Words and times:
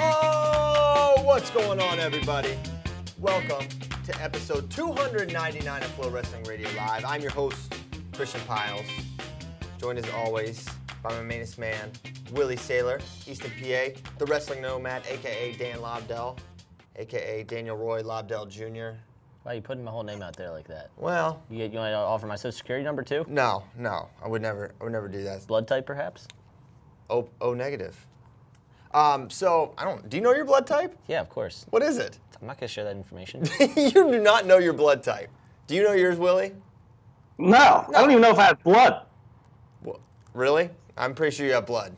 Oh, 0.00 1.22
what's 1.24 1.50
going 1.50 1.80
on, 1.80 1.98
everybody? 1.98 2.56
Welcome 3.18 3.66
to 4.04 4.22
episode 4.22 4.70
299 4.70 5.82
of 5.82 5.96
FloWrestling 5.96 6.46
Radio 6.46 6.68
Live. 6.76 7.04
I'm 7.04 7.20
your 7.20 7.32
host, 7.32 7.74
Christian 8.12 8.40
Pyles, 8.42 8.86
joined 9.78 9.98
as 9.98 10.08
always 10.10 10.68
by 11.02 11.10
my 11.10 11.22
mainest 11.22 11.58
man, 11.58 11.90
Willie 12.32 12.56
Saylor, 12.56 13.02
Easton 13.26 13.50
PA, 13.60 14.00
the 14.18 14.26
wrestling 14.26 14.62
nomad, 14.62 15.02
aka 15.08 15.52
Dan 15.52 15.78
Lobdell, 15.78 16.38
aka 16.96 17.42
Daniel 17.42 17.76
Roy 17.76 18.02
Lobdell 18.02 18.48
Jr. 18.48 18.98
Why 19.48 19.52
are 19.52 19.56
you 19.56 19.62
putting 19.62 19.82
my 19.82 19.90
whole 19.90 20.02
name 20.02 20.20
out 20.20 20.36
there 20.36 20.50
like 20.50 20.68
that? 20.68 20.90
Well, 20.98 21.42
You, 21.48 21.64
you 21.64 21.78
want 21.78 21.90
to 21.92 21.96
offer 21.96 22.26
my 22.26 22.36
social 22.36 22.52
security 22.52 22.84
number 22.84 23.02
too? 23.02 23.24
no, 23.28 23.64
no, 23.78 24.10
I 24.22 24.28
would 24.28 24.42
never, 24.42 24.74
I 24.78 24.84
would 24.84 24.92
never 24.92 25.08
do 25.08 25.22
that. 25.24 25.46
Blood 25.46 25.66
type, 25.66 25.86
perhaps? 25.86 26.28
O, 27.08 27.30
o 27.40 27.54
negative. 27.54 27.96
Um, 28.92 29.30
so 29.30 29.72
I 29.78 29.86
don't. 29.86 30.06
Do 30.10 30.18
you 30.18 30.22
know 30.22 30.34
your 30.34 30.44
blood 30.44 30.66
type? 30.66 30.94
Yeah, 31.06 31.22
of 31.22 31.30
course. 31.30 31.64
What 31.70 31.82
is 31.82 31.96
it? 31.96 32.18
I'm 32.38 32.46
not 32.46 32.60
gonna 32.60 32.68
share 32.68 32.84
that 32.84 32.94
information. 32.94 33.42
you 33.74 33.90
do 33.90 34.20
not 34.20 34.44
know 34.44 34.58
your 34.58 34.74
blood 34.74 35.02
type. 35.02 35.30
Do 35.66 35.74
you 35.74 35.82
know 35.82 35.94
yours, 35.94 36.18
Willie? 36.18 36.52
No, 37.38 37.86
I 37.88 37.92
don't 38.02 38.10
even 38.10 38.20
know 38.20 38.32
if 38.32 38.38
I 38.38 38.44
have 38.48 38.62
blood. 38.62 39.06
Wha- 39.82 39.96
Really? 40.34 40.68
I'm 40.98 41.14
pretty 41.14 41.34
sure 41.34 41.46
you 41.46 41.54
have 41.54 41.64
blood. 41.64 41.96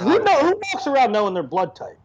Who, 0.00 0.18
know, 0.18 0.38
who 0.40 0.60
walks 0.74 0.88
around 0.88 1.12
knowing 1.12 1.34
their 1.34 1.44
blood 1.44 1.76
type? 1.76 2.00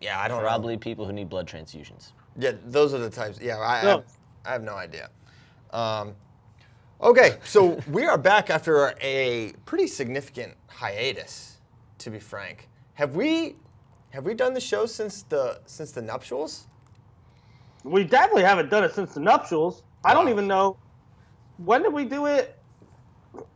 Yeah, 0.00 0.20
I 0.20 0.28
don't 0.28 0.40
know. 0.40 0.46
Probably 0.46 0.76
people 0.76 1.04
who 1.04 1.12
need 1.12 1.28
blood 1.28 1.48
transfusions. 1.48 2.12
Yeah, 2.38 2.52
those 2.66 2.94
are 2.94 2.98
the 2.98 3.10
types. 3.10 3.40
Yeah, 3.40 3.56
I, 3.58 3.80
I, 3.80 3.82
No. 3.82 4.04
Have, 4.46 4.48
I 4.48 4.52
have 4.52 4.62
no 4.62 4.74
idea. 4.74 5.10
Um, 5.72 6.14
okay, 7.02 7.38
so 7.44 7.80
we 7.90 8.04
are 8.04 8.18
back 8.18 8.50
after 8.50 8.94
a 9.00 9.52
pretty 9.64 9.86
significant 9.86 10.54
hiatus. 10.68 11.52
To 12.00 12.10
be 12.10 12.20
frank, 12.20 12.68
have 12.94 13.16
we 13.16 13.56
have 14.10 14.24
we 14.24 14.34
done 14.34 14.52
the 14.54 14.60
show 14.60 14.86
since 14.86 15.22
the 15.22 15.60
since 15.66 15.92
the 15.92 16.02
nuptials? 16.02 16.66
We 17.84 18.04
definitely 18.04 18.42
haven't 18.42 18.70
done 18.70 18.84
it 18.84 18.94
since 18.94 19.14
the 19.14 19.20
nuptials. 19.20 19.82
I 20.04 20.12
don't 20.14 20.28
even 20.28 20.46
know 20.46 20.76
when 21.56 21.82
did 21.82 21.92
we 21.92 22.04
do 22.04 22.26
it. 22.26 22.56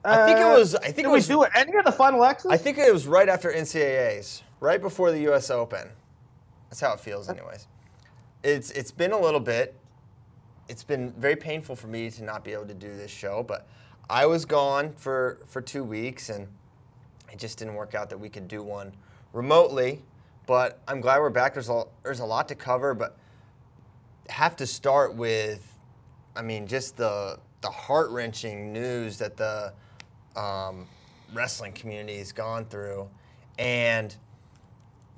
I 0.05 0.25
think 0.27 0.39
it 0.39 0.45
Uh, 0.47 0.59
was. 0.59 0.75
I 0.75 0.85
think 0.85 0.97
Did 0.97 1.05
it 1.07 1.09
we 1.09 1.15
was. 1.15 1.29
do 1.29 1.43
it 1.43 1.51
any 1.55 1.77
of 1.77 1.85
the 1.85 1.93
final 1.93 2.25
X's? 2.25 2.51
I 2.51 2.57
think 2.57 2.79
it 2.79 2.93
was 2.93 3.07
right 3.07 3.29
after 3.29 3.51
NCAA's, 3.53 4.43
right 4.59 4.81
before 4.81 5.11
the 5.13 5.21
U.S. 5.23 5.51
Open. 5.51 5.89
That's 6.71 6.81
how 6.81 6.93
it 6.95 7.01
feels, 7.01 7.29
anyways. 7.29 7.67
It's 8.43 8.71
it's 8.73 8.91
been 8.91 9.13
a 9.13 9.19
little 9.19 9.41
bit. 9.41 9.75
It's 10.71 10.85
been 10.85 11.11
very 11.19 11.35
painful 11.35 11.75
for 11.75 11.89
me 11.89 12.09
to 12.13 12.23
not 12.23 12.45
be 12.45 12.53
able 12.53 12.67
to 12.67 12.75
do 12.75 12.97
this 12.97 13.11
show, 13.11 13.43
but 13.43 13.67
I 14.09 14.27
was 14.27 14.45
gone 14.45 14.93
for 14.93 15.39
for 15.47 15.61
two 15.61 15.83
weeks, 15.83 16.29
and 16.29 16.47
it 17.33 17.41
just 17.41 17.59
didn't 17.59 17.75
work 17.75 17.97
out 17.97 18.09
that 18.11 18.19
we 18.19 18.29
could 18.29 18.47
do 18.47 18.63
one 18.63 18.93
remotely. 19.33 20.01
But 20.47 20.81
I'm 20.87 21.01
glad 21.01 21.19
we're 21.19 21.31
back. 21.31 21.55
There's 21.55 21.69
a 21.69 21.87
there's 22.05 22.21
a 22.21 22.25
lot 22.25 22.47
to 22.49 22.55
cover, 22.55 22.95
but 22.95 23.19
have 24.29 24.55
to 24.57 24.67
start 24.67 25.17
with, 25.17 25.75
I 26.37 26.43
mean, 26.43 26.69
just 26.69 26.97
the 26.97 27.41
the 27.63 27.71
heart 27.71 28.11
wrenching 28.11 28.73
news 28.73 29.19
that 29.19 29.37
the 29.37 29.73
um, 30.37 30.87
wrestling 31.35 31.73
community 31.73 32.19
has 32.19 32.31
gone 32.31 32.65
through, 32.65 33.11
and 33.59 34.15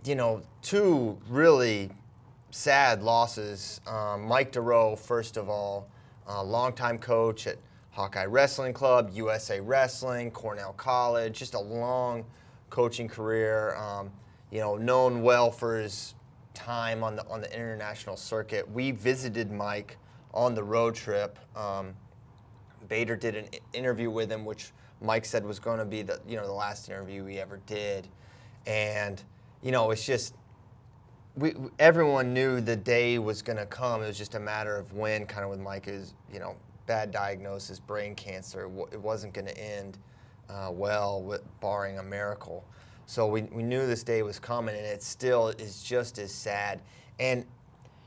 you 0.02 0.14
know, 0.14 0.42
two 0.62 1.18
really 1.28 1.90
sad 2.52 3.02
losses. 3.02 3.80
Um, 3.86 4.22
Mike 4.26 4.52
Duroe, 4.52 4.96
first 4.96 5.36
of 5.36 5.48
all, 5.48 5.88
a 6.26 6.44
longtime 6.44 6.98
coach 6.98 7.46
at 7.48 7.56
Hawkeye 7.90 8.26
Wrestling 8.26 8.72
Club, 8.72 9.10
USA 9.12 9.58
Wrestling, 9.60 10.30
Cornell 10.30 10.74
College, 10.74 11.38
just 11.38 11.54
a 11.54 11.60
long 11.60 12.24
coaching 12.70 13.08
career. 13.08 13.74
Um, 13.76 14.12
you 14.50 14.60
know, 14.60 14.76
known 14.76 15.22
well 15.22 15.50
for 15.50 15.78
his 15.78 16.14
time 16.54 17.02
on 17.02 17.16
the 17.16 17.26
on 17.26 17.40
the 17.40 17.52
international 17.52 18.16
circuit. 18.16 18.70
We 18.70 18.92
visited 18.92 19.50
Mike 19.50 19.96
on 20.32 20.54
the 20.54 20.62
road 20.62 20.94
trip. 20.94 21.38
Um, 21.56 21.94
Bader 22.88 23.16
did 23.16 23.34
an 23.34 23.46
interview 23.72 24.10
with 24.10 24.30
him, 24.30 24.44
which 24.44 24.72
Mike 25.00 25.24
said 25.24 25.44
was 25.44 25.58
going 25.58 25.78
to 25.78 25.86
be 25.86 26.02
the 26.02 26.20
you 26.28 26.36
know 26.36 26.46
the 26.46 26.52
last 26.52 26.88
interview 26.88 27.24
he 27.24 27.40
ever 27.40 27.60
did, 27.66 28.08
and 28.66 29.22
you 29.62 29.72
know 29.72 29.90
it's 29.90 30.04
just 30.04 30.34
we 31.36 31.54
everyone 31.78 32.34
knew 32.34 32.60
the 32.60 32.76
day 32.76 33.18
was 33.18 33.42
going 33.42 33.58
to 33.58 33.66
come. 33.66 34.02
It 34.02 34.06
was 34.06 34.18
just 34.18 34.34
a 34.34 34.40
matter 34.40 34.76
of 34.76 34.92
when. 34.92 35.26
Kind 35.26 35.44
of 35.44 35.50
with 35.50 35.60
Mike's 35.60 36.14
you 36.32 36.40
know 36.40 36.56
bad 36.86 37.10
diagnosis, 37.10 37.78
brain 37.78 38.14
cancer. 38.14 38.70
It 38.92 39.00
wasn't 39.00 39.32
going 39.32 39.46
to 39.46 39.58
end 39.58 39.98
uh, 40.52 40.70
well, 40.70 41.22
with, 41.22 41.42
barring 41.60 41.98
a 41.98 42.02
miracle. 42.02 42.64
So 43.06 43.26
we, 43.26 43.42
we 43.42 43.62
knew 43.62 43.86
this 43.86 44.02
day 44.02 44.22
was 44.22 44.38
coming, 44.38 44.76
and 44.76 44.84
it 44.84 45.02
still 45.02 45.48
is 45.48 45.82
just 45.82 46.18
as 46.18 46.32
sad. 46.32 46.80
And 47.18 47.44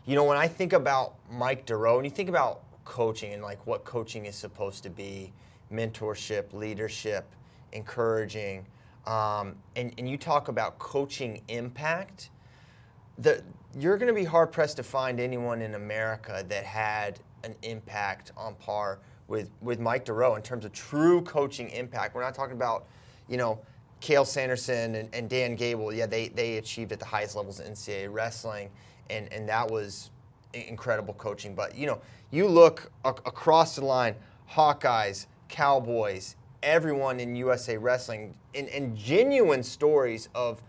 you 0.05 0.15
know, 0.15 0.23
when 0.23 0.37
I 0.37 0.47
think 0.47 0.73
about 0.73 1.15
Mike 1.31 1.65
Duroe, 1.65 1.97
and 1.97 2.05
you 2.05 2.11
think 2.11 2.29
about 2.29 2.61
coaching 2.85 3.33
and 3.33 3.41
like 3.41 3.65
what 3.65 3.83
coaching 3.85 4.25
is 4.25 4.35
supposed 4.35 4.83
to 4.83 4.89
be, 4.89 5.33
mentorship, 5.73 6.53
leadership, 6.53 7.25
encouraging, 7.71 8.65
um, 9.07 9.55
and, 9.75 9.93
and 9.97 10.07
you 10.09 10.17
talk 10.17 10.47
about 10.47 10.77
coaching 10.79 11.41
impact, 11.47 12.29
the, 13.17 13.41
you're 13.77 13.97
going 13.97 14.07
to 14.07 14.13
be 14.13 14.23
hard 14.23 14.51
pressed 14.51 14.77
to 14.77 14.83
find 14.83 15.19
anyone 15.19 15.61
in 15.61 15.75
America 15.75 16.45
that 16.47 16.63
had 16.63 17.19
an 17.43 17.55
impact 17.61 18.31
on 18.37 18.55
par 18.55 18.99
with, 19.27 19.49
with 19.61 19.79
Mike 19.79 20.05
Duroe 20.05 20.35
in 20.35 20.41
terms 20.41 20.65
of 20.65 20.73
true 20.73 21.21
coaching 21.21 21.69
impact. 21.69 22.15
We're 22.15 22.23
not 22.23 22.35
talking 22.35 22.55
about, 22.55 22.85
you 23.27 23.37
know, 23.37 23.59
Cale 24.01 24.25
Sanderson 24.25 24.95
and, 24.95 25.09
and 25.13 25.29
Dan 25.29 25.55
Gable. 25.55 25.93
Yeah, 25.93 26.05
they, 26.05 26.27
they 26.29 26.57
achieved 26.57 26.91
at 26.91 26.99
the 26.99 27.05
highest 27.05 27.35
levels 27.35 27.59
in 27.59 27.73
NCAA 27.73 28.13
wrestling, 28.13 28.69
and, 29.09 29.31
and 29.31 29.47
that 29.49 29.69
was 29.69 30.11
incredible 30.53 31.13
coaching. 31.15 31.55
But, 31.55 31.75
you 31.75 31.87
know, 31.87 31.99
you 32.31 32.47
look 32.47 32.91
a- 33.03 33.09
across 33.09 33.75
the 33.75 33.85
line, 33.85 34.15
Hawkeyes, 34.51 35.25
Cowboys, 35.49 36.35
everyone 36.61 37.19
in 37.19 37.35
USA 37.35 37.77
Wrestling, 37.77 38.35
and, 38.53 38.67
and 38.69 38.95
genuine 38.95 39.63
stories 39.63 40.29
of 40.35 40.61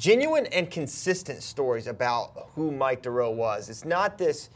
genuine 0.00 0.46
and 0.46 0.70
consistent 0.70 1.42
stories 1.42 1.86
about 1.86 2.48
who 2.54 2.70
Mike 2.70 3.02
Duroe 3.02 3.34
was. 3.34 3.68
It's 3.68 3.84
not 3.84 4.16
this 4.16 4.48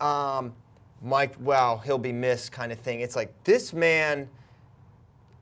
um, 0.00 0.54
Mike, 1.02 1.34
wow, 1.40 1.78
he'll 1.84 1.98
be 1.98 2.12
missed 2.12 2.52
kind 2.52 2.70
of 2.70 2.78
thing. 2.78 3.00
It's 3.00 3.16
like 3.16 3.32
this 3.44 3.72
man 3.72 4.28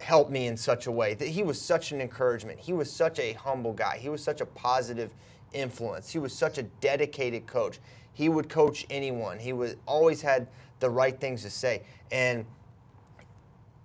helped 0.00 0.30
me 0.30 0.46
in 0.46 0.56
such 0.56 0.86
a 0.86 0.90
way 0.90 1.14
that 1.14 1.28
he 1.28 1.42
was 1.42 1.60
such 1.60 1.92
an 1.92 2.00
encouragement. 2.00 2.58
He 2.58 2.72
was 2.72 2.90
such 2.90 3.18
a 3.18 3.34
humble 3.34 3.72
guy. 3.72 3.98
He 3.98 4.08
was 4.08 4.22
such 4.22 4.40
a 4.40 4.46
positive 4.46 5.10
influence. 5.52 6.10
He 6.10 6.18
was 6.18 6.32
such 6.32 6.58
a 6.58 6.64
dedicated 6.80 7.46
coach. 7.46 7.80
He 8.14 8.28
would 8.28 8.48
coach 8.48 8.86
anyone. 8.88 9.38
He 9.38 9.52
was 9.52 9.76
always 9.86 10.22
had 10.22 10.48
the 10.80 10.88
right 10.90 11.18
things 11.20 11.42
to 11.42 11.50
say. 11.50 11.82
And 12.10 12.46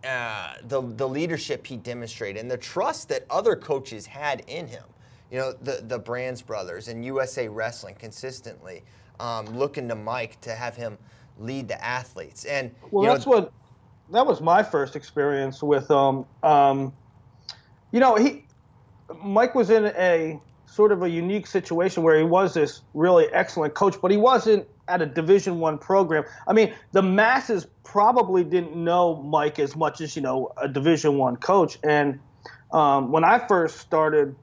uh, 0.04 0.54
the 0.64 0.82
the 0.82 1.08
leadership 1.08 1.68
he 1.68 1.76
demonstrated 1.76 2.42
and 2.42 2.50
the 2.50 2.58
trust 2.58 3.10
that 3.10 3.26
other 3.30 3.56
coaches 3.56 4.06
had 4.06 4.42
in 4.48 4.68
him. 4.68 4.84
You 5.32 5.40
know, 5.40 5.54
the 5.54 5.84
the 5.88 6.00
Brands 6.00 6.42
brothers 6.42 6.88
and 6.88 7.06
USA 7.06 7.48
Wrestling 7.48 7.96
consistently 7.96 8.84
um, 9.20 9.46
looking 9.48 9.88
to 9.90 9.96
Mike 9.96 10.40
to 10.42 10.56
have 10.56 10.76
him 10.76 10.98
lead 11.38 11.68
the 11.68 11.84
athletes. 11.84 12.46
And 12.46 12.72
well, 12.92 13.04
you 13.04 13.10
know, 13.10 13.14
that's 13.14 13.26
what 13.26 13.52
that 14.12 14.26
was 14.26 14.42
my 14.42 14.64
first 14.64 14.96
experience 14.96 15.62
with 15.62 15.90
him. 15.90 16.26
Um, 16.44 16.94
you 17.92 18.00
know, 18.00 18.16
he 18.16 18.46
Mike 19.24 19.56
was 19.56 19.70
in 19.70 19.86
a 19.86 20.40
sort 20.66 20.92
of 20.92 21.02
a 21.04 21.10
unique 21.10 21.48
situation 21.48 22.04
where 22.04 22.18
he 22.18 22.24
was 22.24 22.54
this 22.54 22.82
really 22.94 23.28
excellent 23.34 23.74
coach, 23.74 23.96
but 24.02 24.12
he 24.12 24.18
wasn't 24.18 24.68
at 24.88 25.02
a 25.02 25.06
Division 25.06 25.60
One 25.60 25.78
program. 25.78 26.24
I 26.48 26.54
mean, 26.54 26.74
the 26.92 27.02
masses 27.02 27.68
probably 27.84 28.44
didn't 28.44 28.76
know 28.76 29.16
Mike 29.24 29.60
as 29.60 29.76
much 29.76 30.02
as 30.02 30.16
you 30.16 30.22
know 30.22 30.52
a 30.58 30.68
Division 30.68 31.18
One 31.18 31.38
coach. 31.38 31.78
And 31.84 32.20
um, 32.72 33.12
when 33.12 33.24
I 33.24 33.40
first 33.48 33.78
started 33.78 34.36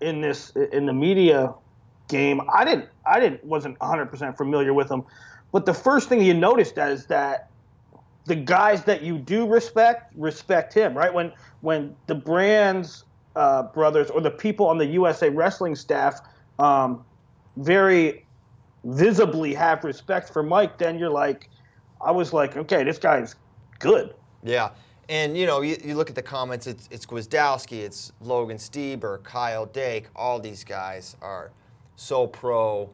in 0.00 0.20
this 0.20 0.50
in 0.72 0.86
the 0.86 0.92
media 0.92 1.54
game, 2.08 2.40
I 2.52 2.64
didn't 2.64 2.88
I 3.06 3.20
didn't 3.20 3.44
wasn't 3.44 3.78
100% 3.78 4.36
familiar 4.36 4.74
with 4.74 4.90
him. 4.90 5.04
But 5.52 5.66
the 5.66 5.74
first 5.74 6.08
thing 6.08 6.20
you 6.20 6.34
noticed 6.34 6.78
is 6.78 7.06
that 7.06 7.50
the 8.26 8.34
guys 8.34 8.84
that 8.84 9.02
you 9.02 9.18
do 9.18 9.46
respect 9.46 10.12
respect 10.16 10.72
him, 10.74 10.96
right? 10.96 11.12
When 11.12 11.32
when 11.60 11.94
the 12.06 12.14
brands 12.14 13.04
uh, 13.36 13.64
brothers 13.64 14.10
or 14.10 14.20
the 14.20 14.30
people 14.30 14.66
on 14.66 14.78
the 14.78 14.86
USA 14.86 15.28
Wrestling 15.28 15.76
staff 15.76 16.20
um, 16.58 17.04
very 17.56 18.24
visibly 18.84 19.54
have 19.54 19.84
respect 19.84 20.30
for 20.30 20.42
Mike, 20.42 20.78
then 20.78 20.98
you're 20.98 21.10
like, 21.10 21.48
I 22.00 22.10
was 22.10 22.32
like, 22.32 22.56
okay, 22.56 22.84
this 22.84 22.98
guy's 22.98 23.34
good. 23.78 24.14
Yeah. 24.42 24.70
And 25.08 25.36
you 25.36 25.46
know, 25.46 25.60
you, 25.60 25.76
you 25.84 25.94
look 25.96 26.08
at 26.08 26.16
the 26.16 26.22
comments. 26.22 26.66
It's 26.66 26.88
it's 26.90 27.04
Gwiazdowski, 27.04 27.78
it's 27.78 28.12
Logan 28.20 28.56
Stieber, 28.56 29.22
Kyle 29.22 29.66
Dake. 29.66 30.06
All 30.16 30.40
these 30.40 30.64
guys 30.64 31.16
are 31.20 31.50
so 31.96 32.26
pro 32.26 32.90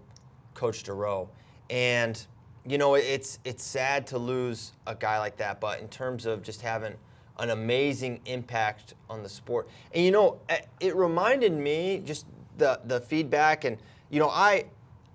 Coach 0.55 0.83
Duroe, 0.83 1.29
and 1.69 2.27
you 2.67 2.79
know, 2.79 2.95
it's 2.95 3.39
it's 3.45 3.65
sad 3.65 4.07
to 4.09 4.19
lose 4.19 4.73
a 4.87 4.95
guy 4.95 5.19
like 5.19 5.37
that. 5.37 5.61
But 5.61 5.81
in 5.81 5.89
terms 5.89 6.27
of 6.27 6.43
just 6.43 6.63
having 6.63 6.95
an 7.39 7.51
amazing 7.51 8.21
impact 8.27 8.95
on 9.09 9.23
the 9.23 9.29
sport, 9.29 9.69
and 9.95 10.05
you 10.05 10.11
know, 10.11 10.41
it 10.81 10.97
reminded 10.97 11.53
me 11.53 12.03
just 12.05 12.27
the 12.59 12.81
the 12.85 13.01
feedback, 13.01 13.65
and 13.65 13.79
you 14.11 14.19
know, 14.19 14.29
I 14.29 14.65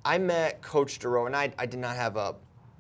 I 0.05 0.17
met 0.17 0.61
Coach 0.61 0.99
Duroe, 0.99 1.25
and 1.25 1.35
I 1.35 1.51
I 1.57 1.65
did 1.65 1.79
not 1.79 1.97
have 1.97 2.15
a 2.15 2.35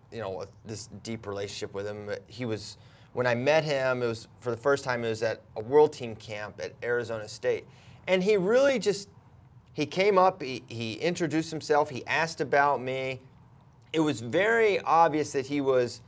you 0.09 0.21
know 0.21 0.41
a, 0.41 0.47
this 0.65 0.87
deep 1.03 1.27
relationship 1.27 1.73
with 1.73 1.85
him. 1.85 2.05
But 2.05 2.23
he 2.27 2.45
was 2.45 2.77
when 3.15 3.25
I 3.25 3.33
met 3.33 3.63
him, 3.63 4.03
it 4.03 4.07
was 4.07 4.27
for 4.41 4.51
the 4.51 4.57
first 4.57 4.83
time. 4.83 5.05
It 5.05 5.07
was 5.07 5.23
at 5.23 5.41
a 5.55 5.61
World 5.61 5.93
Team 5.93 6.17
camp 6.17 6.59
at 6.61 6.73
Arizona 6.83 7.29
State, 7.29 7.65
and 8.07 8.21
he 8.21 8.35
really 8.35 8.77
just 8.77 9.07
he 9.71 9.85
came 9.85 10.17
up. 10.17 10.41
He, 10.41 10.63
he 10.67 10.95
introduced 10.95 11.49
himself. 11.49 11.89
He 11.89 12.05
asked 12.07 12.41
about 12.41 12.81
me. 12.81 13.21
It 13.93 14.01
was 14.01 14.19
very 14.19 14.81
obvious 14.81 15.31
that 15.31 15.45
he 15.45 15.61
was, 15.61 16.01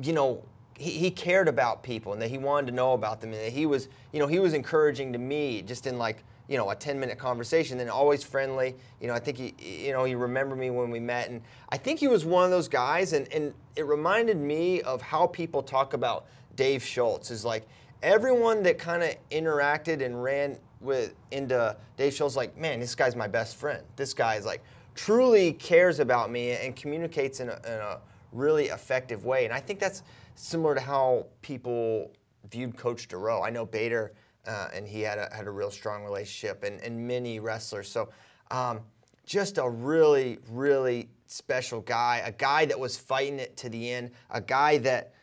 you 0.00 0.12
know, 0.12 0.44
he, 0.78 0.90
he 0.90 1.10
cared 1.10 1.48
about 1.48 1.82
people 1.82 2.12
and 2.12 2.22
that 2.22 2.30
he 2.30 2.38
wanted 2.38 2.68
to 2.68 2.72
know 2.72 2.92
about 2.92 3.20
them 3.20 3.32
and 3.32 3.40
that 3.40 3.52
he 3.52 3.66
was, 3.66 3.88
you 4.12 4.20
know, 4.20 4.28
he 4.28 4.38
was 4.38 4.54
encouraging 4.54 5.12
to 5.12 5.18
me 5.18 5.62
just 5.62 5.84
in 5.84 5.98
like 5.98 6.22
you 6.48 6.58
know, 6.58 6.70
a 6.70 6.74
10 6.74 7.00
minute 7.00 7.18
conversation, 7.18 7.78
then 7.78 7.88
always 7.88 8.22
friendly. 8.22 8.74
You 9.00 9.08
know, 9.08 9.14
I 9.14 9.18
think 9.18 9.38
he, 9.38 9.54
you 9.86 9.92
know, 9.92 10.04
he 10.04 10.14
remembered 10.14 10.58
me 10.58 10.70
when 10.70 10.90
we 10.90 11.00
met. 11.00 11.30
And 11.30 11.40
I 11.70 11.76
think 11.76 12.00
he 12.00 12.08
was 12.08 12.24
one 12.24 12.44
of 12.44 12.50
those 12.50 12.68
guys. 12.68 13.12
And, 13.12 13.32
and 13.32 13.54
it 13.76 13.86
reminded 13.86 14.36
me 14.36 14.82
of 14.82 15.00
how 15.00 15.26
people 15.26 15.62
talk 15.62 15.94
about 15.94 16.26
Dave 16.56 16.84
Schultz 16.84 17.30
is 17.30 17.44
like 17.44 17.66
everyone 18.02 18.62
that 18.64 18.78
kind 18.78 19.02
of 19.02 19.16
interacted 19.30 20.04
and 20.04 20.22
ran 20.22 20.58
with 20.80 21.14
into 21.30 21.76
Dave 21.96 22.12
Schultz, 22.12 22.36
like, 22.36 22.56
man, 22.56 22.78
this 22.78 22.94
guy's 22.94 23.16
my 23.16 23.26
best 23.26 23.56
friend. 23.56 23.82
This 23.96 24.12
guy 24.12 24.36
is 24.36 24.44
like 24.44 24.62
truly 24.94 25.52
cares 25.54 25.98
about 25.98 26.30
me 26.30 26.52
and 26.52 26.76
communicates 26.76 27.40
in 27.40 27.48
a, 27.48 27.56
in 27.66 27.72
a 27.72 27.98
really 28.32 28.66
effective 28.66 29.24
way. 29.24 29.44
And 29.44 29.54
I 29.54 29.60
think 29.60 29.80
that's 29.80 30.02
similar 30.34 30.74
to 30.74 30.80
how 30.80 31.26
people 31.42 32.12
viewed 32.50 32.76
Coach 32.76 33.08
Duroe. 33.08 33.44
I 33.44 33.50
know 33.50 33.64
Bader 33.64 34.12
uh, 34.46 34.68
and 34.74 34.86
he 34.86 35.00
had 35.00 35.18
a, 35.18 35.28
had 35.34 35.46
a 35.46 35.50
real 35.50 35.70
strong 35.70 36.04
relationship, 36.04 36.64
and, 36.64 36.80
and 36.80 37.06
many 37.06 37.40
wrestlers. 37.40 37.88
So, 37.88 38.10
um, 38.50 38.80
just 39.26 39.58
a 39.58 39.68
really, 39.68 40.38
really 40.50 41.08
special 41.26 41.80
guy, 41.80 42.22
a 42.24 42.32
guy 42.32 42.66
that 42.66 42.78
was 42.78 42.96
fighting 42.96 43.38
it 43.38 43.56
to 43.58 43.68
the 43.68 43.90
end, 43.90 44.10
a 44.30 44.40
guy 44.40 44.78
that, 44.78 45.14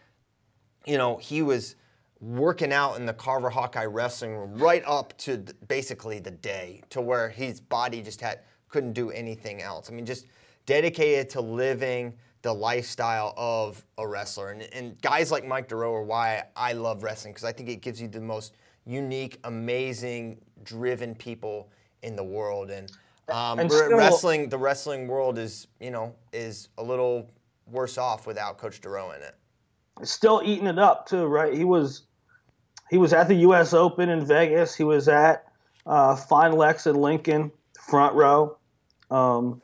you 0.86 0.98
know, 0.98 1.18
he 1.18 1.42
was 1.42 1.76
working 2.20 2.72
out 2.72 2.98
in 2.98 3.06
the 3.06 3.14
Carver 3.14 3.50
Hawkeye 3.50 3.86
wrestling 3.86 4.36
room 4.36 4.56
right 4.56 4.84
up 4.86 5.18
to 5.20 5.38
the, 5.38 5.54
basically 5.68 6.20
the 6.20 6.32
day 6.32 6.82
to 6.90 7.02
where 7.02 7.30
his 7.30 7.60
body 7.60 8.02
just 8.02 8.22
had 8.22 8.40
couldn't 8.70 8.94
do 8.94 9.12
anything 9.12 9.62
else. 9.62 9.90
I 9.90 9.94
mean, 9.94 10.06
just 10.06 10.28
dedicated 10.66 11.30
to 11.32 11.42
living 11.42 12.14
the 12.42 12.54
lifestyle 12.54 13.34
of 13.38 13.84
a 13.98 14.08
wrestler. 14.08 14.52
And, 14.52 14.62
and 14.74 15.00
guys 15.02 15.32
like 15.32 15.46
Mike 15.46 15.68
Duroe 15.68 15.94
are 15.94 16.04
why 16.04 16.44
I 16.56 16.74
love 16.74 17.04
wrestling 17.04 17.34
because 17.34 17.44
I 17.44 17.52
think 17.52 17.70
it 17.70 17.82
gives 17.82 18.02
you 18.02 18.08
the 18.08 18.22
most 18.22 18.56
unique, 18.86 19.40
amazing, 19.44 20.42
driven 20.64 21.16
people 21.16 21.70
in 22.02 22.16
the 22.16 22.24
world. 22.24 22.72
And, 22.72 22.92
um, 23.30 23.60
And 23.60 23.72
still- 23.72 23.98
wrestling, 23.98 24.50
the 24.50 24.58
wrestling 24.58 25.08
world 25.08 25.38
is, 25.38 25.68
you 25.80 25.92
know, 25.92 26.16
is 26.34 26.70
a 26.78 26.84
little 26.84 27.30
worse 27.68 27.98
off 27.98 28.28
without 28.28 28.58
Coach 28.58 28.82
Duroe 28.82 29.16
in 29.16 29.22
it. 29.22 29.36
Still 30.04 30.42
eating 30.44 30.68
it 30.68 30.80
up 30.80 31.06
too, 31.06 31.26
right? 31.26 31.54
He 31.54 31.64
was 31.64 32.04
he 32.90 32.98
was 32.98 33.14
at 33.14 33.30
the 33.30 33.36
U.S. 33.36 33.74
Open 33.74 34.10
in 34.10 34.26
Vegas. 34.26 34.76
He 34.76 34.84
was 34.84 35.08
at 35.08 35.48
uh, 35.86 36.18
Lex 36.30 36.88
in 36.88 36.96
Lincoln, 36.96 37.50
front 37.80 38.14
row. 38.16 38.58
Um, 39.10 39.62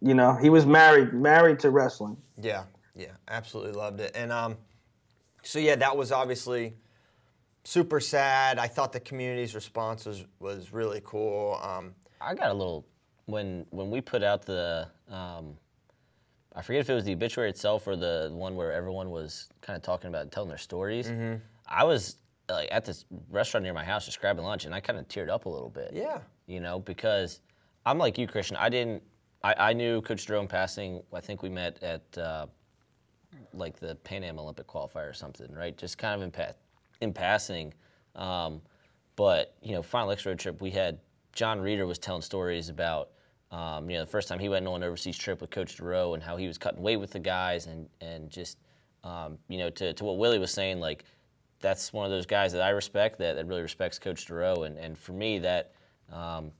you 0.00 0.14
know, 0.14 0.34
he 0.34 0.50
was 0.50 0.66
married 0.66 1.12
married 1.12 1.60
to 1.60 1.70
wrestling. 1.70 2.16
Yeah, 2.40 2.64
yeah, 2.94 3.12
absolutely 3.28 3.72
loved 3.72 4.00
it. 4.00 4.12
And 4.14 4.32
um, 4.32 4.56
so 5.42 5.58
yeah, 5.58 5.76
that 5.76 5.96
was 5.96 6.10
obviously 6.10 6.74
super 7.66 8.00
sad. 8.00 8.58
I 8.58 8.68
thought 8.68 8.92
the 8.92 9.00
community's 9.00 9.54
response 9.54 10.06
was 10.06 10.24
was 10.38 10.72
really 10.72 11.02
cool. 11.04 11.58
Um, 11.62 11.94
I 12.20 12.34
got 12.34 12.50
a 12.50 12.54
little 12.54 12.86
when 13.26 13.66
when 13.70 13.90
we 13.90 14.00
put 14.00 14.22
out 14.22 14.46
the 14.46 14.88
um, 15.10 15.56
I 16.54 16.62
forget 16.62 16.80
if 16.80 16.88
it 16.90 16.94
was 16.94 17.04
the 17.04 17.12
obituary 17.12 17.50
itself 17.50 17.86
or 17.86 17.96
the 17.96 18.30
one 18.32 18.54
where 18.56 18.72
everyone 18.72 19.10
was 19.10 19.48
kind 19.60 19.76
of 19.76 19.82
talking 19.82 20.08
about 20.08 20.30
telling 20.32 20.48
their 20.48 20.58
stories. 20.58 21.10
I 21.68 21.84
was 21.84 22.16
like 22.48 22.68
at 22.70 22.84
this 22.84 23.04
restaurant 23.30 23.64
near 23.64 23.74
my 23.74 23.84
house 23.84 24.06
just 24.06 24.20
grabbing 24.20 24.44
lunch, 24.44 24.64
and 24.64 24.74
I 24.74 24.80
kind 24.80 24.98
of 24.98 25.08
teared 25.08 25.28
up 25.28 25.46
a 25.46 25.48
little 25.48 25.68
bit. 25.68 25.90
Yeah. 25.92 26.20
you 26.46 26.60
know, 26.60 26.78
because 26.78 27.40
I'm 27.84 27.98
like 27.98 28.16
you, 28.18 28.26
Christian. 28.26 28.56
I 28.56 28.68
didn't. 28.68 29.02
I, 29.42 29.54
I 29.70 29.72
knew 29.72 30.00
Coach 30.00 30.26
Jerome 30.26 30.46
passing. 30.48 31.02
I 31.12 31.20
think 31.20 31.42
we 31.42 31.48
met 31.48 31.82
at 31.82 32.18
uh, 32.18 32.46
like 33.52 33.78
the 33.78 33.96
Pan 33.96 34.24
Am 34.24 34.38
Olympic 34.38 34.66
qualifier 34.66 35.10
or 35.10 35.12
something, 35.12 35.52
right? 35.52 35.76
Just 35.76 35.98
kind 35.98 36.14
of 36.14 36.22
in, 36.22 36.30
pa- 36.30 36.52
in 37.00 37.12
passing. 37.12 37.74
Um, 38.14 38.60
but 39.16 39.54
you 39.62 39.72
know, 39.72 39.82
final 39.82 40.10
X 40.10 40.26
road 40.26 40.38
trip, 40.38 40.60
we 40.60 40.70
had 40.70 40.98
John 41.32 41.60
Reeder 41.60 41.86
was 41.86 41.98
telling 41.98 42.22
stories 42.22 42.68
about 42.68 43.10
um, 43.50 43.88
you 43.88 43.96
know 43.96 44.04
the 44.04 44.10
first 44.10 44.28
time 44.28 44.38
he 44.38 44.48
went 44.48 44.66
on 44.66 44.82
an 44.82 44.82
overseas 44.82 45.16
trip 45.16 45.40
with 45.40 45.50
Coach 45.50 45.76
Duroe 45.76 46.14
and 46.14 46.22
how 46.22 46.36
he 46.36 46.46
was 46.46 46.58
cutting 46.58 46.82
weight 46.82 46.96
with 46.96 47.10
the 47.10 47.18
guys 47.18 47.66
and 47.66 47.88
and 48.00 48.30
just 48.30 48.58
um, 49.04 49.38
you 49.48 49.58
know 49.58 49.70
to, 49.70 49.92
to 49.92 50.04
what 50.04 50.18
Willie 50.18 50.38
was 50.38 50.50
saying 50.50 50.80
like 50.80 51.04
that's 51.60 51.92
one 51.92 52.04
of 52.04 52.10
those 52.10 52.26
guys 52.26 52.52
that 52.52 52.60
I 52.60 52.70
respect 52.70 53.18
that, 53.18 53.36
that 53.36 53.46
really 53.46 53.62
respects 53.62 53.98
Coach 53.98 54.26
Duroe 54.26 54.66
and 54.66 54.76
and 54.78 54.98
for 54.98 55.12
me 55.12 55.38
that 55.38 55.72
um, 56.12 56.50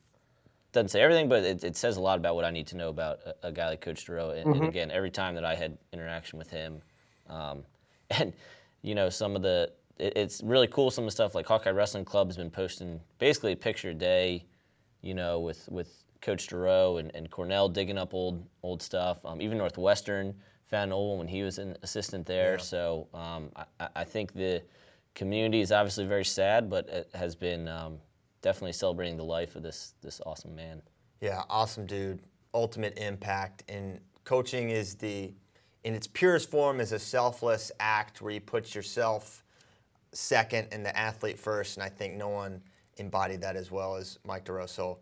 doesn't 0.76 0.90
say 0.90 1.00
everything, 1.00 1.28
but 1.28 1.42
it, 1.42 1.64
it 1.64 1.76
says 1.76 1.96
a 1.96 2.00
lot 2.00 2.18
about 2.18 2.36
what 2.36 2.44
I 2.44 2.50
need 2.50 2.66
to 2.68 2.76
know 2.76 2.90
about 2.90 3.20
a, 3.24 3.48
a 3.48 3.52
guy 3.52 3.68
like 3.68 3.80
Coach 3.80 4.04
Duroe. 4.06 4.36
And, 4.36 4.54
and 4.56 4.64
again, 4.68 4.90
every 4.90 5.10
time 5.10 5.34
that 5.34 5.44
I 5.44 5.54
had 5.54 5.76
interaction 5.92 6.38
with 6.38 6.50
him, 6.50 6.82
um, 7.28 7.64
and 8.10 8.32
you 8.82 8.94
know, 8.94 9.08
some 9.08 9.34
of 9.34 9.42
the 9.42 9.72
it, 9.98 10.16
it's 10.16 10.42
really 10.42 10.66
cool. 10.66 10.90
Some 10.90 11.04
of 11.04 11.08
the 11.08 11.12
stuff 11.12 11.34
like 11.34 11.46
Hawkeye 11.46 11.70
Wrestling 11.70 12.04
Club 12.04 12.28
has 12.28 12.36
been 12.36 12.50
posting 12.50 13.00
basically 13.18 13.52
a 13.52 13.56
picture 13.56 13.90
a 13.90 13.94
day, 13.94 14.44
you 15.02 15.14
know, 15.14 15.40
with 15.40 15.68
with 15.70 16.04
Coach 16.20 16.48
Duroe 16.48 16.98
and, 16.98 17.14
and 17.14 17.30
Cornell 17.30 17.68
digging 17.68 17.98
up 17.98 18.14
old 18.14 18.44
old 18.62 18.82
stuff. 18.82 19.24
Um, 19.24 19.40
even 19.40 19.58
Northwestern 19.58 20.34
found 20.66 20.92
old 20.92 21.10
one 21.10 21.18
when 21.18 21.28
he 21.28 21.42
was 21.42 21.58
an 21.58 21.76
assistant 21.82 22.26
there. 22.26 22.58
So 22.58 23.06
um, 23.14 23.50
I, 23.78 23.88
I 23.96 24.04
think 24.04 24.32
the 24.32 24.62
community 25.14 25.60
is 25.60 25.70
obviously 25.70 26.06
very 26.06 26.24
sad, 26.24 26.68
but 26.68 26.88
it 26.88 27.08
has 27.14 27.36
been 27.36 27.68
um, 27.68 27.98
definitely 28.42 28.72
celebrating 28.72 29.16
the 29.16 29.24
life 29.24 29.56
of 29.56 29.62
this 29.62 29.94
this 30.02 30.20
awesome 30.26 30.54
man. 30.54 30.82
Yeah, 31.20 31.42
awesome 31.48 31.86
dude. 31.86 32.20
Ultimate 32.52 32.98
impact. 32.98 33.64
And 33.68 34.00
coaching 34.24 34.70
is 34.70 34.94
the, 34.94 35.32
in 35.84 35.94
its 35.94 36.06
purest 36.06 36.50
form, 36.50 36.80
is 36.80 36.92
a 36.92 36.98
selfless 36.98 37.72
act 37.80 38.20
where 38.20 38.32
you 38.32 38.40
put 38.40 38.74
yourself 38.74 39.44
second 40.16 40.68
and 40.72 40.84
the 40.84 40.96
athlete 40.96 41.38
first. 41.38 41.76
And 41.76 41.84
I 41.84 41.88
think 41.88 42.14
no 42.14 42.28
one 42.28 42.60
embodied 42.96 43.40
that 43.42 43.56
as 43.56 43.70
well 43.70 43.96
as 43.96 44.18
Mike 44.24 44.44
Duroe. 44.44 44.68
So 44.68 44.98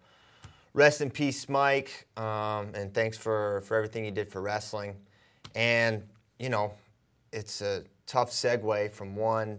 rest 0.73 1.01
in 1.01 1.11
peace, 1.11 1.49
Mike. 1.49 2.07
Um, 2.17 2.73
and 2.75 2.93
thanks 2.93 3.17
for, 3.17 3.63
for 3.67 3.77
everything 3.77 4.05
you 4.05 4.11
did 4.11 4.29
for 4.29 4.43
wrestling. 4.43 4.97
And, 5.55 6.03
you 6.39 6.49
know, 6.49 6.75
it's 7.33 7.63
a 7.63 7.85
tough 8.07 8.31
segue 8.31 8.93
from 8.93 9.17
one 9.17 9.59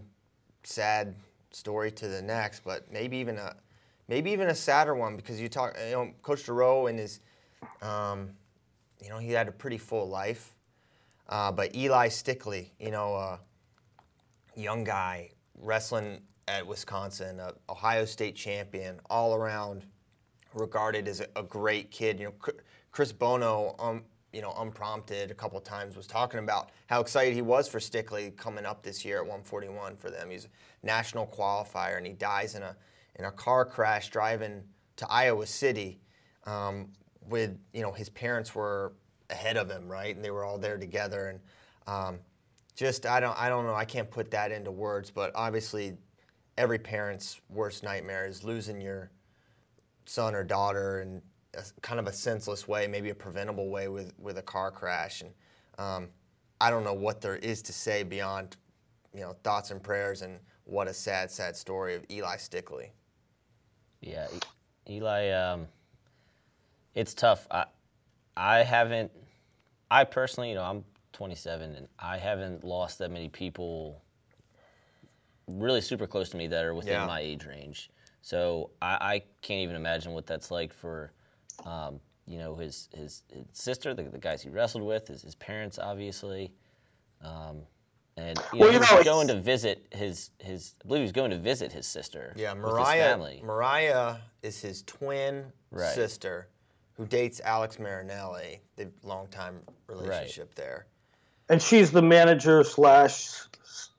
sad 0.62 1.14
story 1.50 1.90
to 1.90 2.08
the 2.08 2.20
next, 2.20 2.62
but 2.64 2.90
maybe 2.92 3.16
even 3.16 3.38
a 3.38 3.54
maybe 4.08 4.30
even 4.30 4.48
a 4.48 4.54
sadder 4.54 4.94
one 4.94 5.16
because 5.16 5.40
you 5.40 5.48
talk, 5.48 5.76
you 5.84 5.92
know, 5.92 6.12
Coach 6.22 6.44
Duroe 6.44 6.88
and 6.88 6.98
his, 6.98 7.20
um, 7.82 8.30
you 9.02 9.08
know, 9.08 9.18
he 9.18 9.32
had 9.32 9.48
a 9.48 9.52
pretty 9.52 9.78
full 9.78 10.08
life. 10.08 10.54
Uh, 11.28 11.50
but 11.50 11.74
Eli 11.74 12.08
Stickley, 12.08 12.70
you 12.78 12.90
know, 12.90 13.16
uh, 13.16 13.36
young 14.54 14.84
guy 14.84 15.30
wrestling 15.58 16.20
at 16.48 16.66
Wisconsin, 16.66 17.40
Ohio 17.68 18.04
State 18.04 18.36
champion, 18.36 19.00
all 19.10 19.34
around 19.34 19.84
regarded 20.54 21.08
as 21.08 21.20
a, 21.20 21.26
a 21.36 21.42
great 21.42 21.90
kid. 21.90 22.18
You 22.18 22.26
know, 22.26 22.32
Chr- 22.38 22.50
Chris 22.92 23.12
Bono, 23.12 23.74
um, 23.78 24.04
you 24.32 24.42
know, 24.42 24.54
unprompted 24.58 25.30
a 25.30 25.34
couple 25.34 25.60
times 25.60 25.96
was 25.96 26.06
talking 26.06 26.40
about 26.40 26.70
how 26.86 27.00
excited 27.00 27.34
he 27.34 27.42
was 27.42 27.68
for 27.68 27.78
Stickley 27.78 28.36
coming 28.36 28.66
up 28.66 28.82
this 28.82 29.04
year 29.04 29.16
at 29.16 29.22
141 29.22 29.96
for 29.96 30.10
them. 30.10 30.30
He's 30.30 30.46
a 30.46 30.48
national 30.86 31.26
qualifier, 31.26 31.96
and 31.96 32.06
he 32.06 32.12
dies 32.12 32.54
in 32.54 32.62
a 32.62 32.76
in 33.18 33.24
a 33.24 33.32
car 33.32 33.64
crash 33.64 34.10
driving 34.10 34.62
to 34.96 35.10
Iowa 35.10 35.46
City. 35.46 36.00
Um, 36.44 36.90
with 37.28 37.58
you 37.72 37.82
know, 37.82 37.92
his 37.92 38.08
parents 38.08 38.54
were 38.54 38.92
ahead 39.30 39.56
of 39.56 39.68
him, 39.68 39.88
right, 39.88 40.14
and 40.14 40.24
they 40.24 40.30
were 40.30 40.44
all 40.44 40.58
there 40.58 40.78
together, 40.78 41.28
and 41.28 41.40
um, 41.86 42.18
just 42.76 43.06
I 43.06 43.18
don't 43.18 43.36
I 43.40 43.48
don't 43.48 43.66
know 43.66 43.74
I 43.74 43.86
can't 43.86 44.10
put 44.10 44.30
that 44.30 44.52
into 44.52 44.70
words, 44.70 45.10
but 45.10 45.32
obviously 45.34 45.96
every 46.56 46.78
parent's 46.78 47.40
worst 47.48 47.82
nightmare 47.82 48.26
is 48.26 48.44
losing 48.44 48.80
your 48.80 49.10
son 50.04 50.34
or 50.34 50.44
daughter 50.44 51.00
in 51.00 51.22
a, 51.54 51.62
kind 51.80 51.98
of 51.98 52.06
a 52.06 52.12
senseless 52.12 52.68
way, 52.68 52.86
maybe 52.86 53.10
a 53.10 53.14
preventable 53.14 53.70
way 53.70 53.88
with 53.88 54.12
with 54.18 54.36
a 54.38 54.42
car 54.42 54.70
crash, 54.70 55.22
and 55.22 55.30
um, 55.78 56.08
I 56.60 56.70
don't 56.70 56.84
know 56.84 56.94
what 56.94 57.20
there 57.20 57.36
is 57.36 57.62
to 57.62 57.72
say 57.72 58.02
beyond 58.02 58.56
you 59.14 59.22
know 59.22 59.34
thoughts 59.42 59.70
and 59.70 59.82
prayers 59.82 60.20
and 60.20 60.38
what 60.64 60.86
a 60.86 60.94
sad 60.94 61.30
sad 61.30 61.56
story 61.56 61.94
of 61.94 62.04
Eli 62.10 62.36
Stickley. 62.36 62.90
Yeah, 64.02 64.26
Eli. 64.88 65.30
Um, 65.30 65.66
it's 66.94 67.14
tough. 67.14 67.46
I, 67.50 67.64
I 68.36 68.58
haven't. 68.58 69.10
I 69.90 70.04
personally, 70.04 70.50
you 70.50 70.56
know, 70.56 70.62
I'm 70.64 70.84
27, 71.16 71.74
and 71.74 71.88
I 71.98 72.18
haven't 72.18 72.62
lost 72.62 72.98
that 72.98 73.10
many 73.10 73.30
people 73.30 74.02
really 75.48 75.80
super 75.80 76.06
close 76.06 76.28
to 76.30 76.36
me 76.36 76.46
that 76.48 76.62
are 76.64 76.74
within 76.74 76.92
Yeah. 76.92 77.06
my 77.06 77.20
age 77.20 77.46
range. 77.46 77.90
So 78.20 78.70
I, 78.82 78.98
I 79.00 79.22
can't 79.40 79.60
even 79.60 79.76
imagine 79.76 80.12
what 80.12 80.26
that's 80.26 80.50
like 80.50 80.74
for, 80.74 81.12
um, 81.64 82.00
you 82.26 82.36
know, 82.38 82.54
his 82.56 82.88
his, 82.94 83.22
his 83.32 83.44
sister, 83.52 83.94
the, 83.94 84.02
the 84.02 84.18
guys 84.18 84.42
he 84.42 84.50
wrestled 84.50 84.84
with, 84.84 85.08
his, 85.08 85.22
his 85.22 85.34
parents, 85.36 85.78
obviously. 85.78 86.52
Um, 87.22 87.62
and 88.18 88.38
you 88.52 88.58
Well, 88.60 88.68
know, 88.68 88.72
you 88.72 88.72
he 88.72 88.78
was 88.80 88.90
know, 88.90 89.04
going 89.04 89.28
to 89.28 89.40
visit 89.40 89.86
his 89.92 90.30
his. 90.38 90.74
I 90.84 90.88
believe 90.88 91.00
he 91.00 91.04
was 91.04 91.12
going 91.12 91.30
to 91.30 91.38
visit 91.38 91.72
his 91.72 91.86
sister. 91.86 92.34
Yeah, 92.36 92.52
Mariah. 92.54 93.10
family. 93.10 93.40
Mariah 93.42 94.16
is 94.42 94.60
his 94.60 94.82
twin 94.82 95.46
Right. 95.70 95.94
sister, 95.94 96.48
who 96.94 97.06
dates 97.06 97.40
Alex 97.44 97.78
Marinelli. 97.78 98.60
They've 98.76 98.92
long 99.02 99.28
time 99.28 99.60
relationship 99.86 100.54
there. 100.56 100.86
And 101.48 101.60
she's 101.60 101.90
the 101.90 102.02
manager 102.02 102.64
slash 102.64 103.40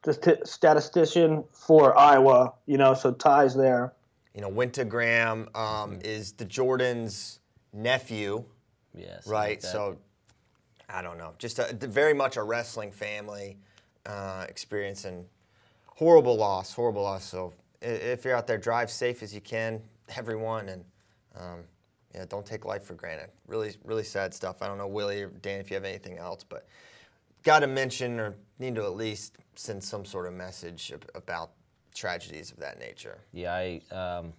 stati- 0.04 0.46
statistician 0.46 1.44
for 1.51 1.98
Iowa. 1.98 2.54
You 2.66 2.77
know, 2.77 2.94
so 2.94 3.12
ties 3.12 3.56
there. 3.56 3.94
You 4.34 4.42
know, 4.42 4.50
Winter 4.50 4.86
Graham 4.86 5.50
um, 5.56 6.00
is 6.04 6.34
the 6.34 6.46
Jordan's 6.46 7.39
nephew, 7.74 8.44
Yeah, 8.94 9.20
something 9.22 9.32
like 9.32 9.50
right? 9.50 9.63
so 9.63 9.98
I 10.89 11.01
don't 11.01 11.18
know, 11.18 11.34
just 11.38 11.60
a, 11.60 11.74
very 11.74 12.13
much 12.13 12.38
a 12.38 12.44
wrestling 12.44 12.92
family 12.92 13.58
uh, 14.06 14.46
experiencing 14.48 15.25
horrible 15.86 16.38
loss, 16.38 16.72
horrible 16.72 17.01
loss. 17.01 17.25
So 17.25 17.54
if 17.82 18.24
you're 18.24 18.36
out 18.36 18.48
there, 18.48 18.58
drive 18.58 18.89
safe 18.89 19.22
as 19.24 19.34
you 19.34 19.42
can, 19.42 19.82
everyone, 20.16 20.70
and 20.70 20.86
um, 21.36 21.60
yeah, 22.16 22.25
don't 22.30 22.46
take 22.46 22.63
life 22.63 22.84
for 22.84 22.94
granted. 22.94 23.30
Really, 23.48 23.75
really 23.84 24.04
sad 24.04 24.34
stuff. 24.34 24.62
I 24.62 24.68
don't 24.68 24.77
know, 24.77 24.88
Willie 24.88 25.24
or 25.24 25.30
Dan, 25.30 25.60
if 25.60 25.70
you 25.70 25.75
have 25.75 25.84
anything 25.84 26.18
else, 26.18 26.44
but 26.44 26.68
got 27.44 27.60
to 27.60 27.67
mention 27.67 28.20
or 28.20 28.36
need 28.60 28.75
to 28.75 28.84
at 28.84 28.96
least 28.96 29.38
send 29.56 29.84
some 29.84 30.06
sort 30.06 30.27
of 30.27 30.34
message 30.34 30.91
ab- 30.94 31.10
about 31.15 31.51
tragedies 31.94 32.51
of 32.51 32.58
that 32.58 32.79
nature. 32.79 33.20
Yeah, 33.34 33.53
I 33.53 33.82
um, 33.91 34.34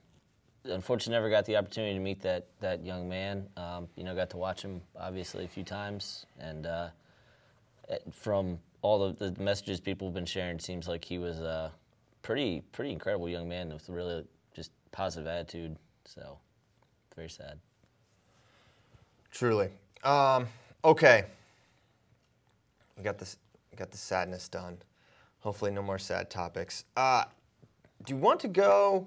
unfortunately 0.64 1.12
never 1.12 1.30
got 1.30 1.44
the 1.44 1.56
opportunity 1.56 1.94
to 1.94 2.00
meet 2.00 2.20
that 2.22 2.46
that 2.60 2.84
young 2.84 3.08
man. 3.08 3.48
Um, 3.56 3.88
you 3.96 4.04
know, 4.04 4.14
got 4.14 4.30
to 4.30 4.36
watch 4.36 4.62
him 4.62 4.80
obviously 4.98 5.44
a 5.44 5.48
few 5.48 5.64
times, 5.64 6.26
and 6.38 6.66
uh, 6.66 6.88
from 8.12 8.58
all 8.82 9.02
of 9.02 9.18
the 9.18 9.34
messages 9.40 9.80
people 9.80 10.06
have 10.08 10.14
been 10.14 10.26
sharing, 10.26 10.56
it 10.56 10.62
seems 10.62 10.86
like 10.86 11.04
he 11.04 11.18
was 11.18 11.40
a 11.40 11.72
pretty 12.22 12.62
pretty 12.72 12.92
incredible 12.92 13.28
young 13.28 13.48
man 13.48 13.70
with 13.70 13.88
really 13.88 14.24
just 14.54 14.70
positive 14.92 15.26
attitude. 15.26 15.76
So 16.04 16.38
very 17.14 17.28
sad. 17.28 17.58
Truly. 19.30 19.70
Um, 20.04 20.46
okay. 20.84 21.24
We 22.98 23.04
got 23.04 23.18
this. 23.18 23.38
We 23.70 23.76
got 23.76 23.90
the 23.90 23.96
sadness 23.96 24.48
done. 24.48 24.76
Hopefully, 25.38 25.70
no 25.70 25.82
more 25.82 25.98
sad 25.98 26.28
topics. 26.28 26.84
Uh, 26.96 27.24
do 28.04 28.12
you 28.12 28.18
want 28.18 28.40
to 28.40 28.48
go 28.48 29.06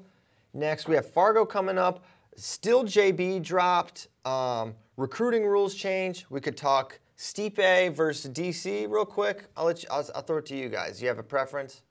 next? 0.54 0.88
We 0.88 0.96
have 0.96 1.12
Fargo 1.12 1.46
coming 1.46 1.78
up. 1.78 2.06
Still, 2.38 2.86
JB 2.86 3.44
dropped. 3.44 4.08
Um, 4.24 4.74
recruiting 4.96 5.46
rules 5.46 5.76
change. 5.76 6.26
We 6.30 6.40
could 6.40 6.56
talk 6.56 7.00
Stipe 7.18 7.94
versus 7.94 8.32
DC 8.32 8.90
real 8.90 9.06
quick. 9.06 9.46
I'll 9.58 9.66
let 9.66 9.84
you. 9.84 9.90
I'll, 9.92 10.10
I'll 10.16 10.22
throw 10.22 10.38
it 10.38 10.46
to 10.48 10.56
you 10.56 10.70
guys. 10.70 11.02
You 11.02 11.10
have 11.10 11.20
a 11.20 11.24
preference? 11.24 11.82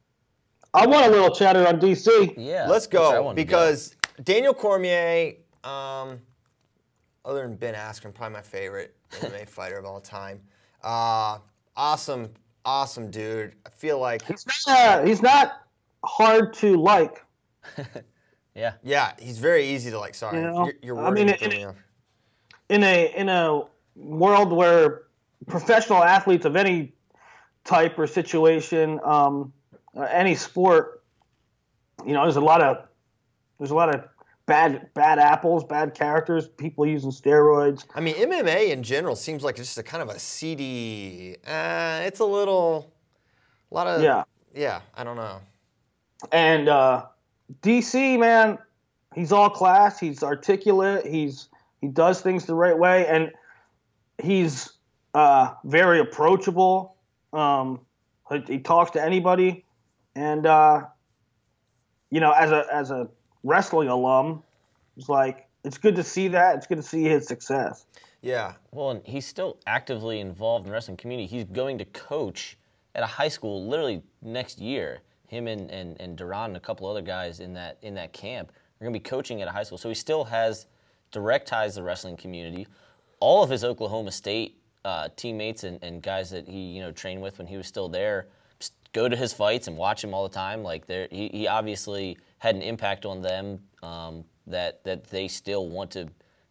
I 0.73 0.87
want 0.87 1.07
a 1.07 1.11
little 1.11 1.35
chatter 1.35 1.67
on 1.67 1.81
DC. 1.81 2.35
Yeah, 2.37 2.67
Let's 2.69 2.87
that's 2.87 2.95
where 2.95 3.21
I 3.21 3.23
go 3.23 3.35
because 3.35 3.97
Daniel 4.23 4.55
Cormier, 4.55 5.35
um, 5.65 6.21
other 7.25 7.43
than 7.43 7.57
Ben 7.57 7.75
Askren, 7.75 8.15
probably 8.15 8.35
my 8.35 8.43
favorite 8.43 8.97
MMA 9.13 9.49
fighter 9.49 9.79
of 9.79 9.85
all 9.85 10.01
time. 10.01 10.41
Uh, 10.83 11.39
awesome, 11.81 12.31
awesome 12.65 13.11
dude. 13.11 13.55
I 13.67 13.71
feel 13.71 13.99
like, 13.99 14.23
He's 14.27 14.47
not, 14.47 14.79
uh, 14.79 15.05
he's 15.05 15.23
not 15.23 15.63
hard 16.05 16.53
to 16.55 16.77
like. 16.77 17.25
yeah, 18.55 18.75
yeah, 18.83 19.13
he's 19.19 19.39
very 19.39 19.65
easy 19.67 19.91
to 19.91 19.99
like. 19.99 20.15
Sorry, 20.15 20.37
You 20.37 20.43
know, 20.45 20.65
your, 20.67 20.75
your 20.83 20.99
I 20.99 21.09
wording 21.09 21.27
mean, 21.27 21.37
threw 21.37 21.49
it- 21.49 21.55
me 21.57 21.67
in 22.69 22.85
a 22.85 23.13
in 23.17 23.29
a 23.29 23.63
world 23.97 24.53
where 24.53 25.03
professional 25.47 26.05
athletes 26.05 26.45
of 26.45 26.55
any 26.55 26.93
type 27.65 27.99
or 27.99 28.07
situation, 28.07 29.01
um, 29.05 29.53
uh, 29.97 30.03
any 30.03 30.35
sport, 30.35 31.03
you 32.07 32.13
know, 32.13 32.23
there's 32.23 32.37
a 32.37 32.41
lot 32.41 32.61
of 32.63 32.87
there's 33.59 33.71
a 33.71 33.75
lot 33.75 33.93
of 33.95 34.05
bad 34.51 34.93
bad 34.95 35.21
apples, 35.21 35.63
bad 35.63 35.95
characters, 35.95 36.49
people 36.49 36.85
using 36.85 37.13
steroids. 37.13 37.85
I 37.95 38.01
mean, 38.01 38.17
MMA 38.17 38.71
in 38.71 38.83
general 38.83 39.15
seems 39.15 39.45
like 39.45 39.61
it's 39.61 39.69
just 39.69 39.79
a 39.79 39.83
kind 39.85 40.03
of 40.03 40.09
a 40.09 40.19
seedy. 40.19 41.37
Uh, 41.47 42.01
it's 42.03 42.19
a 42.19 42.25
little, 42.25 42.93
a 43.71 43.75
lot 43.75 43.87
of. 43.87 44.03
Yeah. 44.03 44.25
Yeah, 44.53 44.81
I 44.97 45.05
don't 45.05 45.15
know. 45.15 45.41
And 46.33 46.69
uh, 46.69 47.07
DC 47.63 48.19
man, 48.19 48.59
he's 49.15 49.31
all 49.31 49.49
class. 49.49 50.01
He's 50.01 50.25
articulate. 50.25 51.07
He's 51.07 51.49
he 51.81 51.87
does 51.87 52.21
things 52.21 52.47
the 52.47 52.57
right 52.57 52.77
way, 52.77 53.07
and 53.07 53.31
he's 54.21 54.73
uh, 55.15 55.55
very 55.65 56.01
approachable. 56.01 56.97
Um, 57.33 57.83
he, 58.33 58.43
he 58.49 58.59
talks 58.59 58.91
to 58.93 59.03
anybody, 59.03 59.65
and 60.17 60.45
uh, 60.45 60.87
you 62.11 62.19
know, 62.19 62.33
as 62.33 62.51
a 62.51 62.67
as 62.73 62.91
a 62.91 63.09
wrestling 63.45 63.89
alum, 63.89 64.43
it's 64.97 65.09
like 65.09 65.49
it's 65.65 65.79
good 65.79 65.97
to 65.97 66.05
see 66.05 66.29
that. 66.29 66.57
It's 66.57 66.67
good 66.67 66.77
to 66.77 66.83
see 66.83 67.05
his 67.05 67.27
success. 67.27 67.87
Yeah, 68.23 68.53
Well, 68.71 68.91
and 68.91 69.01
he's 69.05 69.27
still 69.27 69.57
actively 69.67 70.21
involved 70.21 70.67
in 70.67 70.71
the 70.71 70.75
wrestling 70.75 70.99
community. 70.99 71.27
He's 71.27 71.45
going 71.45 71.79
to 71.79 71.87
coach 71.87 72.59
at 72.95 73.03
a 73.03 73.07
high 73.07 73.29
school 73.29 73.67
literally 73.67 74.03
next 74.21 74.61
year. 74.61 75.01
Him 75.29 75.47
and, 75.47 75.71
and, 75.71 75.99
and 76.01 76.19
Duran 76.19 76.51
and 76.51 76.57
a 76.57 76.61
couple 76.61 76.87
other 76.87 77.01
guys 77.01 77.41
in 77.41 77.55
that 77.55 77.79
in 77.83 77.95
that 77.95 78.13
camp 78.13 78.51
are 78.51 78.85
going 78.85 78.93
to 78.93 78.99
be 78.99 79.03
coaching 79.03 79.41
at 79.43 79.49
a 79.49 79.51
high 79.53 79.63
school. 79.63 79.79
So 79.79 79.89
he 79.89 79.95
still 79.95 80.25
has 80.25 80.67
direct 81.13 81.49
ties 81.49 81.75
to 81.75 81.81
the 81.81 81.85
wrestling 81.85 82.17
community. 82.17 82.67
All 83.21 83.43
of 83.43 83.49
his 83.49 83.65
Oklahoma 83.65 84.11
State 84.11 84.59
uh, 84.85 85.09
teammates 85.17 85.65
and, 85.65 85.79
and 85.83 86.03
guys 86.03 86.31
that 86.31 86.49
he 86.49 86.59
you 86.59 86.81
know 86.81 86.91
trained 86.91 87.23
with 87.23 87.39
when 87.39 87.47
he 87.47 87.57
was 87.57 87.67
still 87.67 87.89
there 87.89 88.27
go 88.93 89.09
to 89.09 89.17
his 89.17 89.33
fights 89.33 89.69
and 89.69 89.77
watch 89.77 90.03
him 90.03 90.15
all 90.15 90.23
the 90.27 90.35
time. 90.35 90.63
Like 90.63 90.87
there, 90.87 91.09
he, 91.11 91.29
he 91.29 91.47
obviously 91.47 92.19
had 92.41 92.57
an 92.57 92.63
impact 92.63 93.07
on 93.07 93.23
them 93.23 93.61
um, 93.83 94.25
that 94.47 94.83
that 94.85 95.05
they 95.05 95.29
still 95.29 95.69
want 95.69 95.91
to 95.93 96.09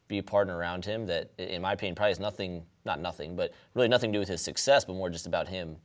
be 0.08 0.20
a 0.20 0.24
partner 0.24 0.58
around 0.58 0.86
him 0.86 1.06
that, 1.06 1.30
in 1.38 1.62
my 1.62 1.74
opinion, 1.74 1.96
probably 1.96 2.12
has 2.12 2.20
nothing, 2.20 2.64
not 2.86 3.00
nothing, 3.00 3.36
but 3.36 3.52
really 3.76 3.88
nothing 3.88 4.12
to 4.12 4.16
do 4.16 4.20
with 4.20 4.30
his 4.30 4.42
success, 4.42 4.86
but 4.86 4.94
more 4.94 5.10
just 5.10 5.28
about 5.28 5.48
him 5.48 5.76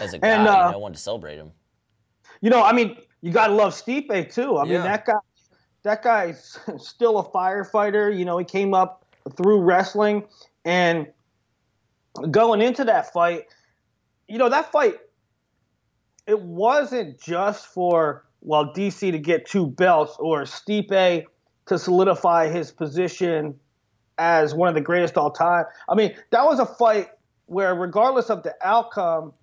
as 0.00 0.14
a 0.14 0.18
guy. 0.18 0.28
And, 0.28 0.44
you 0.44 0.50
uh, 0.50 0.70
know, 0.70 0.74
I 0.74 0.76
wanted 0.76 0.94
to 0.94 1.00
celebrate 1.00 1.36
him. 1.36 1.50
You 2.40 2.50
know, 2.50 2.62
I 2.62 2.72
mean, 2.72 2.96
you 3.22 3.32
gotta 3.32 3.54
love 3.54 3.72
Stipe 3.72 4.32
too. 4.32 4.58
I 4.58 4.64
mean, 4.64 4.82
that 4.82 5.04
guy, 5.04 5.14
that 5.82 6.02
guy's 6.02 6.58
still 6.78 7.18
a 7.18 7.24
firefighter. 7.24 8.16
You 8.16 8.24
know, 8.24 8.38
he 8.38 8.44
came 8.44 8.74
up 8.74 9.04
through 9.36 9.60
wrestling, 9.62 10.24
and 10.64 11.08
going 12.30 12.62
into 12.62 12.84
that 12.84 13.12
fight, 13.12 13.46
you 14.28 14.38
know, 14.38 14.48
that 14.48 14.70
fight, 14.70 14.98
it 16.26 16.40
wasn't 16.40 17.20
just 17.20 17.66
for 17.66 18.25
well 18.46 18.72
DC 18.72 19.10
to 19.12 19.18
get 19.18 19.44
two 19.44 19.66
belts 19.66 20.16
or 20.18 20.42
Stipe 20.44 21.24
to 21.66 21.78
solidify 21.78 22.48
his 22.48 22.70
position 22.70 23.58
as 24.18 24.54
one 24.54 24.68
of 24.68 24.74
the 24.74 24.80
greatest 24.80 25.18
all 25.18 25.30
time. 25.30 25.64
I 25.88 25.94
mean, 25.94 26.16
that 26.30 26.44
was 26.44 26.60
a 26.60 26.64
fight 26.64 27.08
where 27.46 27.74
regardless 27.74 28.30
of 28.30 28.42
the 28.44 28.54
outcome, 28.62 29.34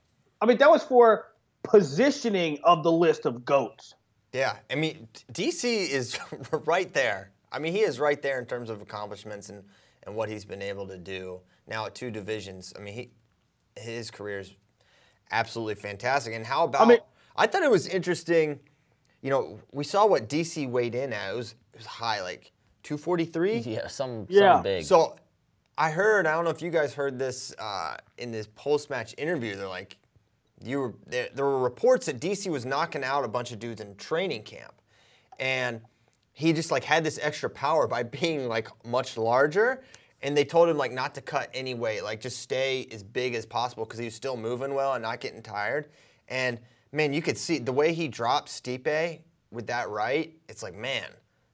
I 0.41 0.45
mean 0.45 0.57
that 0.57 0.69
was 0.69 0.83
for 0.83 1.31
positioning 1.63 2.57
of 2.63 2.83
the 2.83 2.91
list 2.91 3.25
of 3.25 3.45
goats. 3.45 3.93
Yeah, 4.31 4.55
I 4.71 4.75
mean 4.75 5.07
DC 5.31 5.63
is 5.89 6.17
right 6.65 6.91
there. 6.93 7.31
I 7.51 7.59
mean 7.59 7.73
he 7.73 7.81
is 7.81 7.99
right 7.99 8.21
there 8.21 8.39
in 8.39 8.45
terms 8.45 8.69
of 8.69 8.81
accomplishments 8.81 9.49
and 9.49 9.63
and 10.05 10.15
what 10.15 10.27
he's 10.29 10.43
been 10.43 10.61
able 10.61 10.87
to 10.87 10.97
do 10.97 11.39
now 11.67 11.85
at 11.85 11.93
two 11.93 12.09
divisions. 12.09 12.73
I 12.77 12.81
mean 12.81 12.93
he 12.93 13.11
his 13.75 14.09
career 14.09 14.39
is 14.39 14.53
absolutely 15.31 15.75
fantastic. 15.75 16.33
And 16.33 16.45
how 16.45 16.63
about? 16.63 16.81
I, 16.81 16.85
mean- 16.85 16.99
I 17.35 17.47
thought 17.47 17.63
it 17.63 17.71
was 17.71 17.87
interesting. 17.87 18.59
You 19.23 19.29
know, 19.29 19.59
we 19.71 19.85
saw 19.85 20.05
what 20.05 20.27
DC 20.27 20.69
weighed 20.69 20.93
in 20.93 21.13
at. 21.13 21.31
It 21.31 21.35
was 21.35 21.55
it 21.73 21.77
was 21.77 21.85
high, 21.87 22.21
like 22.21 22.51
243. 22.83 23.59
Yeah, 23.59 23.87
some 23.87 24.27
Yeah. 24.29 24.55
some 24.55 24.63
big. 24.63 24.83
So 24.83 25.15
I 25.77 25.89
heard, 25.89 26.27
I 26.27 26.33
don't 26.33 26.43
know 26.43 26.51
if 26.51 26.61
you 26.61 26.69
guys 26.69 26.93
heard 26.93 27.17
this 27.17 27.55
uh, 27.57 27.95
in 28.17 28.31
this 28.31 28.47
post 28.55 28.89
match 28.89 29.15
interview. 29.17 29.55
They're 29.55 29.67
like, 29.67 29.97
you 30.61 30.79
were, 30.79 30.93
there, 31.07 31.29
there 31.33 31.45
were 31.45 31.59
reports 31.59 32.05
that 32.05 32.19
DC 32.19 32.51
was 32.51 32.65
knocking 32.65 33.03
out 33.03 33.23
a 33.23 33.27
bunch 33.27 33.51
of 33.51 33.59
dudes 33.59 33.81
in 33.81 33.95
training 33.95 34.43
camp. 34.43 34.73
And 35.39 35.81
he 36.33 36.51
just 36.51 36.69
like 36.69 36.83
had 36.83 37.03
this 37.03 37.17
extra 37.21 37.49
power 37.49 37.87
by 37.87 38.03
being 38.19 38.49
like 38.49 38.67
much 38.85 39.17
larger. 39.17 39.83
And 40.21 40.35
they 40.37 40.43
told 40.45 40.67
him 40.67 40.77
like 40.77 40.91
not 40.91 41.15
to 41.15 41.21
cut 41.21 41.49
any 41.53 41.73
weight, 41.75 42.03
like 42.03 42.19
just 42.19 42.39
stay 42.39 42.87
as 42.91 43.03
big 43.03 43.35
as 43.35 43.45
possible 43.45 43.85
because 43.85 43.99
he 43.99 44.05
was 44.05 44.15
still 44.15 44.35
moving 44.35 44.73
well 44.73 44.93
and 44.93 45.01
not 45.01 45.21
getting 45.21 45.41
tired. 45.41 45.87
And 46.27 46.59
man, 46.93 47.11
you 47.11 47.21
could 47.21 47.37
see 47.37 47.57
the 47.57 47.73
way 47.73 47.93
he 47.93 48.07
dropped 48.07 48.49
Stipe 48.49 49.19
with 49.51 49.67
that 49.67 49.89
right. 49.89 50.33
It's 50.47 50.63
like 50.63 50.75
man, 50.75 51.09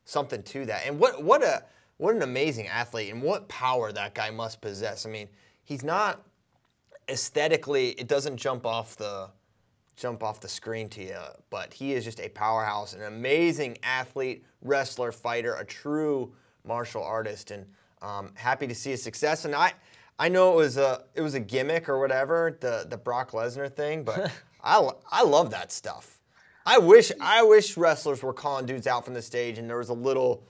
something 0.05 0.43
to 0.43 0.65
that. 0.65 0.83
And 0.85 0.99
what 0.99 1.23
what 1.23 1.41
a 1.41 1.63
what 1.97 2.15
an 2.15 2.21
amazing 2.21 2.67
athlete 2.67 3.11
and 3.11 3.21
what 3.23 3.47
power 3.47 3.91
that 3.91 4.13
guy 4.13 4.29
must 4.29 4.61
possess. 4.61 5.05
I 5.05 5.09
mean, 5.09 5.29
he's 5.63 5.83
not 5.83 6.21
aesthetically 7.09 7.89
it 7.91 8.07
doesn't 8.07 8.37
jump 8.37 8.65
off 8.67 8.95
the 8.95 9.29
jump 9.95 10.23
off 10.23 10.39
the 10.39 10.47
screen 10.47 10.87
to 10.89 11.03
you, 11.03 11.19
but 11.49 11.73
he 11.73 11.93
is 11.93 12.05
just 12.05 12.21
a 12.21 12.29
powerhouse, 12.29 12.93
an 12.93 13.03
amazing 13.03 13.77
athlete, 13.83 14.45
wrestler, 14.61 15.11
fighter, 15.11 15.55
a 15.55 15.65
true 15.65 16.33
martial 16.63 17.03
artist, 17.03 17.51
and 17.51 17.65
um, 18.01 18.31
happy 18.35 18.65
to 18.65 18.73
see 18.73 18.91
his 18.91 19.03
success. 19.03 19.43
And 19.43 19.53
I, 19.53 19.73
I 20.17 20.29
know 20.29 20.53
it 20.53 20.55
was 20.55 20.77
a 20.77 21.03
it 21.15 21.21
was 21.21 21.33
a 21.33 21.39
gimmick 21.39 21.89
or 21.89 21.99
whatever, 21.99 22.57
the 22.61 22.85
the 22.89 22.97
Brock 22.97 23.31
Lesnar 23.31 23.71
thing, 23.73 24.03
but 24.03 24.31
I 24.63 24.89
I 25.11 25.23
love 25.23 25.51
that 25.51 25.71
stuff. 25.71 26.19
I 26.65 26.77
wish 26.77 27.11
I 27.19 27.43
wish 27.43 27.77
wrestlers 27.77 28.21
were 28.21 28.33
calling 28.33 28.65
dudes 28.65 28.87
out 28.87 29.05
from 29.05 29.13
the 29.13 29.21
stage 29.21 29.57
and 29.57 29.69
there 29.69 29.77
was 29.77 29.89
a 29.89 29.93
little 29.93 30.43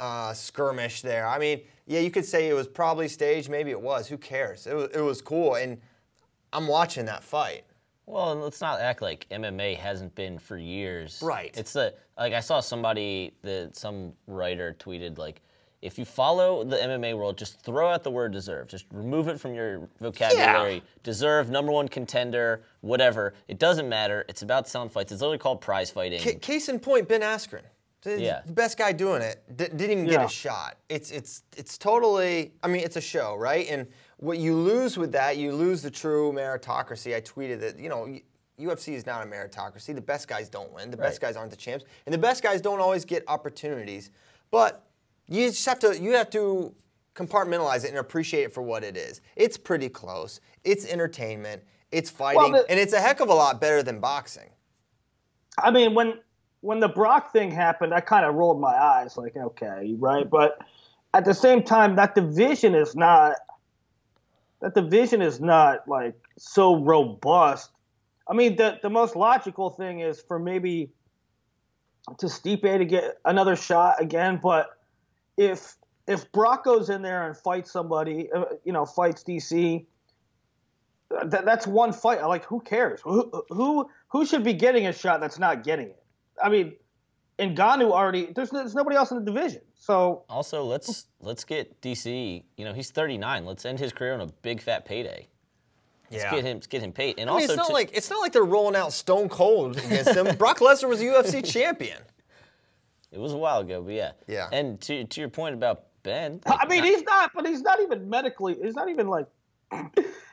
uh, 0.00 0.32
skirmish 0.32 1.02
there. 1.02 1.26
I 1.26 1.38
mean, 1.38 1.60
yeah, 1.86 2.00
you 2.00 2.10
could 2.10 2.24
say 2.24 2.48
it 2.48 2.54
was 2.54 2.68
probably 2.68 3.08
staged, 3.08 3.48
maybe 3.48 3.70
it 3.70 3.80
was. 3.80 4.08
Who 4.08 4.16
cares? 4.16 4.66
It 4.66 4.74
was, 4.74 4.88
it 4.94 5.00
was 5.00 5.20
cool, 5.20 5.54
and 5.54 5.80
I'm 6.52 6.68
watching 6.68 7.06
that 7.06 7.24
fight. 7.24 7.64
Well, 8.06 8.32
and 8.32 8.40
let's 8.40 8.60
not 8.60 8.80
act 8.80 9.02
like 9.02 9.26
MMA 9.30 9.76
hasn't 9.76 10.14
been 10.14 10.38
for 10.38 10.56
years. 10.56 11.20
Right. 11.22 11.54
It's 11.56 11.74
the 11.74 11.94
like 12.16 12.32
I 12.32 12.40
saw 12.40 12.60
somebody 12.60 13.34
that 13.42 13.76
some 13.76 14.12
writer 14.26 14.74
tweeted 14.78 15.18
like 15.18 15.42
if 15.80 15.98
you 15.98 16.04
follow 16.04 16.64
the 16.64 16.76
MMA 16.76 17.16
world, 17.16 17.38
just 17.38 17.60
throw 17.62 17.88
out 17.88 18.02
the 18.02 18.10
word 18.10 18.32
deserve. 18.32 18.66
Just 18.68 18.86
remove 18.92 19.28
it 19.28 19.38
from 19.40 19.54
your 19.54 19.88
vocabulary. 20.00 20.82
Deserve, 21.04 21.50
number 21.50 21.70
one 21.70 21.88
contender, 21.88 22.62
whatever. 22.80 23.34
It 23.46 23.58
doesn't 23.58 23.88
matter. 23.88 24.24
It's 24.28 24.42
about 24.42 24.68
selling 24.68 24.88
fights. 24.88 25.12
It's 25.12 25.20
literally 25.20 25.38
called 25.38 25.60
prize 25.60 25.90
fighting. 25.90 26.20
Ca- 26.20 26.38
case 26.40 26.68
in 26.68 26.80
point, 26.80 27.08
Ben 27.08 27.20
Askren. 27.20 27.62
The, 28.02 28.20
Yeah. 28.20 28.40
the 28.46 28.52
best 28.52 28.78
guy 28.78 28.92
doing 28.92 29.22
it 29.22 29.42
d- 29.56 29.64
didn't 29.66 29.90
even 29.90 30.04
get 30.04 30.20
Yeah. 30.20 30.26
a 30.26 30.28
shot. 30.28 30.78
It's 30.88 31.10
it's 31.10 31.42
it's 31.56 31.76
totally. 31.78 32.52
I 32.62 32.68
mean, 32.68 32.82
it's 32.82 32.96
a 32.96 33.00
show, 33.00 33.34
right? 33.36 33.66
And 33.68 33.88
what 34.18 34.38
you 34.38 34.54
lose 34.54 34.96
with 34.96 35.12
that, 35.12 35.36
you 35.36 35.52
lose 35.52 35.82
the 35.82 35.90
true 35.90 36.32
meritocracy. 36.32 37.14
I 37.14 37.20
tweeted 37.20 37.60
that 37.60 37.78
you 37.78 37.88
know. 37.88 38.08
UFC 38.60 38.94
is 38.94 39.06
not 39.06 39.24
a 39.24 39.30
meritocracy. 39.30 39.94
The 39.94 40.00
best 40.00 40.26
guys 40.26 40.48
don't 40.48 40.72
win. 40.72 40.90
The 40.90 40.96
best 40.96 41.20
guys 41.20 41.36
aren't 41.36 41.52
the 41.52 41.56
champs, 41.56 41.84
and 42.06 42.12
the 42.12 42.18
best 42.18 42.42
guys 42.42 42.60
don't 42.60 42.80
always 42.80 43.04
get 43.04 43.22
opportunities. 43.28 44.10
But 44.50 44.84
you 45.28 45.48
just 45.48 45.66
have 45.66 45.78
to 45.80 45.98
you 45.98 46.12
have 46.12 46.30
to 46.30 46.74
compartmentalize 47.14 47.84
it 47.84 47.90
and 47.90 47.98
appreciate 47.98 48.44
it 48.44 48.52
for 48.52 48.62
what 48.62 48.84
it 48.84 48.96
is. 48.96 49.20
It's 49.36 49.56
pretty 49.56 49.88
close. 49.88 50.40
It's 50.64 50.86
entertainment. 50.86 51.62
It's 51.90 52.10
fighting, 52.10 52.52
the- 52.52 52.66
and 52.70 52.78
it's 52.78 52.92
a 52.92 53.00
heck 53.00 53.20
of 53.20 53.28
a 53.28 53.34
lot 53.34 53.60
better 53.60 53.82
than 53.82 53.98
boxing. 54.00 54.50
I 55.58 55.70
mean, 55.70 55.94
when 55.94 56.20
when 56.60 56.80
the 56.80 56.88
Brock 56.88 57.32
thing 57.32 57.50
happened, 57.50 57.94
I 57.94 58.00
kind 58.00 58.24
of 58.26 58.34
rolled 58.34 58.60
my 58.60 58.74
eyes, 58.74 59.16
like, 59.16 59.36
okay, 59.36 59.94
right. 59.98 60.28
But 60.28 60.58
at 61.14 61.24
the 61.24 61.34
same 61.34 61.62
time, 61.62 61.96
that 61.96 62.14
division 62.14 62.74
is 62.74 62.94
not 62.96 63.36
that 64.60 64.74
division 64.74 65.22
is 65.22 65.40
not 65.40 65.88
like 65.88 66.14
so 66.36 66.76
robust. 66.82 67.70
I 68.28 68.34
mean, 68.34 68.56
the 68.56 68.78
the 68.82 68.90
most 68.90 69.16
logical 69.16 69.70
thing 69.70 70.00
is 70.00 70.20
for 70.20 70.38
maybe 70.38 70.90
to 72.18 72.26
Stipe 72.26 72.62
to 72.62 72.84
get 72.84 73.18
another 73.24 73.56
shot 73.56 74.00
again. 74.00 74.38
But 74.42 74.77
if 75.38 75.76
if 76.06 76.30
Brock 76.32 76.64
goes 76.64 76.90
in 76.90 77.00
there 77.00 77.26
and 77.26 77.36
fights 77.36 77.70
somebody, 77.70 78.30
uh, 78.32 78.44
you 78.64 78.72
know, 78.72 78.84
fights 78.84 79.22
DC, 79.22 79.84
that, 81.10 81.44
that's 81.44 81.66
one 81.66 81.92
fight. 81.92 82.22
Like, 82.26 82.44
who 82.44 82.60
cares? 82.60 83.00
Who, 83.02 83.44
who 83.48 83.88
who 84.08 84.26
should 84.26 84.44
be 84.44 84.52
getting 84.52 84.86
a 84.86 84.92
shot 84.92 85.20
that's 85.20 85.38
not 85.38 85.64
getting 85.64 85.86
it? 85.88 86.02
I 86.42 86.48
mean, 86.50 86.74
Ngannou 87.38 87.90
already. 87.90 88.26
There's, 88.34 88.50
there's 88.50 88.74
nobody 88.74 88.96
else 88.96 89.10
in 89.10 89.18
the 89.18 89.24
division. 89.24 89.62
So 89.74 90.24
Also, 90.28 90.64
let's 90.64 91.06
let's 91.20 91.44
get 91.44 91.80
DC. 91.80 92.42
You 92.56 92.64
know, 92.64 92.72
he's 92.74 92.90
39. 92.90 93.46
Let's 93.46 93.64
end 93.64 93.78
his 93.78 93.92
career 93.92 94.14
on 94.14 94.20
a 94.20 94.26
big 94.42 94.60
fat 94.60 94.84
payday. 94.84 95.28
Let's 96.10 96.24
Yeah. 96.24 96.30
get 96.34 96.44
him 96.44 96.56
let's 96.56 96.66
get 96.66 96.82
him 96.82 96.92
paid. 96.92 97.18
And 97.18 97.28
I 97.30 97.34
mean, 97.34 97.42
also, 97.42 97.52
it's 97.52 97.56
not 97.58 97.66
to- 97.68 97.72
like 97.72 97.90
it's 97.96 98.10
not 98.10 98.20
like 98.20 98.32
they're 98.32 98.42
rolling 98.44 98.76
out 98.76 98.92
Stone 98.92 99.28
Cold 99.28 99.76
against 99.76 100.14
him. 100.14 100.34
Brock 100.38 100.58
Lesnar 100.58 100.88
was 100.88 101.00
a 101.00 101.04
UFC 101.04 101.44
champion. 101.44 101.98
It 103.10 103.18
was 103.18 103.32
a 103.32 103.36
while 103.36 103.60
ago, 103.60 103.82
but 103.82 103.92
yeah. 103.94 104.12
Yeah. 104.26 104.48
And 104.52 104.80
to 104.82 105.04
to 105.04 105.20
your 105.20 105.30
point 105.30 105.54
about 105.54 105.84
Ben, 106.02 106.40
I 106.46 106.66
mean, 106.66 106.84
he's 106.84 107.02
not. 107.02 107.32
But 107.34 107.46
he's 107.46 107.62
not 107.62 107.80
even 107.80 108.08
medically. 108.08 108.56
He's 108.62 108.74
not 108.74 108.88
even 108.88 109.08
like. 109.08 109.26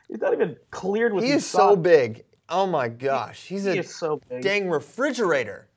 He's 0.08 0.22
not 0.22 0.34
even 0.34 0.56
cleared 0.70 1.14
with. 1.14 1.24
He 1.24 1.32
is 1.32 1.46
so 1.46 1.70
shots. 1.72 1.82
big. 1.82 2.24
Oh 2.48 2.68
my 2.68 2.88
gosh, 2.90 3.44
he's 3.48 3.64
He 3.66 3.80
a 3.80 3.84
so 3.84 4.22
big. 4.30 4.44
dang 4.44 4.70
refrigerator. 4.70 5.68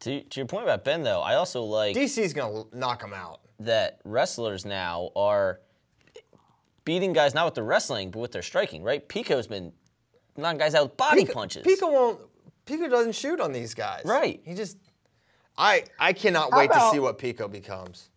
to, 0.00 0.20
to 0.20 0.40
your 0.40 0.46
point 0.46 0.64
about 0.64 0.84
Ben 0.84 1.02
though, 1.02 1.22
I 1.22 1.36
also 1.36 1.62
like 1.62 1.96
DC's 1.96 2.34
gonna 2.34 2.64
knock 2.74 3.02
him 3.02 3.14
out. 3.14 3.40
that 3.60 4.00
wrestlers 4.04 4.66
now 4.66 5.08
are 5.16 5.60
beating 6.84 7.14
guys 7.14 7.32
not 7.34 7.46
with 7.46 7.54
their 7.54 7.64
wrestling 7.64 8.10
but 8.10 8.18
with 8.20 8.30
their 8.32 8.42
striking. 8.42 8.82
Right? 8.82 9.08
Pico's 9.08 9.46
been 9.46 9.72
knocking 10.36 10.58
guys 10.58 10.74
out 10.74 10.82
with 10.84 10.96
body 10.98 11.22
Pico, 11.22 11.32
punches. 11.32 11.62
Pico 11.64 11.90
won't. 11.90 12.20
Pico 12.66 12.88
doesn't 12.88 13.14
shoot 13.14 13.40
on 13.40 13.52
these 13.52 13.72
guys. 13.74 14.02
Right. 14.04 14.42
He 14.44 14.54
just. 14.54 14.76
I 15.58 15.84
I 15.98 16.12
cannot 16.12 16.52
How 16.52 16.58
wait 16.58 16.72
to 16.72 16.90
see 16.90 16.98
what 16.98 17.18
Pico 17.18 17.48
becomes. 17.48 18.10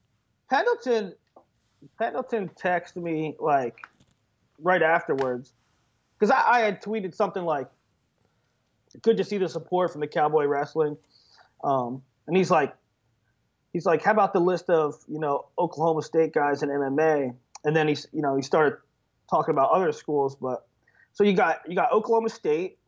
Pendleton, 0.50 1.14
Pendleton 1.98 2.50
texted 2.50 2.98
me 2.98 3.36
like 3.40 3.88
right 4.62 4.82
afterwards 4.82 5.54
because 6.18 6.32
I, 6.32 6.44
I 6.46 6.60
had 6.62 6.82
tweeted 6.82 7.16
something 7.16 7.44
like, 7.44 7.68
"Good 9.02 9.18
to 9.18 9.24
see 9.24 9.38
the 9.38 9.48
support 9.48 9.92
from 9.92 10.02
the 10.02 10.08
Cowboy 10.08 10.46
Wrestling," 10.46 10.98
um, 11.64 12.02
and 12.28 12.36
he's 12.36 12.52
like, 12.52 12.76
he's 13.72 13.86
like, 13.86 14.04
"How 14.04 14.12
about 14.12 14.34
the 14.34 14.42
list 14.42 14.70
of 14.70 14.96
you 15.08 15.20
know 15.20 15.46
Oklahoma 15.58 16.02
State 16.02 16.34
guys 16.34 16.64
in 16.64 16.70
MMA?" 16.70 17.34
And 17.64 17.76
then 17.76 17.88
he's 17.88 18.08
you 18.12 18.22
know 18.22 18.36
he 18.36 18.42
started 18.42 18.78
talking 19.30 19.54
about 19.54 19.72
other 19.72 19.92
schools, 19.92 20.36
but 20.36 20.68
so 21.14 21.24
you 21.24 21.34
got 21.34 21.62
you 21.68 21.76
got 21.76 21.92
Oklahoma 21.92 22.30
State. 22.30 22.79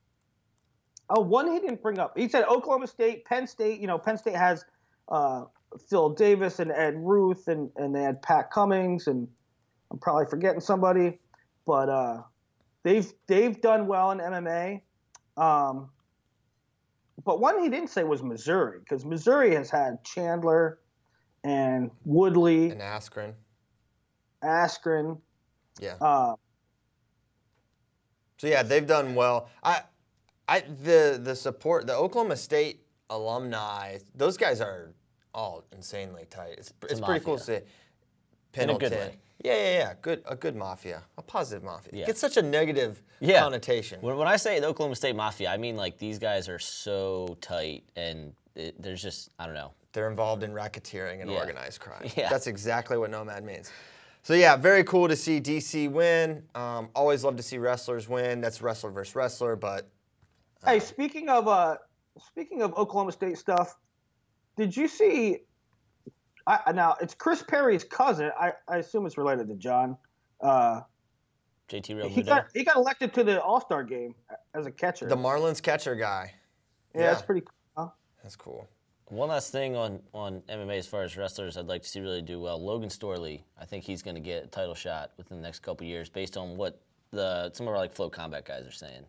Oh, 1.13 1.19
one 1.21 1.51
he 1.51 1.59
didn't 1.59 1.81
bring 1.81 1.99
up. 1.99 2.17
He 2.17 2.29
said 2.29 2.45
Oklahoma 2.45 2.87
State, 2.87 3.25
Penn 3.25 3.45
State. 3.45 3.81
You 3.81 3.87
know, 3.87 3.97
Penn 3.97 4.17
State 4.17 4.35
has 4.35 4.63
uh, 5.09 5.43
Phil 5.89 6.09
Davis 6.11 6.59
and 6.59 6.71
Ed 6.71 6.95
Ruth, 6.97 7.47
and, 7.49 7.69
and 7.75 7.93
they 7.93 8.01
had 8.01 8.21
Pat 8.21 8.49
Cummings, 8.49 9.07
and 9.07 9.27
I'm 9.91 9.99
probably 9.99 10.25
forgetting 10.29 10.61
somebody, 10.61 11.19
but 11.65 11.89
uh, 11.89 12.21
they've 12.83 13.11
they've 13.27 13.59
done 13.59 13.87
well 13.87 14.11
in 14.11 14.19
MMA. 14.19 14.81
Um, 15.35 15.89
but 17.25 17.41
one 17.41 17.61
he 17.61 17.69
didn't 17.69 17.89
say 17.89 18.03
was 18.03 18.23
Missouri, 18.23 18.79
because 18.79 19.05
Missouri 19.05 19.53
has 19.53 19.69
had 19.69 20.03
Chandler 20.05 20.79
and 21.43 21.91
Woodley, 22.05 22.69
And 22.69 22.81
Askren. 22.81 23.33
Askren. 24.43 25.19
Yeah. 25.79 25.95
Uh, 25.99 26.35
So 28.37 28.47
yeah, 28.47 28.63
they've 28.63 28.87
done 28.87 29.13
well. 29.13 29.49
I, 29.63 29.81
I 30.47 30.61
the 30.61 31.19
the 31.21 31.35
support 31.35 31.87
the 31.87 31.95
Oklahoma 31.95 32.35
State 32.37 32.81
alumni. 33.09 33.97
Those 34.15 34.37
guys 34.37 34.61
are 34.61 34.93
all 35.33 35.63
insanely 35.71 36.25
tight. 36.29 36.55
It's 36.57 36.73
it's, 36.89 36.99
a 36.99 37.03
pretty 37.03 37.23
cool 37.23 37.37
to 37.37 37.43
see. 37.43 37.59
Pendleton. 38.51 38.89
good 38.89 38.97
way. 38.97 39.15
Yeah, 39.43 39.53
yeah, 39.55 39.71
yeah. 39.79 39.93
Good, 40.01 40.21
a 40.27 40.35
good 40.35 40.55
mafia, 40.55 41.01
a 41.17 41.21
positive 41.21 41.63
mafia. 41.63 41.91
Yeah. 41.93 42.05
It's 42.09 42.19
such 42.19 42.37
a 42.37 42.41
negative 42.41 43.01
Yeah. 43.21 43.39
connotation. 43.39 43.99
When, 44.01 44.17
when 44.17 44.27
I 44.27 44.35
say 44.35 44.59
the 44.59 44.67
Oklahoma 44.67 44.95
State 44.95 45.15
Mafia, 45.15 45.49
I 45.49 45.57
mean 45.57 45.75
like 45.77 45.97
these 45.97 46.19
guys 46.19 46.47
are 46.49 46.59
so 46.59 47.37
tight 47.41 47.83
and 47.95 48.33
it, 48.55 48.79
there's 48.81 49.01
just 49.01 49.29
I 49.39 49.45
don't 49.45 49.55
know. 49.55 49.71
They're 49.93 50.09
involved 50.09 50.43
in 50.43 50.51
racketeering 50.51 51.21
and 51.21 51.31
Yeah. 51.31 51.37
organized 51.39 51.79
crime. 51.79 52.09
Yeah. 52.15 52.29
That's 52.29 52.47
exactly 52.47 52.97
what 52.97 53.09
Nomad 53.09 53.43
means. 53.43 53.71
So 54.23 54.33
yeah, 54.35 54.55
very 54.57 54.83
cool 54.83 55.07
to 55.07 55.15
see 55.15 55.39
DC 55.41 55.89
win. 55.89 56.43
Um, 56.53 56.89
always 56.93 57.23
love 57.23 57.35
to 57.37 57.43
see 57.43 57.57
wrestlers 57.57 58.07
win. 58.07 58.41
That's 58.41 58.61
wrestler 58.61 58.91
versus 58.91 59.15
wrestler, 59.15 59.55
but 59.55 59.89
Hey, 60.65 60.79
speaking 60.79 61.29
of 61.29 61.47
uh, 61.47 61.77
speaking 62.27 62.61
of 62.61 62.73
Oklahoma 62.77 63.11
State 63.11 63.37
stuff, 63.37 63.77
did 64.57 64.75
you 64.75 64.87
see? 64.87 65.39
I, 66.47 66.71
now 66.71 66.95
it's 66.99 67.13
Chris 67.13 67.43
Perry's 67.43 67.83
cousin. 67.83 68.31
I, 68.39 68.53
I 68.67 68.77
assume 68.77 69.05
it's 69.05 69.17
related 69.17 69.47
to 69.47 69.55
John. 69.55 69.97
Uh, 70.39 70.81
JT 71.69 71.95
Real 71.95 72.09
he 72.09 72.23
got 72.23 72.47
he 72.53 72.63
got 72.63 72.75
elected 72.75 73.13
to 73.13 73.23
the 73.23 73.41
All 73.41 73.61
Star 73.61 73.83
game 73.83 74.13
as 74.53 74.65
a 74.65 74.71
catcher. 74.71 75.07
the 75.07 75.15
Marlins 75.15 75.61
catcher 75.61 75.95
guy. 75.95 76.33
yeah, 76.93 77.11
that's 77.11 77.21
pretty. 77.21 77.41
cool. 77.41 77.85
Huh? 77.85 77.89
That's 78.23 78.35
cool. 78.35 78.67
One 79.07 79.27
last 79.27 79.51
thing 79.51 79.75
on, 79.75 79.99
on 80.13 80.41
MMA 80.49 80.77
as 80.77 80.87
far 80.87 81.03
as 81.03 81.17
wrestlers 81.17 81.57
I'd 81.57 81.67
like 81.67 81.83
to 81.83 81.89
see 81.89 81.99
really 81.99 82.21
do 82.21 82.39
well. 82.39 82.63
Logan 82.63 82.87
Storley, 82.87 83.41
I 83.59 83.65
think 83.65 83.83
he's 83.83 84.01
going 84.01 84.15
to 84.15 84.21
get 84.21 84.45
a 84.45 84.47
title 84.47 84.73
shot 84.73 85.11
within 85.17 85.35
the 85.35 85.43
next 85.43 85.59
couple 85.59 85.85
years 85.85 86.07
based 86.07 86.37
on 86.37 86.55
what 86.55 86.79
the 87.11 87.51
some 87.53 87.67
of 87.67 87.73
our 87.73 87.79
like 87.79 87.93
flow 87.93 88.09
combat 88.09 88.45
guys 88.45 88.65
are 88.65 88.71
saying. 88.71 89.03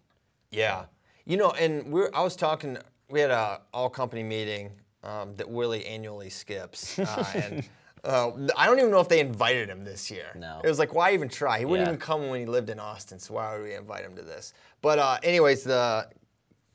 Yeah, 0.50 0.86
you 1.24 1.36
know, 1.36 1.50
and 1.52 1.92
we're 1.92 2.10
I 2.14 2.22
was 2.22 2.36
talking. 2.36 2.78
We 3.10 3.20
had 3.20 3.30
a 3.30 3.60
all 3.74 3.90
company 3.90 4.22
meeting 4.22 4.70
um, 5.02 5.34
that 5.36 5.48
Willie 5.48 5.84
annually 5.86 6.30
skips, 6.30 6.98
uh, 6.98 7.30
and 7.34 7.68
uh, 8.04 8.30
I 8.56 8.66
don't 8.66 8.78
even 8.78 8.90
know 8.90 9.00
if 9.00 9.08
they 9.08 9.20
invited 9.20 9.68
him 9.68 9.84
this 9.84 10.10
year. 10.10 10.26
No. 10.36 10.60
it 10.64 10.68
was 10.68 10.78
like 10.78 10.94
why 10.94 11.12
even 11.12 11.28
try? 11.28 11.58
He 11.58 11.64
wouldn't 11.64 11.86
Yeah. 11.86 11.90
even 11.92 12.00
come 12.00 12.28
when 12.28 12.40
he 12.40 12.46
lived 12.46 12.70
in 12.70 12.78
Austin, 12.80 13.18
so 13.18 13.34
why 13.34 13.54
would 13.56 13.64
we 13.64 13.74
invite 13.74 14.04
him 14.04 14.16
to 14.16 14.22
this? 14.22 14.54
But 14.80 14.98
uh, 14.98 15.18
anyways, 15.22 15.62
the 15.64 16.08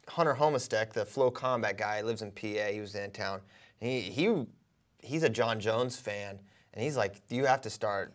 Hunter 0.07 0.35
Homistek, 0.35 0.93
the 0.93 1.05
FloCombat 1.05 1.77
guy, 1.77 2.01
lives 2.01 2.21
in 2.21 2.31
PA. 2.31 2.71
He 2.71 2.79
was 2.79 2.95
in 2.95 3.11
town. 3.11 3.41
He 3.79 4.01
he 4.01 4.45
he's 5.01 5.23
a 5.23 5.29
Jon 5.29 5.59
Jones 5.59 5.97
fan, 5.97 6.39
and 6.73 6.83
he's 6.83 6.95
like, 6.97 7.15
you 7.29 7.45
have 7.45 7.61
to 7.61 7.69
start 7.69 8.13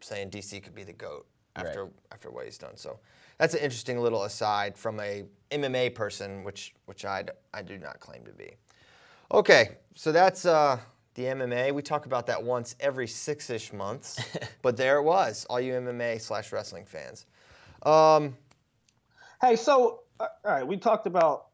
saying 0.00 0.30
DC 0.30 0.62
could 0.62 0.74
be 0.74 0.82
the 0.84 0.92
goat 0.92 1.26
after 1.56 1.84
Right. 1.84 1.92
after 2.10 2.30
what 2.30 2.44
he's 2.44 2.58
done. 2.58 2.76
So 2.76 2.98
that's 3.38 3.54
an 3.54 3.60
interesting 3.60 3.98
little 4.00 4.24
aside 4.24 4.76
from 4.76 4.98
a 5.00 5.24
MMA 5.52 5.94
person, 5.94 6.44
which 6.44 6.74
which 6.86 7.04
I 7.04 7.24
I 7.54 7.62
do 7.62 7.78
not 7.78 8.00
claim 8.00 8.24
to 8.24 8.32
be. 8.32 8.50
Okay, 9.30 9.76
so 9.94 10.12
that's 10.12 10.44
uh, 10.44 10.78
the 11.14 11.24
MMA. 11.24 11.72
We 11.72 11.82
talk 11.82 12.06
about 12.06 12.26
that 12.26 12.42
once 12.42 12.76
every 12.80 13.06
six-ish 13.06 13.72
months, 13.72 14.20
but 14.62 14.76
there 14.76 14.98
it 14.98 15.02
was. 15.02 15.46
All 15.48 15.60
you 15.60 15.72
MMA 15.74 16.20
slash 16.20 16.52
wrestling 16.52 16.84
fans. 16.84 17.26
Um, 17.82 18.36
Hey, 19.42 19.56
so 19.56 20.02
uh, 20.20 20.28
all 20.44 20.52
right, 20.52 20.64
we 20.64 20.76
talked 20.76 21.08
about 21.08 21.46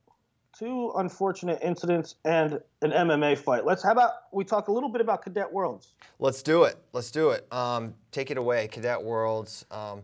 two 0.58 0.92
unfortunate 0.96 1.58
incidents 1.62 2.16
and 2.26 2.60
an 2.82 2.90
MMA 2.90 3.38
fight. 3.38 3.64
Let's 3.64 3.82
how 3.82 3.92
about 3.92 4.10
we 4.30 4.44
talk 4.44 4.68
a 4.68 4.72
little 4.72 4.90
bit 4.90 5.00
about 5.00 5.22
Cadet 5.22 5.50
Worlds. 5.50 5.94
Let's 6.18 6.42
do 6.42 6.64
it. 6.64 6.76
Let's 6.92 7.10
do 7.10 7.30
it. 7.30 7.50
Um, 7.50 7.94
take 8.12 8.30
it 8.30 8.36
away, 8.36 8.68
Cadet 8.68 9.02
Worlds. 9.02 9.64
Um, 9.70 10.02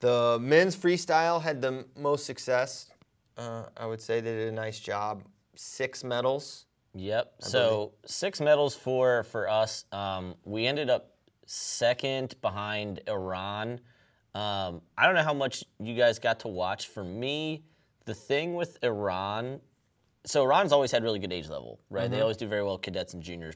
the 0.00 0.38
men's 0.40 0.74
freestyle 0.74 1.42
had 1.42 1.60
the 1.60 1.84
most 1.94 2.24
success. 2.24 2.88
Uh, 3.36 3.64
I 3.76 3.86
would 3.86 4.00
say 4.00 4.20
they 4.20 4.32
did 4.32 4.48
a 4.48 4.52
nice 4.52 4.78
job. 4.78 5.22
Six 5.54 6.04
medals. 6.04 6.66
Yep. 6.94 7.34
So 7.40 7.92
six 8.06 8.40
medals 8.40 8.74
for 8.74 9.24
for 9.24 9.48
us. 9.48 9.84
Um, 9.92 10.34
we 10.44 10.66
ended 10.66 10.88
up 10.88 11.16
second 11.44 12.34
behind 12.40 13.00
Iran. 13.08 13.80
Um, 14.34 14.82
I 14.98 15.06
don't 15.06 15.14
know 15.14 15.22
how 15.22 15.34
much 15.34 15.64
you 15.78 15.94
guys 15.94 16.18
got 16.18 16.40
to 16.40 16.48
watch. 16.48 16.88
For 16.88 17.04
me, 17.04 17.64
the 18.04 18.14
thing 18.14 18.54
with 18.54 18.78
Iran, 18.82 19.60
so 20.24 20.42
Iran's 20.42 20.72
always 20.72 20.90
had 20.90 21.02
really 21.02 21.18
good 21.18 21.32
age 21.32 21.48
level, 21.48 21.80
right? 21.90 22.10
They 22.10 22.20
always 22.20 22.36
do 22.36 22.46
very 22.46 22.62
well, 22.62 22.76
cadets 22.78 23.14
and 23.14 23.22
juniors, 23.22 23.54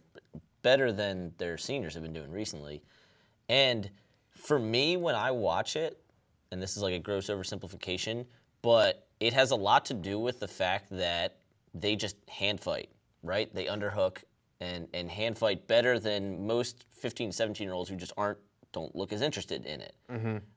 better 0.62 0.92
than 0.92 1.32
their 1.38 1.58
seniors 1.58 1.94
have 1.94 2.02
been 2.02 2.12
doing 2.12 2.30
recently. 2.30 2.82
And 3.48 3.90
for 4.30 4.58
me, 4.58 4.96
when 4.96 5.14
I 5.14 5.30
watch 5.32 5.76
it, 5.76 6.00
and 6.50 6.62
this 6.62 6.76
is 6.76 6.82
like 6.82 6.94
a 6.94 6.98
gross 6.98 7.28
oversimplification, 7.28 8.26
but 8.62 9.06
it 9.20 9.32
has 9.32 9.50
a 9.50 9.56
lot 9.56 9.84
to 9.86 9.94
do 9.94 10.18
with 10.18 10.40
the 10.40 10.48
fact 10.48 10.88
that 10.90 11.36
they 11.74 11.96
just 11.96 12.16
hand 12.28 12.60
fight, 12.60 12.88
right? 13.22 13.52
They 13.54 13.66
underhook 13.66 14.18
and, 14.60 14.88
and 14.92 15.10
hand 15.10 15.38
fight 15.38 15.66
better 15.66 15.98
than 15.98 16.46
most 16.46 16.84
15, 16.92 17.32
17 17.32 17.64
year 17.66 17.74
olds 17.74 17.88
who 17.90 17.96
just 17.96 18.12
aren't, 18.16 18.38
don't 18.72 18.94
look 18.94 19.12
as 19.12 19.22
interested 19.22 19.66
in 19.66 19.80
it, 19.80 19.94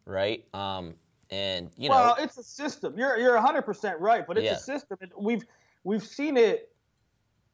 right? 0.06 0.44
Um, 0.54 0.96
and, 1.30 1.72
you 1.78 1.90
know, 1.90 1.96
Well, 1.96 2.16
it's 2.20 2.38
a 2.38 2.44
system. 2.44 2.98
You're 2.98 3.18
you're 3.18 3.38
100% 3.38 3.96
right, 4.00 4.26
but 4.28 4.38
it's 4.38 4.46
Yeah. 4.46 4.54
a 4.54 4.60
system. 4.60 4.98
And 5.02 5.12
We've 5.18 5.44
we've 5.84 6.04
seen 6.04 6.38
it 6.38 6.70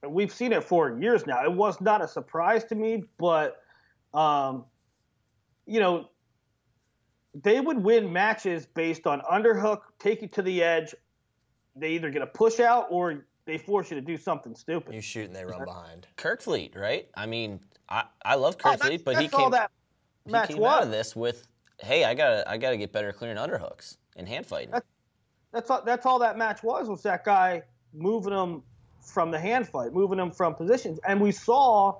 we've 0.07 0.31
seen 0.33 0.51
it 0.53 0.63
for 0.63 0.97
years 0.99 1.25
now. 1.25 1.43
It 1.43 1.51
was 1.51 1.79
not 1.81 2.01
a 2.01 2.07
surprise 2.07 2.63
to 2.65 2.75
me, 2.75 3.03
but 3.17 3.61
um, 4.13 4.65
you 5.65 5.79
know, 5.79 6.09
they 7.33 7.59
would 7.59 7.77
win 7.83 8.11
matches 8.11 8.65
based 8.65 9.05
on 9.07 9.21
underhook, 9.21 9.81
take 9.99 10.21
you 10.21 10.27
to 10.29 10.41
the 10.41 10.63
edge. 10.63 10.95
They 11.75 11.91
either 11.91 12.09
get 12.09 12.21
a 12.21 12.27
push 12.27 12.59
out 12.59 12.87
or 12.89 13.25
they 13.45 13.57
force 13.57 13.89
you 13.91 13.95
to 13.95 14.01
do 14.01 14.17
something 14.17 14.55
stupid. 14.55 14.93
You 14.93 15.01
shoot 15.01 15.25
and 15.27 15.35
they 15.35 15.45
run 15.45 15.63
behind. 15.63 16.07
Kirkfleet, 16.17 16.77
right? 16.77 17.07
I 17.15 17.25
mean, 17.25 17.59
I, 17.87 18.03
I 18.23 18.35
love 18.35 18.57
Oh, 18.63 18.69
Kirkfleet, 18.69 18.79
that's- 18.79 19.01
but 19.03 19.17
he 19.21 19.27
came, 19.27 19.51
that 19.51 19.71
he 20.25 20.31
match 20.31 20.49
came 20.49 20.63
out 20.63 20.83
of 20.83 20.91
this 20.91 21.15
with, 21.15 21.47
hey, 21.79 22.03
I 22.03 22.13
gotta 22.13 22.49
I 22.49 22.57
gotta 22.57 22.77
get 22.77 22.91
better 22.91 23.13
clearing 23.13 23.37
underhooks 23.37 23.97
and 24.15 24.27
hand 24.27 24.45
fighting. 24.45 24.73
That's 25.51 25.69
all. 25.69 25.81
That's 25.83 26.05
all 26.05 26.19
that 26.19 26.37
match 26.37 26.61
was. 26.61 26.89
Was 26.89 27.01
that 27.03 27.23
guy 27.25 27.63
moving 27.93 28.33
them 28.33 28.61
from 29.01 29.31
the 29.31 29.39
hand 29.39 29.67
fight, 29.67 29.93
moving 29.93 30.17
them 30.17 30.29
from 30.31 30.53
positions, 30.53 30.99
and 31.07 31.19
we 31.19 31.31
saw, 31.31 31.95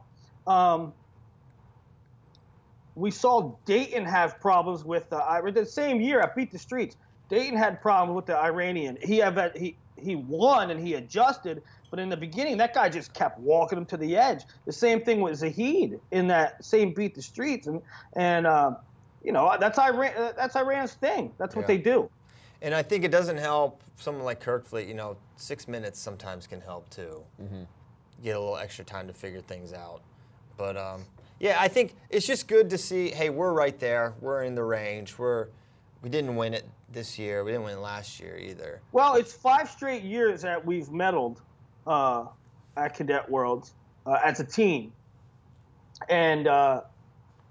um, 0.45 0.93
we 2.99 3.11
saw 3.11 3.53
Dayton 3.65 4.05
have 4.05 4.39
problems 4.39 4.83
with 4.83 5.09
the 5.09 5.17
I- 5.17 5.41
the 5.51 5.65
same 5.65 6.01
year 6.01 6.19
at 6.19 6.35
Beat 6.35 6.51
the 6.51 6.59
Streets. 6.59 6.97
Dayton 7.29 7.57
had 7.57 7.81
problems 7.81 8.15
with 8.15 8.25
the 8.25 8.37
Iranian. 8.37 8.97
He 9.01 9.17
have 9.19 9.53
he 9.55 9.75
he 9.97 10.15
won 10.15 10.71
and 10.71 10.79
he 10.79 10.95
adjusted, 10.95 11.61
but 11.89 11.99
in 11.99 12.09
the 12.09 12.17
beginning 12.17 12.57
that 12.57 12.73
guy 12.73 12.89
just 12.89 13.13
kept 13.13 13.39
walking 13.39 13.77
him 13.77 13.85
to 13.87 13.97
the 13.97 14.15
edge. 14.17 14.43
The 14.65 14.71
same 14.73 15.01
thing 15.03 15.21
with 15.21 15.35
Zahid 15.37 15.99
in 16.11 16.27
that 16.27 16.63
same 16.63 16.93
Beat 16.93 17.15
the 17.15 17.21
Streets, 17.21 17.67
and 17.67 17.81
and 18.13 18.45
uh, 18.47 18.75
you 19.23 19.31
know 19.31 19.55
that's 19.59 19.77
Iran. 19.79 20.33
That's 20.35 20.55
Iran's 20.55 20.93
thing. 20.93 21.31
That's 21.37 21.55
what 21.55 21.63
Yeah. 21.63 21.67
they 21.67 21.77
do. 21.77 22.09
And 22.61 22.73
I 22.75 22.83
think 22.83 23.05
it 23.05 23.11
doesn't 23.11 23.37
help 23.37 23.81
someone 23.95 24.25
like 24.25 24.43
Kirkfleet, 24.43 24.85
you 24.87 24.93
know, 24.93 25.15
six 25.37 25.65
minutes 25.67 25.97
sometimes 25.97 26.45
can 26.45 26.59
help 26.59 26.89
too. 26.89 27.23
Get 28.21 28.35
a 28.35 28.39
little 28.39 28.57
extra 28.57 28.83
time 28.83 29.07
to 29.07 29.13
figure 29.13 29.39
things 29.39 29.71
out. 29.71 30.01
But 30.57 30.75
um, 30.75 31.05
yeah, 31.39 31.57
I 31.59 31.67
think 31.67 31.95
it's 32.09 32.27
just 32.27 32.47
good 32.47 32.69
to 32.71 32.77
see, 32.77 33.09
hey, 33.09 33.29
we're 33.29 33.53
right 33.53 33.79
there. 33.79 34.13
We're 34.19 34.43
in 34.43 34.55
the 34.55 34.63
range. 34.63 35.17
We're 35.17 35.47
we 36.01 36.09
didn't 36.09 36.35
win 36.35 36.53
it 36.53 36.65
this 36.91 37.19
year. 37.19 37.43
We 37.43 37.51
didn't 37.51 37.65
win 37.65 37.81
last 37.81 38.19
year 38.19 38.37
either. 38.37 38.81
Well, 38.91 39.15
it's 39.15 39.33
five 39.33 39.69
straight 39.69 40.03
years 40.03 40.41
that 40.41 40.65
we've 40.65 40.87
medaled 40.87 41.37
uh, 41.85 42.25
at 42.77 42.95
Cadet 42.95 43.29
Worlds 43.29 43.73
uh, 44.05 44.17
as 44.23 44.39
a 44.39 44.45
team, 44.45 44.91
and 46.09 46.47
uh, 46.47 46.81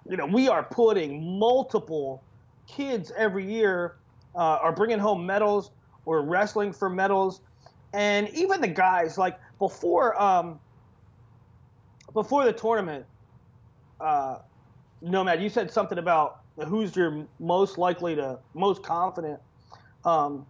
you 0.08 0.16
know 0.16 0.26
we 0.26 0.48
are 0.48 0.62
putting 0.62 1.38
multiple 1.38 2.22
kids 2.66 3.12
every 3.16 3.50
year 3.50 3.96
uh, 4.34 4.58
are 4.62 4.72
bringing 4.72 4.98
home 4.98 5.24
medals. 5.24 5.70
We're 6.04 6.22
wrestling 6.22 6.72
for 6.72 6.88
medals, 6.88 7.40
and 7.92 8.28
even 8.30 8.60
the 8.60 8.68
guys 8.68 9.18
like 9.18 9.38
before 9.58 10.20
um, 10.20 10.58
before 12.12 12.44
the 12.44 12.52
tournament. 12.52 13.04
Uh, 14.00 14.38
Nomad, 15.00 15.42
you 15.42 15.48
said 15.48 15.70
something 15.70 15.98
about 15.98 16.40
who's 16.66 16.94
your 16.96 17.26
most 17.38 17.78
likely 17.78 18.16
to 18.16 18.38
most 18.54 18.82
confident. 18.82 19.40
Um, 20.04 20.46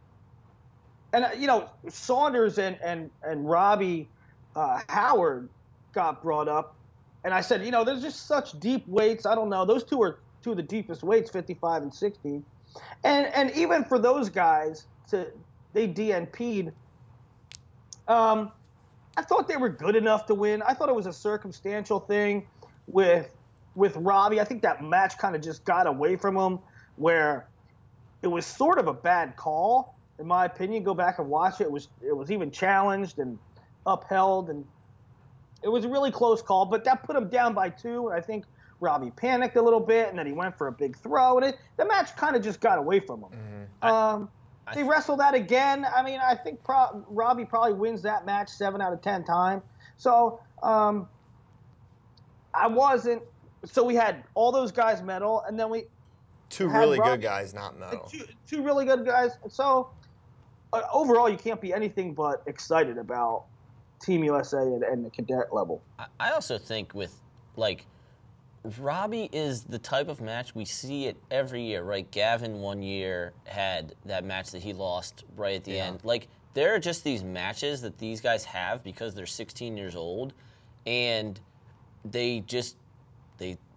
and 1.12 1.24
uh, 1.24 1.30
you 1.38 1.46
know 1.46 1.68
Saunders 1.88 2.58
and 2.58 2.78
and 2.82 3.10
and 3.22 3.48
Robbie 3.48 4.08
uh, 4.56 4.80
Howard 4.88 5.48
got 5.92 6.22
brought 6.22 6.48
up, 6.48 6.76
and 7.24 7.32
I 7.32 7.40
said, 7.40 7.64
you 7.64 7.70
know, 7.70 7.84
there's 7.84 8.02
just 8.02 8.26
such 8.26 8.58
deep 8.60 8.86
weights. 8.86 9.26
I 9.26 9.34
don't 9.34 9.48
know. 9.48 9.64
Those 9.64 9.84
two 9.84 10.02
are 10.02 10.20
two 10.42 10.52
of 10.52 10.56
the 10.56 10.62
deepest 10.62 11.02
weights, 11.02 11.30
55 11.30 11.82
and 11.82 11.94
60, 11.94 12.42
and 13.04 13.26
and 13.26 13.50
even 13.52 13.84
for 13.84 13.98
those 13.98 14.28
guys 14.28 14.86
to 15.10 15.28
they 15.72 15.88
DNP'd. 15.88 16.72
Um, 18.06 18.52
I 19.16 19.22
thought 19.22 19.48
they 19.48 19.56
were 19.56 19.68
good 19.68 19.96
enough 19.96 20.26
to 20.26 20.34
win. 20.34 20.62
I 20.62 20.74
thought 20.74 20.88
it 20.88 20.94
was 20.94 21.06
a 21.06 21.12
circumstantial 21.12 22.00
thing 22.00 22.46
with 22.86 23.28
with 23.78 23.96
Robbie. 23.96 24.40
I 24.40 24.44
think 24.44 24.62
that 24.62 24.82
match 24.82 25.16
kind 25.18 25.36
of 25.36 25.40
just 25.40 25.64
got 25.64 25.86
away 25.86 26.16
from 26.16 26.36
him, 26.36 26.58
where 26.96 27.46
it 28.22 28.26
was 28.26 28.44
sort 28.44 28.78
of 28.78 28.88
a 28.88 28.92
bad 28.92 29.36
call, 29.36 29.94
in 30.18 30.26
my 30.26 30.44
opinion. 30.44 30.82
Go 30.82 30.94
back 30.94 31.20
and 31.20 31.28
watch 31.28 31.60
it. 31.60 31.64
It 31.64 31.70
was 31.70 31.88
it 32.02 32.14
was 32.14 32.30
even 32.32 32.50
challenged 32.50 33.18
and 33.20 33.38
upheld, 33.86 34.50
and 34.50 34.64
it 35.62 35.68
was 35.68 35.84
a 35.84 35.88
really 35.88 36.10
close 36.10 36.42
call. 36.42 36.66
But 36.66 36.84
that 36.84 37.04
put 37.04 37.14
him 37.16 37.28
down 37.28 37.54
by 37.54 37.70
two. 37.70 38.08
And 38.08 38.18
I 38.18 38.20
think 38.20 38.44
Robbie 38.80 39.12
panicked 39.12 39.56
a 39.56 39.62
little 39.62 39.80
bit, 39.80 40.08
and 40.08 40.18
then 40.18 40.26
he 40.26 40.32
went 40.32 40.58
for 40.58 40.66
a 40.66 40.72
big 40.72 40.96
throw, 40.98 41.38
and 41.38 41.46
it, 41.46 41.56
the 41.76 41.86
match 41.86 42.14
kind 42.16 42.34
of 42.34 42.42
just 42.42 42.60
got 42.60 42.78
away 42.78 42.98
from 42.98 43.20
him. 43.20 43.30
Um, 43.80 44.28
I 44.66 44.74
they 44.74 44.80
th- 44.80 44.90
wrestle 44.90 45.16
that 45.18 45.34
again. 45.34 45.86
I 45.94 46.02
mean, 46.02 46.18
I 46.20 46.34
think 46.34 46.64
pro- 46.64 47.04
Robbie 47.08 47.44
probably 47.44 47.74
wins 47.74 48.02
that 48.02 48.26
match 48.26 48.50
seven 48.50 48.80
out 48.80 48.92
of 48.92 49.02
ten 49.02 49.22
times. 49.22 49.62
So 49.98 50.40
um, 50.64 51.08
I 52.52 52.66
wasn't 52.66 53.22
so 53.64 53.84
we 53.84 53.94
had 53.94 54.24
all 54.34 54.52
those 54.52 54.72
guys 54.72 55.02
medal, 55.02 55.42
and 55.46 55.58
then 55.58 55.70
we 55.70 55.84
Two 56.50 56.68
really 56.68 56.98
Rob- 56.98 57.10
good 57.10 57.22
guys 57.22 57.52
not 57.52 57.78
medal. 57.78 58.08
two, 58.10 58.24
two 58.46 58.62
really 58.62 58.84
good 58.86 59.04
guys. 59.04 59.32
So 59.50 59.90
uh, 60.72 60.82
overall, 60.92 61.28
you 61.28 61.36
can't 61.36 61.60
be 61.60 61.72
anything 61.74 62.14
but 62.14 62.42
excited 62.46 62.96
about 62.98 63.44
Team 64.00 64.24
USA 64.24 64.58
and, 64.62 64.82
and 64.82 65.04
the 65.04 65.10
cadet 65.10 65.52
level. 65.52 65.82
I- 65.98 66.06
I 66.20 66.30
also 66.32 66.56
think 66.56 66.94
with 66.94 67.14
like 67.56 67.84
Robbie 68.78 69.28
is 69.32 69.64
the 69.64 69.78
type 69.78 70.08
of 70.08 70.20
match 70.20 70.54
we 70.54 70.64
see 70.64 71.06
it 71.06 71.16
every 71.30 71.62
year, 71.62 71.82
right? 71.82 72.10
Gavin 72.10 72.60
one 72.60 72.82
year 72.82 73.32
had 73.46 73.94
that 74.06 74.24
match 74.24 74.50
that 74.50 74.62
he 74.62 74.72
lost 74.72 75.24
right 75.36 75.56
at 75.56 75.64
the 75.64 75.72
Yeah. 75.72 75.86
end. 75.86 76.00
Like 76.02 76.28
there 76.54 76.74
are 76.74 76.78
just 76.78 77.04
these 77.04 77.22
matches 77.22 77.82
that 77.82 77.98
these 77.98 78.20
guys 78.20 78.44
have 78.46 78.82
because 78.82 79.14
they're 79.14 79.26
16 79.26 79.76
years 79.76 79.94
old 79.96 80.32
and 80.86 81.38
they 82.04 82.40
just 82.40 82.76
they 82.76 82.78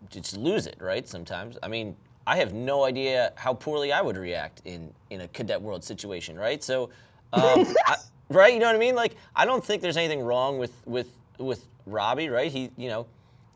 just 0.09 0.37
lose 0.37 0.67
it, 0.67 0.77
right? 0.79 1.07
Sometimes. 1.07 1.57
I 1.63 1.67
mean, 1.67 1.95
I 2.27 2.37
have 2.37 2.53
no 2.53 2.83
idea 2.85 3.33
how 3.35 3.53
poorly 3.53 3.91
I 3.91 4.01
would 4.01 4.17
react 4.17 4.61
in 4.65 4.93
in 5.09 5.21
a 5.21 5.27
cadet 5.29 5.61
world 5.61 5.83
situation, 5.83 6.37
right? 6.37 6.63
So, 6.63 6.89
um, 7.33 7.65
I, 7.87 7.95
right? 8.29 8.53
You 8.53 8.59
know 8.59 8.67
what 8.67 8.75
I 8.75 8.79
mean? 8.79 8.95
Like, 8.95 9.15
I 9.35 9.45
don't 9.45 9.63
think 9.63 9.81
there's 9.81 9.97
anything 9.97 10.21
wrong 10.21 10.57
with 10.57 10.73
with 10.85 11.09
with 11.37 11.65
Robbie, 11.85 12.29
right? 12.29 12.51
He, 12.51 12.69
you 12.77 12.89
know, 12.89 13.07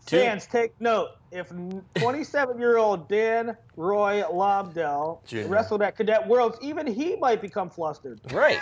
two- 0.06 0.20
Fans, 0.20 0.48
take 0.48 0.80
note. 0.80 1.10
If 1.32 1.50
27-year-old 1.50 3.10
Dan 3.10 3.58
Roy 3.76 4.24
Lobdell 4.32 5.26
Junior. 5.26 5.50
wrestled 5.50 5.82
at 5.82 5.98
Cadet 5.98 6.26
Worlds, 6.26 6.58
even 6.62 6.88
he 6.88 7.18
might 7.18 7.42
become 7.42 7.70
flustered. 7.70 8.22
right? 8.32 8.60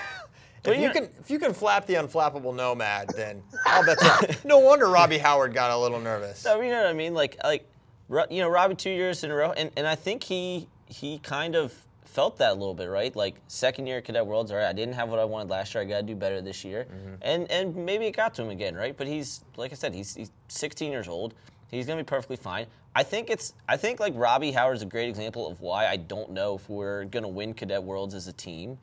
If 0.66 0.80
you 0.80 0.90
can 0.92 1.10
if 1.20 1.30
you 1.30 1.40
can 1.40 1.54
flap 1.54 1.86
the 1.86 1.96
unflappable 1.96 2.56
nomad, 2.56 3.10
then 3.16 3.44
I'll 3.66 3.86
bet 3.86 4.00
that. 4.00 4.40
No 4.46 4.60
wonder 4.60 4.88
Robbie 4.88 5.18
Howard 5.18 5.54
got 5.54 5.72
a 5.72 5.78
little 5.78 6.00
nervous. 6.00 6.40
So, 6.40 6.62
you 6.62 6.70
know 6.72 6.78
what 6.78 6.88
I 6.88 6.94
mean? 6.94 7.14
Like, 7.14 7.38
like, 7.44 7.70
Ro- 7.70 7.73
you 8.10 8.42
know, 8.42 8.50
Robbie 8.50 8.76
two 8.76 8.90
years 8.90 9.24
in 9.24 9.32
a 9.32 9.36
row, 9.36 9.52
and, 9.52 9.72
and 9.78 9.88
I 9.88 9.96
think 9.96 10.24
he 10.24 10.68
he 10.88 11.20
kind 11.20 11.56
of 11.56 11.74
felt 12.06 12.38
that 12.38 12.52
a 12.52 12.54
little 12.54 12.76
bit, 12.76 12.86
right? 12.86 13.16
Like 13.16 13.36
second 13.48 13.88
year 13.88 13.98
at 13.98 14.06
Cadet 14.06 14.26
Worlds, 14.26 14.52
all 14.52 14.58
right, 14.58 14.68
I 14.68 14.74
didn't 14.74 14.94
have 14.94 15.10
what 15.10 15.20
I 15.20 15.26
wanted 15.26 15.50
last 15.50 15.74
year. 15.74 15.82
I 15.82 15.86
got 15.86 15.98
to 15.98 16.04
do 16.04 16.16
better 16.16 16.42
this 16.42 16.64
year, 16.64 16.86
and 17.22 17.50
and 17.50 17.76
maybe 17.76 18.06
it 18.06 18.16
got 18.16 18.34
to 18.36 18.44
him 18.44 18.50
again, 18.50 18.76
right? 18.76 18.96
But 18.96 19.08
he's 19.08 19.44
like 19.58 19.72
I 19.72 19.76
said, 19.76 19.94
he's 19.94 20.16
he's 20.16 20.32
16 20.50 20.92
years 20.92 21.08
old. 21.08 21.34
He's 21.72 21.88
gonna 21.88 22.04
be 22.04 22.06
perfectly 22.06 22.36
fine. 22.36 22.68
I 22.96 23.02
think 23.02 23.30
it's 23.32 23.54
I 23.68 23.78
think 23.78 24.00
like 24.00 24.14
Robbie 24.16 24.52
Howard 24.52 24.76
is 24.76 24.84
a 24.84 24.88
great 24.88 25.10
example 25.10 25.48
of 25.48 25.62
why 25.62 25.88
I 25.88 25.98
don't 25.98 26.32
know 26.32 26.56
if 26.56 26.70
we're 26.70 27.06
gonna 27.06 27.28
win 27.28 27.54
Cadet 27.54 27.82
Worlds 27.84 28.14
as 28.14 28.28
a 28.28 28.34
team. 28.34 28.78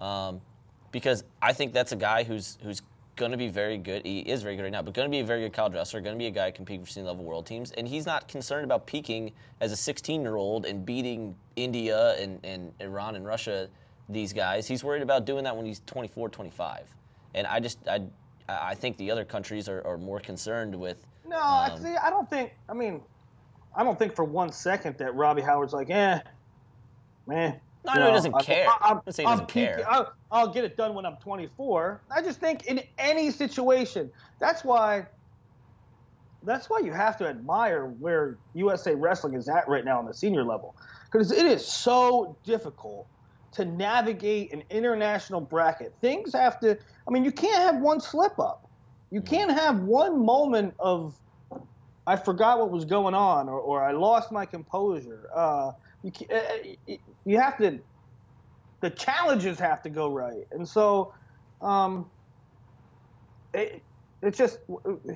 Um, 0.00 0.40
because 0.92 1.24
I 1.42 1.52
think 1.52 1.72
that's 1.72 1.92
a 1.92 1.96
guy 1.96 2.22
who's 2.22 2.58
who's 2.62 2.82
going 3.16 3.32
to 3.32 3.38
be 3.38 3.48
very 3.48 3.78
good. 3.78 4.04
He 4.04 4.20
is 4.20 4.42
very 4.42 4.56
good 4.56 4.62
right 4.62 4.72
now, 4.72 4.82
but 4.82 4.94
going 4.94 5.06
to 5.06 5.10
be 5.10 5.20
a 5.20 5.24
very 5.24 5.40
good 5.40 5.52
college 5.52 5.74
wrestler. 5.74 6.00
Going 6.00 6.14
to 6.14 6.18
be 6.18 6.26
a 6.26 6.30
guy 6.30 6.50
competing 6.50 6.84
for 6.84 6.90
senior 6.90 7.08
level 7.08 7.24
world 7.24 7.46
teams, 7.46 7.72
and 7.72 7.88
he's 7.88 8.06
not 8.06 8.28
concerned 8.28 8.64
about 8.64 8.86
peaking 8.86 9.32
as 9.60 9.72
a 9.72 9.76
16 9.76 10.20
year 10.20 10.36
old 10.36 10.66
and 10.66 10.84
beating 10.84 11.34
India 11.56 12.14
and, 12.20 12.38
and 12.44 12.72
Iran 12.80 13.16
and 13.16 13.26
Russia. 13.26 13.68
These 14.08 14.32
guys, 14.32 14.68
he's 14.68 14.84
worried 14.84 15.02
about 15.02 15.24
doing 15.24 15.44
that 15.44 15.56
when 15.56 15.66
he's 15.66 15.80
24, 15.86 16.28
25. 16.28 16.94
And 17.34 17.46
I 17.46 17.58
just 17.58 17.78
I 17.88 18.02
I 18.48 18.74
think 18.74 18.96
the 18.96 19.10
other 19.10 19.24
countries 19.24 19.68
are, 19.68 19.84
are 19.84 19.98
more 19.98 20.20
concerned 20.20 20.74
with. 20.74 21.04
No, 21.26 21.40
Um, 21.40 21.82
see, 21.82 21.96
I 21.96 22.10
don't 22.10 22.30
think. 22.30 22.52
I 22.68 22.74
mean, 22.74 23.00
I 23.74 23.82
don't 23.82 23.98
think 23.98 24.14
for 24.14 24.24
one 24.24 24.52
second 24.52 24.98
that 24.98 25.14
Robbie 25.14 25.42
Howard's 25.42 25.72
like, 25.72 25.90
eh, 25.90 26.20
man. 27.26 27.60
No, 27.86 27.92
I 27.92 27.98
know 27.98 28.06
he 28.06 28.12
doesn't 28.12 28.38
care. 28.40 28.66
I'm 28.82 28.96
not 28.96 29.14
saying 29.14 29.28
he 29.28 29.32
doesn't 29.32 29.48
care. 29.48 29.84
I'll, 29.88 30.12
I'll 30.30 30.52
get 30.52 30.64
it 30.64 30.76
done 30.76 30.94
when 30.94 31.06
I'm 31.06 31.16
24. 31.16 32.02
I 32.10 32.22
just 32.22 32.40
think 32.40 32.66
in 32.66 32.82
any 32.98 33.30
situation, 33.30 34.10
that's 34.38 34.64
why. 34.64 35.06
That's 36.42 36.70
why 36.70 36.78
you 36.78 36.92
have 36.92 37.16
to 37.18 37.26
admire 37.26 37.86
where 37.86 38.38
USA 38.54 38.94
Wrestling 38.94 39.34
is 39.34 39.48
at 39.48 39.68
right 39.68 39.84
now 39.84 39.98
on 39.98 40.06
the 40.06 40.14
senior 40.14 40.44
level, 40.44 40.76
because 41.10 41.32
it 41.32 41.44
is 41.44 41.66
so 41.66 42.36
difficult 42.44 43.08
to 43.52 43.64
navigate 43.64 44.52
an 44.52 44.62
international 44.70 45.40
bracket. 45.40 45.92
Things 46.00 46.32
have 46.34 46.60
to. 46.60 46.78
I 47.08 47.10
mean, 47.10 47.24
you 47.24 47.32
can't 47.32 47.62
have 47.62 47.82
one 47.82 48.00
slip 48.00 48.38
up. 48.38 48.68
You 49.10 49.22
can't 49.22 49.50
have 49.50 49.80
one 49.80 50.24
moment 50.24 50.74
of 50.78 51.18
I 52.06 52.16
forgot 52.16 52.60
what 52.60 52.70
was 52.70 52.84
going 52.84 53.14
on 53.14 53.48
or, 53.48 53.58
or 53.58 53.82
I 53.82 53.92
lost 53.92 54.30
my 54.30 54.46
composure. 54.46 55.28
Uh, 55.34 55.72
you, 56.06 56.26
uh, 56.30 56.34
uh, 56.34 56.96
you 57.24 57.38
have 57.38 57.58
to, 57.58 57.78
the 58.80 58.90
challenges 58.90 59.58
have 59.58 59.82
to 59.82 59.90
go 59.90 60.12
right. 60.12 60.46
And 60.52 60.66
so 60.66 61.12
um, 61.60 62.08
it, 63.52 63.82
it's 64.22 64.38
just, 64.38 64.60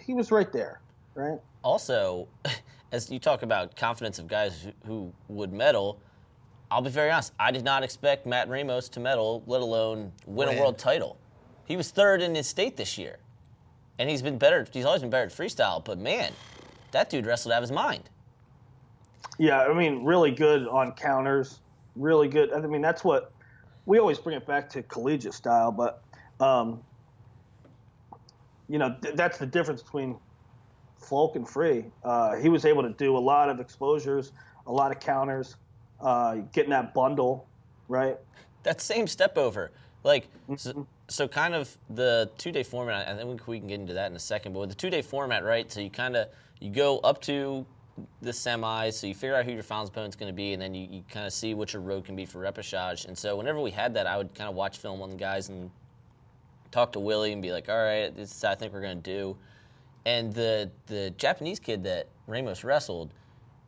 he 0.05 0.15
was 0.15 0.31
right 0.33 0.53
there, 0.53 0.81
right? 1.15 1.39
Also, 1.63 2.29
as 2.93 3.11
you 3.11 3.19
talk 3.19 3.43
about 3.43 3.77
confidence 3.77 4.19
of 4.19 4.27
guys 4.27 4.65
who, 4.65 4.73
who 4.87 5.13
would 5.29 5.53
medal, 5.53 6.01
I'll 6.71 6.83
be 6.83 6.91
very 6.91 7.11
honest. 7.11 7.33
I 7.39 7.51
did 7.51 7.65
not 7.65 7.83
expect 7.83 8.27
Matt 8.27 8.49
Ramos 8.49 8.89
to 8.91 9.01
medal, 9.01 9.43
let 9.47 9.61
alone 9.61 10.13
win 10.27 10.49
Win. 10.49 10.59
a 10.59 10.61
world 10.61 10.79
title. 10.79 11.19
He 11.65 11.77
was 11.77 11.91
third 11.91 12.21
in 12.23 12.35
his 12.35 12.47
state 12.47 12.77
this 12.77 12.97
year, 12.97 13.19
and 13.99 14.09
he's 14.09 14.23
been 14.23 14.39
better. 14.39 14.67
He's 14.73 14.85
always 14.85 15.03
been 15.03 15.11
better 15.11 15.27
at 15.27 15.33
freestyle. 15.33 15.85
But 15.85 15.99
man, 15.99 16.33
that 16.93 17.11
dude 17.11 17.27
wrestled 17.27 17.53
out 17.53 17.59
of 17.59 17.63
his 17.63 17.73
mind. 17.73 18.09
Yeah, 19.41 19.63
I 19.63 19.73
mean, 19.73 20.05
really 20.05 20.33
good 20.33 20.69
on 20.69 20.93
counters. 20.93 21.61
Really 21.97 22.29
good. 22.29 22.53
I 22.53 22.61
mean, 22.61 22.83
that's 22.83 23.03
what 23.03 23.33
we 23.87 23.99
always 23.99 24.19
bring 24.19 24.37
it 24.37 24.47
back 24.47 24.69
to 24.71 24.83
collegiate 24.83 25.33
style, 25.33 25.73
but 25.73 26.03
um, 26.41 26.83
you 28.69 28.79
know, 28.79 28.95
th- 29.03 29.15
that's 29.15 29.39
the 29.39 29.47
difference 29.47 29.83
between 29.83 30.19
Folk 30.99 31.37
and 31.37 31.49
Free. 31.49 31.87
Uh, 32.05 32.37
he 32.37 32.51
was 32.51 32.67
able 32.67 32.83
to 32.83 32.91
do 32.91 33.17
a 33.17 33.19
lot 33.19 33.49
of 33.49 33.61
exposures, 33.61 34.33
a 34.67 34.73
lot 34.73 34.93
of 34.93 35.01
counters, 35.01 35.57
uh, 36.03 36.35
getting 36.53 36.71
that 36.71 36.93
bundle, 36.93 37.49
right? 37.89 38.19
that 38.63 38.83
same 38.83 39.07
step 39.07 39.39
over. 39.39 39.71
Like, 40.05 40.29
so, 40.57 40.87
so 41.09 41.29
kind 41.29 41.55
of 41.55 41.77
the 41.89 42.31
two 42.39 42.53
day 42.53 42.63
format, 42.63 43.09
I 43.09 43.17
think 43.17 43.47
we 43.47 43.59
can 43.59 43.69
get 43.69 43.81
into 43.81 43.95
that 43.95 44.11
in 44.11 44.17
a 44.17 44.21
second, 44.21 44.53
but 44.53 44.61
with 44.61 44.69
the 44.69 44.75
two 44.75 44.91
day 44.91 45.01
format, 45.01 45.45
right? 45.45 45.71
So 45.73 45.81
you 45.81 45.89
kind 45.89 46.15
of, 46.15 46.29
you 46.61 46.71
go 46.71 46.99
up 46.99 47.23
to 47.23 47.65
the 48.23 48.31
semis, 48.31 48.95
so 48.95 49.07
you 49.07 49.15
figure 49.15 49.37
out 49.37 49.45
who 49.45 49.53
your 49.53 49.63
finals 49.63 49.89
opponent's 49.89 50.17
going 50.17 50.31
to 50.31 50.37
be, 50.37 50.53
and 50.53 50.63
then 50.63 50.75
you, 50.75 50.87
you 50.91 51.05
kind 51.11 51.27
of 51.27 51.33
see 51.33 51.55
what 51.55 51.73
your 51.73 51.83
road 51.83 52.05
can 52.05 52.17
be 52.17 52.27
for 52.27 52.41
repechage. 52.41 53.07
And 53.07 53.17
so 53.17 53.37
whenever 53.37 53.61
we 53.61 53.71
had 53.71 53.95
that, 53.95 54.07
I 54.07 54.17
would 54.17 54.35
kind 54.35 54.49
of 54.49 54.57
watch 54.57 54.79
film 54.79 55.03
on 55.03 55.11
the 55.11 55.17
guys 55.17 55.49
and 55.49 55.71
talk 56.71 56.93
to 56.93 57.01
Willie 57.01 57.33
and 57.33 57.43
be 57.43 57.53
like, 57.53 57.69
all 57.69 57.83
right, 57.83 58.15
this 58.15 58.33
is 58.33 58.45
I 58.45 58.55
think 58.55 58.73
we're 58.73 58.81
going 58.81 59.01
to 59.01 59.11
do. 59.11 59.37
And 60.07 60.33
the, 60.33 60.71
the 60.87 61.13
Japanese 61.17 61.61
kid 61.61 61.85
that 61.85 62.09
Ramos 62.27 62.65
wrestled, 62.65 63.13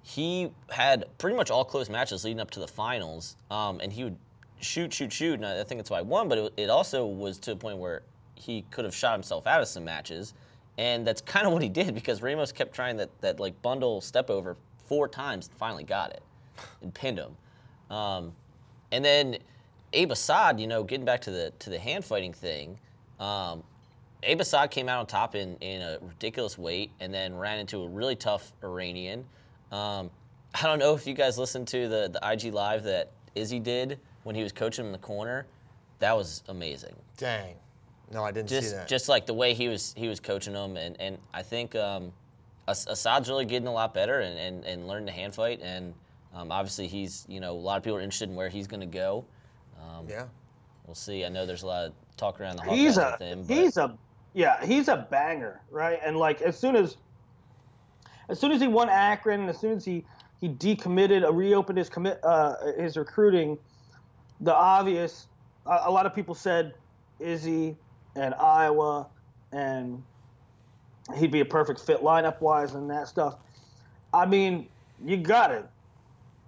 he 0.03 0.51
had 0.71 1.05
pretty 1.19 1.37
much 1.37 1.51
all 1.51 1.65
close 1.65 1.89
matches 1.89 2.25
leading 2.25 2.41
up 2.41 2.51
to 2.53 2.61
the 2.61 2.69
finals, 2.69 3.37
um, 3.51 3.81
and 3.81 3.93
he 3.93 4.05
would 4.05 4.17
shoot, 4.61 4.93
shoot, 4.93 5.13
shoot, 5.13 5.35
and 5.35 5.47
I 5.47 5.61
I 5.61 5.65
think 5.65 5.79
that's 5.79 5.91
why 5.91 5.99
I 5.99 6.03
won. 6.03 6.29
But 6.29 6.39
it, 6.39 6.53
it 6.57 6.71
also 6.71 7.07
was 7.07 7.39
to 7.41 7.53
a 7.53 7.57
point 7.57 7.79
where 7.79 8.03
he 8.35 8.63
could 8.71 8.85
have 8.85 8.95
shot 8.95 9.13
himself 9.13 9.47
out 9.47 9.61
of 9.61 9.69
some 9.69 9.85
matches, 9.85 10.35
and 10.79 11.07
that's 11.07 11.21
kind 11.35 11.47
of 11.47 11.53
what 11.53 11.63
he 11.63 11.69
did 11.69 11.95
because 11.95 12.23
Ramos 12.23 12.53
kept 12.53 12.75
trying 12.75 12.97
that 12.99 13.11
that 13.21 13.41
like 13.41 13.61
bundle 13.63 14.01
step 14.01 14.31
over 14.31 14.57
four 14.87 15.09
times 15.09 15.49
and 15.49 15.57
finally 15.57 15.85
got 15.85 16.11
it 16.11 16.23
and 16.83 16.93
pinned 16.93 17.19
him. 17.19 17.37
Um, 17.95 18.33
and 18.91 19.05
then 19.05 19.39
Abe 19.93 20.13
Assad, 20.13 20.61
you 20.61 20.67
know, 20.67 20.83
getting 20.83 21.05
back 21.05 21.21
to 21.23 21.31
the 21.31 21.53
to 21.61 21.71
the 21.71 21.79
hand 21.79 22.05
fighting 22.05 22.33
thing, 22.33 22.79
um, 23.21 23.63
Abe 24.23 24.41
Assad 24.41 24.71
came 24.71 24.89
out 24.89 25.01
on 25.01 25.07
top 25.07 25.35
in, 25.35 25.57
in 25.57 25.83
a 25.83 25.99
ridiculous 26.01 26.57
weight 26.57 26.91
and 27.01 27.13
then 27.13 27.35
ran 27.35 27.59
into 27.59 27.83
a 27.83 27.89
really 27.89 28.17
tough 28.17 28.53
Iranian. 28.63 29.25
Um, 29.71 30.11
I 30.55 30.65
don't 30.65 30.79
know 30.79 30.95
if 30.95 31.07
you 31.07 31.15
guys 31.15 31.39
listened 31.39 31.69
to 31.69 31.89
the, 31.89 32.11
the 32.13 32.31
IG 32.31 32.53
live 32.53 32.83
that 32.85 33.11
Izzy 33.35 33.59
did 33.59 33.99
when 34.25 34.37
he 34.37 34.43
was 34.43 34.53
coaching 34.53 34.85
in 34.85 34.93
the 34.93 34.99
corner. 34.99 35.47
That 35.99 36.17
was 36.17 36.43
amazing. 36.49 36.95
Dang. 37.17 37.55
No, 38.13 38.25
I 38.25 38.31
didn't 38.31 38.51
see 38.51 38.57
Just 38.57 38.75
that. 38.75 38.89
just 38.89 39.09
like 39.09 39.27
the 39.27 39.35
way 39.35 39.55
he 39.55 39.69
was 39.69 39.95
he 39.97 40.09
was 40.09 40.21
coaching 40.21 40.53
them 40.53 40.77
and, 40.77 41.01
and 41.01 41.19
I 41.33 41.43
think 41.43 41.75
um, 41.75 42.13
Assad's 42.69 43.29
really 43.29 43.45
getting 43.47 43.69
a 43.69 43.73
lot 43.73 43.95
better 43.95 44.21
and, 44.21 44.39
and, 44.39 44.65
and 44.65 44.87
learning 44.87 45.07
to 45.07 45.13
hand 45.13 45.35
fight 45.35 45.61
and 45.63 45.95
um, 46.35 46.53
obviously 46.53 46.87
he's 46.87 47.25
you 47.29 47.41
know 47.41 47.53
a 47.53 47.55
lot 47.55 47.77
of 47.79 47.83
people 47.83 47.99
are 47.99 48.03
interested 48.03 48.29
in 48.29 48.37
where 48.37 48.49
he's 48.49 48.67
going 48.67 48.81
to 48.81 48.87
go. 48.87 49.25
Um, 49.81 50.07
yeah. 50.09 50.27
We'll 50.87 50.95
see. 50.95 51.25
I 51.25 51.29
know 51.29 51.47
there's 51.47 51.63
a 51.63 51.67
lot 51.67 51.87
of 51.87 51.93
talk 52.17 52.41
around 52.41 52.57
the 52.57 52.65
he's 52.65 52.97
Hawkeyes 52.97 53.09
a 53.09 53.17
with 53.19 53.29
him. 53.29 53.45
But 53.45 53.57
he's 53.57 53.77
a 53.77 53.99
yeah 54.35 54.65
he's 54.65 54.89
a 54.89 55.07
banger 55.11 55.61
right 55.71 55.99
and 56.05 56.17
like 56.17 56.41
as 56.43 56.59
soon 56.59 56.77
as 56.77 56.97
as 58.29 58.39
soon 58.39 58.53
as 58.53 58.61
he 58.61 58.69
won 58.69 58.89
Akron 58.89 59.49
as 59.49 59.59
soon 59.59 59.73
as 59.73 59.85
he 59.85 60.05
he 60.41 60.49
decommitted 60.49 61.25
uh, 61.25 61.33
reopened 61.33 61.79
his 61.79 61.89
commit 61.89 62.21
uh, 62.25 62.55
his 62.79 62.97
recruiting 62.97 63.59
the 64.41 64.55
obvious 64.55 65.29
a, 65.67 65.81
a 65.85 65.91
lot 65.91 66.07
of 66.07 66.15
people 66.15 66.35
said 66.35 66.75
Izzy 67.21 67.77
and 68.17 68.35
Iowa 68.35 69.07
and 69.53 70.03
he'd 71.17 71.31
be 71.31 71.41
a 71.41 71.45
perfect 71.45 71.81
fit 71.81 72.01
lineup 72.03 72.41
wise 72.41 72.75
and 72.75 72.89
that 72.91 73.09
stuff 73.09 73.37
I 74.15 74.27
mean 74.27 74.69
you 75.05 75.17
gotta 75.17 75.65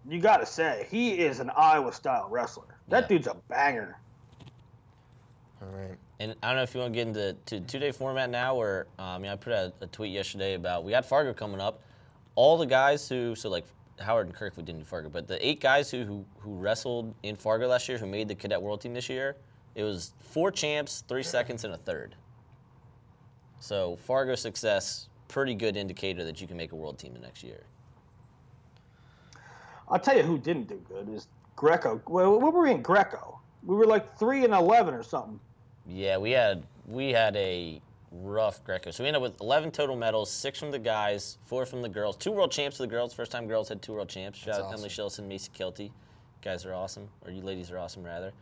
you 0.08 0.20
gotta 0.20 0.46
say 0.46 0.86
he 0.90 1.12
is 1.20 1.40
an 1.40 1.50
Iowa 1.56 1.92
style 1.92 2.28
wrestler 2.30 2.78
that 2.88 3.04
Yeah. 3.04 3.08
dude's 3.08 3.26
a 3.26 3.34
banger 3.48 3.96
All 5.62 5.68
right. 5.68 5.96
And 6.20 6.34
I 6.42 6.48
don't 6.48 6.56
know 6.56 6.62
if 6.62 6.74
you 6.74 6.80
want 6.80 6.92
to 6.92 6.96
get 6.96 7.08
into 7.08 7.36
to 7.46 7.60
two 7.60 7.78
day 7.78 7.90
format 7.90 8.30
now, 8.30 8.54
or 8.54 8.86
um, 8.98 9.24
you 9.24 9.28
know, 9.28 9.32
I 9.32 9.36
put 9.36 9.52
out 9.52 9.72
a 9.80 9.86
tweet 9.86 10.12
yesterday 10.12 10.54
about 10.54 10.84
we 10.84 10.90
got 10.92 11.04
Fargo 11.04 11.32
coming 11.32 11.60
up. 11.60 11.80
all 12.36 12.56
the 12.58 12.66
guys 12.66 13.08
who 13.08 13.34
so 13.34 13.48
like 13.48 13.64
Howard 14.00 14.26
and 14.26 14.34
Kirkwood 14.34 14.66
didn't 14.66 14.80
do 14.80 14.84
Fargo, 14.84 15.08
but 15.08 15.26
the 15.26 15.44
eight 15.46 15.60
guys 15.60 15.90
who, 15.90 16.04
who 16.04 16.24
who 16.38 16.54
wrestled 16.56 17.14
in 17.22 17.34
Fargo 17.36 17.66
last 17.66 17.88
year 17.88 17.98
who 17.98 18.06
made 18.06 18.28
the 18.28 18.34
cadet 18.34 18.60
world 18.60 18.80
team 18.80 18.94
this 18.94 19.08
year, 19.08 19.36
it 19.74 19.82
was 19.82 20.12
four 20.20 20.50
champs, 20.50 21.02
three 21.08 21.22
seconds, 21.22 21.64
and 21.64 21.74
a 21.74 21.78
third. 21.78 22.14
So 23.60 23.96
Fargo 23.96 24.34
success, 24.34 25.08
pretty 25.28 25.54
good 25.54 25.76
indicator 25.76 26.24
that 26.24 26.40
you 26.40 26.46
can 26.46 26.56
make 26.56 26.72
a 26.72 26.76
world 26.76 26.98
team 26.98 27.12
the 27.14 27.20
next 27.20 27.42
year. 27.42 27.64
I'll 29.88 29.98
tell 29.98 30.16
you 30.16 30.22
who 30.22 30.38
didn't 30.38 30.68
do 30.68 30.80
good 30.88 31.08
is 31.08 31.28
Greco. 31.56 32.00
Well, 32.08 32.40
what 32.40 32.52
were 32.52 32.62
we 32.62 32.70
in 32.70 32.82
Greco? 32.82 33.40
We 33.64 33.76
were 33.76 33.86
like 33.86 34.18
three 34.18 34.44
and 34.44 34.52
eleven 34.52 34.94
or 34.94 35.02
something. 35.02 35.40
Yeah, 35.86 36.18
we 36.18 36.30
had 36.30 36.64
we 36.86 37.10
had 37.10 37.36
a 37.36 37.80
rough 38.12 38.62
Greco. 38.64 38.90
So 38.90 39.02
we 39.02 39.08
ended 39.08 39.22
up 39.22 39.30
with 39.30 39.40
11 39.40 39.70
total 39.72 39.96
medals, 39.96 40.30
six 40.30 40.58
from 40.58 40.70
the 40.70 40.78
guys, 40.78 41.38
four 41.46 41.66
from 41.66 41.82
the 41.82 41.88
girls, 41.88 42.16
two 42.16 42.30
world 42.30 42.52
champs 42.52 42.76
for 42.76 42.84
the 42.84 42.88
girls. 42.88 43.12
First 43.12 43.32
time 43.32 43.46
girls 43.48 43.68
had 43.68 43.82
two 43.82 43.92
world 43.92 44.08
champs. 44.08 44.38
Shout 44.38 44.54
out 44.54 44.60
awesome. 44.62 44.74
Emily 44.74 44.88
Shilson, 44.88 45.26
Macy 45.26 45.50
Kelty. 45.56 45.90
Guys 46.42 46.64
are 46.64 46.74
awesome, 46.74 47.08
or 47.24 47.32
you 47.32 47.42
ladies 47.42 47.70
are 47.70 47.78
awesome 47.78 48.02
rather. 48.04 48.32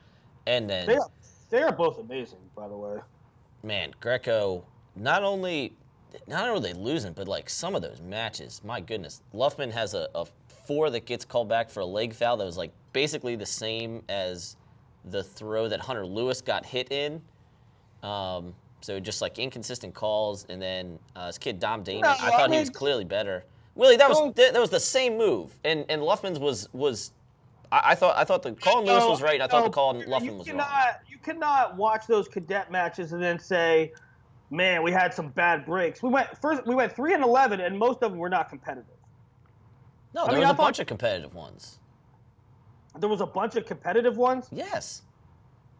And 0.47 0.69
then 0.69 0.89
They 0.89 0.97
are, 0.97 1.09
they 1.53 1.63
are 1.63 1.71
both 1.71 1.99
amazing, 2.01 2.39
by 2.57 2.67
the 2.67 2.77
way. 2.77 2.97
man, 3.63 3.93
Greco, 4.01 4.65
not 4.97 5.23
only 5.23 5.75
not 6.27 6.49
only 6.49 6.71
are 6.71 6.75
they 6.75 6.79
losing, 6.79 7.13
but 7.13 7.29
like 7.29 7.49
some 7.49 7.75
of 7.75 7.83
those 7.83 8.01
matches, 8.01 8.61
my 8.65 8.81
goodness. 8.81 9.23
Luffman 9.33 9.71
has 9.71 9.95
a, 9.95 10.09
a 10.15 10.27
four 10.67 10.91
that 10.91 11.07
gets 11.07 11.25
called 11.25 11.49
back 11.49 11.71
for 11.71 11.81
a 11.81 11.85
leg 11.87 12.13
foul 12.15 12.37
that 12.39 12.45
was 12.45 12.57
like 12.59 12.73
basically 12.93 13.37
the 13.37 13.47
same 13.47 14.03
as 14.09 14.57
the 15.05 15.23
throw 15.23 15.69
that 15.69 15.81
Hunter 15.81 16.05
Lewis 16.07 16.41
got 16.43 16.65
hit 16.67 16.91
in. 16.93 17.21
Um, 18.03 18.55
so 18.81 18.99
just 18.99 19.23
like 19.23 19.39
inconsistent 19.39 19.95
calls, 19.95 20.45
and 20.49 20.61
then 20.61 20.99
uh, 21.15 21.27
this 21.27 21.39
kid 21.39 21.61
Dom 21.61 21.83
Damon, 21.83 22.03
No, 22.03 22.11
I 22.11 22.31
thought 22.31 22.51
I 22.51 22.55
he 22.55 22.61
was 22.61 22.71
clearly 22.71 23.05
better. 23.05 23.45
Willie, 23.75 23.97
that 23.97 24.09
was 24.09 24.19
Don't- 24.19 24.37
that 24.37 24.55
was 24.61 24.71
the 24.71 24.81
same 24.81 25.17
move, 25.19 25.55
and 25.65 25.85
and 25.89 26.03
Luffman's 26.03 26.39
was 26.39 26.69
was. 26.73 27.13
I, 27.71 27.93
I 27.93 27.95
thought 27.95 28.17
I 28.19 28.25
thought 28.25 28.43
the 28.43 28.53
call 28.53 28.79
on 28.79 28.85
Lewis 28.87 29.01
No, 29.05 29.11
was 29.11 29.23
right. 29.23 29.35
and 29.35 29.43
I 29.45 29.47
thought 29.47 29.65
the 29.65 29.71
call 29.71 29.91
on 29.91 30.03
Luffman 30.03 30.37
was 30.37 30.47
cannot, 30.47 30.69
wrong. 30.69 30.95
Cannot 31.23 31.77
watch 31.77 32.07
those 32.07 32.29
cadet 32.29 32.71
matches 32.71 33.13
and 33.13 33.23
then 33.23 33.39
say, 33.39 33.93
"Man, 34.51 34.83
we 34.83 34.91
had 34.91 35.15
some 35.15 35.29
bad 35.29 35.65
breaks." 35.65 36.03
We 36.03 36.09
went 36.11 36.37
first. 36.39 36.67
We 36.67 36.75
went 36.75 36.93
three 36.95 37.15
and 37.15 37.23
eleven, 37.23 37.61
and 37.61 37.79
most 37.79 38.03
of 38.03 38.11
them 38.11 38.19
were 38.19 38.29
not 38.29 38.49
competitive. 38.49 38.87
No, 40.15 40.23
I 40.23 40.27
there 40.27 40.33
mean, 40.35 40.41
was 40.41 40.49
I 40.49 40.51
a 40.51 40.57
bunch 40.57 40.77
thought- 40.77 40.83
of 40.83 40.87
competitive 40.89 41.35
ones. 41.35 41.79
There 42.99 43.09
was 43.09 43.21
a 43.23 43.27
bunch 43.27 43.57
of 43.57 43.65
competitive 43.65 44.17
ones. 44.19 44.49
Yes. 44.53 45.03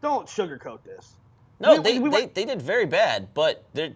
Don't 0.01 0.27
sugarcoat 0.27 0.83
this. 0.83 1.13
No, 1.59 1.73
We- 1.75 1.83
they, 1.83 1.99
we 1.99 2.09
they, 2.09 2.21
went- 2.21 2.33
they 2.35 2.45
did 2.45 2.61
very 2.61 2.85
bad, 2.85 3.33
but 3.33 3.63
they're 3.73 3.93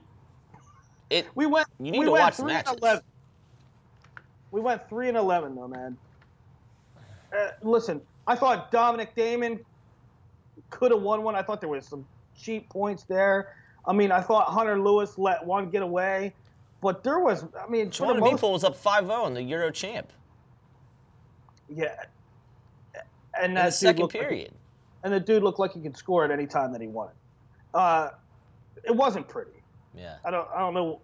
it. 1.10 1.28
We 1.34 1.46
went. 1.48 1.68
You 1.80 1.92
need 1.92 2.00
we 2.00 2.06
to 2.06 2.12
went 2.12 2.24
watch 2.26 2.38
the 2.38 2.44
three 2.44 2.54
and 2.54 2.66
matches. 2.66 2.80
11. 2.82 3.04
We 4.52 4.62
went 4.62 4.88
three 4.90 5.08
and 5.08 5.18
eleven 5.18 5.56
though, 5.56 5.68
man. 5.68 5.98
Uh, 7.36 7.50
listen, 7.62 8.02
I 8.28 8.36
thought 8.36 8.72
Dominic 8.72 9.16
Damon 9.16 9.60
could 10.70 10.92
have 10.92 11.02
won 11.02 11.24
one. 11.24 11.36
I 11.36 11.42
thought 11.42 11.62
there 11.62 11.70
was 11.70 11.86
some 11.88 12.06
cheap 12.38 12.70
points 12.70 13.04
there. 13.04 13.56
I 13.86 13.94
mean, 13.94 14.12
I 14.12 14.22
thought 14.22 14.48
Hunter 14.48 14.80
Lewis 14.80 15.18
let 15.18 15.46
one 15.46 15.70
get 15.70 15.82
away, 15.82 16.34
but 16.82 17.04
there 17.04 17.20
was. 17.20 17.46
I 17.60 17.70
mean, 17.70 17.90
Shawana 17.90 18.20
most, 18.20 18.42
Beeple 18.42 18.52
was 18.52 18.64
up 18.64 18.82
5-0 18.82 19.10
on 19.12 19.34
the 19.34 19.42
Euro 19.44 19.72
champ 19.72 20.12
yeah. 21.70 22.04
And 23.40 23.52
in 23.52 23.54
that 23.56 23.66
the 23.66 23.72
second 23.72 24.02
looked 24.04 24.16
like- 24.16 24.24
period. 24.24 24.54
and 25.04 25.14
the 25.14 25.20
dude 25.20 25.44
looked 25.44 25.60
like 25.60 25.74
he 25.74 25.82
could 25.82 25.96
score 25.98 26.26
at 26.26 26.32
any 26.32 26.48
time 26.48 26.72
that 26.72 26.82
he 26.82 26.88
wanted. 26.88 27.16
Uh, 27.74 28.10
it 28.84 28.96
wasn't 28.96 29.28
pretty. 29.28 29.52
Yeah. 29.96 30.16
I 30.26 30.32
don't. 30.32 30.48
I 30.56 30.60
don't 30.60 30.74
know. 30.74 31.02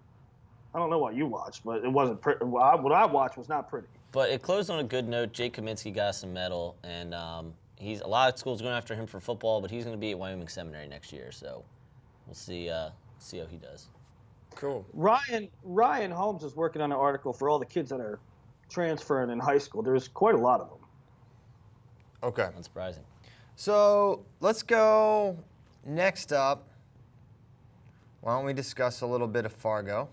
I 0.73 0.80
don't 0.80 0.89
know 0.89 0.97
what 0.97 1.15
you 1.15 1.28
watched, 1.28 1.63
but 1.63 1.84
it 1.84 1.91
wasn't 1.91 2.21
pretty. 2.21 2.45
What 2.45 2.62
I, 2.62 2.76
what 2.76 2.91
I 2.91 3.06
watched 3.06 3.38
was 3.38 3.49
not 3.49 3.69
pretty. 3.69 3.88
But 4.12 4.30
it 4.30 4.41
closed 4.41 4.69
on 4.69 4.80
a 4.80 4.84
good 4.84 5.08
note. 5.08 5.34
Jake 5.34 5.58
Kaminsky 5.58 5.93
got 5.93 6.10
us 6.10 6.23
a 6.23 6.28
medal, 6.28 6.78
and 6.84 7.13
um, 7.13 7.54
he's 7.84 8.02
a 8.02 8.08
lot 8.08 8.32
of 8.32 8.39
schools 8.39 8.62
going 8.62 8.74
after 8.74 8.96
him 8.96 9.06
for 9.06 9.19
football, 9.19 9.62
but 9.62 9.69
he's 9.69 9.84
going 9.84 9.96
to 9.96 10.00
be 10.00 10.12
at 10.12 10.19
Wyoming 10.19 10.48
Seminary 10.48 10.88
next 10.88 11.12
year, 11.12 11.32
so 11.32 11.63
we'll 12.26 12.34
see 12.34 12.69
uh, 12.69 12.89
see 13.19 13.38
how 13.38 13.46
he 13.46 13.58
does. 13.58 13.88
Cool. 14.56 14.86
Ryan 14.93 15.50
Ryan 15.63 16.12
Holmes 16.12 16.43
is 16.43 16.56
working 16.56 16.82
on 16.82 16.91
an 16.91 16.98
article 16.98 17.34
for 17.34 17.50
all 17.50 17.60
the 17.60 17.65
kids 17.65 17.89
that 17.89 18.00
are 18.00 18.19
transferring 18.69 19.30
in 19.30 19.39
high 19.39 19.58
school. 19.58 19.82
There's 19.82 20.08
quite 20.08 20.36
a 20.36 20.39
lot 20.39 20.62
of 20.62 20.69
them. 20.69 20.80
Okay. 22.24 22.50
Unsurprising. 22.58 23.04
So 23.56 24.26
let's 24.39 24.63
go 24.63 25.38
next 25.86 26.32
up. 26.32 26.67
Why 28.22 28.36
don't 28.36 28.46
we 28.46 28.54
discuss 28.54 29.02
a 29.02 29.06
little 29.06 29.28
bit 29.28 29.46
of 29.46 29.52
Fargo, 29.52 30.08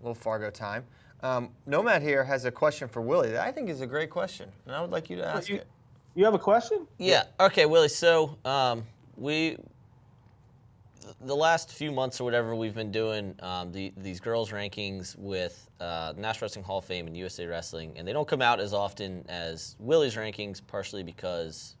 a 0.00 0.02
little 0.04 0.14
Fargo 0.14 0.50
time. 0.50 0.84
Um, 1.22 1.50
Nomad 1.66 2.02
here 2.02 2.22
has 2.22 2.44
a 2.44 2.50
question 2.50 2.86
for 2.86 3.00
Willie 3.00 3.30
that 3.30 3.44
I 3.44 3.50
think 3.50 3.68
is 3.68 3.80
a 3.80 3.86
great 3.86 4.10
question, 4.10 4.50
and 4.66 4.74
I 4.76 4.80
would 4.80 4.90
like 4.90 5.10
you 5.10 5.16
to 5.16 5.26
ask 5.26 5.48
you- 5.48 5.56
it. 5.56 5.66
You 6.16 6.24
have 6.24 6.32
a 6.32 6.38
question? 6.38 6.86
Yeah. 6.96 7.24
Okay, 7.38 7.66
Willie. 7.66 7.88
So 7.88 8.38
um, 8.46 8.84
we, 9.18 9.58
the 11.20 11.36
last 11.36 11.70
few 11.70 11.92
months 11.92 12.18
or 12.22 12.24
whatever, 12.24 12.56
we've 12.56 12.74
been 12.74 12.90
doing 12.90 13.34
um, 13.40 13.70
the, 13.70 13.92
these 13.98 14.18
girls 14.18 14.50
rankings 14.50 15.14
with 15.18 15.68
uh, 15.78 16.14
National 16.16 16.46
Wrestling 16.46 16.64
Hall 16.64 16.78
of 16.78 16.86
Fame 16.86 17.06
and 17.06 17.14
USA 17.14 17.44
Wrestling, 17.44 17.92
and 17.96 18.08
they 18.08 18.14
don't 18.14 18.26
come 18.26 18.40
out 18.40 18.60
as 18.60 18.72
often 18.72 19.26
as 19.28 19.76
Willie's 19.78 20.14
rankings, 20.14 20.62
partially 20.66 21.02
because 21.02 21.76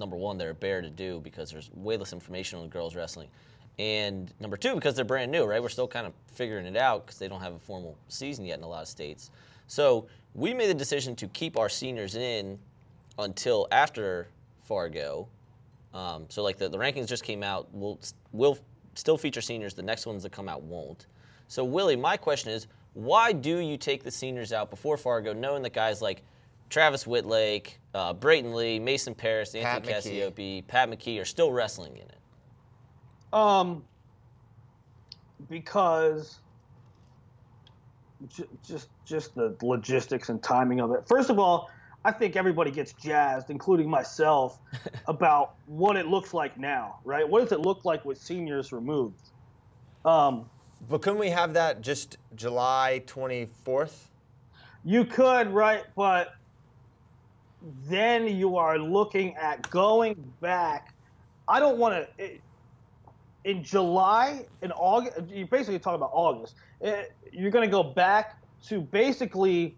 number 0.00 0.16
one, 0.16 0.36
they're 0.36 0.52
bear 0.52 0.82
to 0.82 0.90
do 0.90 1.20
because 1.20 1.52
there's 1.52 1.70
way 1.72 1.96
less 1.96 2.12
information 2.12 2.58
on 2.58 2.68
girls 2.70 2.96
wrestling. 2.96 3.28
And 3.78 4.34
number 4.40 4.56
two, 4.56 4.74
because 4.74 4.96
they're 4.96 5.04
brand 5.04 5.30
new, 5.30 5.44
right? 5.44 5.62
We're 5.62 5.68
still 5.68 5.86
kind 5.86 6.08
of 6.08 6.12
figuring 6.32 6.66
it 6.66 6.76
out 6.76 7.06
because 7.06 7.20
they 7.20 7.28
don't 7.28 7.40
have 7.40 7.54
a 7.54 7.58
formal 7.60 7.96
season 8.08 8.44
yet 8.44 8.58
in 8.58 8.64
a 8.64 8.68
lot 8.68 8.82
of 8.82 8.88
states. 8.88 9.30
So 9.68 10.08
we 10.34 10.54
made 10.54 10.70
the 10.70 10.74
decision 10.74 11.14
to 11.16 11.28
keep 11.28 11.56
our 11.56 11.68
seniors 11.68 12.16
in 12.16 12.58
until 13.22 13.66
after 13.70 14.28
Fargo. 14.62 15.28
Um, 15.92 16.26
so 16.28 16.42
like 16.42 16.56
the, 16.56 16.68
the 16.68 16.78
rankings 16.78 17.08
just 17.08 17.24
came 17.24 17.42
out. 17.42 17.68
We'll 17.72 17.98
we'll 18.32 18.58
still 18.94 19.18
feature 19.18 19.40
seniors. 19.40 19.74
The 19.74 19.82
next 19.82 20.06
ones 20.06 20.22
that 20.22 20.32
come 20.32 20.48
out 20.48 20.62
won't. 20.62 21.06
So 21.48 21.64
Willie, 21.64 21.96
my 21.96 22.16
question 22.16 22.52
is, 22.52 22.68
why 22.94 23.32
do 23.32 23.58
you 23.58 23.76
take 23.76 24.02
the 24.04 24.10
seniors 24.10 24.52
out 24.52 24.70
before 24.70 24.96
Fargo, 24.96 25.32
knowing 25.32 25.62
that 25.62 25.72
guys 25.72 26.00
like 26.00 26.22
Travis 26.68 27.06
Wittlake, 27.06 27.80
uh, 27.94 28.12
Brayton 28.12 28.54
Lee, 28.54 28.78
Mason 28.78 29.14
Parris, 29.14 29.54
Anthony 29.54 29.92
Pat 29.92 30.04
McKee. 30.04 30.32
Cassioppi, 30.32 30.66
Pat 30.66 30.88
McKee 30.88 31.20
are 31.20 31.24
still 31.24 31.52
wrestling 31.52 31.96
in 31.96 32.02
it? 32.02 32.18
Um, 33.32 33.84
because 35.48 36.38
j- 38.28 38.44
just 38.66 38.88
just 39.04 39.34
the 39.34 39.56
logistics 39.62 40.28
and 40.28 40.42
timing 40.42 40.80
of 40.80 40.92
it. 40.92 41.06
First 41.08 41.30
of 41.30 41.38
all, 41.38 41.70
I 42.04 42.12
think 42.12 42.36
everybody 42.36 42.70
gets 42.70 42.92
jazzed, 42.94 43.50
including 43.50 43.88
myself, 43.90 44.58
about 45.06 45.54
what 45.66 45.96
it 45.96 46.06
looks 46.06 46.32
like 46.32 46.58
now. 46.58 47.00
Right? 47.04 47.28
What 47.28 47.42
does 47.42 47.52
it 47.52 47.60
look 47.60 47.84
like 47.84 48.04
with 48.04 48.18
seniors 48.18 48.72
removed? 48.72 49.30
Um, 50.04 50.48
But 50.88 51.02
couldn't 51.02 51.18
we 51.18 51.30
have 51.30 51.52
that 51.54 51.82
just 51.82 52.16
July 52.34 53.02
24th? 53.06 54.08
You 54.82 55.04
could, 55.04 55.50
right? 55.50 55.84
But 55.94 56.32
then 57.86 58.26
you 58.26 58.56
are 58.56 58.78
looking 58.78 59.36
at 59.36 59.68
going 59.68 60.32
back. 60.40 60.94
I 61.46 61.60
don't 61.60 61.76
want 61.76 62.06
to. 62.18 62.30
In 63.44 63.62
July, 63.62 64.46
in 64.62 64.70
August, 64.72 65.18
you're 65.28 65.46
basically 65.46 65.78
talking 65.78 65.96
about 65.96 66.10
August. 66.12 66.54
eh, 66.82 67.04
You're 67.32 67.50
going 67.50 67.64
to 67.66 67.70
go 67.70 67.82
back 67.82 68.36
to 68.68 68.80
basically 68.80 69.76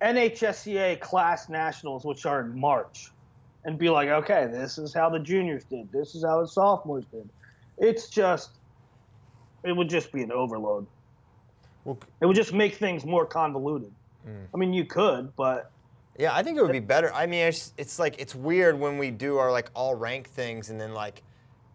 NHSCA 0.00 1.00
class 1.00 1.48
nationals, 1.48 2.04
which 2.04 2.26
are 2.26 2.42
in 2.42 2.58
March, 2.58 3.10
and 3.64 3.78
be 3.78 3.88
like, 3.88 4.08
okay, 4.08 4.48
this 4.50 4.78
is 4.78 4.92
how 4.92 5.08
the 5.08 5.18
juniors 5.18 5.64
did. 5.64 5.90
This 5.92 6.14
is 6.14 6.24
how 6.24 6.40
the 6.40 6.48
sophomores 6.48 7.04
did. 7.12 7.28
It's 7.78 8.08
just, 8.08 8.50
it 9.64 9.72
would 9.72 9.88
just 9.88 10.12
be 10.12 10.22
an 10.22 10.32
overload. 10.32 10.86
Well, 11.84 11.98
It 12.20 12.26
would 12.26 12.36
just 12.36 12.52
make 12.52 12.74
things 12.74 13.04
more 13.04 13.26
convoluted. 13.26 13.92
Mm. 14.26 14.46
I 14.52 14.56
mean, 14.56 14.72
you 14.72 14.84
could, 14.84 15.34
but 15.36 15.70
Yeah, 16.18 16.34
I 16.34 16.42
think 16.42 16.58
it 16.58 16.62
would 16.62 16.72
be 16.72 16.80
better. 16.80 17.12
I 17.12 17.26
mean, 17.26 17.46
it's, 17.46 17.72
it's 17.78 17.98
like 17.98 18.16
it's 18.18 18.34
weird 18.34 18.78
when 18.78 18.98
we 18.98 19.10
do 19.10 19.38
our 19.38 19.52
like 19.52 19.70
all 19.74 19.94
rank 19.94 20.28
things 20.28 20.70
and 20.70 20.80
then 20.80 20.94
like 20.94 21.22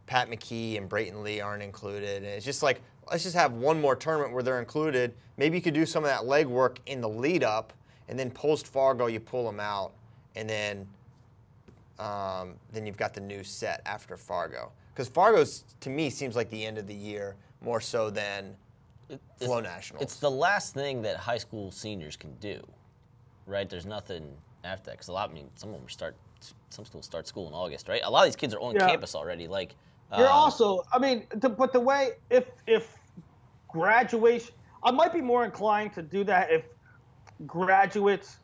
Pat 0.06 0.30
McKee 0.30 0.78
and 0.78 0.89
Brayton 0.89 1.24
Lee 1.24 1.39
aren't 1.39 1.64
included. 1.64 2.18
And 2.18 2.26
it's 2.26 2.45
just 2.45 2.62
like 2.62 2.82
let's 3.10 3.24
just 3.24 3.36
have 3.36 3.54
one 3.54 3.80
more 3.80 3.95
tournament 3.95 4.34
where 4.34 4.43
they're 4.43 4.60
included. 4.60 5.14
Maybe 5.38 5.58
you 5.58 5.62
could 5.62 5.74
do 5.74 5.86
some 5.86 6.04
of 6.04 6.10
that 6.10 6.22
legwork 6.22 6.78
in 6.86 7.02
the 7.02 7.10
lead 7.10 7.43
up, 7.43 7.74
and 8.12 8.20
then 8.20 8.30
post 8.30 8.68
Fargo 8.68 9.07
you 9.07 9.20
pull 9.20 9.45
them 9.45 9.59
out, 9.59 9.93
and 10.36 10.47
then 10.47 10.86
um, 11.97 12.55
then 12.72 12.86
you've 12.86 12.97
got 12.97 13.14
the 13.14 13.22
new 13.22 13.43
set 13.43 13.82
after 13.86 14.18
Fargo. 14.18 14.72
Because 14.93 15.07
Fargo's 15.07 15.64
to 15.80 15.89
me 15.89 16.09
seems 16.09 16.36
like 16.36 16.49
the 16.49 16.64
end 16.64 16.78
of 16.78 16.86
the 16.86 16.93
year 16.93 17.36
more 17.62 17.80
so 17.80 18.09
than 18.09 18.55
Flow 19.38 19.62
Nationals. 19.62 20.03
It's 20.03 20.18
the 20.18 20.30
last 20.30 20.74
thing 20.74 21.01
that 21.03 21.18
high 21.18 21.38
school 21.38 21.72
seniors 21.72 22.18
can 22.18 22.34
do, 22.36 22.62
right? 23.47 23.70
There's 23.70 23.86
nothing 23.86 24.30
after 24.66 24.86
that 24.88 24.91
because 24.91 25.07
a 25.07 25.14
lot. 25.14 25.30
I 25.30 25.34
mean, 25.34 25.49
some 25.55 25.70
of 25.70 25.80
them 25.80 25.89
start. 25.89 26.16
Some 26.70 26.86
schools 26.86 27.05
start 27.05 27.28
school 27.28 27.47
in 27.47 27.53
August, 27.53 27.88
right? 27.88 28.01
A 28.03 28.09
lot 28.09 28.22
of 28.22 28.28
these 28.28 28.36
kids 28.36 28.53
are 28.53 28.59
on 28.59 28.76
Yeah. 28.76 28.88
campus 28.88 29.16
already. 29.16 29.47
Like, 29.47 29.76
you're 30.18 30.28
um, 30.28 30.34
also. 30.34 30.84
I 30.91 30.99
mean, 30.99 31.28
the, 31.36 31.49
but 31.49 31.72
the 31.72 31.80
way 31.80 32.12
if 32.30 32.49
if 32.68 32.97
graduation, 33.70 34.53
I 34.84 34.91
might 34.91 35.14
be 35.14 35.22
more 35.22 35.45
inclined 35.45 35.93
to 35.93 36.01
do 36.01 36.26
that 36.26 36.51
if 36.51 36.66
graduates 37.46 38.38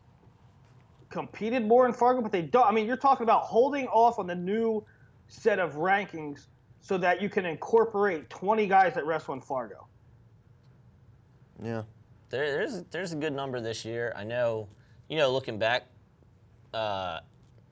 competed 1.10 1.66
more 1.66 1.86
in 1.86 1.94
Fargo, 1.94 2.22
but 2.22 2.32
they 2.32 2.42
don't. 2.42 2.66
I 2.68 2.72
mean, 2.72 2.86
you're 2.86 2.98
talking 2.98 3.24
about 3.24 3.44
holding 3.44 3.88
off 3.88 4.20
on 4.20 4.28
the 4.28 4.36
new 4.36 4.84
set 5.28 5.60
of 5.60 5.74
rankings 5.76 6.48
so 6.80 6.98
that 6.98 7.22
you 7.22 7.30
can 7.30 7.46
incorporate 7.46 8.30
20 8.30 8.68
guys 8.68 8.94
that 8.96 9.06
wrestle 9.06 9.34
in 9.34 9.42
Fargo. 9.42 9.88
Yeah. 11.62 11.84
There, 12.30 12.52
there's 12.52 12.84
there's 12.92 13.14
a 13.14 13.16
good 13.16 13.34
number 13.34 13.60
this 13.62 13.86
year. 13.86 14.14
I 14.16 14.24
know, 14.24 14.68
you 15.10 15.18
know, 15.18 15.32
looking 15.32 15.58
back, 15.58 15.84
uh, 16.74 17.20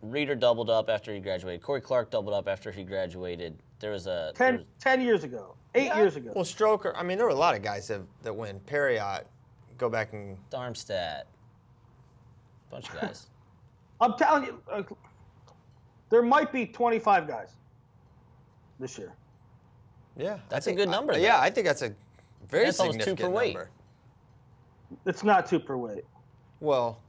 Reeder 0.02 0.36
doubled 0.36 0.70
up 0.70 0.90
after 0.90 1.14
he 1.14 1.20
graduated. 1.20 1.62
Corey 1.62 1.82
Clark 1.82 2.10
doubled 2.12 2.34
up 2.34 2.48
after 2.48 2.72
he 2.72 2.84
graduated. 2.84 3.58
There 3.80 3.92
was 3.92 4.08
a 4.08 4.32
there 4.36 4.52
10, 4.52 4.54
was- 4.58 4.66
10 4.80 5.02
years 5.02 5.24
ago, 5.26 5.56
eight 5.76 5.94
years 5.96 6.16
ago. 6.16 6.32
Well, 6.34 6.46
Stroker. 6.46 6.94
I 6.96 7.04
mean, 7.04 7.18
there 7.18 7.26
were 7.26 7.34
a 7.34 7.36
lot 7.36 7.56
of 7.56 7.62
guys 7.62 7.88
that 7.90 8.02
that 8.24 8.34
win. 8.34 8.60
Perriott. 8.62 9.26
Go 9.78 9.90
back 9.90 10.14
and 10.14 10.38
Darmstadt, 10.50 11.28
bunch 12.72 12.90
of 12.90 12.96
guys. 13.02 13.28
I'm 14.00 14.14
telling 14.18 14.46
you, 14.46 14.62
uh, 14.72 14.84
there 16.10 16.22
might 16.22 16.52
be 16.52 16.66
25 16.66 17.28
guys 17.28 17.50
this 18.80 18.98
year. 18.98 19.14
yeah. 20.18 20.36
I 20.36 20.40
That's 20.50 20.68
a 20.68 20.74
good 20.74 20.90
number, 20.90 21.14
I- 21.14 21.18
yeah, 21.18 21.40
I 21.40 21.50
think 21.50 21.68
that's 21.68 21.82
a 21.82 21.94
very 22.48 22.66
That's 22.66 22.80
almost 22.80 23.00
two 23.00 23.04
significant 23.04 23.34
per 23.34 23.38
weight. 23.38 23.58
It's 25.06 25.24
not 25.24 25.46
two 25.48 25.60
per 25.60 25.76
weight. 25.78 26.06
Well, 26.60 27.00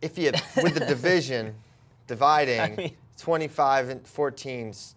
if 0.00 0.16
you 0.16 0.32
with 0.62 0.74
the 0.74 0.86
division 0.86 1.54
dividing 2.06 2.60
I 2.60 2.68
mean- 2.76 2.96
25 3.18 3.88
and 3.90 4.06
14. 4.06 4.72
's, 4.72 4.94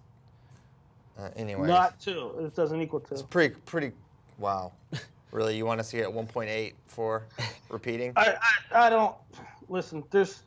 Uh, 1.18 1.30
anyway, 1.36 1.68
Not 1.68 2.00
two. 2.00 2.34
It 2.40 2.56
doesn't 2.56 2.82
equal 2.82 3.00
two. 3.00 3.14
It's 3.14 3.22
pretty 3.24 3.56
pretty. 3.66 3.92
Wow. 4.38 4.74
really, 5.32 5.58
you 5.58 5.66
want 5.66 5.80
to 5.80 5.84
see 5.84 5.98
it 5.98 6.04
at 6.04 6.14
1.8 6.14 6.74
for 6.88 7.26
repeating? 7.70 8.14
I, 8.16 8.36
I, 8.72 8.88
I 8.88 8.90
don't 8.90 9.16
listen. 9.70 10.04
There's 10.12 10.44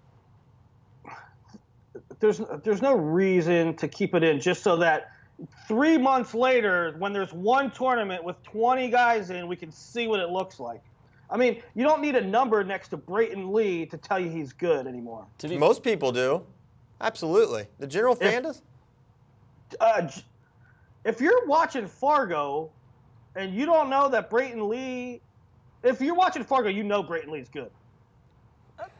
there's 2.20 2.40
there's 2.64 2.82
no 2.82 2.94
reason 2.94 3.74
to 3.76 3.88
keep 3.88 4.14
it 4.14 4.22
in 4.22 4.40
just 4.40 4.62
so 4.62 4.76
that 4.76 5.12
three 5.66 5.98
months 5.98 6.34
later, 6.34 6.94
when 6.98 7.12
there's 7.12 7.32
one 7.32 7.70
tournament 7.70 8.24
with 8.24 8.42
20 8.42 8.90
guys 8.90 9.30
in, 9.30 9.46
we 9.46 9.56
can 9.56 9.70
see 9.70 10.08
what 10.08 10.20
it 10.20 10.30
looks 10.30 10.58
like. 10.58 10.82
I 11.30 11.36
mean, 11.36 11.62
you 11.74 11.84
don't 11.84 12.00
need 12.00 12.16
a 12.16 12.24
number 12.24 12.64
next 12.64 12.88
to 12.88 12.96
Brayton 12.96 13.52
Lee 13.52 13.86
to 13.86 13.98
tell 13.98 14.18
you 14.18 14.30
he's 14.30 14.52
good 14.52 14.86
anymore. 14.86 15.26
Most 15.44 15.82
people 15.82 16.10
do. 16.10 16.42
Absolutely. 17.00 17.66
The 17.78 17.86
general 17.86 18.14
fan 18.14 18.44
does. 18.44 18.62
Uh, 19.78 20.08
if 21.04 21.20
you're 21.20 21.46
watching 21.46 21.86
Fargo 21.86 22.70
and 23.38 23.54
you 23.54 23.64
don't 23.64 23.88
know 23.88 24.08
that 24.08 24.28
Brayton 24.28 24.68
Lee, 24.68 25.20
if 25.84 26.00
you're 26.00 26.16
watching 26.16 26.42
Fargo, 26.42 26.68
you 26.68 26.82
know 26.82 27.04
Brayton 27.04 27.30
Lee's 27.30 27.48
good. 27.48 27.70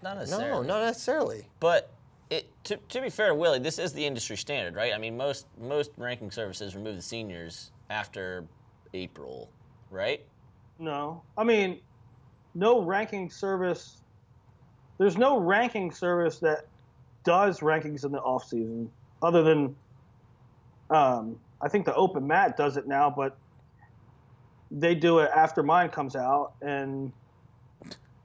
not 0.00 0.16
necessarily. 0.16 0.66
No, 0.66 0.74
not 0.74 0.84
necessarily. 0.84 1.44
But 1.58 1.90
it, 2.30 2.48
to, 2.64 2.76
to 2.76 3.00
be 3.00 3.10
fair, 3.10 3.34
Willie, 3.34 3.58
this 3.58 3.80
is 3.80 3.92
the 3.92 4.06
industry 4.06 4.36
standard, 4.36 4.76
right? 4.76 4.94
I 4.94 4.98
mean, 4.98 5.16
most 5.16 5.46
most 5.60 5.90
ranking 5.96 6.30
services 6.30 6.76
remove 6.76 6.94
the 6.94 7.02
seniors 7.02 7.72
after 7.90 8.44
April, 8.94 9.50
right? 9.90 10.24
No, 10.78 11.20
I 11.36 11.42
mean, 11.42 11.80
no 12.54 12.80
ranking 12.80 13.30
service. 13.30 14.02
There's 14.98 15.18
no 15.18 15.38
ranking 15.38 15.90
service 15.90 16.38
that 16.38 16.66
does 17.24 17.58
rankings 17.58 18.04
in 18.04 18.12
the 18.12 18.20
off 18.20 18.44
season, 18.44 18.88
other 19.20 19.42
than, 19.42 19.74
um, 20.90 21.38
I 21.60 21.68
think 21.68 21.86
the 21.86 21.94
Open 21.94 22.26
Mat 22.26 22.56
does 22.56 22.76
it 22.76 22.86
now, 22.86 23.10
but 23.10 23.36
they 24.70 24.94
do 24.94 25.20
it 25.20 25.30
after 25.34 25.62
mine 25.62 25.90
comes 25.90 26.16
out, 26.16 26.52
and 26.60 27.12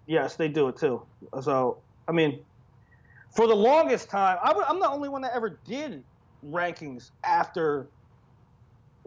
yes, 0.06 0.36
they 0.36 0.48
do 0.48 0.68
it 0.70 0.78
too. 0.78 1.06
So, 1.41 1.84
I 2.08 2.12
mean, 2.12 2.46
for 3.36 3.48
the 3.48 3.56
longest 3.56 4.10
time, 4.10 4.38
I 4.44 4.48
w- 4.50 4.66
I'm 4.68 4.80
the 4.80 4.89
only 4.89 5.10
one 5.10 5.22
that 5.22 5.34
ever 5.34 5.62
did 5.66 6.04
rankings 6.44 7.12
after 7.26 7.89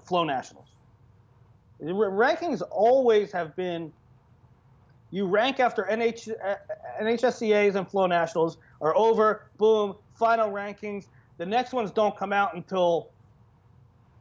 Flow 0.06 0.24
Nationals. 0.24 0.68
The 1.80 1.92
Rankings 1.92 2.62
always 2.70 3.32
have 3.32 3.54
been 3.54 3.92
you 5.10 5.26
rank 5.26 5.60
after 5.60 5.84
NH, 5.84 6.28
NHSCAs 7.00 7.74
and 7.76 7.88
Flow 7.88 8.06
Nationals 8.06 8.58
are 8.80 8.96
over, 8.96 9.42
boom, 9.56 9.94
final 10.18 10.50
rankings. 10.50 11.04
The 11.38 11.46
next 11.46 11.72
ones 11.72 11.92
don't 11.92 12.16
come 12.16 12.32
out 12.32 12.54
until 12.54 13.12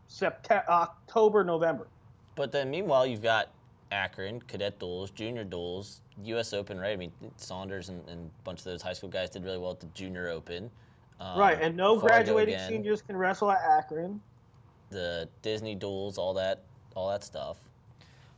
September, 0.08 0.64
October, 0.70 1.44
November. 1.44 1.90
But 2.36 2.52
then 2.52 2.70
meanwhile, 2.70 3.06
you've 3.06 3.24
got 3.24 3.50
Akron, 3.92 4.42
cadet 4.42 4.80
duels, 4.80 5.10
junior 5.12 5.44
duels, 5.44 6.02
U.S. 6.24 6.54
Open, 6.54 6.80
right? 6.80 6.94
I 6.94 6.96
mean, 6.96 7.12
Saunders 7.38 7.90
and, 7.90 8.08
and 8.10 8.30
a 8.30 8.44
bunch 8.44 8.60
of 8.60 8.66
those 8.66 8.82
high 8.82 8.94
school 8.94 9.10
guys 9.10 9.30
did 9.30 9.44
really 9.44 9.58
well 9.58 9.72
at 9.72 9.80
the 9.80 9.88
junior 9.88 10.30
open. 10.30 10.70
Um, 11.20 11.40
right, 11.40 11.58
and 11.62 11.78
no 11.78 11.96
Fargo 11.96 12.08
graduating 12.08 12.56
again, 12.56 12.70
seniors 12.70 13.02
can 13.02 13.16
wrestle 13.16 13.52
at 13.52 13.60
Akron. 13.62 14.22
The 14.90 15.30
Disney 15.42 15.76
duels, 15.76 16.18
all 16.18 16.34
that, 16.34 16.64
all 16.96 17.10
that 17.10 17.24
stuff. 17.24 17.58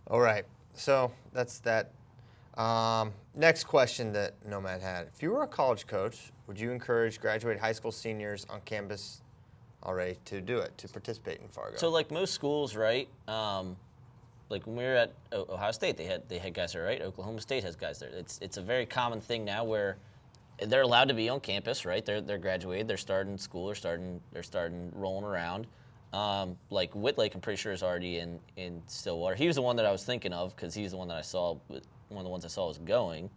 All 0.08 0.20
right. 0.20 0.46
So 0.74 1.12
that's 1.34 1.60
that. 1.60 1.92
Um, 2.56 3.14
next 3.36 3.66
question 3.66 4.12
that 4.14 4.34
Nomad 4.46 4.82
had: 4.82 5.08
If 5.14 5.22
you 5.22 5.32
were 5.32 5.44
a 5.44 5.48
college 5.48 5.88
coach, 5.88 6.32
would 6.48 6.60
you 6.60 6.72
encourage 6.72 7.20
graduate 7.20 7.60
high 7.60 7.72
school 7.72 7.92
seniors 7.92 8.46
on 8.50 8.62
campus 8.62 9.22
already 9.84 10.18
to 10.26 10.42
do 10.42 10.60
it, 10.60 10.78
to 10.78 10.88
participate 10.88 11.40
in 11.42 11.48
Fargo? 11.48 11.78
So 11.78 11.90
like 11.90 12.12
most 12.12 12.34
schools, 12.34 12.76
right? 12.76 13.08
Um, 13.28 13.76
like 14.50 14.66
when 14.66 14.76
we 14.78 14.84
were 14.84 14.96
at 14.96 15.14
Ohio 15.34 15.72
State, 15.72 15.98
they 15.98 16.06
had 16.06 16.28
they 16.30 16.38
had 16.38 16.54
guys 16.54 16.74
there, 16.74 16.84
right? 16.84 17.02
Oklahoma 17.02 17.42
State 17.42 17.64
has 17.64 17.76
guys 17.76 18.00
there. 18.00 18.10
It's 18.10 18.40
it's 18.42 18.58
a 18.58 18.62
very 18.62 18.86
common 18.86 19.20
thing 19.20 19.44
now 19.44 19.64
where 19.64 19.98
they're 20.66 20.82
allowed 20.82 21.10
to 21.10 21.14
be 21.14 21.30
on 21.30 21.40
campus, 21.40 21.86
right? 21.86 22.06
They're 22.06 22.22
they're 22.22 22.38
graduated, 22.38 22.88
they're 22.88 22.98
starting 22.98 23.38
school, 23.38 23.68
they're 23.68 23.76
starting 23.76 24.22
they're 24.32 24.44
starting 24.44 24.92
rolling 24.96 25.26
around. 25.26 25.68
Um, 26.14 26.58
like 26.70 26.96
Wittlake, 26.96 27.36
I'm 27.36 27.42
pretty 27.42 27.58
sure 27.58 27.74
is 27.74 27.84
already 27.84 28.20
in 28.20 28.40
in 28.56 28.82
Stillwater. 28.88 29.36
He 29.36 29.48
was 29.48 29.58
the 29.58 29.62
one 29.62 29.76
that 29.76 29.86
I 29.86 29.92
was 29.92 30.04
thinking 30.04 30.34
of 30.34 30.56
because 30.56 30.74
he's 30.74 30.92
the 30.92 30.98
one 30.98 31.10
that 31.10 31.18
I 31.18 31.22
saw. 31.22 31.58
One 31.68 32.20
of 32.20 32.24
the 32.24 32.30
ones 32.30 32.46
I 32.46 32.48
saw 32.48 32.68
was 32.68 32.78
going. 32.78 33.30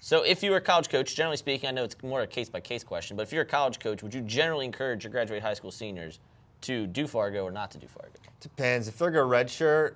So 0.00 0.22
if 0.22 0.42
you 0.42 0.50
were 0.50 0.58
a 0.58 0.60
college 0.60 0.88
coach, 0.88 1.14
generally 1.14 1.36
speaking, 1.36 1.68
I 1.68 1.72
know 1.72 1.84
it's 1.84 1.96
more 2.02 2.22
a 2.22 2.26
case 2.26 2.48
by 2.48 2.60
case 2.60 2.84
question, 2.84 3.16
but 3.16 3.24
if 3.24 3.32
you're 3.32 3.42
a 3.42 3.46
college 3.46 3.78
coach, 3.78 4.02
would 4.02 4.14
you 4.14 4.20
generally 4.22 4.64
encourage 4.64 5.04
your 5.04 5.10
graduate 5.10 5.42
high 5.42 5.54
school 5.54 5.70
seniors 5.70 6.20
to 6.62 6.86
do 6.86 7.06
Fargo 7.06 7.44
or 7.44 7.50
not 7.50 7.70
to 7.72 7.78
do 7.78 7.86
Fargo? 7.86 8.18
Depends. 8.40 8.88
If 8.88 8.98
they're 8.98 9.10
going 9.10 9.28
to 9.28 9.52
redshirt, 9.52 9.94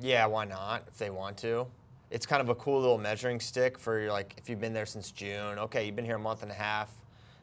yeah, 0.00 0.26
why 0.26 0.44
not? 0.44 0.84
If 0.88 0.98
they 0.98 1.10
want 1.10 1.36
to, 1.38 1.66
it's 2.10 2.26
kind 2.26 2.40
of 2.40 2.48
a 2.48 2.54
cool 2.54 2.80
little 2.80 2.98
measuring 2.98 3.40
stick 3.40 3.78
for 3.78 4.08
like 4.10 4.34
if 4.36 4.48
you've 4.48 4.60
been 4.60 4.72
there 4.72 4.86
since 4.86 5.10
June. 5.10 5.58
Okay, 5.58 5.86
you've 5.86 5.96
been 5.96 6.04
here 6.04 6.16
a 6.16 6.20
month 6.20 6.42
and 6.42 6.50
a 6.50 6.54
half. 6.54 6.90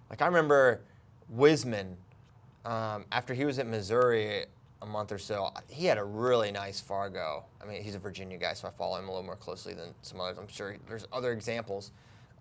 Like 0.10 0.22
I 0.22 0.26
remember 0.26 0.82
Wisman 1.36 1.95
um, 2.66 3.05
after 3.12 3.34
he 3.34 3.45
was 3.45 3.60
at 3.60 3.68
Missouri 3.68 4.45
a 4.82 4.86
month 4.86 5.12
or 5.12 5.18
so. 5.18 5.51
He 5.70 5.86
had 5.86 5.97
a 5.97 6.03
really 6.03 6.51
nice 6.51 6.80
Fargo. 6.80 7.45
I 7.62 7.66
mean, 7.66 7.82
he's 7.82 7.95
a 7.95 7.99
Virginia 7.99 8.38
guy, 8.38 8.53
so 8.53 8.68
I 8.68 8.72
follow 8.72 8.97
him 8.97 9.05
a 9.05 9.12
little 9.12 9.26
more 9.26 9.36
closely 9.36 9.74
than 9.74 9.93
some 10.01 10.20
others. 10.20 10.38
I'm 10.38 10.47
sure 10.47 10.78
there's 10.88 11.08
other 11.12 11.32
examples 11.32 11.91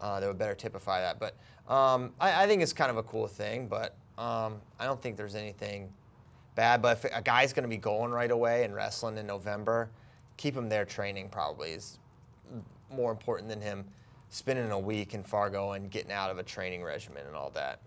uh, 0.00 0.20
that 0.20 0.26
would 0.26 0.38
better 0.38 0.54
typify 0.54 1.00
that. 1.00 1.18
But 1.18 1.36
um, 1.72 2.12
I, 2.20 2.44
I 2.44 2.46
think 2.46 2.62
it's 2.62 2.72
kind 2.72 2.90
of 2.90 2.96
a 2.98 3.02
cool 3.04 3.26
thing. 3.26 3.68
But 3.68 3.96
um, 4.18 4.60
I 4.78 4.84
don't 4.84 5.00
think 5.00 5.16
there's 5.16 5.34
anything 5.34 5.92
bad. 6.54 6.82
But 6.82 6.98
if 6.98 7.12
a 7.12 7.22
guy's 7.22 7.52
going 7.52 7.64
to 7.64 7.68
be 7.68 7.78
going 7.78 8.10
right 8.10 8.30
away 8.30 8.64
and 8.64 8.74
wrestling 8.74 9.16
in 9.16 9.26
November, 9.26 9.88
keep 10.36 10.56
him 10.56 10.68
there 10.68 10.84
training 10.84 11.28
probably 11.28 11.70
is 11.70 11.98
more 12.90 13.10
important 13.10 13.48
than 13.48 13.60
him 13.60 13.84
spending 14.28 14.70
a 14.70 14.78
week 14.78 15.14
in 15.14 15.22
Fargo 15.22 15.72
and 15.72 15.90
getting 15.90 16.12
out 16.12 16.30
of 16.30 16.38
a 16.38 16.42
training 16.42 16.82
regimen 16.82 17.26
and 17.26 17.34
all 17.34 17.50
that. 17.50 17.80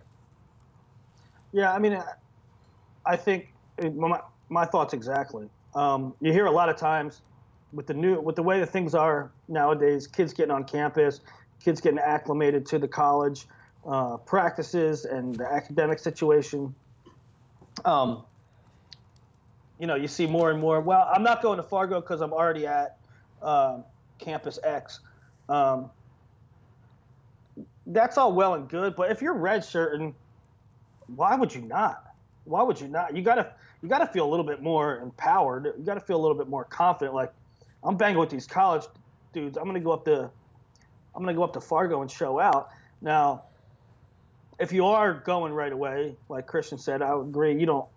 Yeah, 1.52 1.74
I 1.74 1.80
mean, 1.80 2.02
I- 3.06 3.16
think 3.18 3.54
my, 3.96 4.20
my 4.50 4.66
thoughts 4.66 4.94
exactly. 4.94 5.50
Um, 5.74 6.14
you 6.22 6.32
hear 6.32 6.46
a 6.46 6.52
lot 6.52 6.70
of 6.70 6.78
times 6.78 7.22
with 7.74 7.88
the 7.88 7.94
new 7.94 8.20
with 8.20 8.36
the 8.36 8.44
way 8.44 8.60
that 8.60 8.70
things 8.70 8.96
are 8.96 9.32
nowadays, 9.48 10.08
kids 10.08 10.34
getting 10.34 10.52
on 10.52 10.64
campus, 10.64 11.22
kids 11.64 11.82
getting 11.82 12.00
acclimated 12.00 12.66
to 12.68 12.80
the 12.80 12.88
college 12.88 13.46
uh, 13.88 14.18
practices 14.18 15.06
and 15.06 15.36
the 15.36 15.46
academic 15.46 16.00
situation. 16.00 16.74
Um, 17.86 18.26
you 19.80 19.88
know, 19.88 19.96
you 19.96 20.08
see 20.08 20.28
more 20.28 20.52
and 20.52 20.60
more. 20.60 20.82
Well, 20.82 21.10
I'm 21.12 21.24
not 21.24 21.42
going 21.42 21.58
to 21.58 21.64
Fargo 21.64 22.02
because 22.02 22.22
I'm 22.22 22.34
already 22.34 22.68
at 22.68 22.98
um 23.42 23.84
campus 24.20 24.60
X. 24.64 25.00
Um, 25.48 25.90
that's 27.88 28.18
all 28.18 28.34
well 28.34 28.54
and 28.54 28.70
good, 28.70 28.96
but 28.96 29.12
if 29.12 29.22
you're 29.22 29.36
redshirting, 29.36 30.14
why 31.16 31.36
would 31.36 31.54
you 31.56 31.62
not? 31.62 32.14
Why 32.44 32.62
would 32.62 32.80
you 32.80 32.88
not? 32.88 33.16
You 33.16 33.24
gotta 33.24 33.54
you 33.82 33.90
gotta 33.90 34.08
feel 34.08 34.28
a 34.28 34.30
little 34.30 34.46
bit 34.46 34.62
more 34.62 34.98
empowered. 34.98 35.66
You 35.78 35.84
gotta 35.86 36.02
feel 36.02 36.18
a 36.18 36.22
little 36.22 36.38
bit 36.38 36.50
more 36.50 36.66
confident. 36.66 37.16
Like 37.16 37.34
I'm 37.84 37.98
banging 37.98 38.20
with 38.20 38.30
these 38.30 38.46
college 38.46 38.84
dudes. 39.34 39.58
I'm 39.58 39.66
gonna 39.66 39.80
go 39.80 39.92
up 39.92 40.06
to 40.06 40.30
I'm 41.16 41.24
gonna 41.24 41.34
go 41.34 41.44
up 41.44 41.54
to 41.54 41.62
Fargo 41.62 42.02
and 42.02 42.12
show 42.12 42.40
out. 42.40 42.70
Now, 43.02 43.44
if 44.60 44.72
you 44.74 44.86
are 44.86 45.14
going 45.14 45.54
right 45.54 45.72
away, 45.72 46.16
like 46.28 46.46
Christian 46.46 46.78
said, 46.78 47.02
I 47.02 47.16
would 47.16 47.28
agree. 47.30 47.58
You 47.60 47.66
don't 47.66 47.88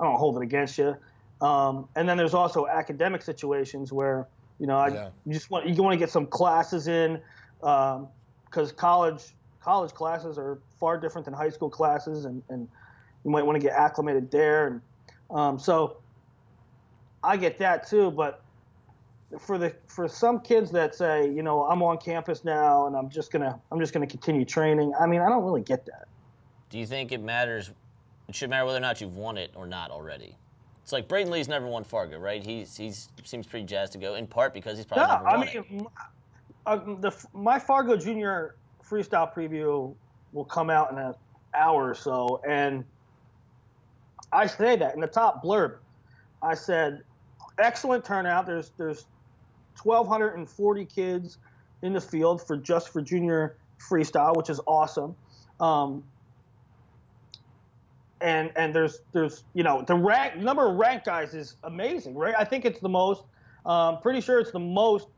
I 0.00 0.04
don't 0.04 0.16
hold 0.18 0.36
it 0.36 0.42
against 0.42 0.78
you. 0.78 0.96
Um, 1.40 1.88
and 1.96 2.08
then 2.08 2.16
there's 2.16 2.34
also 2.34 2.66
academic 2.66 3.22
situations 3.22 3.92
where 3.92 4.28
You 4.58 4.66
know, 4.66 4.78
I 4.78 4.88
Yeah. 4.88 5.10
you 5.26 5.34
just 5.34 5.50
want 5.50 5.66
you 5.66 5.82
want 5.82 5.92
to 5.92 5.98
get 5.98 6.10
some 6.10 6.26
classes 6.26 6.88
in 6.88 7.20
because 7.60 8.72
college 8.76 9.36
college 9.60 9.92
classes 9.92 10.38
are 10.38 10.62
far 10.80 10.98
different 10.98 11.26
than 11.26 11.34
high 11.34 11.50
school 11.50 11.68
classes, 11.68 12.24
and, 12.24 12.42
and 12.48 12.66
you 13.24 13.30
might 13.30 13.44
want 13.44 13.56
to 13.56 13.60
get 13.60 13.76
acclimated 13.76 14.30
there. 14.30 14.66
And 14.68 14.82
um, 15.28 15.58
so 15.58 15.98
I 17.22 17.36
get 17.36 17.58
that 17.58 17.86
too, 17.86 18.10
but 18.12 18.40
for 19.40 19.58
the 19.58 19.74
for 19.88 20.08
some 20.08 20.40
kids 20.40 20.70
that 20.70 20.94
say, 20.94 21.28
you 21.28 21.42
know, 21.42 21.64
I'm 21.64 21.82
on 21.82 21.98
campus 21.98 22.44
now 22.44 22.86
and 22.86 22.96
I'm 22.96 23.10
just 23.10 23.30
gonna 23.32 23.60
I'm 23.70 23.80
just 23.80 23.92
gonna 23.92 24.06
continue 24.06 24.44
training. 24.44 24.94
I 24.98 25.06
mean, 25.06 25.20
I 25.20 25.28
don't 25.28 25.44
really 25.44 25.62
get 25.62 25.84
that. 25.86 26.06
Do 26.70 26.78
you 26.78 26.86
think 26.86 27.12
it 27.12 27.20
matters? 27.20 27.72
It 28.28 28.34
should 28.34 28.50
matter 28.50 28.64
whether 28.66 28.78
or 28.78 28.80
not 28.80 29.00
you've 29.00 29.16
won 29.16 29.38
it 29.38 29.52
or 29.54 29.66
not 29.66 29.90
already. 29.90 30.36
It's 30.82 30.92
like 30.92 31.08
Brayton 31.08 31.30
Lee's 31.30 31.48
never 31.48 31.66
won 31.66 31.84
Fargo, 31.84 32.18
right? 32.18 32.44
He's 32.44 32.76
he's 32.76 33.08
seems 33.24 33.46
pretty 33.46 33.66
jazzed 33.66 33.92
to 33.92 33.98
go, 33.98 34.14
in 34.14 34.26
part 34.26 34.54
because 34.54 34.76
he's 34.76 34.86
probably 34.86 35.06
No, 35.06 35.12
never 35.14 35.28
I 35.28 35.36
won 35.36 35.48
it. 35.48 35.70
mean, 35.70 35.86
uh, 36.66 36.76
the 37.00 37.26
my 37.32 37.58
Fargo 37.58 37.96
Junior 37.96 38.56
freestyle 38.88 39.32
preview 39.32 39.94
will 40.32 40.44
come 40.44 40.70
out 40.70 40.92
in 40.92 40.98
an 40.98 41.14
hour 41.54 41.88
or 41.90 41.94
so, 41.94 42.40
and 42.48 42.84
I 44.32 44.46
say 44.46 44.76
that 44.76 44.94
in 44.94 45.00
the 45.00 45.06
top 45.06 45.42
blurb. 45.42 45.78
I 46.42 46.54
said, 46.54 47.02
excellent 47.58 48.04
turnout. 48.04 48.46
There's 48.46 48.70
there's 48.76 49.06
1,240 49.82 50.84
kids 50.84 51.38
in 51.82 51.92
the 51.92 52.00
field 52.00 52.46
for 52.46 52.56
just 52.56 52.92
for 52.92 53.02
junior 53.02 53.56
freestyle, 53.78 54.36
which 54.36 54.50
is 54.50 54.60
awesome. 54.66 55.14
Um, 55.60 56.04
and 58.20 58.50
and 58.56 58.74
there's 58.74 59.00
there's 59.12 59.44
you 59.54 59.62
know 59.62 59.82
the 59.86 59.94
rank 59.94 60.36
number 60.36 60.68
of 60.68 60.76
rank 60.76 61.04
guys 61.04 61.34
is 61.34 61.56
amazing, 61.64 62.14
right? 62.14 62.34
I 62.36 62.44
think 62.44 62.64
it's 62.64 62.80
the 62.80 62.88
most. 62.88 63.24
Um, 63.64 64.00
pretty 64.00 64.20
sure 64.20 64.38
it's 64.38 64.52
the 64.52 64.60
most 64.60 65.08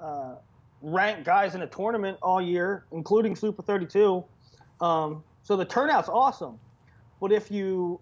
uh, 0.00 0.36
ranked 0.82 1.24
guys 1.24 1.54
in 1.54 1.62
a 1.62 1.66
tournament 1.66 2.16
all 2.22 2.40
year, 2.40 2.84
including 2.92 3.34
Super 3.34 3.62
32. 3.62 4.24
Um, 4.80 5.24
so 5.42 5.56
the 5.56 5.64
turnout's 5.64 6.08
awesome. 6.08 6.60
But 7.20 7.32
if 7.32 7.50
you, 7.50 8.00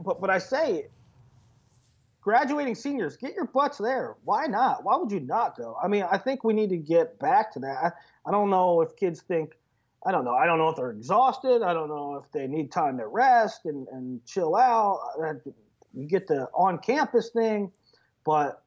but 0.00 0.20
but 0.20 0.30
I 0.30 0.38
say, 0.38 0.88
graduating 2.20 2.74
seniors, 2.74 3.16
get 3.16 3.34
your 3.34 3.46
butts 3.46 3.78
there. 3.78 4.16
Why 4.24 4.46
not? 4.46 4.84
Why 4.84 4.96
would 4.96 5.12
you 5.12 5.20
not 5.20 5.56
go? 5.56 5.76
I 5.82 5.88
mean, 5.88 6.04
I 6.10 6.18
think 6.18 6.42
we 6.42 6.52
need 6.52 6.70
to 6.70 6.76
get 6.76 7.18
back 7.18 7.52
to 7.52 7.60
that. 7.60 7.76
I, 7.84 7.92
I 8.26 8.32
don't 8.32 8.50
know 8.50 8.80
if 8.80 8.96
kids 8.96 9.20
think. 9.22 9.56
I 10.06 10.12
don't 10.12 10.24
know. 10.24 10.34
I 10.34 10.46
don't 10.46 10.58
know 10.58 10.68
if 10.68 10.76
they're 10.76 10.90
exhausted. 10.90 11.62
I 11.62 11.72
don't 11.72 11.88
know 11.88 12.22
if 12.24 12.30
they 12.32 12.46
need 12.46 12.70
time 12.70 12.98
to 12.98 13.06
rest 13.06 13.66
and, 13.66 13.86
and 13.88 14.24
chill 14.24 14.54
out. 14.56 15.00
You 15.92 16.06
get 16.06 16.26
the 16.28 16.48
on 16.54 16.78
campus 16.78 17.30
thing, 17.30 17.72
but 18.24 18.62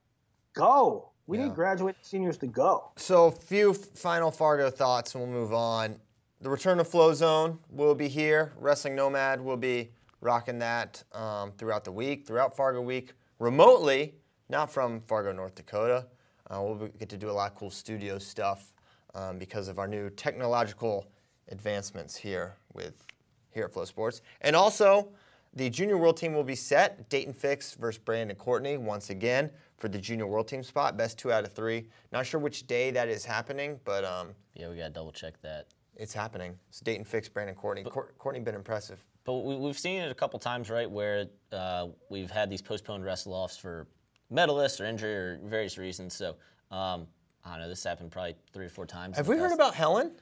go. 0.52 1.08
We 1.26 1.38
Yeah. 1.38 1.44
need 1.44 1.54
graduating 1.54 2.00
seniors 2.02 2.36
to 2.38 2.46
go. 2.46 2.90
So, 2.96 3.26
a 3.26 3.30
few 3.30 3.72
final 3.74 4.30
Fargo 4.30 4.70
thoughts, 4.70 5.14
and 5.14 5.22
we'll 5.24 5.32
move 5.32 5.54
on. 5.54 6.00
The 6.40 6.50
return 6.50 6.80
of 6.80 6.88
Flow 6.88 7.14
Zone 7.14 7.60
will 7.70 7.94
be 7.94 8.08
here. 8.08 8.52
Wrestling 8.58 8.96
Nomad 8.96 9.40
will 9.40 9.56
be 9.56 9.92
rocking 10.20 10.58
that 10.58 11.02
um, 11.12 11.52
throughout 11.52 11.84
the 11.84 11.92
week, 11.92 12.26
throughout 12.26 12.56
Fargo 12.56 12.80
week, 12.82 13.14
remotely, 13.38 14.14
not 14.48 14.70
from 14.70 15.00
Fargo, 15.02 15.32
North 15.32 15.54
Dakota. 15.54 16.06
Uh, 16.50 16.60
we'll 16.60 16.88
get 16.98 17.08
to 17.08 17.16
do 17.16 17.30
a 17.30 17.32
lot 17.32 17.52
of 17.52 17.56
cool 17.56 17.70
studio 17.70 18.18
stuff 18.18 18.72
um, 19.14 19.38
because 19.38 19.68
of 19.68 19.78
our 19.78 19.86
new 19.86 20.10
technological 20.10 21.06
advancements 21.52 22.16
here 22.16 22.56
with 22.72 23.06
here 23.50 23.64
at 23.66 23.72
Flow 23.72 23.84
Sports. 23.84 24.22
And 24.40 24.56
also, 24.56 25.08
the 25.54 25.68
Junior 25.68 25.98
World 25.98 26.16
Team 26.16 26.32
will 26.32 26.42
be 26.42 26.54
set. 26.54 27.08
Dayton 27.10 27.34
Fix 27.34 27.74
versus 27.74 27.98
Brandon 28.02 28.34
Courtney 28.36 28.78
once 28.78 29.10
again 29.10 29.50
for 29.76 29.88
the 29.88 29.98
Junior 29.98 30.26
World 30.26 30.48
Team 30.48 30.62
spot. 30.62 30.96
Best 30.96 31.18
two 31.18 31.30
out 31.30 31.44
of 31.44 31.52
three. 31.52 31.86
Not 32.10 32.24
sure 32.24 32.40
which 32.40 32.66
day 32.66 32.90
that 32.92 33.08
is 33.08 33.24
happening, 33.24 33.78
but 33.84 34.04
um, 34.04 34.28
Yeah, 34.54 34.70
we 34.70 34.76
gotta 34.78 34.90
double 34.90 35.12
check 35.12 35.34
that. 35.42 35.66
it's 35.96 36.14
happening. 36.14 36.58
It's 36.70 36.80
Dayton 36.80 37.04
Fix, 37.04 37.28
Brandon 37.28 37.54
Courtney. 37.54 37.84
Cour- 37.84 38.14
Courtney 38.18 38.40
been 38.40 38.54
impressive. 38.54 39.04
But 39.24 39.34
we, 39.34 39.54
we've 39.56 39.78
seen 39.78 40.00
it 40.00 40.10
a 40.10 40.14
couple 40.14 40.38
times, 40.40 40.70
right, 40.70 40.90
where 40.90 41.26
uh, 41.52 41.88
we've 42.08 42.30
had 42.30 42.48
these 42.50 42.62
postponed 42.62 43.04
wrestle 43.04 43.34
offs 43.34 43.56
for 43.58 43.86
medalists 44.32 44.80
or 44.80 44.86
injury 44.86 45.14
or 45.14 45.40
various 45.44 45.76
reasons. 45.78 46.14
So 46.14 46.36
um, 46.70 47.06
I 47.44 47.50
don't 47.52 47.60
know. 47.60 47.68
This 47.68 47.84
happened 47.84 48.10
probably 48.10 48.34
three 48.54 48.64
or 48.64 48.70
four 48.70 48.86
times. 48.86 49.18
Have 49.18 49.28
we 49.28 49.36
heard 49.36 49.52
about 49.52 49.74
Helen? 49.74 50.12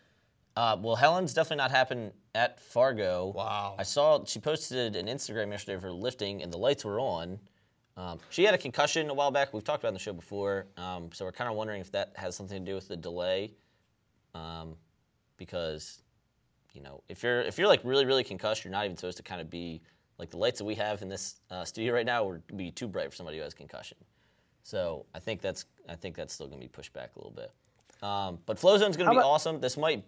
Uh, 0.56 0.76
well, 0.80 0.96
Helen's 0.96 1.32
definitely 1.32 1.58
not 1.58 1.70
happened 1.70 2.12
at 2.34 2.60
Fargo. 2.60 3.32
Wow. 3.34 3.76
I 3.78 3.82
saw 3.82 4.24
she 4.24 4.38
posted 4.38 4.96
an 4.96 5.06
Instagram 5.06 5.50
yesterday 5.50 5.76
of 5.76 5.82
her 5.82 5.92
lifting, 5.92 6.42
and 6.42 6.52
the 6.52 6.58
lights 6.58 6.84
were 6.84 7.00
on. 7.00 7.38
Um, 7.96 8.18
she 8.30 8.44
had 8.44 8.54
a 8.54 8.58
concussion 8.58 9.10
a 9.10 9.14
while 9.14 9.30
back. 9.30 9.52
We've 9.52 9.64
talked 9.64 9.82
about 9.82 9.88
it 9.88 9.90
on 9.90 9.94
the 9.94 10.00
show 10.00 10.12
before, 10.12 10.66
um, 10.76 11.10
so 11.12 11.24
we're 11.24 11.32
kind 11.32 11.50
of 11.50 11.56
wondering 11.56 11.80
if 11.80 11.92
that 11.92 12.12
has 12.16 12.34
something 12.34 12.64
to 12.64 12.70
do 12.70 12.74
with 12.74 12.88
the 12.88 12.96
delay, 12.96 13.52
um, 14.34 14.74
because 15.36 16.02
you 16.72 16.82
know 16.82 17.02
if 17.08 17.22
you're 17.22 17.42
if 17.42 17.58
you're 17.58 17.68
like 17.68 17.80
really 17.84 18.06
really 18.06 18.24
concussed, 18.24 18.64
you're 18.64 18.72
not 18.72 18.84
even 18.84 18.96
supposed 18.96 19.18
to 19.18 19.22
kind 19.22 19.40
of 19.40 19.50
be 19.50 19.82
like 20.18 20.30
the 20.30 20.36
lights 20.36 20.58
that 20.58 20.64
we 20.64 20.74
have 20.74 21.02
in 21.02 21.08
this 21.08 21.40
uh, 21.50 21.64
studio 21.64 21.94
right 21.94 22.06
now 22.06 22.24
would 22.24 22.56
be 22.56 22.70
too 22.70 22.86
bright 22.86 23.10
for 23.10 23.16
somebody 23.16 23.38
who 23.38 23.42
has 23.42 23.54
concussion. 23.54 23.98
So 24.62 25.06
I 25.14 25.18
think 25.18 25.40
that's 25.40 25.64
I 25.88 25.94
think 25.94 26.16
that's 26.16 26.32
still 26.32 26.46
going 26.46 26.60
to 26.60 26.64
be 26.64 26.68
pushed 26.68 26.92
back 26.92 27.16
a 27.16 27.18
little 27.18 27.32
bit. 27.32 27.50
Um, 28.02 28.38
but 28.46 28.58
Flow 28.58 28.78
Zone's 28.78 28.96
going 28.96 29.10
to 29.10 29.16
be 29.16 29.22
awesome. 29.22 29.60
This 29.60 29.76
might. 29.76 30.04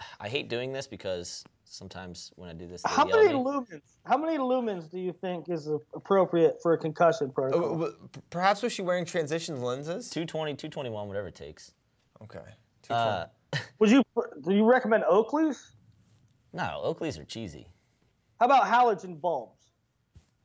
I, 0.00 0.26
I 0.26 0.28
hate 0.28 0.48
doing 0.48 0.72
this 0.72 0.86
because 0.86 1.44
sometimes 1.64 2.32
when 2.36 2.50
I 2.50 2.52
do 2.52 2.66
this, 2.66 2.82
How 2.84 3.04
many 3.04 3.28
me. 3.28 3.34
lumens? 3.34 3.82
How 4.04 4.16
many 4.16 4.38
lumens 4.38 4.90
do 4.90 4.98
you 4.98 5.12
think 5.12 5.48
is 5.48 5.68
appropriate 5.94 6.60
for 6.62 6.72
a 6.72 6.78
concussion 6.78 7.30
protocol? 7.30 7.84
Oh, 7.84 8.08
Perhaps 8.30 8.62
was 8.62 8.72
she 8.72 8.82
wearing 8.82 9.04
transition 9.04 9.60
lenses? 9.60 10.10
220, 10.10 10.54
221, 10.54 11.08
whatever 11.08 11.28
it 11.28 11.34
takes. 11.34 11.72
Okay. 12.22 12.40
Uh, 12.88 13.26
Would 13.78 13.90
you 13.90 14.02
do 14.46 14.54
you 14.54 14.64
recommend 14.64 15.04
Oakley's? 15.04 15.72
no, 16.52 16.80
Oakley's 16.82 17.18
are 17.18 17.24
cheesy. 17.24 17.68
How 18.40 18.46
about 18.46 18.64
halogen 18.64 19.20
bulbs? 19.20 19.70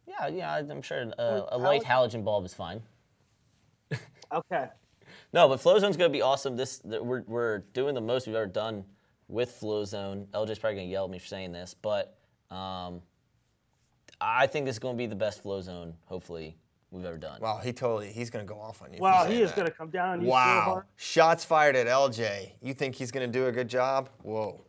Yeah, 0.08 0.28
yeah, 0.28 0.56
I'm 0.56 0.82
sure 0.82 1.12
uh, 1.18 1.42
a 1.50 1.58
light 1.58 1.84
halogen 1.84 2.24
bulb 2.24 2.46
is 2.46 2.54
fine. 2.54 2.82
Okay. 4.32 4.68
No, 5.34 5.48
but 5.48 5.60
Flow 5.60 5.78
Zone's 5.80 5.98
gonna 5.98 6.10
be 6.10 6.22
awesome. 6.22 6.56
This 6.56 6.82
we're 6.84 7.22
we're 7.28 7.60
doing 7.74 7.94
the 7.94 8.02
most 8.02 8.26
we've 8.26 8.36
ever 8.36 8.46
done 8.46 8.84
with 9.28 9.52
Flow 9.52 9.84
Zone. 9.86 10.28
LJ's 10.34 10.60
probably 10.60 10.76
gonna 10.78 10.88
yell 10.88 11.06
at 11.06 11.12
me 11.12 11.20
for 11.20 11.28
saying 11.28 11.52
this, 11.52 11.74
but 11.74 12.18
um, 12.52 13.02
I 14.22 14.48
think 14.48 14.66
this 14.66 14.76
is 14.76 14.80
gonna 14.80 14.98
be 14.98 15.08
the 15.08 15.16
best 15.16 15.42
Flow 15.42 15.62
Zone, 15.62 15.94
hopefully, 16.06 16.58
we've 16.92 17.06
ever 17.06 17.18
done. 17.18 17.42
Wow, 17.42 17.60
he 17.64 17.74
totally, 17.74 18.12
he's 18.12 18.30
going 18.30 18.46
to 18.46 18.52
go 18.52 18.60
off 18.60 18.82
on 18.82 18.92
you. 18.92 18.98
for 18.98 19.04
Wow, 19.04 19.26
he 19.26 19.42
is 19.42 19.50
that. 19.50 19.56
going 19.58 19.68
to 19.68 19.74
come 19.74 19.90
down 19.90 20.10
on 20.10 20.20
you 20.22 20.28
so 20.28 20.32
Wow. 20.32 20.62
hard. 20.66 20.86
Shots 20.96 21.44
fired 21.44 21.76
at 21.76 21.88
LJ. 21.88 22.54
You 22.62 22.74
think 22.74 22.96
he's 22.96 23.12
going 23.12 23.30
to 23.30 23.40
do 23.40 23.48
a 23.48 23.52
good 23.52 23.68
job? 23.68 24.10
Whoa. 24.22 24.64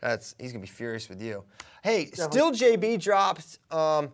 That's 0.00 0.34
he's 0.38 0.52
going 0.52 0.64
to 0.64 0.70
be 0.70 0.72
furious 0.74 1.08
with 1.08 1.20
you. 1.20 1.44
Hey, 1.82 2.06
still 2.06 2.52
JB 2.52 3.00
dropped 3.00 3.58
um 3.70 4.10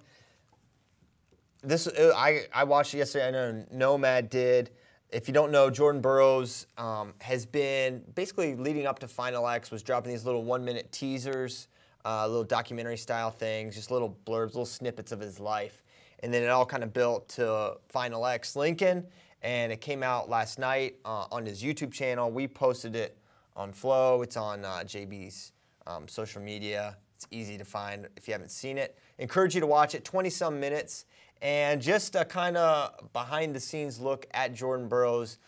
this 1.62 1.86
uh, 1.86 2.12
I 2.16 2.42
I 2.52 2.64
watched 2.64 2.94
it 2.94 2.98
yesterday. 2.98 3.28
I 3.28 3.30
know 3.30 3.64
Nomad 3.70 4.28
did. 4.30 4.70
If 5.10 5.28
you 5.28 5.34
don't 5.34 5.52
know, 5.52 5.70
Jordan 5.70 6.00
Burroughs 6.00 6.66
um, 6.76 7.14
has 7.20 7.46
been 7.46 8.02
basically 8.14 8.56
leading 8.56 8.86
up 8.86 8.98
to 9.00 9.08
Final 9.08 9.46
X 9.48 9.70
was 9.70 9.82
dropping 9.82 10.10
these 10.10 10.24
little 10.24 10.42
one 10.42 10.64
minute 10.64 10.90
teasers, 10.90 11.68
uh, 12.04 12.26
little 12.26 12.44
documentary 12.44 12.96
style 12.96 13.30
things, 13.30 13.76
just 13.76 13.90
little 13.90 14.16
blurbs, 14.26 14.48
little 14.48 14.66
snippets 14.66 15.12
of 15.12 15.20
his 15.20 15.38
life, 15.38 15.82
and 16.22 16.34
then 16.34 16.42
it 16.42 16.48
all 16.48 16.66
kind 16.66 16.82
of 16.82 16.92
built 16.92 17.28
to 17.30 17.76
Final 17.88 18.26
X 18.26 18.56
Lincoln, 18.56 19.06
and 19.42 19.70
it 19.72 19.80
came 19.80 20.02
out 20.02 20.28
last 20.28 20.58
night 20.58 20.96
uh, 21.04 21.26
on 21.30 21.46
his 21.46 21.62
YouTube 21.62 21.92
channel. 21.92 22.30
We 22.30 22.48
posted 22.48 22.96
it 22.96 23.16
on 23.56 23.72
Flow. 23.72 24.22
It's 24.22 24.36
on 24.36 24.64
uh, 24.64 24.82
JB's 24.84 25.52
um, 25.86 26.08
social 26.08 26.42
media. 26.42 26.96
It's 27.14 27.26
easy 27.30 27.56
to 27.56 27.64
find 27.64 28.08
if 28.16 28.26
you 28.26 28.32
haven't 28.32 28.50
seen 28.50 28.78
it. 28.78 28.98
Encourage 29.18 29.54
you 29.54 29.60
to 29.60 29.66
watch 29.66 29.94
it. 29.94 30.04
20 30.04 30.28
some 30.30 30.58
minutes 30.58 31.06
and 31.42 31.80
just 31.80 32.14
a 32.14 32.24
kind 32.24 32.56
of 32.56 33.12
behind 33.12 33.54
the 33.54 33.60
scenes 33.60 34.00
look 34.00 34.26
at 34.32 34.54
Jordan 34.54 34.88
Burroughs 34.88 35.38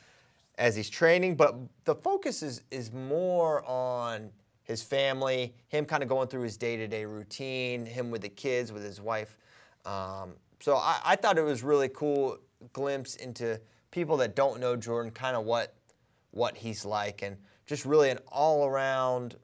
as 0.59 0.75
he's 0.77 0.89
training, 0.91 1.37
but 1.37 1.55
the 1.85 1.95
focus 1.95 2.43
is 2.43 2.63
is 2.71 2.93
more 2.93 3.65
on 3.67 4.31
his 4.65 4.83
family, 4.83 5.55
him 5.69 5.85
kind 5.85 6.03
of 6.03 6.09
going 6.09 6.27
through 6.27 6.43
his 6.43 6.57
day-to-day 6.57 7.05
routine, 7.05 7.87
him 7.87 8.11
with 8.11 8.23
the 8.23 8.29
kids, 8.29 8.73
with 8.73 8.83
his 8.83 9.01
wife. 9.01 9.37
Um, 9.85 10.33
so 10.59 10.75
I, 10.75 10.99
I 11.05 11.17
thought 11.17 11.39
it 11.39 11.45
was 11.45 11.63
really 11.63 11.89
cool 11.89 12.39
glimpse 12.73 13.15
into 13.15 13.61
people 13.93 14.17
that 14.17 14.35
don't 14.35 14.59
know 14.59 14.75
Jordan, 14.75 15.13
kind 15.13 15.37
of 15.37 15.45
what 15.45 15.75
what 16.33 16.57
he's 16.57 16.85
like, 16.85 17.23
and 17.23 17.37
just 17.67 17.85
really 17.85 18.11
an 18.11 18.19
all-around 18.29 19.37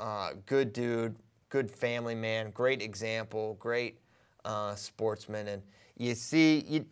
uh, 0.00 0.30
good 0.46 0.72
dude, 0.72 1.16
good 1.48 1.70
family 1.70 2.14
man, 2.14 2.50
great 2.50 2.82
example, 2.82 3.56
great 3.58 3.98
uh, 4.48 4.74
sportsman, 4.74 5.46
and 5.46 5.62
you 5.96 6.14
see 6.16 6.64
you. 6.66 6.86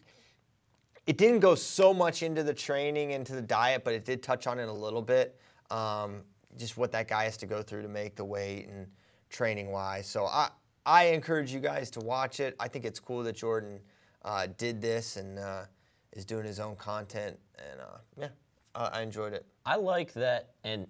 It 1.07 1.19
didn't 1.19 1.41
go 1.41 1.55
so 1.55 1.95
much 1.95 2.23
into 2.23 2.43
the 2.43 2.55
training, 2.55 3.13
into 3.13 3.33
the 3.35 3.43
diet, 3.43 3.85
but 3.85 3.95
it 3.95 4.05
did 4.05 4.23
touch 4.23 4.47
on 4.47 4.59
it 4.59 4.69
a 4.69 4.73
little 4.73 5.03
bit. 5.03 5.41
Um, 5.71 6.23
just 6.57 6.77
what 6.77 6.93
that 6.93 7.09
guy 7.09 7.25
has 7.25 7.37
to 7.39 7.47
go 7.47 7.63
through 7.63 7.83
to 7.83 7.89
make 7.89 8.17
the 8.17 8.25
weight 8.25 8.69
and 8.69 8.87
training 9.31 9.71
wise. 9.71 10.07
So 10.07 10.27
I 10.27 10.51
I 10.85 11.07
encourage 11.07 11.53
you 11.53 11.61
guys 11.61 11.91
to 11.93 12.01
watch 12.01 12.39
it. 12.41 12.55
I 12.61 12.69
think 12.69 12.85
it's 12.85 13.01
cool 13.01 13.23
that 13.25 13.35
Jordan 13.35 13.81
uh, 14.23 14.49
did 14.59 14.81
this 14.81 15.17
and 15.17 15.39
uh, 15.39 15.65
is 16.13 16.25
doing 16.25 16.45
his 16.45 16.61
own 16.61 16.77
content, 16.77 17.39
and 17.59 17.81
uh, 17.81 17.99
yeah, 18.21 18.29
I 18.75 19.01
enjoyed 19.03 19.33
it. 19.33 19.47
I 19.65 19.77
like 19.77 20.13
that. 20.13 20.51
And 20.63 20.87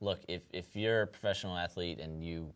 look, 0.00 0.20
if, 0.28 0.42
if 0.52 0.74
you're 0.74 1.02
a 1.02 1.06
professional 1.06 1.56
athlete 1.56 2.00
and 2.00 2.24
you 2.24 2.52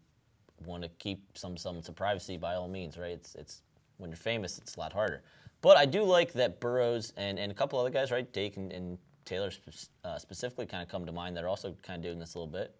want 0.66 0.82
to 0.82 0.88
keep 0.98 1.36
some 1.36 1.56
semblance 1.56 1.88
of 1.88 1.96
privacy, 1.96 2.36
by 2.36 2.54
all 2.54 2.68
means, 2.68 2.98
right? 2.98 3.12
It's 3.12 3.34
it's 3.34 3.62
when 3.98 4.10
you're 4.10 4.16
famous, 4.16 4.58
it's 4.58 4.76
a 4.76 4.80
lot 4.80 4.92
harder. 4.92 5.22
But 5.60 5.76
I 5.76 5.86
do 5.86 6.02
like 6.02 6.32
that 6.32 6.60
Burroughs 6.60 7.12
and, 7.16 7.38
and 7.38 7.52
a 7.52 7.54
couple 7.54 7.78
other 7.78 7.90
guys, 7.90 8.10
right? 8.10 8.30
Dake 8.32 8.56
and, 8.56 8.72
and 8.72 8.98
Taylor 9.24 9.52
spe- 9.52 9.88
uh, 10.04 10.18
specifically 10.18 10.66
kind 10.66 10.82
of 10.82 10.88
come 10.88 11.06
to 11.06 11.12
mind 11.12 11.36
that 11.36 11.44
are 11.44 11.48
also 11.48 11.76
kind 11.82 11.98
of 11.98 12.02
doing 12.02 12.18
this 12.18 12.34
a 12.34 12.38
little 12.38 12.52
bit, 12.52 12.74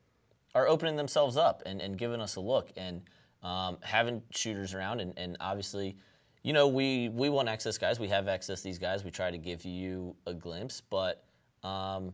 are 0.54 0.66
opening 0.66 0.96
themselves 0.96 1.36
up 1.36 1.62
and, 1.64 1.80
and 1.80 1.96
giving 1.96 2.20
us 2.20 2.34
a 2.36 2.40
look 2.40 2.72
and 2.76 3.02
um, 3.44 3.78
having 3.82 4.20
shooters 4.30 4.74
around. 4.74 5.00
And, 5.00 5.14
and 5.16 5.36
obviously, 5.38 5.96
you 6.42 6.52
know, 6.52 6.66
we, 6.66 7.08
we 7.10 7.28
want 7.28 7.48
access 7.48 7.78
guys. 7.78 8.00
We 8.00 8.08
have 8.08 8.26
access 8.26 8.62
these 8.62 8.78
guys. 8.78 9.04
We 9.04 9.12
try 9.12 9.30
to 9.30 9.38
give 9.38 9.64
you 9.64 10.16
a 10.26 10.34
glimpse. 10.34 10.82
But 10.90 11.22
um, 11.62 12.12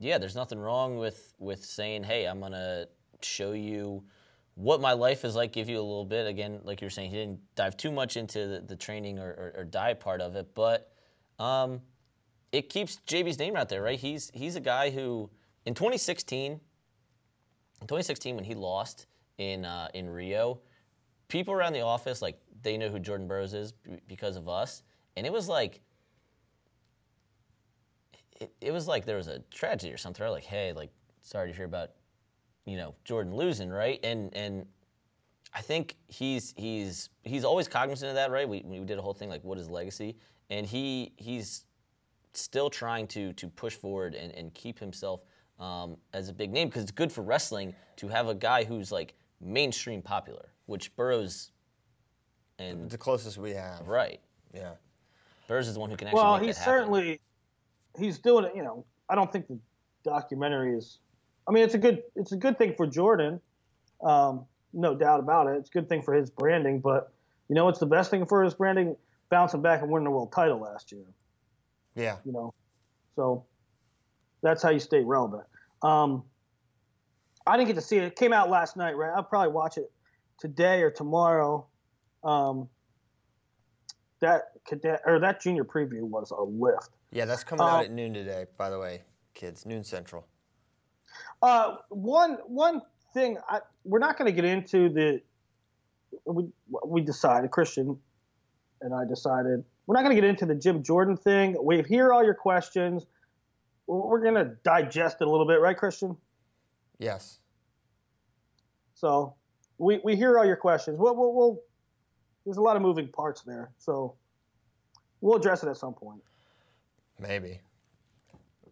yeah, 0.00 0.18
there's 0.18 0.34
nothing 0.34 0.58
wrong 0.58 0.96
with, 0.96 1.34
with 1.38 1.64
saying, 1.64 2.02
hey, 2.02 2.26
I'm 2.26 2.40
going 2.40 2.52
to 2.52 2.88
show 3.22 3.52
you 3.52 4.02
what 4.60 4.78
my 4.80 4.92
life 4.92 5.24
is 5.24 5.34
like, 5.34 5.52
give 5.52 5.70
you 5.70 5.78
a 5.78 5.80
little 5.80 6.04
bit. 6.04 6.26
Again, 6.26 6.60
like 6.64 6.82
you 6.82 6.86
were 6.86 6.90
saying, 6.90 7.10
he 7.10 7.16
didn't 7.16 7.40
dive 7.54 7.78
too 7.78 7.90
much 7.90 8.18
into 8.18 8.46
the, 8.46 8.60
the 8.60 8.76
training 8.76 9.18
or, 9.18 9.30
or, 9.30 9.54
or 9.60 9.64
diet 9.64 10.00
part 10.00 10.20
of 10.20 10.36
it. 10.36 10.54
But 10.54 10.92
um, 11.38 11.80
it 12.52 12.68
keeps 12.68 13.00
JB's 13.06 13.38
name 13.38 13.56
out 13.56 13.70
there, 13.70 13.80
right? 13.82 13.98
He's 13.98 14.30
he's 14.34 14.56
a 14.56 14.60
guy 14.60 14.90
who 14.90 15.30
in 15.64 15.72
2016, 15.72 16.52
in 16.52 16.60
2016 17.80 18.36
when 18.36 18.44
he 18.44 18.54
lost 18.54 19.06
in 19.38 19.64
uh, 19.64 19.88
in 19.94 20.10
Rio, 20.10 20.60
people 21.28 21.54
around 21.54 21.72
the 21.72 21.80
office 21.80 22.20
like 22.20 22.38
they 22.62 22.76
know 22.76 22.90
who 22.90 22.98
Jordan 22.98 23.26
Burroughs 23.26 23.54
is 23.54 23.72
because 24.06 24.36
of 24.36 24.48
us, 24.48 24.82
and 25.16 25.26
it 25.26 25.32
was 25.32 25.48
like. 25.48 25.80
It, 28.38 28.54
it 28.62 28.72
was 28.72 28.88
like 28.88 29.04
there 29.04 29.18
was 29.18 29.28
a 29.28 29.40
tragedy 29.50 29.92
or 29.92 29.98
something. 29.98 30.24
Right? 30.24 30.30
Like, 30.30 30.44
hey, 30.44 30.72
like, 30.72 30.90
sorry 31.20 31.50
to 31.50 31.54
hear 31.54 31.66
about, 31.66 31.90
you 32.64 32.76
know, 32.76 32.94
Jordan 33.04 33.34
losing, 33.34 33.70
right? 33.70 33.98
And 34.02 34.34
and 34.34 34.66
I 35.54 35.62
think 35.62 35.96
he's 36.08 36.54
he's 36.56 37.10
he's 37.22 37.44
always 37.44 37.68
cognizant 37.68 38.10
of 38.10 38.14
that, 38.16 38.30
right? 38.30 38.48
We, 38.48 38.62
we 38.64 38.78
did 38.80 38.98
a 38.98 39.02
whole 39.02 39.14
thing 39.14 39.28
like 39.28 39.42
what 39.44 39.58
is 39.58 39.68
legacy, 39.68 40.16
and 40.48 40.66
he 40.66 41.12
he's 41.16 41.64
still 42.32 42.70
trying 42.70 43.06
to 43.08 43.32
to 43.34 43.48
push 43.48 43.74
forward 43.74 44.14
and, 44.14 44.32
and 44.32 44.54
keep 44.54 44.78
himself 44.78 45.22
um, 45.58 45.96
as 46.12 46.28
a 46.28 46.32
big 46.32 46.52
name 46.52 46.68
because 46.68 46.82
it's 46.82 46.92
good 46.92 47.12
for 47.12 47.22
wrestling 47.22 47.74
to 47.96 48.08
have 48.08 48.28
a 48.28 48.34
guy 48.34 48.64
who's 48.64 48.92
like 48.92 49.14
mainstream 49.40 50.02
popular, 50.02 50.50
which 50.66 50.94
Burroughs 50.96 51.50
and 52.58 52.90
The 52.90 52.98
closest 52.98 53.38
we 53.38 53.52
have. 53.52 53.86
right 53.86 54.20
Yeah. 54.54 54.72
Burroughs 55.48 55.66
is 55.66 55.74
the 55.74 55.80
one 55.80 55.90
who 55.90 55.96
can 55.96 56.08
actually 56.08 56.22
Well, 56.22 56.38
make 56.38 56.46
he's 56.46 56.56
that 56.56 56.64
certainly 56.64 57.20
he's 57.98 58.18
doing 58.18 58.44
it. 58.44 58.52
You 58.54 58.62
know, 58.62 58.84
I 59.08 59.14
don't 59.14 59.32
think 59.32 59.48
the 59.48 59.58
documentary 60.04 60.76
is. 60.76 60.98
I 61.50 61.52
mean, 61.52 61.64
it's 61.64 61.74
a 61.74 61.78
good 61.78 62.04
it's 62.14 62.30
a 62.30 62.36
good 62.36 62.58
thing 62.58 62.74
for 62.76 62.86
Jordan, 62.86 63.40
um, 64.04 64.44
no 64.72 64.94
doubt 64.94 65.18
about 65.18 65.48
it. 65.48 65.56
It's 65.56 65.68
a 65.68 65.72
good 65.72 65.88
thing 65.88 66.00
for 66.00 66.14
his 66.14 66.30
branding, 66.30 66.78
but 66.78 67.12
you 67.48 67.56
know, 67.56 67.64
what's 67.64 67.80
the 67.80 67.86
best 67.86 68.08
thing 68.08 68.24
for 68.24 68.44
his 68.44 68.54
branding? 68.54 68.94
Bouncing 69.30 69.60
back 69.60 69.82
and 69.82 69.90
winning 69.90 70.04
the 70.04 70.12
world 70.12 70.32
title 70.32 70.60
last 70.60 70.92
year. 70.92 71.02
Yeah. 71.96 72.18
You 72.24 72.30
know, 72.30 72.54
so 73.16 73.46
that's 74.42 74.62
how 74.62 74.70
you 74.70 74.78
stay 74.78 75.02
relevant. 75.02 75.42
Um, 75.82 76.22
I 77.44 77.56
didn't 77.56 77.66
get 77.66 77.74
to 77.76 77.82
see 77.82 77.96
it. 77.96 78.04
It 78.04 78.14
came 78.14 78.32
out 78.32 78.48
last 78.48 78.76
night, 78.76 78.96
right? 78.96 79.10
I'll 79.12 79.24
probably 79.24 79.52
watch 79.52 79.76
it 79.76 79.90
today 80.38 80.82
or 80.82 80.92
tomorrow. 80.92 81.66
Um, 82.22 82.68
that 84.20 84.52
cadet 84.68 85.00
or 85.04 85.18
that 85.18 85.40
junior 85.40 85.64
preview 85.64 86.02
was 86.02 86.30
a 86.30 86.42
lift. 86.42 86.90
Yeah, 87.10 87.24
that's 87.24 87.42
coming 87.42 87.66
out 87.66 87.80
Uh, 87.80 87.84
at 87.84 87.90
noon 87.90 88.14
today, 88.14 88.46
by 88.56 88.70
the 88.70 88.78
way, 88.78 89.02
kids. 89.34 89.66
Noon 89.66 89.82
Central. 89.82 90.26
Uh, 91.42 91.76
one 91.88 92.38
one 92.46 92.82
thing 93.14 93.38
I, 93.48 93.60
we're 93.84 93.98
not 93.98 94.18
going 94.18 94.26
to 94.26 94.32
get 94.32 94.44
into 94.44 94.88
the 94.88 95.22
we 96.26 96.48
we 96.84 97.00
decided 97.00 97.50
Christian 97.50 97.98
and 98.82 98.94
I 98.94 99.04
decided 99.04 99.64
we're 99.86 99.94
not 99.94 100.04
going 100.04 100.14
to 100.14 100.20
get 100.20 100.28
into 100.28 100.46
the 100.46 100.54
Jim 100.54 100.82
Jordan 100.82 101.16
thing. 101.16 101.56
We 101.62 101.82
hear 101.82 102.12
all 102.12 102.24
your 102.24 102.34
questions. 102.34 103.06
We're, 103.86 104.06
we're 104.06 104.22
going 104.22 104.34
to 104.34 104.56
digest 104.62 105.16
it 105.20 105.26
a 105.26 105.30
little 105.30 105.46
bit, 105.46 105.60
right, 105.60 105.76
Christian? 105.76 106.16
Yes. 106.98 107.38
So 108.94 109.34
we 109.78 110.00
we 110.04 110.14
hear 110.14 110.38
all 110.38 110.44
your 110.44 110.56
questions. 110.56 110.98
We'll, 110.98 111.16
we'll, 111.16 111.34
we'll 111.34 111.62
there's 112.44 112.58
a 112.58 112.62
lot 112.62 112.76
of 112.76 112.82
moving 112.82 113.08
parts 113.08 113.42
there, 113.42 113.70
so 113.78 114.14
we'll 115.20 115.36
address 115.36 115.62
it 115.62 115.68
at 115.68 115.76
some 115.76 115.94
point. 115.94 116.20
Maybe. 117.18 117.60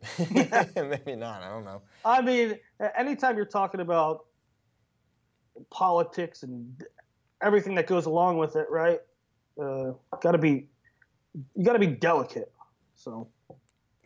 Maybe 0.76 1.16
not. 1.16 1.42
I 1.42 1.48
don't 1.48 1.64
know. 1.64 1.82
I 2.04 2.22
mean, 2.22 2.58
anytime 2.96 3.36
you're 3.36 3.46
talking 3.46 3.80
about 3.80 4.26
politics 5.70 6.42
and 6.42 6.84
everything 7.42 7.74
that 7.74 7.86
goes 7.86 8.06
along 8.06 8.38
with 8.38 8.56
it, 8.56 8.66
right? 8.70 9.00
Uh, 9.60 9.92
got 10.20 10.32
to 10.32 10.38
be 10.38 10.68
you 11.54 11.64
got 11.64 11.74
to 11.74 11.78
be 11.78 11.86
delicate. 11.86 12.52
So 12.94 13.28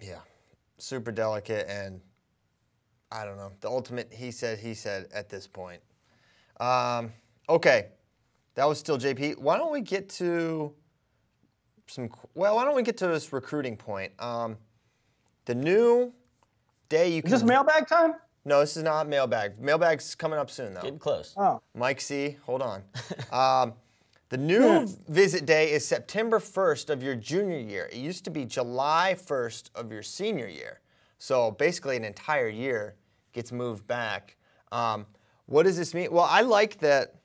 Yeah. 0.01 0.21
Super 0.79 1.13
delicate 1.13 1.67
and 1.69 2.01
I 3.11 3.25
don't 3.25 3.37
know. 3.37 3.53
The 3.61 3.69
ultimate 3.69 4.13
he 4.13 4.31
said, 4.31 4.59
he 4.59 4.75
said 4.75 5.09
at 5.13 5.29
this 5.29 5.47
point. 5.47 5.83
Um, 6.61 7.13
okay. 7.49 7.89
That 8.55 8.67
was 8.67 8.79
still 8.79 8.99
JP. 8.99 9.39
Why 9.39 9.57
don't 9.57 9.73
we 9.73 9.81
get 9.81 10.09
to 10.11 10.75
some 11.87 12.11
well, 12.35 12.57
why 12.57 12.65
don't 12.65 12.75
we 12.75 12.83
get 12.83 12.97
to 12.99 13.07
this 13.09 13.33
recruiting 13.33 13.77
point? 13.77 14.13
Um, 14.19 14.57
the 15.45 15.55
new 15.55 16.13
day 16.89 17.09
you 17.09 17.17
is 17.19 17.23
can 17.23 17.31
this 17.31 17.43
mailbag 17.43 17.87
time? 17.87 18.15
No, 18.45 18.61
this 18.61 18.77
is 18.77 18.83
not 18.83 19.09
mailbag. 19.09 19.61
Mailbag's 19.61 20.15
coming 20.15 20.39
up 20.39 20.51
soon 20.51 20.75
though. 20.75 20.83
Getting 20.83 20.99
close. 20.99 21.35
Oh, 21.37 21.61
Mike 21.75 22.01
C, 22.01 22.37
hold 22.45 22.63
on. 22.63 22.83
um, 23.33 23.75
the 24.31 24.39
new 24.39 24.89
visit 25.09 25.45
day 25.45 25.73
is 25.73 25.87
September 25.87 26.39
1st 26.39 26.89
of 26.89 27.03
your 27.03 27.15
junior 27.15 27.59
year. 27.59 27.91
It 27.93 27.99
used 27.99 28.25
to 28.25 28.31
be 28.31 28.47
July 28.47 29.15
1st 29.19 29.71
of 29.75 29.93
your 29.93 30.03
senior 30.03 30.49
year. 30.49 30.81
So 31.19 31.51
basically, 31.51 31.97
an 31.97 32.05
entire 32.05 32.49
year 32.49 32.97
gets 33.33 33.53
moved 33.53 33.87
back. 33.87 34.37
Um, 34.73 35.07
what 35.47 35.65
does 35.65 35.77
this 35.77 35.93
mean? 35.93 36.11
Well, 36.11 36.27
I 36.29 36.41
like 36.41 36.79
that. 36.79 37.17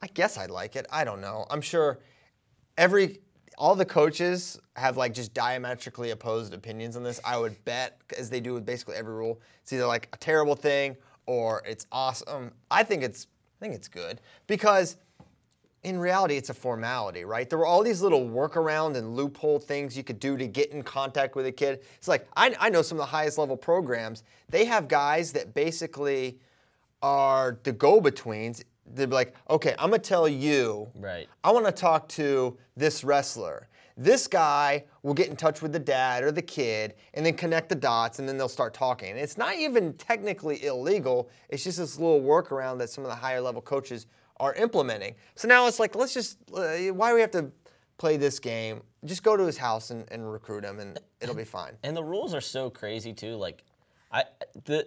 I 0.00 0.06
guess 0.06 0.38
I 0.38 0.46
like 0.46 0.76
it. 0.76 0.86
I 0.90 1.04
don't 1.04 1.20
know. 1.20 1.46
I'm 1.50 1.60
sure 1.60 1.98
every 2.78 3.18
all 3.60 3.74
the 3.74 3.84
coaches 3.84 4.58
have 4.74 4.96
like 4.96 5.12
just 5.12 5.34
diametrically 5.34 6.10
opposed 6.12 6.54
opinions 6.54 6.96
on 6.96 7.02
this. 7.02 7.20
I 7.22 7.36
would 7.36 7.62
bet, 7.66 8.00
as 8.18 8.30
they 8.30 8.40
do 8.40 8.54
with 8.54 8.64
basically 8.64 8.96
every 8.96 9.12
rule, 9.12 9.38
it's 9.62 9.70
either 9.72 9.84
like 9.84 10.08
a 10.14 10.16
terrible 10.16 10.56
thing 10.56 10.96
or 11.26 11.62
it's 11.66 11.86
awesome. 11.92 12.52
I 12.70 12.82
think 12.82 13.02
it's 13.02 13.26
I 13.60 13.64
think 13.64 13.74
it's 13.74 13.86
good 13.86 14.22
because 14.46 14.96
in 15.82 15.98
reality 15.98 16.38
it's 16.38 16.48
a 16.48 16.54
formality, 16.54 17.26
right? 17.26 17.50
There 17.50 17.58
were 17.58 17.66
all 17.66 17.82
these 17.82 18.00
little 18.00 18.26
workaround 18.26 18.96
and 18.96 19.14
loophole 19.14 19.58
things 19.58 19.94
you 19.94 20.04
could 20.04 20.18
do 20.20 20.38
to 20.38 20.46
get 20.46 20.72
in 20.72 20.82
contact 20.82 21.36
with 21.36 21.44
a 21.44 21.52
kid. 21.52 21.80
It's 21.98 22.08
like 22.08 22.26
I, 22.34 22.56
I 22.58 22.70
know 22.70 22.80
some 22.80 22.96
of 22.96 23.02
the 23.02 23.10
highest 23.10 23.36
level 23.36 23.58
programs. 23.58 24.22
They 24.48 24.64
have 24.64 24.88
guys 24.88 25.32
that 25.32 25.52
basically 25.52 26.38
are 27.02 27.58
the 27.62 27.72
go-betweens. 27.72 28.64
They're 28.94 29.06
like, 29.06 29.34
okay, 29.48 29.74
I'm 29.78 29.90
gonna 29.90 29.98
tell 29.98 30.28
you 30.28 30.88
Right. 30.94 31.28
I 31.44 31.52
want 31.52 31.66
to 31.66 31.72
talk 31.72 32.08
to 32.10 32.58
this 32.76 33.04
wrestler. 33.04 33.68
This 33.96 34.26
guy 34.26 34.84
will 35.02 35.14
get 35.14 35.28
in 35.28 35.36
touch 35.36 35.60
with 35.60 35.72
the 35.72 35.78
dad 35.78 36.22
or 36.22 36.32
the 36.32 36.42
kid 36.42 36.94
and 37.14 37.24
then 37.24 37.34
connect 37.34 37.68
the 37.68 37.74
dots 37.74 38.18
and 38.18 38.28
then 38.28 38.38
they'll 38.38 38.48
start 38.48 38.72
talking. 38.72 39.10
And 39.10 39.18
it's 39.18 39.36
not 39.36 39.56
even 39.56 39.92
technically 39.94 40.64
illegal, 40.64 41.28
it's 41.50 41.64
just 41.64 41.78
this 41.78 41.98
little 41.98 42.20
workaround 42.20 42.78
that 42.78 42.88
some 42.88 43.04
of 43.04 43.10
the 43.10 43.16
higher 43.16 43.40
level 43.40 43.60
coaches 43.60 44.06
are 44.38 44.54
implementing. 44.54 45.14
So 45.34 45.48
now 45.48 45.66
it's 45.66 45.78
like, 45.78 45.94
let's 45.94 46.14
just, 46.14 46.38
uh, 46.54 46.76
why 46.94 47.10
do 47.10 47.14
we 47.14 47.20
have 47.20 47.30
to 47.32 47.50
play 47.98 48.16
this 48.16 48.38
game? 48.38 48.80
Just 49.04 49.22
go 49.22 49.36
to 49.36 49.44
his 49.44 49.58
house 49.58 49.90
and, 49.90 50.10
and 50.10 50.32
recruit 50.32 50.64
him 50.64 50.80
and 50.80 50.98
it'll 51.20 51.34
be 51.34 51.44
fine. 51.44 51.72
And 51.82 51.94
the 51.94 52.04
rules 52.04 52.32
are 52.32 52.40
so 52.40 52.70
crazy 52.70 53.12
too. 53.12 53.36
Like, 53.36 53.64
I 54.12 54.24
the 54.64 54.86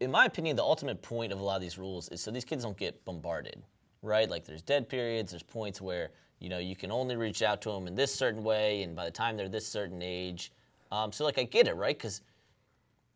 in 0.00 0.10
my 0.10 0.24
opinion, 0.24 0.56
the 0.56 0.62
ultimate 0.62 1.02
point 1.02 1.32
of 1.32 1.40
a 1.40 1.42
lot 1.42 1.56
of 1.56 1.62
these 1.62 1.78
rules 1.78 2.08
is 2.08 2.20
so 2.20 2.30
these 2.30 2.44
kids 2.44 2.64
don't 2.64 2.76
get 2.76 3.04
bombarded, 3.04 3.62
right? 4.02 4.28
Like, 4.28 4.44
there's 4.44 4.62
dead 4.62 4.88
periods. 4.88 5.32
There's 5.32 5.42
points 5.42 5.80
where 5.80 6.10
you 6.38 6.48
know 6.48 6.58
you 6.58 6.76
can 6.76 6.90
only 6.90 7.16
reach 7.16 7.42
out 7.42 7.60
to 7.62 7.70
them 7.70 7.86
in 7.86 7.94
this 7.94 8.14
certain 8.14 8.42
way, 8.44 8.82
and 8.82 8.94
by 8.94 9.04
the 9.04 9.10
time 9.10 9.36
they're 9.36 9.48
this 9.48 9.66
certain 9.66 10.02
age, 10.02 10.52
um, 10.90 11.12
so 11.12 11.24
like 11.24 11.38
I 11.38 11.44
get 11.44 11.66
it, 11.66 11.74
right? 11.74 11.96
Because 11.96 12.22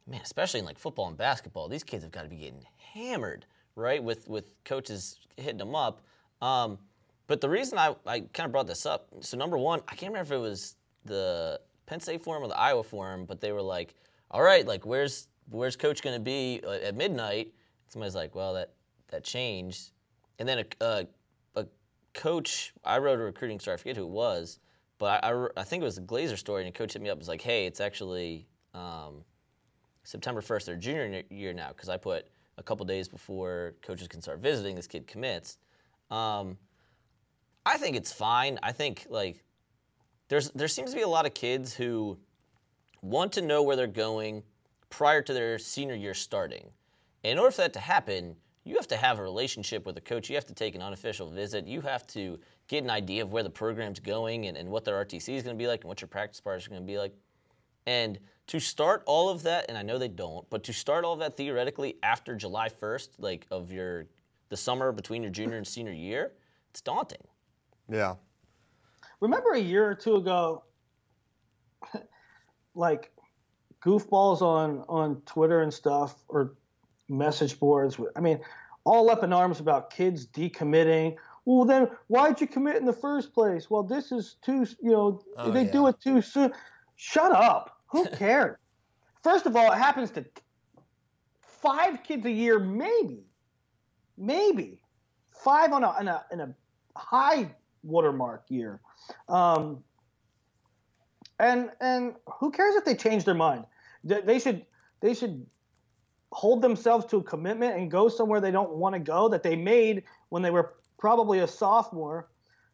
man, 0.06 0.20
especially 0.22 0.60
in 0.60 0.66
like 0.66 0.78
football 0.78 1.08
and 1.08 1.16
basketball, 1.16 1.68
these 1.68 1.84
kids 1.84 2.02
have 2.02 2.12
got 2.12 2.22
to 2.22 2.28
be 2.28 2.36
getting 2.36 2.64
hammered, 2.92 3.46
right? 3.76 4.02
With 4.02 4.28
with 4.28 4.62
coaches 4.64 5.18
hitting 5.36 5.58
them 5.58 5.74
up. 5.74 6.00
Um, 6.40 6.78
but 7.26 7.40
the 7.40 7.48
reason 7.48 7.78
I, 7.78 7.94
I 8.06 8.20
kind 8.20 8.46
of 8.46 8.52
brought 8.52 8.66
this 8.66 8.84
up, 8.84 9.08
so 9.20 9.36
number 9.36 9.56
one, 9.56 9.80
I 9.88 9.94
can't 9.94 10.12
remember 10.12 10.34
if 10.34 10.38
it 10.38 10.42
was 10.42 10.76
the 11.04 11.60
Penn 11.86 12.00
State 12.00 12.22
forum 12.22 12.42
or 12.42 12.48
the 12.48 12.58
Iowa 12.58 12.82
forum, 12.82 13.24
but 13.24 13.40
they 13.40 13.52
were 13.52 13.62
like, 13.62 13.94
"All 14.30 14.42
right, 14.42 14.66
like 14.66 14.84
where's 14.84 15.28
where's 15.50 15.76
coach 15.76 16.02
going 16.02 16.16
to 16.16 16.22
be 16.22 16.60
uh, 16.64 16.72
at 16.72 16.94
midnight?" 16.96 17.52
Somebody's 17.88 18.14
like, 18.14 18.34
"Well, 18.34 18.54
that 18.54 18.72
that 19.08 19.24
changed," 19.24 19.92
and 20.38 20.48
then 20.48 20.60
a, 20.60 20.84
a, 20.84 21.06
a 21.56 21.66
coach, 22.14 22.72
I 22.84 22.98
wrote 22.98 23.20
a 23.20 23.22
recruiting 23.22 23.60
story, 23.60 23.74
I 23.74 23.76
forget 23.78 23.96
who 23.96 24.04
it 24.04 24.10
was, 24.10 24.58
But 24.98 25.24
I, 25.24 25.32
I, 25.32 25.48
I 25.58 25.62
think 25.64 25.82
it 25.82 25.84
was 25.84 25.98
a 25.98 26.02
Glazer 26.02 26.38
story, 26.38 26.62
and 26.62 26.68
a 26.68 26.72
coach 26.72 26.92
hit 26.92 27.02
me 27.02 27.10
up. 27.10 27.18
Was 27.18 27.28
like, 27.28 27.42
"Hey, 27.42 27.66
it's 27.66 27.80
actually 27.80 28.46
um, 28.74 29.24
September 30.04 30.40
1st, 30.40 30.64
their 30.66 30.76
junior 30.76 31.22
year 31.30 31.52
now." 31.52 31.68
Because 31.68 31.88
I 31.88 31.96
put 31.96 32.28
a 32.58 32.62
couple 32.62 32.84
days 32.86 33.08
before 33.08 33.74
coaches 33.82 34.08
can 34.08 34.22
start 34.22 34.38
visiting, 34.40 34.76
this 34.76 34.86
kid 34.86 35.06
commits. 35.06 35.58
Um, 36.10 36.58
I 37.64 37.78
think 37.78 37.96
it's 37.96 38.12
fine. 38.12 38.58
I 38.62 38.72
think 38.72 39.06
like 39.08 39.42
there's 40.28 40.50
there 40.50 40.68
seems 40.68 40.90
to 40.90 40.96
be 40.96 41.02
a 41.02 41.08
lot 41.08 41.26
of 41.26 41.34
kids 41.34 41.74
who 41.74 42.18
want 43.00 43.32
to 43.32 43.42
know 43.42 43.62
where 43.62 43.76
they're 43.76 43.86
going 43.86 44.42
prior 44.92 45.22
to 45.22 45.32
their 45.32 45.58
senior 45.58 45.94
year 45.94 46.14
starting. 46.14 46.68
And 47.24 47.32
in 47.32 47.38
order 47.38 47.50
for 47.50 47.62
that 47.62 47.72
to 47.72 47.80
happen, 47.80 48.36
you 48.64 48.76
have 48.76 48.86
to 48.88 48.96
have 48.96 49.18
a 49.18 49.22
relationship 49.22 49.86
with 49.86 49.96
a 49.96 50.00
coach. 50.00 50.28
You 50.28 50.36
have 50.36 50.46
to 50.46 50.54
take 50.54 50.74
an 50.74 50.82
unofficial 50.82 51.30
visit. 51.30 51.66
You 51.66 51.80
have 51.80 52.06
to 52.08 52.38
get 52.68 52.84
an 52.84 52.90
idea 52.90 53.22
of 53.22 53.32
where 53.32 53.42
the 53.42 53.50
program's 53.50 53.98
going 53.98 54.46
and, 54.46 54.56
and 54.56 54.68
what 54.68 54.84
their 54.84 55.02
RTC 55.04 55.34
is 55.34 55.42
going 55.42 55.56
to 55.56 55.58
be 55.58 55.66
like 55.66 55.80
and 55.80 55.88
what 55.88 56.00
your 56.00 56.08
practice 56.08 56.40
bars 56.40 56.66
are 56.66 56.70
going 56.70 56.82
to 56.82 56.86
be 56.86 56.98
like. 56.98 57.14
And 57.86 58.18
to 58.48 58.60
start 58.60 59.02
all 59.06 59.30
of 59.30 59.42
that, 59.44 59.64
and 59.68 59.78
I 59.78 59.82
know 59.82 59.98
they 59.98 60.08
don't, 60.08 60.48
but 60.50 60.62
to 60.64 60.72
start 60.72 61.04
all 61.04 61.14
of 61.14 61.18
that 61.20 61.36
theoretically 61.36 61.96
after 62.02 62.36
July 62.36 62.68
1st, 62.68 63.08
like 63.18 63.46
of 63.50 63.72
your 63.72 64.06
the 64.50 64.56
summer 64.56 64.92
between 64.92 65.22
your 65.22 65.32
junior 65.32 65.56
and 65.56 65.66
senior 65.66 65.92
year, 65.92 66.32
it's 66.70 66.82
daunting. 66.82 67.26
Yeah. 67.88 68.16
Remember 69.20 69.52
a 69.52 69.58
year 69.58 69.88
or 69.88 69.94
two 69.94 70.16
ago, 70.16 70.64
like 72.74 73.10
goofballs 73.84 74.42
on 74.42 74.84
on 74.88 75.20
Twitter 75.26 75.62
and 75.62 75.72
stuff 75.72 76.14
or 76.28 76.54
message 77.08 77.58
boards. 77.58 77.98
I 78.16 78.20
mean, 78.20 78.40
all 78.84 79.10
up 79.10 79.22
in 79.24 79.32
arms 79.32 79.60
about 79.60 79.90
kids 79.90 80.26
decommitting. 80.26 81.16
Well, 81.44 81.64
then 81.64 81.88
why'd 82.06 82.40
you 82.40 82.46
commit 82.46 82.76
in 82.76 82.84
the 82.86 82.92
first 82.92 83.32
place? 83.34 83.68
Well, 83.68 83.82
this 83.82 84.12
is 84.12 84.36
too, 84.42 84.64
you 84.80 84.92
know, 84.92 85.22
Oh, 85.36 85.50
they 85.50 85.64
yeah. 85.64 85.72
do 85.72 85.86
it 85.88 86.00
too 86.00 86.22
soon. 86.22 86.52
Shut 86.96 87.32
up. 87.32 87.78
Who 87.88 88.06
cares? 88.16 88.56
First 89.24 89.46
of 89.46 89.56
all, 89.56 89.72
it 89.72 89.78
happens 89.78 90.10
to 90.12 90.24
five 91.40 92.02
kids 92.04 92.24
a 92.26 92.30
year, 92.30 92.58
maybe, 92.58 93.24
maybe 94.16 94.80
five 95.32 95.72
on 95.72 95.82
a 95.84 95.94
in 96.00 96.08
a, 96.08 96.24
in 96.32 96.40
a 96.40 96.54
high 96.96 97.50
watermark 97.82 98.44
year. 98.48 98.80
Um, 99.28 99.82
and 101.40 101.70
and 101.80 102.14
who 102.38 102.50
cares 102.52 102.76
if 102.76 102.84
they 102.84 102.94
change 102.94 103.24
their 103.24 103.34
mind? 103.34 103.64
They, 104.04 104.20
they 104.20 104.38
should 104.38 104.66
they 105.00 105.14
should 105.14 105.46
hold 106.32 106.62
themselves 106.62 107.04
to 107.06 107.18
a 107.18 107.22
commitment 107.22 107.76
and 107.76 107.90
go 107.90 108.08
somewhere 108.08 108.40
they 108.40 108.50
don't 108.50 108.72
want 108.72 108.94
to 108.94 108.98
go 108.98 109.28
that 109.28 109.42
they 109.42 109.54
made 109.54 110.04
when 110.30 110.42
they 110.42 110.50
were 110.50 110.74
probably 110.98 111.40
a 111.40 111.48
sophomore, 111.48 112.30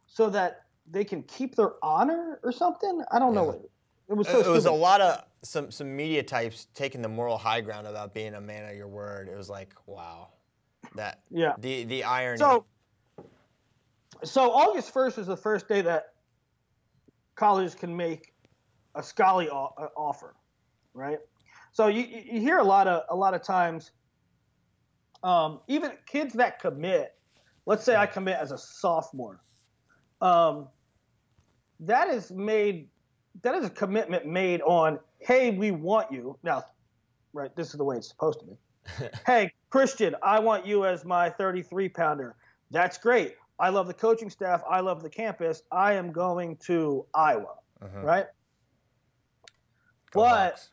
so 0.06 0.30
that 0.30 0.62
they 0.90 1.04
can 1.04 1.22
keep 1.24 1.54
their 1.56 1.72
honor 1.82 2.40
or 2.42 2.52
something. 2.52 3.02
I 3.10 3.18
don't 3.18 3.34
know. 3.34 3.68
It 4.08 4.14
was 4.14 4.26
so 4.26 4.40
it 4.40 4.48
was 4.48 4.66
a 4.66 4.72
lot 4.72 5.00
of 5.00 5.22
some 5.42 5.70
some 5.70 5.94
media 5.94 6.22
types 6.22 6.68
taking 6.74 7.02
the 7.02 7.08
moral 7.08 7.36
high 7.36 7.60
ground 7.60 7.86
about 7.86 8.14
being 8.14 8.34
a 8.34 8.40
man 8.40 8.68
of 8.68 8.76
your 8.76 8.88
word. 8.88 9.28
It 9.28 9.36
was 9.36 9.50
like, 9.50 9.74
wow, 9.86 10.30
that 10.94 11.22
Yeah. 11.30 11.54
the 11.58 11.84
the 11.84 12.04
irony. 12.04 12.38
So, 12.38 12.64
so 14.24 14.50
August 14.50 14.92
first 14.92 15.18
is 15.18 15.26
the 15.26 15.36
first 15.36 15.68
day 15.68 15.82
that 15.82 16.14
colleges 17.34 17.74
can 17.74 17.96
make 17.96 18.32
a 18.94 19.02
scholarly 19.02 19.48
uh, 19.50 19.68
offer, 19.96 20.34
right? 20.94 21.18
So 21.72 21.86
you, 21.86 22.02
you 22.02 22.40
hear 22.40 22.58
a 22.58 22.64
lot 22.64 22.86
of 22.86 23.04
a 23.10 23.16
lot 23.16 23.34
of 23.34 23.42
times, 23.42 23.90
um, 25.22 25.60
even 25.68 25.92
kids 26.06 26.34
that 26.34 26.60
commit. 26.60 27.14
Let's 27.66 27.84
say 27.84 27.96
I 27.96 28.06
commit 28.06 28.36
as 28.36 28.50
a 28.50 28.58
sophomore. 28.58 29.42
Um, 30.20 30.68
that 31.80 32.08
is 32.08 32.30
made. 32.30 32.88
That 33.42 33.54
is 33.54 33.64
a 33.64 33.70
commitment 33.70 34.26
made 34.26 34.62
on. 34.62 34.98
Hey, 35.20 35.50
we 35.50 35.70
want 35.70 36.10
you 36.10 36.38
now. 36.42 36.64
Right, 37.32 37.54
this 37.54 37.68
is 37.68 37.74
the 37.74 37.84
way 37.84 37.96
it's 37.96 38.08
supposed 38.08 38.40
to 38.40 38.46
be 38.46 38.56
hey, 39.26 39.52
Christian, 39.70 40.14
I 40.22 40.38
want 40.38 40.66
you 40.66 40.86
as 40.86 41.04
my 41.04 41.30
33 41.30 41.88
pounder. 41.88 42.36
That's 42.70 42.98
great. 42.98 43.34
I 43.58 43.70
love 43.70 43.86
the 43.86 43.94
coaching 43.94 44.30
staff. 44.30 44.62
I 44.68 44.80
love 44.80 45.02
the 45.02 45.10
campus. 45.10 45.62
I 45.72 45.94
am 45.94 46.12
going 46.12 46.56
to 46.66 47.04
Iowa, 47.14 47.54
right? 48.02 48.26
Go 50.12 50.20
but 50.20 50.50
Hawks. 50.50 50.70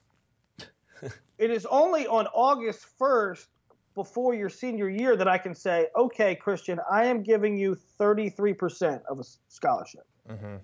it 1.37 1.51
is 1.51 1.65
only 1.67 2.07
on 2.07 2.27
August 2.27 2.85
1st, 2.99 3.47
before 3.95 4.33
your 4.33 4.49
senior 4.49 4.89
year, 4.89 5.15
that 5.15 5.27
I 5.27 5.37
can 5.37 5.55
say, 5.55 5.87
okay, 5.95 6.35
Christian, 6.35 6.79
I 6.91 7.05
am 7.05 7.23
giving 7.23 7.57
you 7.57 7.77
33% 7.99 9.01
of 9.09 9.19
a 9.19 9.23
scholarship. 9.47 10.05
Mm-hmm. 10.29 10.55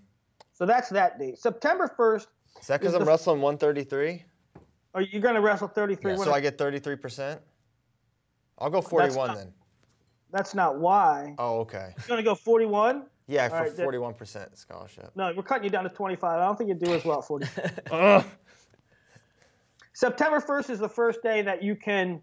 So 0.54 0.66
that's 0.66 0.90
that 0.90 1.18
date. 1.18 1.40
September 1.40 1.90
1st, 1.98 2.28
is 2.60 2.68
that 2.68 2.80
because 2.82 2.94
I'm 2.94 3.06
wrestling 3.06 3.42
133? 3.42 4.24
are 4.94 5.02
you 5.02 5.20
going 5.20 5.36
to 5.36 5.42
wrestle 5.42 5.68
33? 5.68 6.12
Yeah, 6.12 6.18
So 6.18 6.34
I 6.34 6.42
get 6.42 6.58
33 6.58 6.96
percent. 6.98 7.42
I'll 8.60 8.70
go 8.70 8.82
41 8.82 9.28
not- 9.28 9.38
then. 9.38 9.54
that's 10.32 10.54
not 10.54 10.78
why. 10.80 11.36
Oh, 11.38 11.60
okay. 11.62 11.94
You're 11.98 12.08
going 12.08 12.18
to 12.18 12.24
go 12.24 12.36
41? 12.36 13.06
Yeah, 13.28 13.44
All 13.44 13.50
for 13.50 13.56
right, 13.64 13.72
41 13.72 14.14
percent 14.14 14.58
scholarship. 14.58 15.12
No, 15.16 15.34
we're 15.36 15.44
cutting 15.44 15.64
you 15.64 15.70
down 15.70 15.84
to 15.84 15.90
25. 15.90 16.30
I 16.30 16.46
don't 16.46 16.58
think 16.58 16.68
you 16.68 16.76
do 16.76 16.94
as 16.94 17.06
well 17.06 17.20
at 17.20 17.26
40. 17.26 17.48
September 20.02 20.40
1st 20.40 20.72
is 20.72 20.80
the 20.80 20.90
first 20.90 21.22
day 21.22 21.44
that 21.44 21.62
you 21.62 21.76
can 21.76 22.20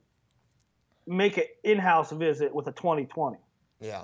make 1.06 1.36
an 1.38 1.44
in-house 1.62 2.10
visit 2.10 2.52
with 2.52 2.66
a 2.66 2.72
2020. 2.72 3.38
Yeah. 3.80 4.02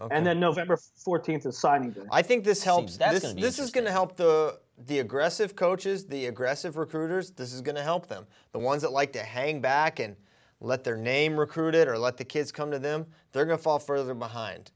Okay. 0.00 0.16
And 0.16 0.26
then 0.26 0.40
November 0.40 0.76
14th 0.76 1.44
is 1.44 1.58
signing 1.58 1.90
day. 1.90 2.00
I 2.10 2.22
think 2.22 2.42
this 2.42 2.64
helps. 2.64 2.96
that's 2.96 3.12
this 3.12 3.22
gonna 3.22 3.40
this 3.42 3.58
is 3.58 3.70
going 3.70 3.84
to 3.84 3.92
help 3.92 4.16
the 4.16 4.58
the 4.86 5.00
aggressive 5.00 5.56
coaches, 5.56 6.06
the 6.06 6.24
aggressive 6.24 6.78
recruiters. 6.78 7.32
This 7.32 7.52
is 7.52 7.60
going 7.60 7.76
to 7.76 7.82
help 7.82 8.06
them. 8.06 8.26
The 8.52 8.60
ones 8.60 8.80
that 8.80 8.92
like 8.92 9.12
to 9.12 9.22
hang 9.22 9.60
back 9.60 10.00
and 10.00 10.16
let 10.60 10.84
their 10.84 10.96
name 10.96 11.38
recruit 11.38 11.74
it 11.74 11.86
or 11.86 11.98
let 11.98 12.16
the 12.16 12.24
kids 12.24 12.50
come 12.50 12.70
to 12.70 12.78
them, 12.78 13.04
they're 13.32 13.44
going 13.44 13.58
to 13.58 13.62
fall 13.62 13.78
further 13.78 14.14
behind. 14.14 14.70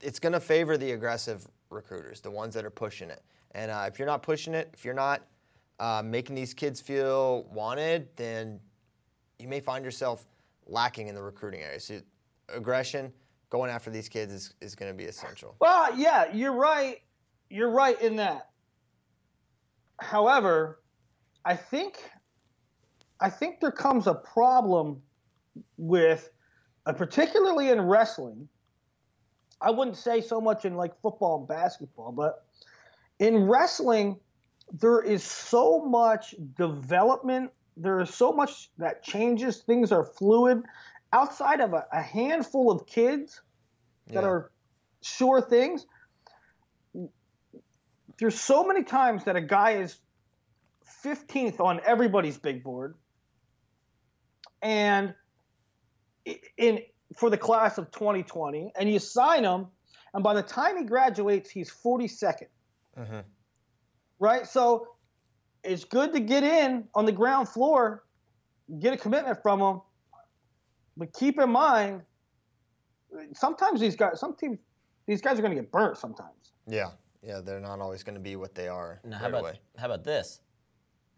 It's 0.00 0.20
going 0.20 0.32
to 0.32 0.40
favor 0.40 0.76
the 0.76 0.92
aggressive 0.92 1.44
recruiters, 1.70 2.20
the 2.20 2.30
ones 2.30 2.54
that 2.54 2.64
are 2.64 2.70
pushing 2.70 3.10
it. 3.10 3.24
And 3.50 3.72
uh, 3.72 3.86
if 3.88 3.98
you're 3.98 4.06
not 4.06 4.22
pushing 4.22 4.54
it, 4.54 4.70
if 4.72 4.84
you're 4.84 4.94
not 4.94 5.22
uh, 5.80 6.02
making 6.04 6.34
these 6.34 6.54
kids 6.54 6.80
feel 6.80 7.44
wanted, 7.52 8.08
then 8.16 8.60
you 9.38 9.48
may 9.48 9.60
find 9.60 9.84
yourself 9.84 10.26
lacking 10.66 11.08
in 11.08 11.14
the 11.14 11.22
recruiting 11.22 11.62
area. 11.62 11.80
So 11.80 12.00
aggression, 12.48 13.12
going 13.50 13.70
after 13.70 13.90
these 13.90 14.08
kids 14.08 14.32
is, 14.32 14.54
is 14.60 14.74
going 14.74 14.90
to 14.90 14.96
be 14.96 15.04
essential. 15.04 15.56
Well, 15.60 15.96
yeah, 15.96 16.32
you're 16.32 16.52
right. 16.52 16.98
You're 17.50 17.70
right 17.70 18.00
in 18.00 18.16
that. 18.16 18.50
However, 20.00 20.80
I 21.44 21.54
think 21.54 21.98
I 23.20 23.30
think 23.30 23.60
there 23.60 23.70
comes 23.70 24.06
a 24.06 24.14
problem 24.14 25.00
with, 25.76 26.30
uh, 26.84 26.92
particularly 26.92 27.70
in 27.70 27.80
wrestling. 27.80 28.48
I 29.60 29.70
wouldn't 29.70 29.96
say 29.96 30.20
so 30.20 30.40
much 30.40 30.64
in 30.64 30.74
like 30.74 31.00
football 31.00 31.38
and 31.38 31.48
basketball, 31.48 32.12
but 32.12 32.44
in 33.20 33.44
wrestling, 33.44 34.18
there 34.80 35.00
is 35.00 35.22
so 35.22 35.80
much 35.84 36.34
development. 36.56 37.52
There 37.76 38.00
is 38.00 38.12
so 38.12 38.32
much 38.32 38.70
that 38.78 39.02
changes. 39.02 39.58
Things 39.58 39.92
are 39.92 40.04
fluid. 40.04 40.62
Outside 41.12 41.60
of 41.60 41.72
a, 41.74 41.86
a 41.92 42.02
handful 42.02 42.70
of 42.72 42.86
kids 42.86 43.40
that 44.08 44.24
Yeah. 44.24 44.28
are 44.28 44.50
sure 45.00 45.40
things. 45.40 45.86
There's 48.18 48.38
so 48.38 48.64
many 48.64 48.82
times 48.84 49.24
that 49.24 49.36
a 49.36 49.40
guy 49.40 49.72
is 49.72 49.96
15th 51.04 51.60
on 51.60 51.80
everybody's 51.84 52.38
big 52.38 52.62
board, 52.62 52.96
and 54.62 55.14
in 56.56 56.80
for 57.16 57.30
the 57.30 57.38
class 57.38 57.78
of 57.78 57.90
2020, 57.90 58.72
and 58.76 58.90
you 58.90 58.98
sign 58.98 59.44
him, 59.44 59.66
and 60.14 60.24
by 60.24 60.34
the 60.34 60.42
time 60.42 60.78
he 60.78 60.84
graduates, 60.84 61.50
he's 61.50 61.70
42nd. 61.70 62.48
Right, 64.24 64.46
so 64.46 64.88
it's 65.62 65.84
good 65.84 66.10
to 66.14 66.20
get 66.20 66.44
in 66.44 66.88
on 66.94 67.04
the 67.04 67.12
ground 67.12 67.46
floor, 67.46 68.04
get 68.80 68.94
a 68.94 68.96
commitment 68.96 69.42
from 69.42 69.60
them, 69.60 69.82
but 70.96 71.12
keep 71.12 71.38
in 71.38 71.50
mind 71.50 72.00
sometimes 73.34 73.82
these 73.82 73.94
guys, 73.94 74.18
some 74.18 74.34
teams, 74.34 74.56
these 75.06 75.20
guys 75.20 75.38
are 75.38 75.42
going 75.42 75.54
to 75.54 75.60
get 75.60 75.70
burnt 75.70 75.98
sometimes. 75.98 76.54
Yeah, 76.66 76.92
yeah, 77.22 77.42
they're 77.44 77.60
not 77.60 77.80
always 77.80 78.02
going 78.02 78.14
to 78.14 78.20
be 78.20 78.34
what 78.36 78.54
they 78.54 78.66
are 78.66 78.98
Now, 79.04 79.18
how 79.18 79.24
right 79.24 79.28
about 79.28 79.40
away. 79.42 79.60
how 79.76 79.86
about 79.86 80.04
this? 80.04 80.40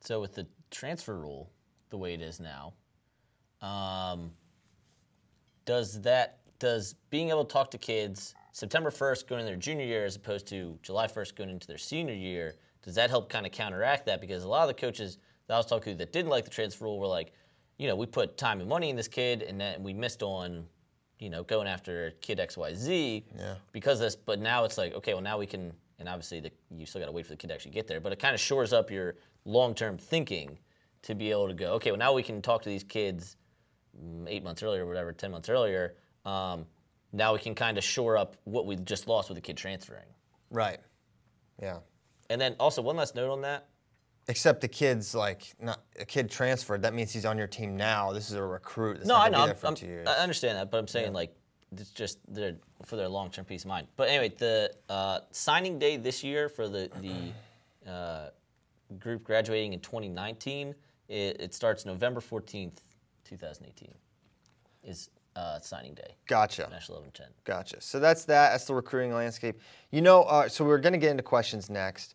So 0.01 0.21
with 0.21 0.35
the 0.35 0.49
transfer 0.73 1.17
rule 1.17 1.53
the 1.91 1.97
way 1.97 2.13
it 2.13 2.21
is 2.21 2.41
now, 2.41 2.75
um, 3.63 4.33
does 5.65 6.01
that 6.01 6.41
does 6.59 6.97
being 7.11 7.31
able 7.31 7.45
to 7.45 7.53
talk 7.53 7.71
to 7.71 7.79
kids 7.79 8.35
September 8.51 8.91
1st 8.91 9.29
going 9.29 9.43
into 9.43 9.51
their 9.53 9.61
junior 9.61 9.85
year 9.85 10.05
as 10.05 10.17
opposed 10.17 10.49
to 10.49 10.77
July 10.83 11.07
1st 11.07 11.37
going 11.37 11.51
into 11.51 11.69
their 11.69 11.79
senior 11.79 12.15
year, 12.15 12.57
does 12.87 12.95
that 12.95 13.11
help 13.11 13.29
kind 13.29 13.45
of 13.45 13.53
counteract 13.53 14.07
that? 14.07 14.21
Because 14.21 14.45
a 14.45 14.49
lot 14.49 14.63
of 14.63 14.69
the 14.69 14.81
coaches 14.81 15.19
that 15.49 15.55
I 15.55 15.57
was 15.59 15.67
talking 15.67 15.93
to 15.93 15.99
that 15.99 16.13
didn't 16.13 16.31
like 16.31 16.45
the 16.45 16.51
transfer 16.51 16.85
rule 16.85 16.99
were 17.01 17.09
like, 17.09 17.33
you 17.79 17.89
know, 17.89 17.97
we 17.97 18.07
put 18.07 18.39
time 18.39 18.61
and 18.61 18.69
money 18.69 18.89
in 18.89 18.97
this 18.97 19.09
kid 19.09 19.43
and 19.43 19.61
then 19.61 19.83
we 19.83 19.93
missed 19.93 20.23
on, 20.23 20.65
you 21.19 21.29
know, 21.29 21.43
going 21.43 21.67
after 21.67 22.13
kid 22.23 22.39
XYZ 22.39 23.25
Yeah. 23.37 23.55
because 23.73 23.99
of 23.99 24.07
this, 24.07 24.17
but 24.17 24.39
now 24.39 24.65
it's 24.65 24.79
like, 24.79 24.95
okay, 24.95 25.13
well 25.15 25.23
now 25.23 25.37
we 25.37 25.47
can 25.47 25.73
and 25.99 26.09
obviously 26.09 26.41
the, 26.41 26.53
you 26.77 26.87
still 26.87 27.01
got 27.01 27.07
to 27.07 27.13
wait 27.13 27.25
for 27.27 27.33
the 27.33 27.37
kid 27.37 27.49
to 27.49 27.55
actually 27.55 27.73
get 27.73 27.87
there. 27.89 28.01
But 28.01 28.13
it 28.13 28.19
kind 28.21 28.35
of 28.35 28.41
shores 28.41 28.73
up 28.73 28.91
your 28.91 29.17
long-term 29.45 29.99
thinking 29.99 30.57
to 31.03 31.15
be 31.15 31.31
able 31.33 31.49
to 31.49 31.55
go, 31.55 31.73
okay, 31.75 31.91
well 31.91 31.99
now 31.99 32.13
we 32.13 32.23
can 32.23 32.41
talk 32.41 32.63
to 32.63 32.69
these 32.69 32.85
kids 32.85 33.37
mm, 34.01 34.27
eight 34.29 34.45
months 34.45 34.63
earlier, 34.63 34.85
or 34.85 34.87
whatever, 34.87 35.13
ten 35.13 35.33
months 35.33 35.49
earlier. 35.49 35.95
Um, 36.25 36.67
now 37.13 37.33
we 37.33 37.41
can 37.41 37.55
kind 37.55 37.79
of 37.79 37.85
shore 37.85 38.17
up 38.17 38.37
what 38.45 38.65
we 38.67 38.77
just 38.77 39.09
lost 39.09 39.29
with 39.29 39.37
the 39.37 39.43
kid 39.43 39.57
transferring. 39.57 40.07
Right. 40.51 40.79
Yeah. 41.61 41.79
And 42.31 42.41
then 42.41 42.57
also 42.59 42.83
one 42.83 42.97
last 42.97 43.15
note 43.15 43.31
on 43.31 43.43
that. 43.43 43.69
Except 44.29 44.61
the 44.61 44.69
kid's 44.69 45.15
like 45.15 45.55
not 45.61 45.81
a 45.99 46.05
kid 46.05 46.29
transferred. 46.29 46.83
That 46.83 46.95
means 46.95 47.13
he's 47.13 47.25
on 47.25 47.39
your 47.39 47.47
team 47.47 47.77
now. 47.77 48.13
This 48.13 48.29
is 48.29 48.37
a 48.37 48.43
recruit. 48.43 48.95
That's 48.99 49.07
No, 49.07 49.17
I 49.17 49.29
know. 49.29 49.47
I'm- 49.47 49.57
for 49.57 49.67
I'm- 49.67 49.75
two 49.77 49.87
years. 49.87 50.09
I 50.09 50.15
understand 50.15 50.59
that, 50.59 50.71
but 50.71 50.79
I'm 50.79 50.89
saying 50.89 51.13
like 51.13 51.33
it's 51.73 51.91
just 51.91 52.19
their, 52.33 52.57
for 52.85 52.97
their 52.97 53.09
long-term 53.09 53.45
peace 53.45 53.63
of 53.63 53.69
mind. 53.69 53.87
But 53.97 54.09
anyway, 54.09 54.35
the 54.37 54.73
uh, 54.89 55.21
signing 55.31 55.79
day 55.79 55.97
this 55.97 56.25
year 56.25 56.49
for 56.49 56.69
the 56.69 56.91
the 57.01 57.91
uh, 57.91 58.31
group 58.99 59.23
graduating 59.25 59.73
in 59.73 59.81
2019, 59.81 60.75
it, 61.09 61.41
it 61.41 61.55
starts 61.55 61.85
November 61.85 62.21
14th, 62.21 62.79
2018, 63.25 63.95
is 64.83 65.11
uh, 65.37 65.61
signing 65.61 65.95
day. 65.95 66.17
Gotcha. 66.27 66.63
National 66.71 66.99
1110. 66.99 67.27
Gotcha. 67.45 67.81
So 67.81 68.01
that's 68.01 68.25
that. 68.25 68.51
That's 68.51 68.65
the 68.65 68.75
recruiting 68.75 69.13
landscape. 69.15 69.61
You 69.91 70.01
know, 70.01 70.23
uh, 70.23 70.49
so 70.49 70.65
we're 70.65 70.79
going 70.79 70.95
to 70.95 70.99
get 70.99 71.11
into 71.11 71.23
questions 71.23 71.71
next. 71.71 72.15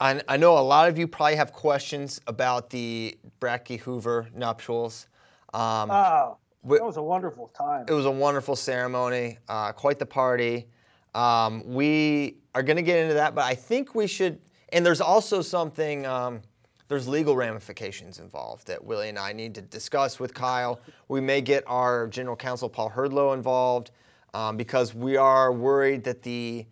I, 0.00 0.20
I 0.28 0.36
know 0.36 0.58
a 0.58 0.60
lot 0.60 0.88
of 0.88 0.98
you 0.98 1.06
probably 1.06 1.36
have 1.36 1.52
questions 1.52 2.20
about 2.26 2.70
the 2.70 3.16
Bracky 3.40 3.78
Hoover 3.80 4.28
nuptials. 4.34 5.06
Um, 5.54 5.90
Oh, 5.90 6.36
that 6.64 6.84
was 6.84 6.96
a 6.96 7.02
wonderful 7.02 7.48
time. 7.48 7.86
it 7.88 7.92
was 7.92 8.06
a 8.06 8.10
wonderful 8.10 8.56
ceremony, 8.56 9.38
uh, 9.48 9.72
quite 9.72 9.98
the 9.98 10.06
party. 10.06 10.66
Um, 11.14 11.62
we 11.66 12.36
are 12.54 12.62
going 12.62 12.76
to 12.76 12.82
get 12.82 12.98
into 12.98 13.14
that, 13.14 13.34
but 13.34 13.44
I 13.44 13.54
think 13.54 13.94
we 13.94 14.06
should. 14.06 14.40
And 14.72 14.84
there's 14.84 15.00
also 15.00 15.42
something. 15.42 16.06
Um, 16.06 16.42
there's 16.90 17.06
legal 17.06 17.36
ramifications 17.36 18.18
involved 18.18 18.66
that 18.66 18.84
Willie 18.84 19.10
and 19.10 19.18
I 19.18 19.32
need 19.32 19.54
to 19.54 19.62
discuss 19.62 20.18
with 20.18 20.34
Kyle. 20.34 20.80
We 21.06 21.20
may 21.20 21.40
get 21.40 21.62
our 21.68 22.08
general 22.08 22.34
counsel 22.34 22.68
Paul 22.68 22.90
Herdlow 22.90 23.32
involved 23.32 23.92
um, 24.34 24.56
because 24.56 24.92
we 24.92 25.16
are 25.16 25.52
worried 25.52 26.02
that 26.02 26.20
the 26.22 26.66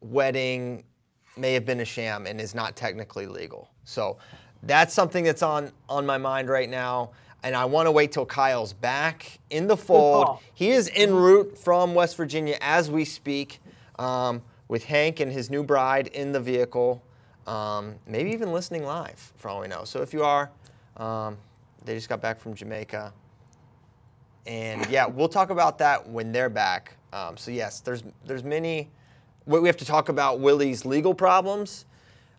wedding 0.00 0.84
may 1.36 1.54
have 1.54 1.66
been 1.66 1.80
a 1.80 1.84
sham 1.84 2.24
and 2.28 2.40
is 2.40 2.54
not 2.54 2.76
technically 2.76 3.26
legal. 3.26 3.68
So 3.82 4.18
that's 4.62 4.94
something 4.94 5.24
that's 5.24 5.42
on 5.42 5.72
on 5.88 6.06
my 6.06 6.18
mind 6.18 6.48
right 6.48 6.70
now. 6.70 7.10
And 7.42 7.56
I 7.56 7.64
want 7.64 7.88
to 7.88 7.90
wait 7.90 8.12
till 8.12 8.26
Kyle's 8.26 8.72
back 8.72 9.40
in 9.50 9.66
the 9.66 9.76
fold. 9.76 10.38
He 10.54 10.70
is 10.70 10.88
en 10.94 11.12
route 11.12 11.58
from 11.58 11.96
West 11.96 12.16
Virginia 12.16 12.56
as 12.60 12.92
we 12.92 13.04
speak, 13.04 13.58
um, 13.98 14.40
with 14.68 14.84
Hank 14.84 15.18
and 15.18 15.32
his 15.32 15.50
new 15.50 15.64
bride 15.64 16.06
in 16.06 16.30
the 16.30 16.40
vehicle, 16.40 17.02
um, 17.46 17.94
maybe 18.06 18.30
even 18.30 18.52
listening 18.52 18.84
live, 18.84 19.32
for 19.36 19.48
all 19.48 19.60
we 19.60 19.68
know. 19.68 19.84
So 19.84 20.02
if 20.02 20.12
you 20.12 20.22
are, 20.24 20.50
um, 20.96 21.36
they 21.84 21.94
just 21.94 22.08
got 22.08 22.20
back 22.20 22.38
from 22.40 22.54
Jamaica. 22.54 23.12
And 24.46 24.86
yeah, 24.90 25.06
we'll 25.06 25.28
talk 25.28 25.50
about 25.50 25.78
that 25.78 26.06
when 26.08 26.30
they're 26.32 26.50
back. 26.50 26.96
Um, 27.12 27.36
so 27.36 27.50
yes, 27.50 27.80
there's 27.80 28.02
there's 28.26 28.44
many. 28.44 28.90
We 29.46 29.60
we 29.60 29.68
have 29.68 29.76
to 29.78 29.84
talk 29.86 30.08
about 30.08 30.40
Willie's 30.40 30.84
legal 30.84 31.14
problems. 31.14 31.86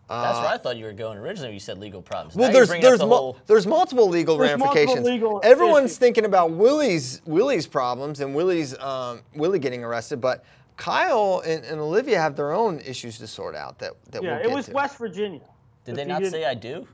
That's 0.08 0.38
where 0.38 0.48
I 0.50 0.56
thought 0.58 0.76
you 0.76 0.84
were 0.84 0.92
going 0.92 1.18
originally. 1.18 1.52
You 1.54 1.58
said 1.58 1.78
legal 1.78 2.00
problems. 2.00 2.36
Uh, 2.36 2.38
Well, 2.38 2.48
Now 2.48 2.54
there's 2.54 2.68
there's 2.68 3.00
the 3.00 3.06
mul- 3.06 3.18
whole- 3.18 3.38
there's 3.48 3.66
multiple 3.66 4.08
legal 4.08 4.36
There's 4.38 4.56
multiple 4.56 4.74
ramifications. 4.76 5.04
legal 5.04 5.40
Everyone's 5.42 5.86
issues. 5.86 5.98
thinking 5.98 6.24
about 6.26 6.52
Willie's 6.52 7.22
Willie's 7.26 7.66
problems 7.66 8.20
and 8.20 8.32
Willie's 8.32 8.78
um, 8.78 9.22
Willie 9.34 9.58
getting 9.58 9.82
arrested, 9.82 10.20
but 10.20 10.44
Kyle 10.76 11.42
and, 11.46 11.64
and 11.64 11.80
Olivia 11.80 12.20
have 12.20 12.36
their 12.36 12.52
own 12.52 12.80
issues 12.80 13.18
to 13.18 13.26
sort 13.26 13.54
out. 13.54 13.78
That 13.78 13.92
that 14.10 14.22
yeah, 14.22 14.30
we'll 14.32 14.40
it 14.40 14.46
get 14.48 14.54
was 14.54 14.66
to. 14.66 14.72
West 14.72 14.98
Virginia. 14.98 15.40
Did 15.84 15.96
they 15.96 16.04
not 16.04 16.20
didn't- 16.20 16.32
say 16.32 16.44
I 16.44 16.54
do? 16.54 16.86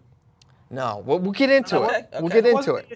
No, 0.70 1.02
we'll, 1.04 1.18
we'll 1.18 1.32
get 1.32 1.50
into 1.50 1.76
Okay, 1.80 1.98
it. 1.98 2.08
We'll 2.20 2.30
get 2.30 2.46
into 2.46 2.76
it. 2.76 2.86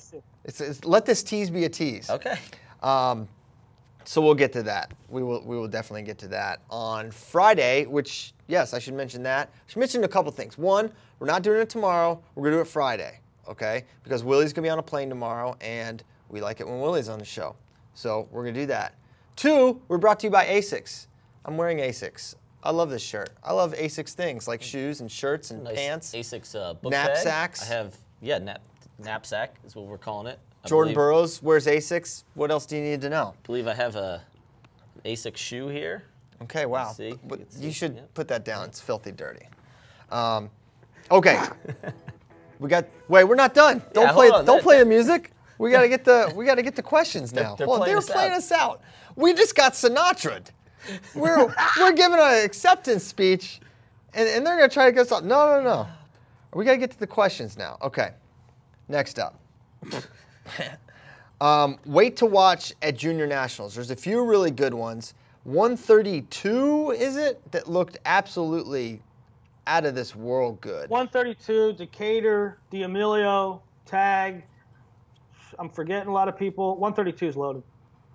It's, 0.45 0.61
it's, 0.62 0.84
let 0.87 1.05
this 1.05 1.22
tease 1.22 1.51
be 1.51 1.64
a 1.66 1.68
tease. 1.68 2.09
Okay. 2.09 2.39
Um, 2.82 3.28
so 4.05 4.22
we'll 4.22 4.34
get 4.34 4.51
to 4.55 4.62
that. 4.62 4.95
We 5.11 5.22
will 5.22 5.43
we 5.45 5.57
will 5.57 5.68
definitely 5.68 6.03
get 6.05 6.16
to 6.18 6.28
that 6.28 6.61
on 6.70 7.11
Friday. 7.11 7.84
Which 7.84 8.32
yes, 8.47 8.72
I 8.72 8.78
should 8.78 8.95
mention 8.95 9.22
that. 9.24 9.49
I 9.53 9.59
should 9.70 9.80
mention 9.80 10.05
a 10.05 10.09
couple 10.09 10.30
things. 10.32 10.57
One, 10.57 10.91
we're 11.18 11.26
not 11.26 11.43
doing 11.43 11.61
it 11.61 11.68
tomorrow. 11.68 12.22
We're 12.34 12.45
gonna 12.45 12.57
do 12.57 12.61
it 12.62 12.68
Friday. 12.68 13.20
Okay? 13.49 13.84
Because 14.05 14.24
Willie's 14.24 14.53
gonna 14.53 14.64
be 14.66 14.70
on 14.70 14.78
a 14.78 14.82
plane 14.82 15.09
tomorrow, 15.09 15.57
and 15.61 16.03
we 16.30 16.41
like 16.41 16.61
it 16.61 16.66
when 16.66 16.80
Willie's 16.80 17.09
on 17.09 17.18
the 17.18 17.24
show. 17.24 17.57
So 17.95 18.26
we're 18.30 18.43
gonna 18.43 18.55
do 18.55 18.66
that. 18.66 18.95
Two, 19.37 19.82
we're 19.89 19.99
brought 19.99 20.20
to 20.20 20.26
you 20.26 20.30
by 20.30 20.47
Asics. 20.47 21.07
I'm 21.45 21.57
wearing 21.59 21.78
Asics. 21.78 22.34
I 22.62 22.70
love 22.70 22.89
this 22.91 23.03
shirt. 23.03 23.30
I 23.45 23.53
love 23.53 23.74
Asics 23.74 24.14
things 24.14 24.49
like 24.49 24.62
shoes 24.62 25.01
and 25.03 25.12
shirts 25.12 25.51
and 25.51 25.62
Nice 25.62 25.76
pants. 25.76 26.12
Asics 26.14 26.59
uh, 26.59 26.72
book 26.74 26.91
Knapsacks. 26.91 27.61
Bag. 27.61 27.70
I 27.70 27.74
have 27.74 27.97
yeah, 28.22 28.39
nap, 28.39 28.62
knapsack 28.99 29.55
is 29.66 29.76
what 29.76 29.84
we're 29.87 29.99
calling 29.99 30.26
it. 30.26 30.39
I 30.64 30.68
Jordan 30.68 30.89
believe, 30.95 30.97
Burroughs 30.97 31.43
wears 31.43 31.66
Asics. 31.66 32.24
What 32.34 32.51
else 32.51 32.64
do 32.66 32.76
you 32.76 32.82
need 32.82 33.03
to 33.03 33.11
know? 33.11 33.34
believe 33.45 33.68
I 33.68 33.74
have 33.74 33.95
a 33.95 34.22
an 35.05 35.12
Asics 35.12 35.37
shoe 35.37 35.68
here. 35.68 36.05
Okay, 36.43 36.66
wow. 36.66 36.93
see, 36.93 37.09
you 37.11 37.20
But 37.28 37.41
you 37.41 37.47
see, 37.68 37.72
should 37.72 37.95
yep. 37.97 38.14
put 38.14 38.28
that 38.28 38.45
down. 38.45 38.64
It's 38.66 38.80
filthy 38.80 39.12
dirty. 39.12 39.47
Um, 40.11 40.51
okay. 41.11 41.39
we 42.59 42.68
got. 42.68 42.87
Wait, 43.09 43.24
we're 43.24 43.34
not 43.37 43.53
done. 43.55 43.82
Don't 43.93 44.07
Yeah, 44.07 44.12
play. 44.12 44.28
on, 44.30 44.45
Don't 44.47 44.57
that- 44.57 44.62
play 44.62 44.78
the 44.78 44.84
music. 44.87 45.30
We 45.59 45.70
gotta 45.70 45.88
get 45.88 46.04
the. 46.04 46.32
We 46.36 46.44
gotta 46.44 46.62
get 46.62 46.76
the 46.76 46.82
questions 46.82 47.32
now. 47.32 47.54
they're 47.54 47.66
Hold 47.66 47.80
on, 47.80 47.84
playing 47.84 47.92
they're 47.92 47.98
us 47.98 48.11
playing 48.11 48.32
out. 48.32 48.38
us 48.38 48.52
out. 48.52 48.80
We 49.16 49.34
just 49.34 49.54
got 49.54 49.72
Sinatra. 49.72 50.44
We're 51.14 51.46
we're 51.78 51.92
giving 51.92 52.18
an 52.18 52.44
acceptance 52.44 53.04
speech, 53.04 53.61
and, 54.14 54.28
and 54.28 54.46
they're 54.46 54.57
gonna 54.57 54.68
try 54.68 54.86
to 54.86 54.92
get 54.92 55.02
us 55.02 55.12
off. 55.12 55.24
No, 55.24 55.59
no, 55.59 55.62
no. 55.62 55.86
We 56.54 56.64
gotta 56.64 56.78
get 56.78 56.90
to 56.92 56.98
the 56.98 57.07
questions 57.07 57.57
now. 57.57 57.78
Okay. 57.82 58.11
Next 58.88 59.18
up. 59.18 59.40
Um, 61.40 61.78
wait 61.84 62.16
to 62.16 62.26
watch 62.26 62.72
at 62.80 62.96
Junior 62.96 63.26
Nationals. 63.26 63.74
There's 63.74 63.90
a 63.90 63.96
few 63.96 64.24
really 64.24 64.50
good 64.50 64.72
ones. 64.72 65.12
132, 65.44 66.92
is 66.92 67.16
it? 67.16 67.40
That 67.52 67.68
looked 67.68 67.98
absolutely 68.07 69.02
out 69.66 69.84
of 69.84 69.94
this 69.94 70.16
world 70.16 70.61
good. 70.61 70.88
132, 70.88 71.74
Decatur, 71.74 72.59
D'Amelio, 72.70 73.61
Tag. 73.84 74.44
I'm 75.59 75.68
forgetting 75.70 76.09
a 76.09 76.12
lot 76.12 76.28
of 76.28 76.36
people. 76.36 76.76
132 76.76 77.26
is 77.28 77.36
loaded. 77.36 77.62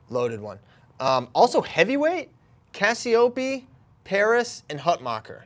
Loaded 0.10 0.40
one. 0.40 0.60
Um, 1.00 1.30
also, 1.34 1.62
heavyweight 1.62 2.30
Cassioppi, 2.74 3.66
Parris, 4.04 4.64
and 4.70 4.80
Hutmacher. 4.80 5.44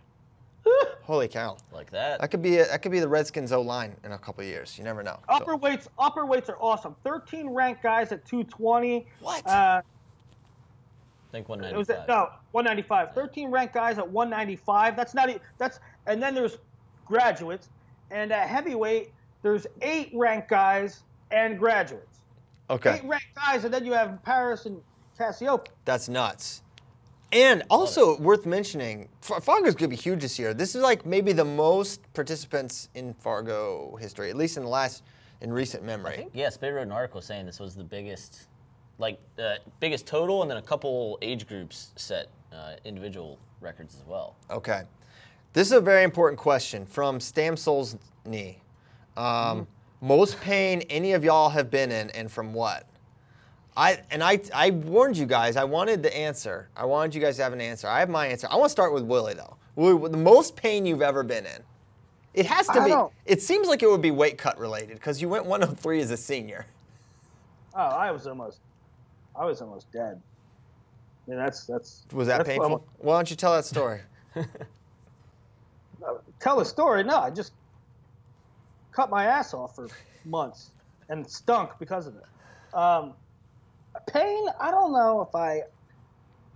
Holy 1.04 1.28
cow. 1.28 1.58
Like 1.72 1.92
that. 1.92 2.20
That 2.20 2.32
could 2.32 2.42
be 2.42 2.58
a, 2.58 2.66
that 2.66 2.82
could 2.82 2.92
be 2.92 3.00
the 3.00 3.08
Redskins 3.08 3.52
O 3.52 3.62
line 3.62 3.96
in 4.04 4.12
a 4.14 4.18
couple 4.18 4.42
of 4.42 4.48
years. 4.48 4.78
You 4.78 4.84
never 4.84 5.04
know. 5.04 5.20
So- 5.30 5.36
Upper 5.36 5.56
weights, 5.56 5.88
upper 6.00 6.26
weights 6.26 6.50
are 6.50 6.58
awesome. 6.60 6.96
13 7.04 7.50
ranked 7.50 7.84
guys 7.84 8.12
at 8.12 8.26
220. 8.26 9.06
What? 9.22 9.46
Uh, 9.48 9.82
I 9.82 11.32
think 11.32 11.46
it 11.48 11.76
was 11.76 11.90
195. 11.90 11.98
at, 12.00 12.08
no 12.08 12.30
195. 12.52 13.14
13 13.14 13.52
ranked 13.52 13.74
guys 13.74 13.98
at 13.98 14.10
195. 14.10 14.96
That's 14.96 15.14
not 15.14 15.30
e- 15.30 15.40
that's 15.58 15.80
and 16.08 16.22
then 16.24 16.34
there's 16.34 16.58
graduates, 17.06 17.70
and 18.10 18.32
at 18.32 18.48
heavyweight 18.48 19.12
there's 19.42 19.68
eight 19.82 20.12
ranked 20.14 20.50
guys 20.50 21.04
and 21.32 21.58
graduates. 21.60 22.20
okay. 22.70 22.96
Eight 22.96 23.06
ranked 23.06 23.36
guys, 23.36 23.64
and 23.64 23.74
then 23.74 23.86
you 23.86 23.94
have 23.94 24.24
Parris 24.24 24.66
and 24.66 24.82
Cassioppi. 25.20 25.68
That's 25.86 26.10
nuts. 26.10 26.62
And 27.32 27.64
also 27.70 28.18
worth 28.20 28.46
mentioning, 28.46 29.10
Far- 29.22 29.42
Fargo's 29.42 29.76
going 29.76 29.90
to 29.90 29.96
be 29.96 30.02
huge 30.02 30.22
this 30.22 30.40
year. 30.40 30.54
This 30.54 30.76
is 30.76 30.82
like 30.82 31.06
maybe 31.06 31.34
the 31.34 31.44
most 31.46 32.02
participants 32.14 32.90
in 32.96 33.14
Fargo 33.16 33.98
history, 34.00 34.30
at 34.30 34.38
least 34.38 34.58
in 34.58 34.64
the 34.64 34.70
last, 34.70 35.04
in 35.42 35.52
recent 35.52 35.84
memory. 35.84 36.14
I 36.14 36.18
think, 36.18 36.32
yeah, 36.34 36.50
Spade 36.50 36.74
wrote 36.74 36.84
an 36.84 36.92
article 36.92 37.22
saying 37.22 37.46
this 37.46 37.60
was 37.60 37.76
the 37.76 37.84
biggest, 37.84 38.48
like 39.00 39.20
uh, 39.38 39.56
biggest 39.80 40.06
total, 40.06 40.44
and 40.44 40.52
then 40.52 40.58
a 40.58 40.62
couple 40.62 41.18
age 41.22 41.48
groups 41.48 41.92
set 41.98 42.30
uh, 42.54 42.76
individual 42.86 43.38
records 43.60 43.96
as 43.96 44.06
well. 44.08 44.38
Okay. 44.50 44.84
This 45.52 45.68
is 45.68 45.74
a 45.74 45.82
very 45.82 46.04
important 46.04 46.40
question 46.40 46.86
from 46.86 47.20
Stamsol's 47.20 47.98
knee. 48.26 48.62
Um, 49.18 49.68
Most 50.02 50.40
pain 50.42 50.82
any 50.90 51.14
of 51.14 51.24
y'all 51.24 51.50
have 51.50 51.70
been 51.72 51.92
in, 51.92 52.10
and 52.12 52.32
from 52.32 52.54
what? 52.54 52.86
I 53.78 54.00
and 54.12 54.24
I 54.24 54.40
I 54.54 54.70
warned 54.72 55.18
you 55.18 55.26
guys. 55.26 55.56
I 55.58 55.64
wanted 55.64 56.04
the 56.04 56.16
answer. 56.16 56.70
I 56.78 56.86
wanted 56.86 57.14
you 57.16 57.22
guys 57.22 57.38
to 57.38 57.44
have 57.44 57.54
an 57.54 57.62
answer. 57.62 57.88
I 57.88 58.00
have 58.00 58.10
my 58.10 58.28
answer. 58.28 58.48
I 58.50 58.56
want 58.56 58.66
to 58.66 58.72
start 58.72 58.94
with 58.94 59.04
Willie 59.04 59.34
though. 59.34 59.58
Willie, 59.76 60.10
the 60.10 60.18
most 60.18 60.56
pain 60.56 60.86
you've 60.86 61.02
ever 61.02 61.24
been 61.24 61.46
in. 61.46 61.62
It 62.34 62.46
has 62.46 62.68
to 62.68 62.80
I 62.82 62.84
be. 62.86 62.92
don't- 62.92 63.14
It 63.26 63.42
seems 63.42 63.68
like 63.68 63.82
it 63.84 63.90
would 63.90 64.02
be 64.02 64.12
weight 64.12 64.38
cut 64.38 64.58
related 64.60 64.96
because 64.96 65.22
you 65.22 65.28
went 65.30 65.46
103 65.46 66.02
as 66.02 66.12
a 66.12 66.18
senior. 66.18 66.66
Oh, 67.74 67.80
I 67.80 68.12
was 68.12 68.28
almost, 68.28 68.60
I 69.38 69.46
was 69.46 69.62
almost 69.62 69.92
dead. 69.92 70.22
Yeah, 71.28 71.36
that's 71.36 71.66
that's. 71.66 72.04
Was 72.14 72.28
that 72.28 72.38
that's 72.38 72.50
painful? 72.50 72.86
Why 73.00 73.18
don't 73.18 73.30
you 73.30 73.36
tell 73.36 73.54
that 73.54 73.66
story? 73.66 74.02
Uh, 76.06 76.16
tell 76.40 76.60
a 76.60 76.66
story. 76.66 77.04
No, 77.04 77.18
I 77.18 77.32
just 77.32 77.54
cut 78.96 79.10
my 79.10 79.26
ass 79.26 79.54
off 79.54 79.76
for 79.76 79.90
months 80.24 80.72
and 81.10 81.30
stunk 81.30 81.72
because 81.80 82.08
of 82.08 82.16
it. 82.16 82.24
Um, 82.74 83.14
pain, 84.08 84.48
I 84.60 84.72
don't 84.72 84.94
know 84.94 85.22
if 85.22 85.36
I. 85.36 85.64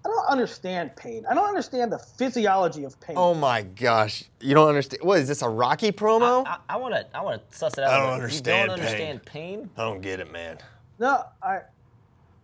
I 0.06 0.08
don't 0.08 0.28
understand 0.30 0.96
pain. 0.96 1.26
I 1.30 1.34
don't 1.34 1.50
understand 1.50 1.92
the 1.92 2.00
physiology 2.00 2.86
of 2.86 2.98
pain. 3.02 3.18
Oh 3.18 3.34
my 3.34 3.64
gosh, 3.64 4.24
you 4.40 4.56
don't 4.56 4.70
understand. 4.70 5.04
What 5.04 5.20
is 5.20 5.28
this 5.28 5.42
a 5.42 5.50
Rocky 5.50 5.92
promo? 5.92 6.48
I, 6.48 6.58
I 6.70 6.78
want 6.78 6.94
to 6.94 7.06
I 7.14 7.22
want 7.22 7.52
to 7.52 7.58
suss 7.58 7.78
it 7.78 7.84
out. 7.84 7.92
I 7.92 7.98
don't 7.98 8.08
bit. 8.08 8.14
understand 8.14 8.62
You 8.62 8.68
don't 8.68 8.78
pain. 8.78 8.86
understand 8.86 9.26
pain. 9.26 9.70
I 9.76 9.82
don't 9.82 10.02
get 10.02 10.22
it, 10.22 10.32
man. 10.32 10.58
No, 11.00 11.26
I. 11.44 11.60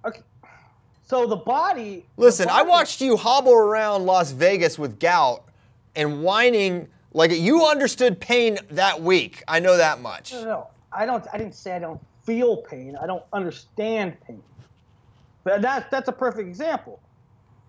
Okay. 0.05 0.19
So 1.03 1.27
the 1.27 1.37
body. 1.37 2.05
the 2.17 2.21
Listen, 2.21 2.49
I 2.49 2.63
watched 2.63 2.99
you 2.99 3.15
hobble 3.15 3.53
around 3.53 4.05
Las 4.05 4.31
Vegas 4.31 4.77
with 4.77 4.99
gout 4.99 5.45
and 5.95 6.23
whining 6.23 6.89
like 7.15 7.31
you 7.31 7.65
understood 7.65 8.19
pain 8.19 8.59
that 8.71 9.01
week. 9.01 9.41
I 9.47 9.59
know 9.59 9.77
that 9.77 10.01
much. 10.01 10.33
No, 10.33 10.41
no, 10.41 10.45
no. 10.45 10.67
I 10.91 11.05
don't. 11.05 11.25
I 11.33 11.37
didn't 11.37 11.55
say 11.55 11.75
I 11.75 11.79
don't 11.79 12.01
feel 12.23 12.57
pain. 12.57 12.97
I 13.01 13.07
don't 13.07 13.23
understand 13.33 14.17
pain. 14.21 14.43
But 15.43 15.61
that 15.61 15.89
that's 15.89 16.09
a 16.09 16.11
perfect 16.11 16.47
example, 16.47 16.99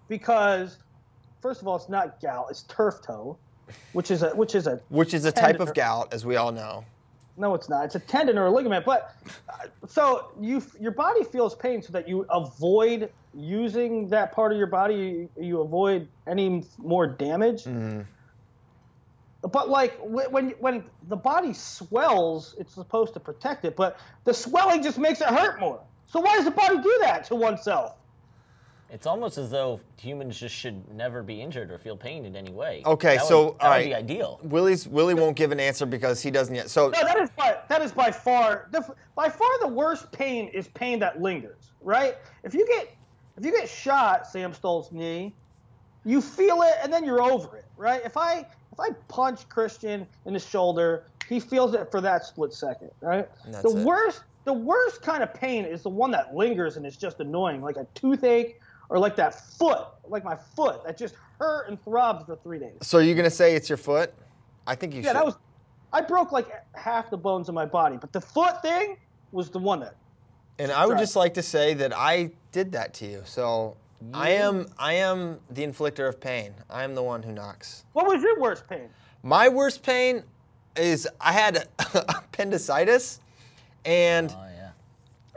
because 0.08 0.78
first 1.40 1.62
of 1.62 1.68
all, 1.68 1.76
it's 1.76 1.88
not 1.88 2.20
gout. 2.20 2.46
It's 2.50 2.62
turf 2.62 3.00
toe, 3.02 3.38
which 3.92 4.10
is 4.10 4.22
a 4.22 4.30
which 4.30 4.54
is 4.54 4.66
a 4.66 4.80
Which 4.88 5.14
is 5.14 5.24
a 5.24 5.32
type 5.32 5.60
of 5.60 5.74
gout, 5.74 6.12
as 6.12 6.26
we 6.26 6.36
all 6.36 6.52
know. 6.52 6.84
No, 7.38 7.54
it's 7.54 7.68
not. 7.68 7.84
It's 7.84 7.94
a 7.94 8.00
tendon 8.00 8.38
or 8.38 8.46
a 8.46 8.50
ligament. 8.50 8.84
But 8.84 9.14
uh, 9.48 9.66
so 9.86 10.32
you 10.40 10.62
your 10.80 10.92
body 10.92 11.22
feels 11.22 11.54
pain 11.54 11.82
so 11.82 11.92
that 11.92 12.08
you 12.08 12.26
avoid 12.30 13.12
using 13.34 14.08
that 14.08 14.32
part 14.32 14.52
of 14.52 14.58
your 14.58 14.66
body. 14.68 14.94
You, 14.94 15.30
you 15.38 15.60
avoid 15.60 16.08
any 16.26 16.64
more 16.78 17.06
damage. 17.06 17.66
But 19.46 19.68
like 19.68 19.98
when 20.00 20.50
when 20.58 20.84
the 21.08 21.16
body 21.16 21.52
swells, 21.52 22.54
it's 22.58 22.74
supposed 22.74 23.14
to 23.14 23.20
protect 23.20 23.64
it, 23.64 23.76
but 23.76 23.98
the 24.24 24.34
swelling 24.34 24.82
just 24.82 24.98
makes 24.98 25.20
it 25.20 25.28
hurt 25.28 25.60
more. 25.60 25.80
So 26.06 26.20
why 26.20 26.34
does 26.36 26.44
the 26.44 26.50
body 26.50 26.78
do 26.78 26.98
that 27.02 27.24
to 27.26 27.34
oneself? 27.34 27.96
It's 28.88 29.06
almost 29.06 29.36
as 29.36 29.50
though 29.50 29.80
humans 30.00 30.38
just 30.38 30.54
should 30.54 30.88
never 30.94 31.22
be 31.22 31.42
injured 31.42 31.72
or 31.72 31.78
feel 31.78 31.96
pain 31.96 32.24
in 32.24 32.36
any 32.36 32.52
way. 32.52 32.82
Okay, 32.86 33.16
That 33.16 33.22
would- 33.22 33.28
so 33.28 33.44
that 33.44 33.62
all 33.64 33.70
would 33.70 33.74
right. 33.76 33.84
be 33.86 33.94
ideal. 33.96 34.38
Willie's 34.44 34.86
Willie 34.86 35.14
won't 35.14 35.36
give 35.36 35.50
an 35.50 35.58
answer 35.58 35.86
because 35.86 36.22
he 36.22 36.30
doesn't 36.30 36.54
yet. 36.54 36.70
So 36.70 36.90
No, 36.90 37.02
that 37.02 37.18
is 37.18 37.30
by 37.30 37.58
that 37.68 37.82
is 37.82 37.92
by 37.92 38.10
far 38.12 38.68
the, 38.70 38.82
by 39.16 39.28
far 39.28 39.48
the 39.60 39.68
worst 39.68 40.10
pain 40.12 40.48
is 40.48 40.68
pain 40.68 41.00
that 41.00 41.20
lingers, 41.20 41.72
right? 41.80 42.16
If 42.44 42.54
you 42.54 42.66
get 42.66 42.94
if 43.36 43.44
you 43.44 43.50
get 43.52 43.68
shot, 43.68 44.26
Sam 44.26 44.54
Stoll's 44.54 44.92
knee, 44.92 45.34
you 46.04 46.20
feel 46.20 46.62
it 46.62 46.74
and 46.82 46.92
then 46.92 47.04
you're 47.04 47.22
over 47.22 47.56
it, 47.56 47.66
right? 47.76 48.00
If 48.04 48.16
I 48.16 48.46
if 48.76 48.80
I 48.80 48.94
punch 49.08 49.48
Christian 49.48 50.06
in 50.26 50.34
the 50.34 50.38
shoulder, 50.38 51.04
he 51.28 51.40
feels 51.40 51.74
it 51.74 51.90
for 51.90 52.00
that 52.00 52.24
split 52.24 52.52
second, 52.52 52.90
right? 53.00 53.28
The 53.62 53.70
it. 53.70 53.84
worst 53.84 54.22
the 54.44 54.52
worst 54.52 55.02
kind 55.02 55.22
of 55.24 55.34
pain 55.34 55.64
is 55.64 55.82
the 55.82 55.88
one 55.88 56.12
that 56.12 56.34
lingers 56.34 56.76
and 56.76 56.86
is 56.86 56.96
just 56.96 57.18
annoying, 57.18 57.62
like 57.62 57.76
a 57.76 57.86
toothache 57.94 58.60
or 58.90 58.98
like 58.98 59.16
that 59.16 59.34
foot, 59.58 59.80
like 60.06 60.22
my 60.22 60.36
foot 60.36 60.84
that 60.84 60.96
just 60.96 61.16
hurt 61.40 61.68
and 61.68 61.82
throbs 61.82 62.24
for 62.26 62.36
three 62.36 62.58
days. 62.60 62.76
so 62.82 62.98
you're 62.98 63.16
gonna 63.16 63.28
say 63.30 63.54
it's 63.56 63.68
your 63.68 63.76
foot? 63.76 64.14
I 64.66 64.74
think 64.74 64.94
you 64.94 65.00
Yeah, 65.00 65.08
should. 65.08 65.16
that 65.16 65.24
was. 65.24 65.36
I 65.92 66.02
broke 66.02 66.30
like 66.30 66.48
half 66.74 67.10
the 67.10 67.16
bones 67.16 67.48
in 67.48 67.54
my 67.54 67.66
body, 67.66 67.96
but 67.96 68.12
the 68.12 68.20
foot 68.20 68.60
thing 68.62 68.96
was 69.32 69.50
the 69.50 69.58
one 69.58 69.80
that. 69.80 69.96
And 70.58 70.70
I 70.70 70.86
would 70.86 70.98
just 70.98 71.16
like 71.16 71.34
to 71.34 71.42
say 71.42 71.74
that 71.74 71.92
I 71.96 72.30
did 72.52 72.72
that 72.72 72.94
to 72.94 73.06
you. 73.06 73.22
So 73.24 73.76
I 74.12 74.30
am 74.30 74.66
I 74.78 74.94
am 74.94 75.40
the 75.50 75.62
inflictor 75.66 76.08
of 76.08 76.20
pain. 76.20 76.52
I 76.70 76.84
am 76.84 76.94
the 76.94 77.02
one 77.02 77.22
who 77.22 77.32
knocks. 77.32 77.84
What 77.92 78.06
was 78.06 78.22
your 78.22 78.38
worst 78.40 78.68
pain? 78.68 78.88
My 79.22 79.48
worst 79.48 79.82
pain 79.82 80.22
is 80.76 81.08
I 81.20 81.32
had 81.32 81.66
appendicitis, 81.94 83.20
and 83.84 84.30
Oh 84.30 84.44
yeah. 84.54 84.70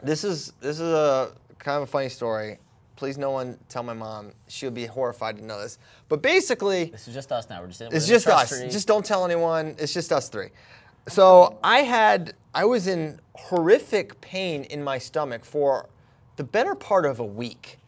this 0.03 0.23
is 0.23 0.53
this 0.59 0.79
is 0.79 0.91
a 0.91 1.31
kind 1.57 1.77
of 1.77 1.83
a 1.83 1.87
funny 1.87 2.09
story. 2.09 2.57
Please, 2.95 3.17
no 3.17 3.31
one 3.31 3.57
tell 3.69 3.81
my 3.81 3.93
mom. 3.93 4.33
She 4.49 4.65
would 4.65 4.73
be 4.73 4.85
horrified 4.85 5.37
to 5.37 5.45
know 5.45 5.61
this. 5.61 5.79
But 6.09 6.21
basically, 6.21 6.85
This 6.85 7.07
is 7.07 7.13
just 7.13 7.31
us 7.31 7.49
now. 7.49 7.61
We're 7.61 7.67
just 7.67 7.79
in, 7.79 7.89
we're 7.89 7.95
it's 7.95 8.07
just 8.07 8.27
us. 8.27 8.49
tree. 8.49 8.67
Just 8.69 8.89
don't 8.89 9.05
tell 9.05 9.23
anyone. 9.23 9.75
It's 9.79 9.93
just 9.93 10.11
us 10.11 10.27
three. 10.27 10.49
So 11.07 11.57
I 11.63 11.79
had, 11.79 12.33
I 12.53 12.65
was 12.65 12.87
in 12.87 13.21
horrific 13.35 14.19
pain 14.19 14.65
in 14.65 14.83
my 14.83 14.97
stomach 14.97 15.45
for 15.45 15.87
the 16.35 16.43
better 16.43 16.75
part 16.75 17.05
of 17.05 17.19
a 17.21 17.25
week, 17.25 17.79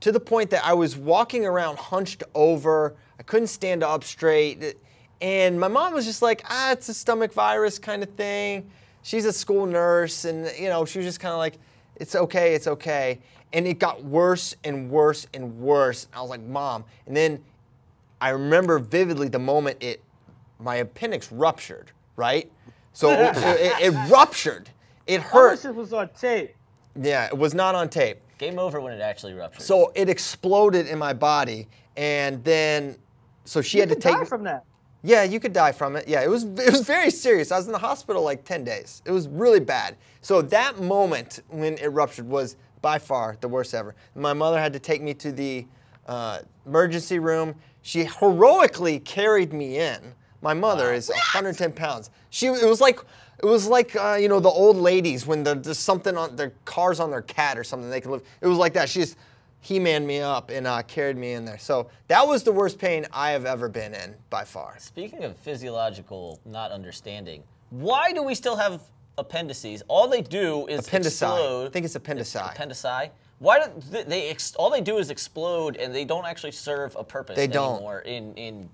to 0.00 0.12
the 0.12 0.20
point 0.20 0.50
that 0.50 0.64
I 0.64 0.72
was 0.74 0.96
walking 0.96 1.44
around 1.44 1.78
hunched 1.78 2.22
over. 2.34 2.94
I 3.18 3.22
couldn't 3.22 3.48
stand 3.48 3.82
up 3.82 4.04
straight, 4.04 4.76
and 5.20 5.58
my 5.58 5.68
mom 5.68 5.92
was 5.92 6.04
just 6.04 6.22
like, 6.22 6.42
"Ah, 6.48 6.72
it's 6.72 6.88
a 6.88 6.94
stomach 6.94 7.32
virus 7.32 7.78
kind 7.78 8.02
of 8.02 8.10
thing." 8.10 8.70
She's 9.02 9.24
a 9.24 9.32
school 9.32 9.66
nurse, 9.66 10.24
and 10.24 10.50
you 10.58 10.68
know, 10.68 10.84
she 10.84 10.98
was 10.98 11.06
just 11.06 11.20
kind 11.20 11.32
of 11.32 11.38
like, 11.38 11.58
"It's 11.96 12.14
okay, 12.14 12.54
it's 12.54 12.66
okay." 12.66 13.18
And 13.52 13.66
it 13.66 13.78
got 13.78 14.04
worse 14.04 14.54
and 14.64 14.90
worse 14.90 15.26
and 15.34 15.58
worse. 15.58 16.06
I 16.12 16.20
was 16.20 16.30
like, 16.30 16.42
"Mom," 16.42 16.84
and 17.06 17.16
then 17.16 17.42
I 18.20 18.30
remember 18.30 18.78
vividly 18.78 19.28
the 19.28 19.38
moment 19.38 19.78
it, 19.80 20.02
my 20.58 20.76
appendix 20.76 21.30
ruptured, 21.32 21.90
right? 22.16 22.50
So 22.92 23.10
it, 23.12 23.36
it, 23.36 23.94
it 23.94 24.10
ruptured. 24.10 24.68
It 25.06 25.20
I 25.20 25.24
hurt. 25.24 25.50
wish 25.52 25.64
it 25.64 25.74
was 25.74 25.92
on 25.92 26.08
tape. 26.10 26.54
Yeah, 27.00 27.26
it 27.26 27.36
was 27.36 27.54
not 27.54 27.74
on 27.74 27.88
tape. 27.88 28.18
Game 28.38 28.58
over 28.58 28.80
when 28.80 28.92
it 28.92 29.00
actually 29.00 29.34
ruptures. 29.34 29.64
So 29.64 29.92
it 29.94 30.08
exploded 30.08 30.86
in 30.86 30.98
my 30.98 31.12
body, 31.12 31.66
and 31.96 32.42
then, 32.44 32.96
so 33.44 33.60
she 33.60 33.78
You 33.78 33.82
had 33.82 33.88
to 33.90 33.96
take. 33.96 34.14
die 34.14 34.24
from 34.24 34.44
that. 34.44 34.64
Yeah, 35.02 35.22
you 35.24 35.38
could 35.40 35.52
die 35.52 35.72
from 35.72 35.96
it. 35.96 36.08
Yeah, 36.08 36.22
it 36.22 36.28
was 36.28 36.44
it 36.56 36.70
was 36.70 36.82
very 36.82 37.10
serious. 37.10 37.50
I 37.52 37.56
was 37.56 37.66
in 37.66 37.72
the 37.72 37.78
hospital 37.78 38.22
like 38.22 38.44
10 38.44 38.64
days. 38.64 39.02
It 39.04 39.10
was 39.10 39.28
really 39.28 39.60
bad. 39.60 39.96
So 40.22 40.40
that 40.42 40.80
moment 40.80 41.40
when 41.48 41.74
it 41.78 41.88
ruptured 41.88 42.28
was 42.28 42.56
by 42.80 42.98
far 42.98 43.36
the 43.40 43.48
worst 43.48 43.74
ever. 43.74 43.94
My 44.14 44.32
mother 44.32 44.58
had 44.58 44.72
to 44.72 44.78
take 44.78 45.02
me 45.02 45.14
to 45.14 45.32
the 45.32 45.66
uh, 46.06 46.40
emergency 46.66 47.18
room. 47.18 47.54
She 47.82 48.04
heroically 48.04 49.00
carried 49.00 49.52
me 49.52 49.78
in. 49.78 50.14
My 50.42 50.54
mother 50.54 50.92
is 50.92 51.08
110 51.08 51.72
pounds. 51.72 52.10
She 52.30 52.46
it 52.46 52.68
was 52.68 52.80
like 52.80 53.00
it 53.38 53.46
was 53.46 53.66
like 53.66 53.94
uh, 53.96 54.16
you 54.20 54.28
know 54.28 54.40
the 54.40 54.48
old 54.48 54.76
ladies 54.76 55.26
when 55.26 55.42
the, 55.44 55.54
there's 55.54 55.78
something 55.78 56.16
on 56.16 56.36
their 56.36 56.52
cars 56.64 57.00
on 57.00 57.10
their 57.10 57.22
cat 57.22 57.58
or 57.58 57.64
something 57.64 57.88
they 57.90 58.00
can 58.00 58.10
live. 58.10 58.22
It 58.40 58.46
was 58.46 58.58
like 58.58 58.72
that. 58.74 58.88
She 58.88 59.00
just 59.00 59.16
he 59.60 59.78
manned 59.78 60.06
me 60.06 60.20
up 60.20 60.50
and 60.50 60.66
uh, 60.66 60.82
carried 60.82 61.16
me 61.16 61.32
in 61.32 61.44
there. 61.44 61.58
So 61.58 61.88
that 62.08 62.26
was 62.26 62.42
the 62.42 62.52
worst 62.52 62.78
pain 62.78 63.06
I 63.12 63.30
have 63.30 63.44
ever 63.44 63.68
been 63.68 63.92
in 63.94 64.14
by 64.30 64.44
far. 64.44 64.76
Speaking 64.78 65.24
of 65.24 65.36
physiological 65.36 66.40
not 66.44 66.70
understanding, 66.70 67.42
why 67.70 68.12
do 68.12 68.22
we 68.22 68.34
still 68.34 68.56
have 68.56 68.82
appendices? 69.18 69.82
All 69.88 70.08
they 70.08 70.22
do 70.22 70.66
is 70.68 70.86
Appendicite. 70.86 71.28
explode. 71.30 71.66
I 71.66 71.70
think 71.70 71.84
it's 71.86 71.94
appendicite. 71.96 72.52
Appendicite. 72.54 73.12
Why 73.40 73.60
do 73.60 73.70
they? 73.90 74.02
they 74.04 74.28
ex, 74.30 74.54
all 74.56 74.70
they 74.70 74.80
do 74.80 74.98
is 74.98 75.10
explode, 75.10 75.76
and 75.76 75.94
they 75.94 76.04
don't 76.04 76.24
actually 76.26 76.52
serve 76.52 76.96
a 76.98 77.04
purpose 77.04 77.36
They 77.36 77.46
don't. 77.46 77.74
anymore 77.76 78.00
in 78.00 78.34
in 78.34 78.68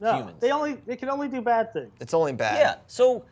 No, 0.00 0.14
humans. 0.16 0.40
they 0.40 0.50
only 0.52 0.74
they 0.86 0.96
can 0.96 1.08
only 1.08 1.28
do 1.28 1.40
bad 1.40 1.72
things. 1.72 1.90
It's 2.00 2.12
only 2.14 2.32
bad. 2.32 2.56
yeah. 2.58 2.74
So 2.86 3.20
t- 3.20 3.24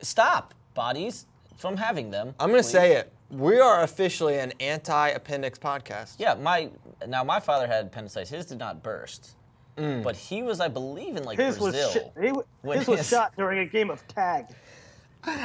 stop 0.00 0.54
bodies 0.74 1.26
from 1.56 1.76
having 1.76 2.10
them. 2.10 2.34
I'm 2.38 2.50
going 2.50 2.62
to 2.62 2.66
please. 2.66 2.72
say 2.72 2.96
it. 2.96 3.12
We 3.30 3.58
are 3.58 3.82
officially 3.82 4.38
an 4.38 4.52
anti-appendix 4.60 5.58
podcast. 5.58 6.16
Yeah, 6.18 6.34
my 6.34 6.70
now 7.08 7.24
my 7.24 7.40
father 7.40 7.66
had 7.66 7.86
appendicitis. 7.86 8.28
His 8.30 8.46
did 8.46 8.58
not 8.58 8.82
burst, 8.82 9.34
Mm. 9.76 10.02
but 10.02 10.16
he 10.16 10.42
was, 10.42 10.60
I 10.60 10.68
believe, 10.68 11.16
in 11.16 11.24
like 11.24 11.38
His 11.38 11.58
was 11.58 11.74
Brazil. 11.74 11.90
shi- 11.90 12.20
he, 12.20 12.26
w- 12.28 12.46
When 12.62 12.78
his 12.78 12.86
was 12.88 12.98
his- 13.00 13.08
shot 13.10 13.32
during 13.36 13.58
a 13.58 13.66
game 13.66 13.90
of 13.90 14.06
tag. 14.08 14.46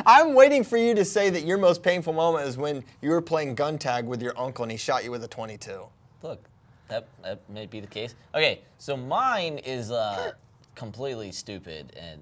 I'm 0.05 0.35
waiting 0.35 0.63
for 0.63 0.77
you 0.77 0.93
to 0.93 1.03
say 1.03 1.31
that 1.31 1.41
your 1.43 1.57
most 1.57 1.81
painful 1.81 2.13
moment 2.13 2.47
is 2.47 2.55
when 2.55 2.83
you 3.01 3.09
were 3.09 3.21
playing 3.21 3.55
gun 3.55 3.79
tag 3.79 4.05
with 4.05 4.21
your 4.21 4.37
uncle 4.39 4.61
and 4.63 4.71
he 4.71 4.77
shot 4.77 5.03
you 5.03 5.09
with 5.09 5.23
a 5.23 5.27
22. 5.27 5.87
Look, 6.21 6.47
that 6.87 7.07
that 7.23 7.39
may 7.49 7.65
be 7.65 7.79
the 7.79 7.87
case. 7.87 8.13
Okay, 8.35 8.61
so 8.77 8.95
mine 8.95 9.57
is 9.57 9.89
uh, 9.91 10.33
completely 10.75 11.31
stupid 11.31 11.93
and 11.99 12.21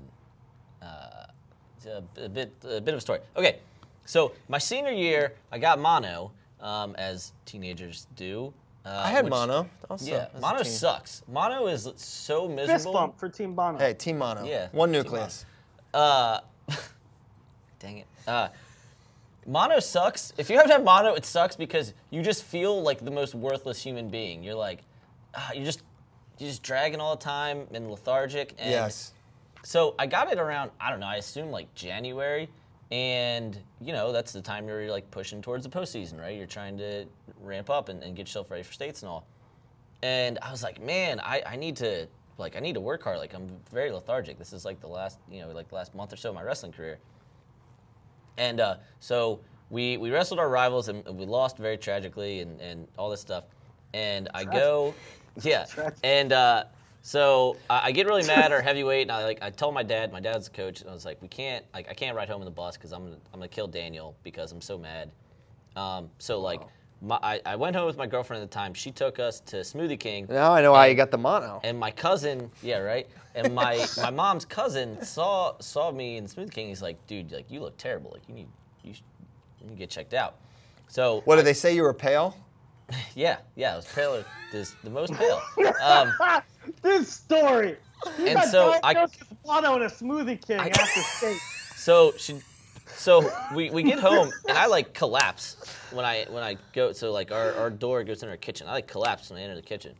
uh, 0.81 1.25
it's 1.27 1.28
a, 1.85 2.03
a 2.25 2.29
bit 2.29 2.51
a 2.63 2.81
bit 2.81 2.93
of 2.93 2.97
a 2.97 3.01
story. 3.01 3.19
Okay, 3.37 3.59
so 4.05 4.33
my 4.47 4.57
senior 4.57 4.91
year, 4.91 5.33
I 5.51 5.59
got 5.59 5.79
mono, 5.79 6.31
um, 6.61 6.95
as 6.97 7.31
teenagers 7.45 8.07
do. 8.15 8.53
Uh, 8.85 9.01
I 9.05 9.09
had 9.09 9.25
which- 9.25 9.31
mono. 9.31 9.69
Also, 9.89 10.09
Yeah, 10.11 10.27
as 10.33 10.37
a 10.37 10.39
mono 10.41 10.63
teen. 10.63 10.71
sucks. 10.71 11.21
Mono 11.27 11.67
is 11.67 11.87
so 11.97 12.47
Fist 12.47 12.55
miserable. 12.55 12.93
bump 12.93 13.19
for 13.19 13.27
Team 13.29 13.53
Bono. 13.53 13.77
Hey, 13.77 13.93
team 13.93 14.17
mono. 14.17 14.43
Yeah, 14.45 14.69
One 14.71 14.91
team 14.91 15.03
nucleus. 15.03 15.45
Uh, 15.93 16.39
dang 17.79 17.97
it. 17.99 18.07
Uh, 18.27 18.49
mono 19.45 19.79
sucks. 19.79 20.33
If 20.37 20.49
you 20.49 20.55
haven't 20.57 20.71
had 20.71 20.83
mono, 20.83 21.13
it 21.13 21.25
sucks 21.25 21.55
because 21.55 21.93
you 22.09 22.21
just 22.21 22.43
feel 22.43 22.81
like 22.81 23.03
the 23.03 23.11
most 23.11 23.35
worthless 23.35 23.81
human 23.81 24.09
being. 24.09 24.43
You're 24.43 24.55
like, 24.55 24.79
ah, 25.35 25.51
you're 25.53 25.65
just, 25.65 25.81
you're 26.37 26.49
just 26.49 26.63
dragging 26.63 26.99
all 27.01 27.15
the 27.15 27.23
time 27.23 27.67
and 27.73 27.89
lethargic. 27.91 28.53
And 28.57 28.71
Yes. 28.71 29.13
So 29.63 29.95
I 29.99 30.07
got 30.07 30.31
it 30.31 30.39
around, 30.39 30.71
I 30.79 30.89
don't 30.89 30.99
know, 30.99 31.07
I 31.07 31.17
assume 31.17 31.51
like 31.51 31.73
January. 31.75 32.49
And, 32.91 33.57
you 33.79 33.93
know, 33.93 34.11
that's 34.11 34.31
the 34.31 34.41
time 34.41 34.67
you're 34.67 34.89
like 34.89 35.09
pushing 35.11 35.41
towards 35.41 35.63
the 35.63 35.69
postseason, 35.69 36.19
right? 36.19 36.35
You're 36.35 36.47
trying 36.47 36.77
to 36.79 37.05
ramp 37.41 37.69
up 37.69 37.89
and, 37.89 38.03
and 38.03 38.15
get 38.15 38.27
yourself 38.27 38.49
ready 38.49 38.63
for 38.63 38.73
states 38.73 39.03
and 39.03 39.09
all. 39.09 39.27
And 40.01 40.39
I 40.41 40.49
was 40.49 40.63
like, 40.63 40.81
man, 40.81 41.19
I, 41.19 41.43
I 41.45 41.55
need 41.55 41.75
to 41.77 42.07
like 42.37 42.55
I 42.55 42.59
need 42.61 42.73
to 42.73 42.79
work 42.79 43.03
hard. 43.03 43.17
Like 43.19 43.33
I'm 43.33 43.49
very 43.71 43.91
lethargic. 43.91 44.39
This 44.39 44.53
is 44.53 44.63
like 44.63 44.79
the 44.79 44.87
last, 44.87 45.19
you 45.29 45.41
know, 45.41 45.51
like 45.51 45.67
the 45.67 45.75
last 45.75 45.93
month 45.93 46.13
or 46.13 46.15
so 46.15 46.29
of 46.29 46.35
my 46.35 46.41
wrestling 46.41 46.71
career. 46.71 46.97
And 48.37 48.61
uh, 48.61 48.77
so 49.01 49.41
we 49.69 49.97
we 49.97 50.09
wrestled 50.09 50.39
our 50.39 50.49
rivals 50.49 50.87
and 50.87 51.05
we 51.05 51.25
lost 51.25 51.57
very 51.57 51.77
tragically 51.77 52.39
and, 52.39 52.59
and 52.61 52.87
all 52.97 53.09
this 53.09 53.21
stuff. 53.21 53.43
And 53.93 54.29
I 54.33 54.45
go 54.45 54.95
Yeah, 55.43 55.65
and 56.03 56.33
uh, 56.33 56.65
so 57.01 57.57
I, 57.69 57.81
I 57.85 57.91
get 57.91 58.05
really 58.07 58.25
mad 58.25 58.51
or 58.51 58.61
heavyweight, 58.61 59.03
and 59.03 59.11
I 59.11 59.23
like 59.23 59.39
I 59.41 59.49
told 59.49 59.73
my 59.73 59.83
dad, 59.83 60.11
my 60.11 60.19
dad's 60.19 60.47
a 60.47 60.51
coach, 60.51 60.81
and 60.81 60.89
I 60.89 60.93
was 60.93 61.05
like, 61.05 61.21
we 61.21 61.27
can't, 61.27 61.65
like 61.73 61.89
I 61.89 61.93
can't 61.93 62.15
ride 62.15 62.29
home 62.29 62.41
in 62.41 62.45
the 62.45 62.51
bus 62.51 62.77
because 62.77 62.91
I'm 62.91 63.03
gonna 63.03 63.17
I'm 63.33 63.39
gonna 63.39 63.47
kill 63.47 63.67
Daniel 63.67 64.15
because 64.23 64.51
I'm 64.51 64.61
so 64.61 64.77
mad. 64.77 65.11
Um, 65.75 66.09
so 66.19 66.39
like. 66.39 66.61
My, 67.01 67.17
I, 67.23 67.39
I 67.45 67.55
went 67.55 67.77
home 67.77 67.85
with 67.85 67.95
my 67.95 68.07
girlfriend 68.07 68.43
at 68.43 68.51
the 68.51 68.53
time. 68.53 68.73
She 68.73 68.91
took 68.91 69.19
us 69.19 69.39
to 69.45 69.61
Smoothie 69.61 69.97
King. 69.97 70.27
Now 70.29 70.51
I 70.51 70.61
know 70.61 70.73
why 70.73 70.87
you 70.87 70.95
got 70.95 71.11
the 71.11 71.17
mono. 71.17 71.61
And 71.63 71.79
my 71.79 71.91
cousin, 71.91 72.51
yeah, 72.61 72.79
right. 72.79 73.07
And 73.35 73.55
my 73.55 73.85
my 74.01 74.09
mom's 74.09 74.43
cousin 74.43 75.01
saw 75.01 75.57
saw 75.61 75.93
me 75.93 76.17
in 76.17 76.25
Smoothie 76.25 76.51
King. 76.51 76.67
He's 76.67 76.81
like, 76.81 76.97
dude, 77.07 77.31
like 77.31 77.49
you 77.49 77.61
look 77.61 77.77
terrible. 77.77 78.11
Like 78.11 78.23
you 78.27 78.35
need 78.35 78.47
you, 78.83 78.91
you 78.91 79.67
need 79.67 79.75
to 79.75 79.79
get 79.79 79.89
checked 79.89 80.13
out. 80.13 80.35
So 80.89 81.21
What 81.23 81.37
did 81.37 81.45
they 81.45 81.53
say? 81.53 81.73
You 81.73 81.83
were 81.83 81.93
pale. 81.93 82.35
yeah, 83.15 83.37
yeah, 83.55 83.73
I 83.73 83.75
was 83.75 83.85
paler, 83.85 84.25
this, 84.51 84.75
the 84.83 84.89
most 84.89 85.13
pale. 85.13 85.41
Um, 85.81 86.13
this 86.81 87.11
story. 87.11 87.77
You 88.17 88.27
And 88.27 88.43
so 88.49 88.75
I- 88.83 88.93
and 88.93 89.83
a 89.83 89.87
smoothie 89.89 90.45
king 90.45 90.57
after 90.59 91.01
state. 91.01 91.37
so 91.75 92.13
she, 92.17 92.39
so 92.87 93.29
we, 93.53 93.69
we 93.69 93.83
get 93.83 93.99
home 93.99 94.31
and 94.47 94.57
I 94.57 94.65
like 94.67 94.93
collapse 94.93 95.57
when 95.91 96.05
I 96.05 96.25
when 96.29 96.43
I 96.43 96.57
go. 96.73 96.91
So 96.91 97.11
like 97.11 97.31
our, 97.31 97.53
our 97.55 97.69
door 97.69 98.03
goes 98.03 98.23
in 98.23 98.29
our 98.29 98.37
kitchen. 98.37 98.67
I 98.67 98.73
like 98.73 98.87
collapse 98.87 99.29
when 99.29 99.39
I 99.39 99.43
enter 99.43 99.55
the 99.55 99.61
kitchen. 99.61 99.95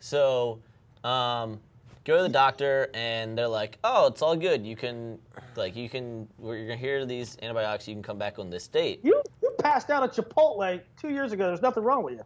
So 0.00 0.60
um, 1.04 1.60
go 2.04 2.16
to 2.16 2.22
the 2.22 2.28
doctor 2.28 2.90
and 2.94 3.36
they're 3.36 3.48
like, 3.48 3.78
oh, 3.84 4.06
it's 4.08 4.22
all 4.22 4.36
good. 4.36 4.66
You 4.66 4.76
can 4.76 5.18
like 5.56 5.76
you 5.76 5.88
can 5.88 6.28
we're 6.38 6.62
gonna 6.62 6.76
hear 6.76 7.04
these 7.06 7.36
antibiotics. 7.42 7.88
You 7.88 7.94
can 7.94 8.02
come 8.02 8.18
back 8.18 8.38
on 8.38 8.50
this 8.50 8.68
date. 8.68 9.00
You 9.02 9.22
passed 9.58 9.90
out 9.90 10.02
at 10.02 10.12
Chipotle 10.12 10.80
two 11.00 11.10
years 11.10 11.32
ago. 11.32 11.46
There's 11.48 11.62
nothing 11.62 11.82
wrong 11.84 12.02
with 12.02 12.14
you. 12.14 12.24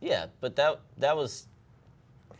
Yeah, 0.00 0.26
but 0.40 0.56
that 0.56 0.80
that 0.98 1.16
was. 1.16 1.46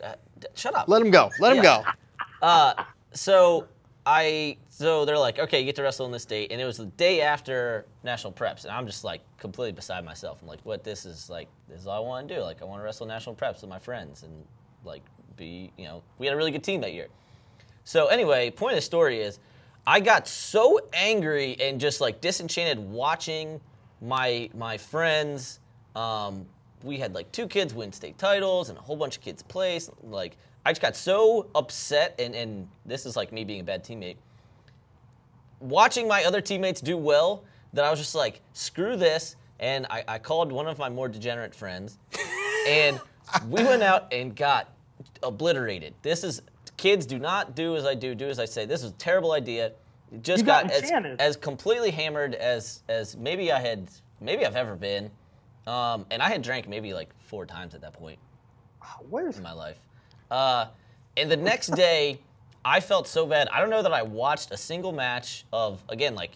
Uh, 0.03 0.14
d- 0.38 0.49
shut 0.55 0.74
up. 0.74 0.88
Let 0.88 1.01
him 1.03 1.11
go. 1.11 1.30
Let 1.40 1.57
him 1.57 1.64
Yeah. 1.64 1.82
go. 1.82 2.47
Uh, 2.47 2.84
so 3.12 3.66
I 4.05 4.59
so 4.68 5.05
they're 5.07 5.18
like, 5.18 5.38
okay, 5.38 5.59
you 5.61 5.64
get 5.64 5.76
to 5.76 5.82
wrestle 5.82 6.05
on 6.07 6.12
this 6.12 6.26
date, 6.26 6.53
and 6.53 6.61
it 6.61 6.64
was 6.64 6.76
the 6.76 6.86
day 6.86 7.22
after 7.22 7.86
national 8.05 8.32
preps, 8.34 8.64
and 8.64 8.72
I'm 8.72 8.86
just 8.86 9.05
like 9.05 9.22
completely 9.38 9.72
beside 9.72 10.05
myself. 10.05 10.40
I'm 10.42 10.49
like, 10.49 10.61
what? 10.64 10.84
This 10.84 11.07
is 11.07 11.30
like, 11.30 11.49
this 11.68 11.80
is 11.80 11.86
all 11.86 12.05
I 12.05 12.07
want 12.07 12.28
to 12.28 12.34
do. 12.36 12.42
Like, 12.42 12.61
I 12.62 12.66
want 12.66 12.80
to 12.80 12.84
wrestle 12.84 13.07
national 13.07 13.34
preps 13.36 13.62
with 13.62 13.70
my 13.70 13.78
friends, 13.78 14.22
and 14.22 14.32
like 14.84 15.03
be, 15.36 15.72
you 15.78 15.86
know, 15.86 16.03
we 16.18 16.26
had 16.26 16.34
a 16.34 16.36
really 16.36 16.51
good 16.51 16.62
team 16.64 16.82
that 16.82 16.92
year. 16.92 17.09
So 17.84 18.07
anyway, 18.09 18.51
point 18.51 18.72
of 18.74 18.78
the 18.78 18.82
story 18.82 19.20
is, 19.20 19.38
I 19.86 20.01
got 20.01 20.28
so 20.28 20.80
angry 20.92 21.57
and 21.61 21.80
just 21.80 22.01
like 22.01 22.20
disenchanted 22.20 22.78
watching 22.78 23.61
my 24.01 24.51
my 24.55 24.76
friends. 24.76 25.61
Um, 25.94 26.47
we 26.82 26.99
had 26.99 27.14
like 27.14 27.32
two 27.32 27.47
kids 27.47 27.74
win 27.74 27.92
state 27.92 28.18
titles 28.18 28.68
and 28.68 28.78
a 28.78 28.80
whole 28.80 28.97
bunch 28.97 29.16
of 29.16 29.22
kids 29.22 29.42
place. 29.42 29.90
Like 30.03 30.36
I 30.64 30.72
just 30.72 30.82
got 30.82 30.97
so 30.97 31.49
upset, 31.55 32.14
and 32.18 32.34
and 32.34 32.68
this 32.84 33.07
is 33.07 33.16
like 33.16 33.32
me 33.32 33.44
being 33.44 33.61
a 33.61 33.64
bad 33.64 33.84
teammate. 33.84 34.16
Watching 35.61 36.07
my 36.07 36.24
other 36.24 36.40
teammates 36.40 36.80
do 36.80 36.97
well, 36.97 37.44
that 37.72 37.84
I 37.84 37.90
was 37.90 37.99
just 37.99 38.14
like, 38.14 38.40
screw 38.53 38.97
this. 38.97 39.36
And 39.59 39.86
I, 39.88 40.05
I 40.07 40.18
called 40.18 40.53
one 40.53 40.66
of 40.66 40.78
my 40.78 40.90
more 40.90 41.09
degenerate 41.09 41.55
friends, 41.55 41.97
and 42.68 43.01
we 43.49 43.64
went 43.64 43.82
out 43.82 44.12
and 44.12 44.36
got 44.36 44.70
obliterated. 45.22 45.94
This 46.03 46.24
is 46.24 46.42
kids 46.76 47.07
do 47.07 47.18
not 47.18 47.57
do 47.57 47.74
as 47.74 47.86
I 47.86 47.94
do, 47.94 48.14
do 48.14 48.28
as 48.28 48.38
I 48.38 48.44
say. 48.44 48.66
This 48.66 48.82
is 48.82 48.90
a 48.90 48.94
terrible 48.94 49.32
idea. 49.32 49.72
Just 50.22 50.40
You 50.40 50.46
got 50.46 50.70
as, 50.70 50.90
as 51.18 51.36
completely 51.36 51.90
hammered 51.90 52.34
as 52.34 52.82
as 52.88 53.16
maybe 53.16 53.52
I 53.52 53.60
had 53.60 53.88
maybe 54.20 54.46
I've 54.46 54.56
ever 54.56 54.76
been. 54.76 55.10
Um, 55.66 56.06
and 56.10 56.22
I 56.22 56.28
had 56.28 56.42
drank 56.42 56.68
maybe 56.68 56.94
like 56.94 57.10
four 57.18 57.44
times 57.44 57.74
at 57.74 57.80
that 57.80 57.92
point 57.92 58.18
Where's 59.08 59.36
in 59.36 59.42
my 59.42 59.52
life. 59.52 59.78
Uh, 60.30 60.66
and 61.16 61.30
the 61.30 61.36
next 61.36 61.66
day, 61.74 62.20
I 62.64 62.80
felt 62.80 63.08
so 63.08 63.26
bad. 63.26 63.48
I 63.48 63.60
don't 63.60 63.70
know 63.70 63.82
that 63.82 63.92
I 63.92 64.02
watched 64.02 64.50
a 64.52 64.56
single 64.56 64.92
match 64.92 65.44
of 65.52 65.82
again 65.88 66.14
like 66.14 66.32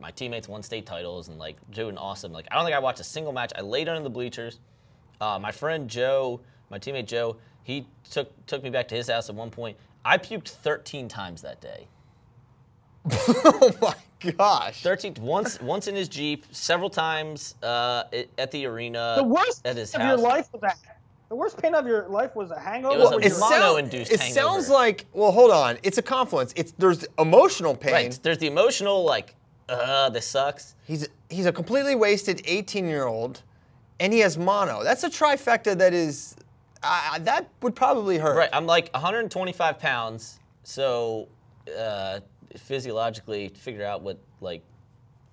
my 0.00 0.10
teammates 0.10 0.48
won 0.48 0.62
state 0.62 0.86
titles 0.86 1.28
and 1.28 1.38
like 1.38 1.56
doing 1.70 1.96
awesome. 1.96 2.32
Like 2.32 2.46
I 2.50 2.56
don't 2.56 2.64
think 2.64 2.76
I 2.76 2.80
watched 2.80 3.00
a 3.00 3.04
single 3.04 3.32
match. 3.32 3.52
I 3.56 3.62
laid 3.62 3.88
under 3.88 4.02
the 4.02 4.10
bleachers. 4.10 4.58
Uh, 5.20 5.38
my 5.38 5.52
friend 5.52 5.88
Joe, 5.88 6.40
my 6.70 6.78
teammate 6.78 7.06
Joe, 7.06 7.36
he 7.62 7.86
took 8.10 8.46
took 8.46 8.62
me 8.62 8.70
back 8.70 8.88
to 8.88 8.94
his 8.94 9.08
house 9.08 9.28
at 9.28 9.34
one 9.34 9.50
point. 9.50 9.76
I 10.04 10.18
puked 10.18 10.48
13 10.48 11.08
times 11.08 11.40
that 11.42 11.60
day. 11.60 11.88
oh 13.12 13.72
my 13.80 13.94
gosh. 14.32 14.82
13 14.82 15.14
once 15.20 15.60
once 15.60 15.86
in 15.88 15.94
his 15.94 16.08
jeep, 16.08 16.46
several 16.52 16.90
times 16.90 17.54
uh, 17.62 18.04
at 18.38 18.50
the 18.50 18.66
arena. 18.66 19.14
the 19.16 19.24
worst 19.24 19.66
at 19.66 19.76
his 19.76 19.94
of 19.94 20.00
house. 20.00 20.08
your 20.18 20.28
life 20.28 20.48
was 20.52 20.62
a 20.62 20.72
the 21.30 21.34
worst 21.36 21.60
pain 21.60 21.74
of 21.74 21.86
your 21.86 22.06
life 22.08 22.36
was 22.36 22.50
a 22.50 22.58
hangover. 22.58 22.94
It 22.94 22.98
was 22.98 23.12
a 23.12 23.16
It, 23.18 23.24
you 23.24 23.30
were- 23.34 23.40
mono- 23.40 23.50
sound- 23.50 23.62
Mono-induced 23.62 24.12
it 24.12 24.20
hangover. 24.20 24.40
sounds 24.40 24.68
like 24.68 25.06
well, 25.12 25.32
hold 25.32 25.50
on. 25.50 25.78
It's 25.82 25.98
a 25.98 26.02
confluence. 26.02 26.52
It's 26.56 26.72
there's 26.78 27.04
emotional 27.18 27.74
pain. 27.74 27.92
Right. 27.92 28.18
There's 28.22 28.38
the 28.38 28.46
emotional 28.46 29.04
like, 29.04 29.34
uh, 29.68 30.10
this 30.10 30.26
sucks. 30.26 30.74
He's 30.86 31.08
he's 31.30 31.46
a 31.46 31.52
completely 31.52 31.94
wasted 31.94 32.42
18 32.46 32.86
year 32.86 33.06
old, 33.06 33.42
and 34.00 34.12
he 34.12 34.20
has 34.20 34.38
mono. 34.38 34.82
That's 34.84 35.02
a 35.04 35.10
trifecta 35.10 35.76
that 35.78 35.92
is 35.92 36.36
uh, 36.82 37.18
that 37.20 37.48
would 37.62 37.74
probably 37.74 38.18
hurt. 38.18 38.36
Right. 38.36 38.50
I'm 38.52 38.66
like 38.66 38.90
125 38.92 39.78
pounds, 39.78 40.38
so 40.62 41.28
uh, 41.78 42.20
physiologically, 42.56 43.48
figure 43.48 43.84
out 43.84 44.02
what 44.02 44.18
like 44.40 44.62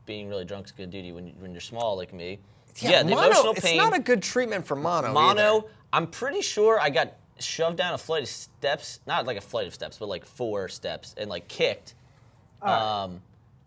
being 0.06 0.28
really 0.30 0.46
drunk 0.46 0.66
is 0.66 0.72
gonna 0.72 0.88
do 0.88 1.02
to 1.02 1.08
you 1.08 1.16
when, 1.16 1.28
you- 1.28 1.34
when 1.40 1.52
you're 1.52 1.62
small 1.62 1.96
like 1.98 2.14
me. 2.14 2.40
Yeah, 2.78 3.04
the 3.04 3.10
mono, 3.10 3.28
emotional 3.28 3.54
pain. 3.54 3.76
It's 3.76 3.84
not 3.84 3.96
a 3.96 4.02
good 4.02 4.24
treatment 4.24 4.66
for 4.66 4.76
mono. 4.76 5.12
mono. 5.14 5.58
either. 5.58 5.68
I'm 5.94 6.08
pretty 6.08 6.42
sure 6.42 6.80
I 6.80 6.90
got 6.90 7.14
shoved 7.40 7.78
down 7.78 7.94
a 7.94 7.98
flight 7.98 8.24
of 8.24 8.30
steps, 8.30 9.02
not 9.06 9.26
like 9.26 9.38
a 9.38 9.42
flight 9.42 9.68
of 9.68 9.74
steps, 9.74 9.98
but 9.98 10.08
like 10.08 10.26
four 10.26 10.70
steps, 10.70 11.14
and 11.18 11.30
like 11.30 11.48
kicked, 11.50 11.96
um, 12.62 13.22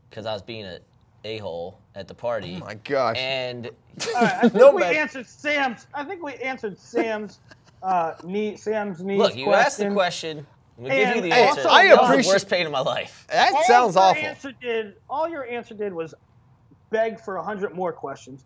because 0.09 0.27
I 0.27 0.33
was 0.33 0.43
being 0.43 0.65
a 0.65 0.79
a 1.27 1.39
hole 1.39 1.79
at 1.95 2.07
the 2.07 2.15
party. 2.15 2.59
Oh 2.61 2.65
my 2.67 2.75
gosh. 2.75 3.17
And 3.19 3.67
All 3.69 3.73
right, 4.23 4.35
I 4.35 4.41
think 4.43 4.55
No, 4.55 4.73
we 4.73 4.81
man. 4.83 4.95
answered 4.97 5.27
Sam's. 5.27 5.87
I 5.95 6.05
think 6.05 6.23
we 6.23 6.35
answered 6.35 6.79
Sam's 6.79 7.39
uh, 7.83 8.13
knee. 8.25 8.57
Sam's 8.57 9.01
knee. 9.03 9.17
look, 9.17 9.35
you 9.35 9.53
asked 9.55 9.79
the 9.79 9.91
question. 9.91 10.47
We 10.77 10.91
give 10.91 10.99
you 10.99 11.15
And 11.15 11.25
the 11.25 11.31
Hey, 11.31 11.47
answer. 11.49 11.69
I 11.69 11.89
That 11.89 11.97
was 12.01 12.11
appreciate- 12.11 12.23
the 12.31 12.35
worst 12.35 12.49
pain 12.51 12.67
in 12.67 12.73
my 12.73 12.81
life. 12.81 13.27
that 13.31 13.53
all 13.53 13.63
sounds 13.65 13.95
your 13.95 14.05
awful. 14.05 14.23
Answer 14.25 14.53
did 14.53 14.95
all 15.09 15.29
your 15.29 15.45
answer 15.47 15.75
did 15.75 15.93
was 15.93 16.15
beg 16.91 17.21
for 17.21 17.37
hundred 17.43 17.75
more 17.75 17.93
questions. 17.93 18.45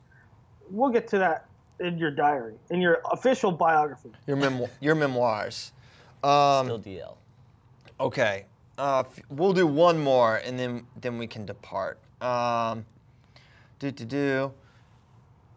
We'll 0.71 0.91
get 0.91 1.09
to 1.09 1.19
that 1.19 1.47
in 1.81 1.97
your 1.97 2.11
diary, 2.11 2.55
in 2.71 2.81
your 2.81 3.01
official 3.13 3.51
biography. 3.53 4.11
Your 4.27 4.37
memo- 4.37 4.69
your 4.81 4.95
memoirs. 4.95 5.73
Um, 6.23 6.67
Still 6.67 6.79
DL. 6.81 7.17
Okay. 8.01 8.45
Uh, 8.77 9.05
we'll 9.31 9.53
do 9.53 9.67
one 9.67 9.99
more 9.99 10.37
and 10.37 10.59
then 10.59 10.87
then 11.01 11.19
we 11.19 11.27
can 11.27 11.47
depart. 11.47 11.99
Um, 12.21 12.85
do 13.79 13.91
do 13.91 14.05
do. 14.05 14.53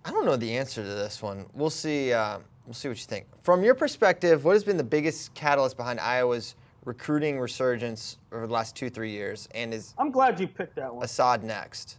I 0.06 0.12
don't 0.12 0.26
know 0.26 0.36
the 0.38 0.58
answer 0.58 0.82
to 0.84 0.90
this 0.90 1.22
one. 1.22 1.46
We'll 1.54 1.70
see. 1.70 2.14
Uh, 2.14 2.40
we'll 2.66 2.74
see 2.74 2.88
what 2.88 2.98
you 2.98 3.04
think. 3.06 3.26
From 3.44 3.64
your 3.64 3.76
perspective, 3.76 4.46
what 4.46 4.54
has 4.54 4.64
been 4.64 4.78
the 4.78 4.84
biggest 4.84 5.34
catalyst 5.34 5.76
behind 5.78 6.00
Iowa's 6.00 6.56
recruiting 6.86 7.40
resurgence 7.40 8.18
over 8.32 8.48
the 8.48 8.54
last 8.54 8.76
two 8.76 8.90
three 8.90 9.12
years, 9.12 9.48
and 9.54 9.74
is 9.74 9.94
I'm 9.98 10.12
glad 10.12 10.40
you 10.40 10.48
picked 10.48 10.76
that 10.76 10.94
one. 10.94 11.04
Assad 11.04 11.44
next? 11.44 11.98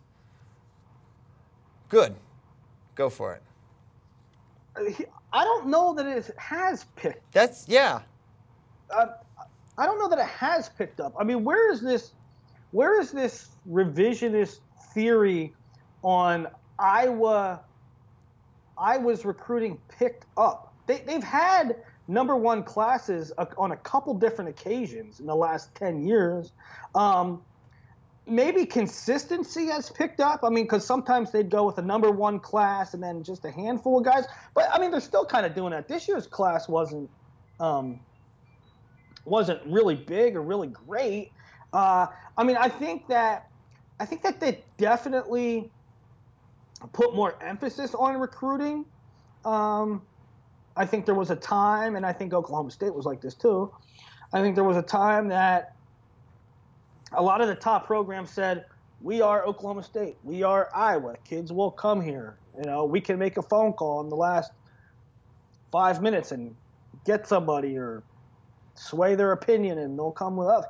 Good. 1.88 2.14
Go 2.94 3.09
for 3.10 3.34
it. 3.34 3.42
I 5.32 5.44
don't 5.44 5.66
know 5.66 5.94
that 5.94 6.06
it 6.06 6.30
has 6.38 6.84
picked. 6.96 7.32
That's 7.32 7.68
yeah. 7.68 8.00
Uh, 8.90 9.06
I 9.78 9.86
don't 9.86 9.98
know 9.98 10.09
that 10.09 10.18
it 10.18 10.26
has 10.26 10.68
picked 10.70 11.00
up. 11.00 11.14
I 11.18 11.24
mean, 11.24 11.44
where 11.44 11.72
is 11.72 11.80
this? 11.80 12.12
Where 12.70 13.00
is 13.00 13.10
this 13.10 13.48
revisionist 13.68 14.60
theory 14.94 15.52
on 16.02 16.48
Iowa? 16.78 17.60
Iowa's 18.78 19.24
recruiting 19.24 19.78
picked 19.88 20.24
up. 20.36 20.72
They, 20.86 21.02
they've 21.06 21.22
had 21.22 21.76
number 22.08 22.36
one 22.36 22.62
classes 22.62 23.32
on 23.56 23.72
a 23.72 23.76
couple 23.76 24.14
different 24.14 24.50
occasions 24.50 25.20
in 25.20 25.26
the 25.26 25.34
last 25.34 25.74
ten 25.74 26.06
years. 26.06 26.52
Um, 26.94 27.42
maybe 28.26 28.66
consistency 28.66 29.66
has 29.66 29.90
picked 29.90 30.20
up. 30.20 30.40
I 30.44 30.48
mean, 30.48 30.64
because 30.64 30.84
sometimes 30.86 31.32
they'd 31.32 31.50
go 31.50 31.64
with 31.66 31.78
a 31.78 31.82
number 31.82 32.10
one 32.10 32.38
class 32.40 32.94
and 32.94 33.02
then 33.02 33.22
just 33.22 33.44
a 33.44 33.50
handful 33.50 33.98
of 33.98 34.04
guys. 34.04 34.26
But 34.54 34.68
I 34.72 34.78
mean, 34.78 34.90
they're 34.90 35.00
still 35.00 35.24
kind 35.24 35.46
of 35.46 35.54
doing 35.54 35.72
that. 35.72 35.88
This 35.88 36.08
year's 36.08 36.26
class 36.26 36.68
wasn't 36.68 37.10
um, 37.60 38.00
wasn't 39.24 39.60
really 39.66 39.94
big 39.94 40.36
or 40.36 40.42
really 40.42 40.68
great. 40.68 41.32
Uh, 41.72 42.06
I 42.36 42.44
mean, 42.44 42.56
I 42.56 42.68
think 42.68 43.08
that 43.08 43.48
I 43.98 44.06
think 44.06 44.22
that 44.22 44.40
they 44.40 44.64
definitely 44.76 45.70
put 46.92 47.14
more 47.14 47.34
emphasis 47.42 47.94
on 47.94 48.16
recruiting. 48.16 48.84
Um, 49.44 50.02
I 50.77 50.86
think 50.86 51.07
there 51.07 51.15
was 51.15 51.31
a 51.31 51.36
time, 51.36 51.97
and 51.97 52.07
I 52.07 52.12
think 52.12 52.32
Oklahoma 52.32 52.70
State 52.70 52.94
was 52.94 53.05
like 53.05 53.20
this 53.20 53.35
too. 53.35 53.73
I 54.32 54.40
think 54.40 54.55
there 54.55 54.65
was 54.65 54.77
a 54.77 54.82
time 54.82 55.28
that 55.28 55.74
a 57.12 57.23
lot 57.23 57.40
of 57.40 57.49
the 57.49 57.55
top 57.55 57.86
programs 57.86 58.31
said, 58.31 58.65
"We 59.03 59.20
are 59.20 59.44
Oklahoma 59.44 59.82
State. 59.82 60.16
We 60.24 60.43
are 60.43 60.70
Iowa. 60.74 61.16
Kids 61.24 61.53
will 61.53 61.70
come 61.70 62.01
here. 62.01 62.36
You 62.57 62.65
know, 62.65 62.85
we 62.85 63.01
can 63.01 63.19
make 63.19 63.36
a 63.36 63.43
phone 63.43 63.73
call 63.73 64.01
in 64.01 64.09
the 64.09 64.16
last 64.16 64.53
five 65.70 66.01
minutes 66.03 66.32
and 66.32 66.55
get 67.05 67.27
somebody 67.27 67.77
or 67.77 68.03
sway 68.74 69.15
their 69.15 69.32
opinion, 69.32 69.78
and 69.78 69.99
they'll 69.99 70.11
come 70.11 70.36
with 70.36 70.49
us. 70.49 70.65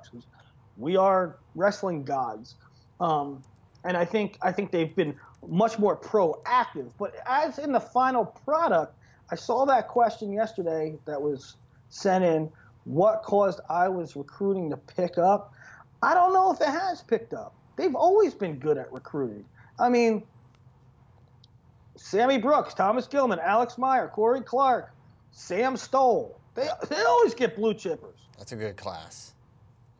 We 0.76 0.96
are 0.96 1.38
wrestling 1.54 2.02
gods, 2.02 2.56
um, 3.00 3.42
and 3.84 3.96
I 3.96 4.04
think 4.04 4.38
I 4.42 4.50
think 4.50 4.72
they've 4.72 4.94
been 4.94 5.14
much 5.46 5.78
more 5.78 5.96
proactive. 5.96 6.90
But 6.98 7.14
as 7.26 7.58
in 7.58 7.72
the 7.72 7.80
final 7.80 8.24
product, 8.24 8.96
I 9.32 9.34
saw 9.34 9.64
that 9.64 9.88
question 9.88 10.30
yesterday 10.30 10.98
that 11.06 11.20
was 11.20 11.56
sent 11.88 12.22
in. 12.22 12.50
What 12.84 13.22
caused 13.22 13.60
Iowa's 13.70 14.14
recruiting 14.14 14.68
to 14.68 14.76
pick 14.76 15.16
up? 15.16 15.54
I 16.02 16.12
don't 16.12 16.34
know 16.34 16.52
if 16.52 16.60
it 16.60 16.68
has 16.68 17.00
picked 17.00 17.32
up. 17.32 17.54
They've 17.76 17.94
always 17.94 18.34
been 18.34 18.58
good 18.58 18.76
at 18.76 18.92
recruiting. 18.92 19.46
I 19.78 19.88
mean, 19.88 20.22
Sammy 21.96 22.36
Brooks, 22.36 22.74
Thomas 22.74 23.06
Gilman, 23.06 23.38
Alex 23.38 23.78
Meyer, 23.78 24.08
Corey 24.08 24.42
Clark, 24.42 24.92
Sam 25.30 25.78
Stoll. 25.78 26.38
They, 26.54 26.68
they 26.90 27.02
always 27.02 27.32
get 27.32 27.56
blue 27.56 27.72
chippers. 27.72 28.18
That's 28.36 28.52
a 28.52 28.56
good 28.56 28.76
class. 28.76 29.32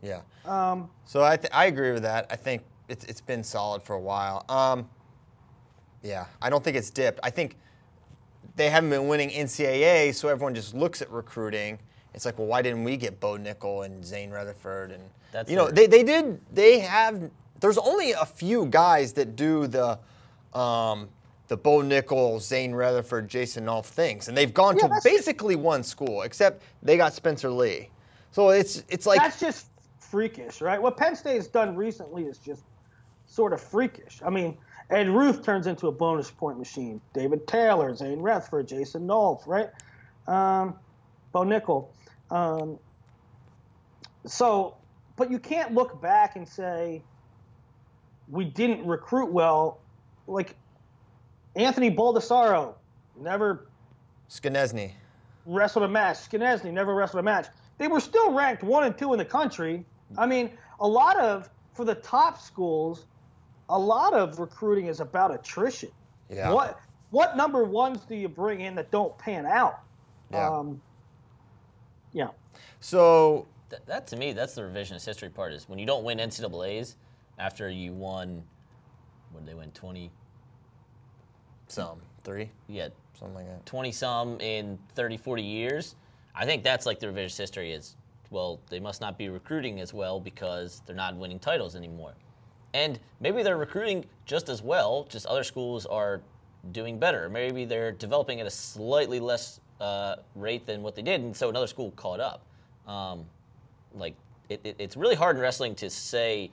Yeah. 0.03 0.21
Um, 0.45 0.91
So 1.07 1.25
I, 1.25 1.39
th- 1.39 1.53
I 1.55 1.67
agree 1.67 1.93
with 1.93 2.03
that. 2.03 2.27
I 2.29 2.37
think 2.37 2.63
it's, 2.89 3.07
it's 3.07 3.23
been 3.23 3.43
solid 3.43 3.83
for 3.83 3.95
a 3.95 4.01
while. 4.01 4.45
Um, 4.51 4.91
yeah, 6.03 6.27
I 6.43 6.51
don't 6.51 6.63
think 6.63 6.77
it's 6.77 6.91
dipped. 6.91 7.21
I 7.23 7.31
think 7.31 7.57
they 8.57 8.71
haven't 8.71 8.91
been 8.91 9.09
winning 9.09 9.31
NCAA, 9.31 10.15
so 10.15 10.29
everyone 10.29 10.55
just 10.55 10.75
looks 10.75 11.03
at 11.03 11.11
recruiting. 11.11 11.79
It's 12.15 12.25
like, 12.27 12.39
well, 12.39 12.47
why 12.47 12.61
didn't 12.63 12.85
we 12.85 12.97
get 12.97 13.19
Bo 13.21 13.39
Nickal 13.39 13.87
and 13.87 14.05
Zain 14.05 14.31
Retherford? 14.31 14.93
And 14.95 15.03
That's 15.33 15.51
you 15.51 15.57
know, 15.57 15.71
they, 15.71 15.87
they 15.87 16.03
did. 16.03 16.41
They 16.53 16.81
have. 16.81 17.31
There's 17.61 17.79
only 17.79 18.13
a 18.13 18.27
few 18.27 18.67
guys 18.67 19.13
that 19.15 19.37
do 19.37 19.67
the 19.67 19.99
um, 20.59 21.09
the 21.49 21.57
Bo 21.57 21.79
Nickal, 21.81 22.41
Zain 22.41 22.73
Retherford, 22.73 23.29
Jason 23.29 23.65
Nolf 23.65 23.87
things, 23.87 24.29
and 24.29 24.37
they've 24.37 24.53
gone 24.53 24.77
Yeah, 24.77 24.83
to 24.83 24.89
that's- 24.89 25.05
basically 25.05 25.57
one 25.57 25.83
school, 25.83 26.23
except 26.23 26.63
they 26.83 26.97
got 26.97 27.15
Spencer 27.15 27.51
Lee. 27.51 27.89
So 28.33 28.51
it's 28.51 28.83
it's 28.89 29.07
like 29.07 29.21
that's 29.21 29.41
just 29.41 29.69
freakish, 29.99 30.61
right? 30.61 30.81
What 30.81 30.97
Penn 30.99 31.17
State's 31.17 31.47
done 31.47 31.75
recently 31.77 32.25
is 32.25 32.37
just 32.39 32.63
sort 33.27 33.55
of 33.55 33.61
freakish. 33.63 34.21
I 34.25 34.29
mean, 34.29 34.59
Ed 34.93 35.09
Ruth 35.09 35.43
turns 35.43 35.67
into 35.67 35.89
a 35.89 35.93
bonus 35.93 36.31
point 36.31 36.59
machine. 36.59 37.01
David 37.15 37.47
Taylor, 37.47 37.95
Zain 37.95 38.19
Retherford, 38.19 38.69
Jason 38.69 39.07
Nolf, 39.07 39.47
right? 39.47 39.71
Um, 40.27 40.75
Bo 41.33 41.41
Nickal. 41.41 41.89
Um, 42.31 42.79
so, 44.27 44.77
but 45.17 45.31
you 45.31 45.39
can't 45.39 45.75
look 45.75 46.01
back 46.01 46.37
and 46.37 46.47
say 46.47 47.03
we 48.29 48.45
didn't 48.45 48.87
recruit 48.87 49.33
well. 49.33 49.81
Like 50.27 50.57
Anthony 51.57 51.91
Baldessaro 51.91 52.75
never 53.21 53.67
Skanesny. 54.29 54.93
wrestled 55.47 55.85
a 55.85 55.89
match. 55.89 56.17
Skinesny 56.17 56.73
never 56.73 56.95
wrestled 56.95 57.21
a 57.21 57.25
match. 57.25 57.47
They 57.79 57.89
were 57.89 58.01
still 58.01 58.33
ranked 58.33 58.63
one 58.63 58.85
and 58.85 58.97
two 58.97 59.13
in 59.13 59.19
the 59.19 59.25
country. 59.25 59.85
I 60.17 60.27
mean, 60.27 60.51
a 60.81 60.87
lot 60.87 61.19
of 61.19 61.49
for 61.75 61.85
the 61.85 61.95
top 61.97 62.41
schools, 62.41 63.07
a 63.73 63.79
lot 63.79 64.13
of 64.13 64.39
recruiting 64.39 64.87
is 64.87 65.01
about 65.01 65.35
attrition. 65.35 65.91
Yeah. 66.31 66.53
What 66.53 66.79
what 67.11 67.37
number 67.37 67.65
ones 67.65 68.01
do 68.09 68.15
you 68.15 68.29
bring 68.29 68.61
in 68.61 68.75
that 68.77 68.91
don't 68.91 69.17
pan 69.19 69.47
out? 69.47 69.81
Yeah. 70.31 70.49
Um, 70.49 70.81
yeah. 72.13 72.29
So 72.81 73.47
That, 73.71 73.87
that 73.87 74.07
to 74.09 74.17
me, 74.17 74.33
that's 74.33 74.55
the 74.55 74.63
revisionist 74.63 75.05
history 75.05 75.31
part. 75.31 75.53
Is 75.53 75.69
when 75.69 75.79
you 75.79 75.87
don't 75.87 76.05
win 76.05 76.19
NCAA's 76.19 76.97
after 77.39 77.69
you 77.69 77.93
won. 77.93 78.43
When 79.33 79.47
they 79.47 79.55
win 79.55 79.71
20, 79.71 80.11
some 81.67 82.03
three, 82.23 82.51
yeah, 82.69 82.89
something 83.19 83.35
like 83.35 83.47
that. 83.47 83.65
20 83.65 83.91
some 83.93 84.39
in 84.43 84.79
30, 84.95 85.17
40 85.17 85.43
years. 85.43 85.97
I 86.35 86.45
think 86.45 86.63
that's 86.63 86.85
like 86.85 87.01
the 87.01 87.07
revisionist 87.07 87.39
history 87.39 87.73
is, 87.73 87.97
well, 88.29 88.61
they 88.69 88.79
must 88.79 89.01
not 89.01 89.17
be 89.17 89.31
recruiting 89.31 89.81
as 89.81 89.95
well 89.95 90.21
because 90.21 90.83
they're 90.85 90.95
not 90.95 91.17
winning 91.17 91.39
titles 91.39 91.75
anymore. 91.75 92.13
And 92.75 92.99
maybe 93.21 93.43
they're 93.43 93.59
recruiting 93.59 94.05
just 94.25 94.49
as 94.49 94.63
well, 94.63 95.07
just 95.11 95.27
other 95.27 95.45
schools 95.45 95.85
are 95.87 96.21
doing 96.73 96.99
better. 96.99 97.29
Maybe 97.29 97.65
they're 97.65 97.93
developing 97.93 98.41
at 98.41 98.47
a 98.47 98.51
slightly 98.51 99.21
less 99.21 99.61
uh, 99.81 100.17
rate 100.35 100.65
than 100.65 100.83
what 100.83 100.95
they 100.95 101.03
did, 101.03 101.21
and 101.21 101.37
so 101.37 101.49
another 101.49 101.67
school 101.67 101.91
caught 101.97 102.21
up. 102.21 102.43
Um, 102.87 103.27
like, 103.95 104.15
it, 104.49 104.61
it, 104.65 104.77
it's 104.79 104.97
really 104.97 105.17
hard 105.17 105.37
in 105.37 105.43
wrestling 105.43 105.75
to 105.77 105.91
say, 105.91 106.51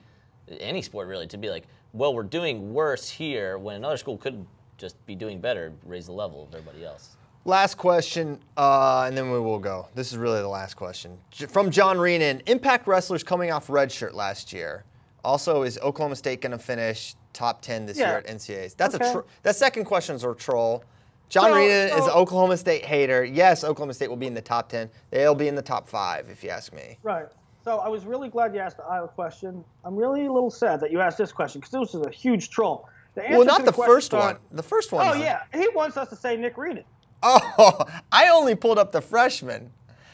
any 0.59 0.81
sport 0.81 1.07
really, 1.07 1.27
to 1.27 1.37
be 1.37 1.49
like, 1.49 1.65
well, 1.93 2.13
we're 2.13 2.23
doing 2.23 2.73
worse 2.73 3.09
here 3.09 3.57
when 3.57 3.75
another 3.75 3.97
school 3.97 4.17
could 4.17 4.45
just 4.77 5.03
be 5.05 5.15
doing 5.15 5.39
better, 5.39 5.73
raise 5.85 6.07
the 6.07 6.11
level 6.11 6.43
of 6.43 6.53
everybody 6.53 6.85
else. 6.85 7.15
Last 7.45 7.75
question, 7.75 8.39
uh, 8.57 9.05
and 9.07 9.17
then 9.17 9.31
we 9.31 9.39
will 9.39 9.59
go. 9.59 9.87
This 9.95 10.11
is 10.11 10.17
really 10.17 10.41
the 10.41 10.47
last 10.47 10.75
question. 10.75 11.17
From 11.49 11.71
John 11.71 11.97
Reenan, 11.97 12.41
Impact 12.47 12.85
wrestlers 12.87 13.23
coming 13.23 13.51
off 13.51 13.67
redshirt 13.67 14.13
last 14.13 14.51
year. 14.51 14.83
Also, 15.23 15.63
is 15.63 15.77
Oklahoma 15.79 16.15
State 16.15 16.41
going 16.41 16.51
to 16.51 16.57
finish 16.59 17.15
top 17.33 17.61
10 17.61 17.85
this 17.85 17.97
Yeah. 17.97 18.09
year 18.09 18.17
at 18.19 18.27
NCAAs? 18.27 18.75
That's 18.75 18.95
Okay. 18.95 19.09
a 19.09 19.11
tro- 19.11 19.25
that 19.43 19.55
second 19.55 19.85
question 19.85 20.15
is 20.15 20.23
a 20.23 20.33
troll. 20.33 20.83
John 21.29 21.51
Reenan 21.51 21.95
is 21.97 22.05
an 22.05 22.11
Oklahoma 22.11 22.57
State 22.57 22.83
hater. 22.85 23.23
Yes, 23.23 23.63
Oklahoma 23.63 23.93
State 23.93 24.09
will 24.09 24.15
be 24.17 24.25
in 24.27 24.33
the 24.33 24.41
top 24.41 24.69
10. 24.69 24.89
They'll 25.11 25.35
be 25.35 25.47
in 25.47 25.55
the 25.55 25.61
top 25.61 25.87
five, 25.87 26.27
if 26.29 26.43
you 26.43 26.49
ask 26.49 26.73
me. 26.73 26.97
Right. 27.03 27.27
So 27.63 27.79
I 27.79 27.87
was 27.87 28.05
really 28.05 28.29
glad 28.29 28.55
you 28.55 28.61
asked 28.61 28.77
the 28.77 28.83
Iowa 28.85 29.09
question. 29.09 29.63
I'm 29.85 29.95
really 29.95 30.25
a 30.25 30.31
little 30.31 30.49
sad 30.49 30.79
that 30.79 30.91
you 30.91 31.01
asked 31.01 31.17
this 31.19 31.31
question 31.31 31.59
because 31.61 31.71
this 31.71 31.93
was 31.93 32.07
a 32.07 32.09
huge 32.09 32.49
troll. 32.49 32.87
The 33.15 33.23
Well, 33.29 33.43
not 33.45 33.65
the 33.65 33.71
question 33.73 33.93
first 33.93 34.13
are- 34.13 34.19
one. 34.19 34.37
The 34.51 34.63
first 34.63 34.91
one. 34.91 35.07
Oh 35.07 35.13
yeah, 35.13 35.41
he 35.53 35.67
wants 35.75 35.97
us 35.97 36.09
to 36.09 36.15
say 36.15 36.35
Nick 36.37 36.55
Reenan. 36.55 36.83
Oh, 37.21 37.85
I 38.11 38.29
only 38.29 38.55
pulled 38.55 38.79
up 38.79 38.91
the 38.91 39.01
freshman. 39.01 39.71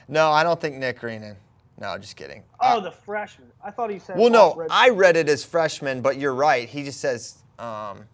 No, 0.07 0.32
I 0.32 0.44
don't 0.44 0.60
think 0.60 0.76
Nick 0.77 0.99
Reenan. 1.02 1.36
No, 1.80 1.97
just 1.97 2.15
kidding. 2.15 2.43
Oh, 2.61 2.80
the 2.80 2.91
freshman. 2.91 3.49
I 3.64 3.69
thought 3.72 3.89
he 3.89 3.99
said. 3.99 4.18
Well, 4.18 4.30
no, 4.30 4.52
off 4.52 4.68
I 4.69 4.89
read 4.89 5.18
it 5.18 5.27
as 5.27 5.43
freshman, 5.43 6.02
but 6.02 6.18
you're 6.18 6.34
right. 6.34 6.69
He 6.69 6.84
just 6.84 7.02
says, 7.02 7.39
um, 7.60 8.06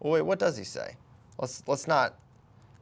well, 0.00 0.12
wait, 0.12 0.22
what 0.22 0.38
does 0.38 0.56
he 0.56 0.64
say? 0.64 0.96
Let's 1.38 1.62
let's 1.66 1.86
not. 1.86 2.16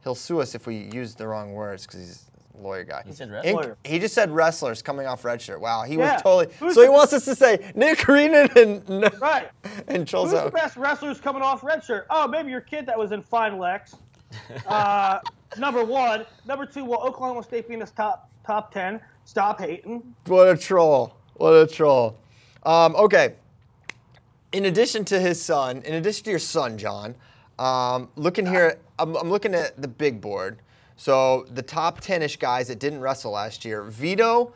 He'll 0.02 0.14
sue 0.16 0.40
us 0.40 0.54
if 0.54 0.66
we 0.66 0.76
use 0.92 1.14
the 1.14 1.26
wrong 1.28 1.52
words 1.52 1.86
because 1.86 2.00
he's 2.00 2.30
a 2.58 2.60
lawyer 2.62 2.84
guy. 2.84 3.02
He 3.06 3.12
said 3.12 3.28
Inc- 3.28 3.44
wrestler. 3.56 3.76
He 3.84 3.98
just 3.98 4.14
said 4.14 4.30
wrestlers 4.30 4.82
coming 4.82 5.06
off 5.06 5.24
red 5.24 5.40
shirt. 5.42 5.60
Wow, 5.60 5.82
he 5.84 5.94
Yeah. 5.94 6.14
was 6.14 6.22
totally. 6.22 6.54
Who's 6.58 6.74
so 6.74 6.80
he 6.80 6.86
the- 6.86 6.92
wants 6.92 7.12
us 7.12 7.24
to 7.26 7.34
say 7.36 7.70
Nick 7.76 7.98
Reenan 7.98 8.54
and 8.56 9.12
Right. 9.20 9.48
and 9.88 10.08
Who's 10.10 10.30
the 10.32 10.50
best 10.52 10.76
wrestlers 10.76 11.20
coming 11.20 11.42
off 11.42 11.62
red 11.62 11.84
shirt? 11.84 12.06
Oh, 12.10 12.26
maybe 12.26 12.50
your 12.50 12.60
kid 12.60 12.86
that 12.86 12.98
was 12.98 13.12
in 13.12 13.22
Final 13.22 13.64
X. 13.64 13.94
Uh, 14.66 15.20
number 15.56 15.84
one. 15.84 16.26
Number 16.46 16.66
two. 16.66 16.84
Well, 16.84 17.00
Oklahoma 17.00 17.42
State 17.44 17.68
be 17.68 17.74
in 17.74 17.80
this 17.80 17.92
top 17.92 18.28
top 18.44 18.72
ten? 18.72 19.00
Stop 19.26 19.60
hating. 19.60 20.14
What 20.26 20.48
a 20.48 20.56
troll! 20.56 21.16
What 21.34 21.50
a 21.50 21.66
troll! 21.66 22.16
Um, 22.62 22.94
okay. 22.94 23.34
In 24.52 24.66
addition 24.66 25.04
to 25.06 25.18
his 25.18 25.42
son, 25.42 25.82
in 25.82 25.94
addition 25.94 26.24
to 26.24 26.30
your 26.30 26.38
son, 26.38 26.78
John, 26.78 27.16
um, 27.58 28.08
looking 28.14 28.46
here, 28.46 28.78
I'm, 29.00 29.16
I'm 29.16 29.28
looking 29.28 29.52
at 29.52 29.82
the 29.82 29.88
big 29.88 30.20
board. 30.20 30.60
So 30.96 31.44
the 31.50 31.60
top 31.60 32.00
10-ish 32.00 32.36
guys 32.36 32.68
that 32.68 32.78
didn't 32.78 33.00
wrestle 33.00 33.32
last 33.32 33.64
year: 33.64 33.82
Vito, 33.82 34.52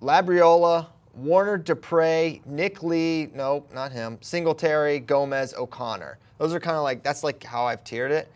Labriola, 0.00 0.86
Warner 1.14 1.58
DePrez, 1.58 2.44
Nick 2.46 2.82
Lee. 2.82 3.28
Nope, 3.34 3.70
not 3.74 3.92
him. 3.92 4.16
Singletary, 4.22 4.98
Gomez, 4.98 5.52
O'Connor. 5.52 6.16
Those 6.38 6.54
are 6.54 6.60
kind 6.60 6.78
of 6.78 6.84
like 6.84 7.02
that's 7.02 7.22
like 7.22 7.44
how 7.44 7.66
I've 7.66 7.84
tiered 7.84 8.12
it. 8.12 8.32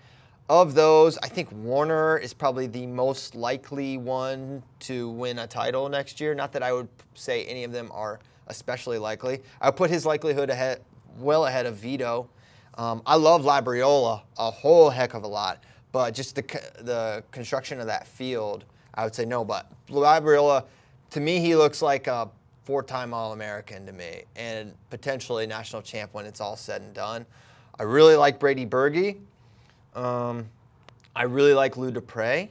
Of 0.51 0.75
those, 0.75 1.17
I 1.23 1.29
think 1.29 1.49
Warner 1.53 2.19
is 2.19 2.35
probably 2.35 2.67
the 2.67 2.85
most 2.85 3.37
likely 3.37 3.97
one 3.99 4.65
to 4.81 5.09
win 5.11 5.39
a 5.39 5.47
title 5.47 5.89
next 5.89 6.21
year. 6.21 6.35
Not 6.35 6.51
that 6.55 6.63
I 6.65 6.73
would 6.73 6.89
say 7.15 7.45
any 7.45 7.63
of 7.63 7.71
them 7.71 7.89
are 7.95 8.19
especially 8.49 8.99
likely. 8.99 9.43
I 9.61 9.69
would 9.69 9.77
put 9.77 9.91
his 9.91 10.05
likelihood 10.05 10.51
ahead, 10.51 10.81
well 11.21 11.47
ahead 11.47 11.67
of 11.67 11.77
Vito. 11.77 12.29
Um, 12.75 13.01
I 13.07 13.15
love 13.15 13.43
Labriola 13.43 14.23
a 14.39 14.51
whole 14.51 14.91
heck 14.91 15.15
of 15.15 15.23
a 15.23 15.29
lot, 15.29 15.63
but 15.93 16.15
just 16.15 16.35
the 16.35 16.43
the 16.81 17.23
construction 17.31 17.79
of 17.79 17.87
that 17.87 18.09
field, 18.09 18.65
I 18.95 19.05
would 19.05 19.15
say 19.15 19.25
no. 19.25 19.45
But 19.45 19.71
Labriola, 19.89 20.65
to 21.11 21.21
me, 21.21 21.39
he 21.39 21.55
looks 21.55 21.81
like 21.81 22.09
a 22.09 22.29
four-time 22.65 23.15
All-American 23.15 23.87
to 23.87 23.93
me, 23.93 24.25
and 24.35 24.75
potentially 24.91 25.47
national 25.47 25.83
champ 25.83 26.13
when 26.13 26.27
it's 26.27 26.41
all 26.41 26.57
said 26.57 26.83
and 26.83 26.93
done. 26.93 27.25
I 27.79 27.85
really 27.85 28.17
like 28.17 28.41
Brady 28.41 28.65
Berge. 28.65 29.15
Um, 29.95 30.49
I 31.15 31.25
really 31.25 31.55
like 31.55 31.77
Lou 31.77 31.91
DePrez. 31.91 32.49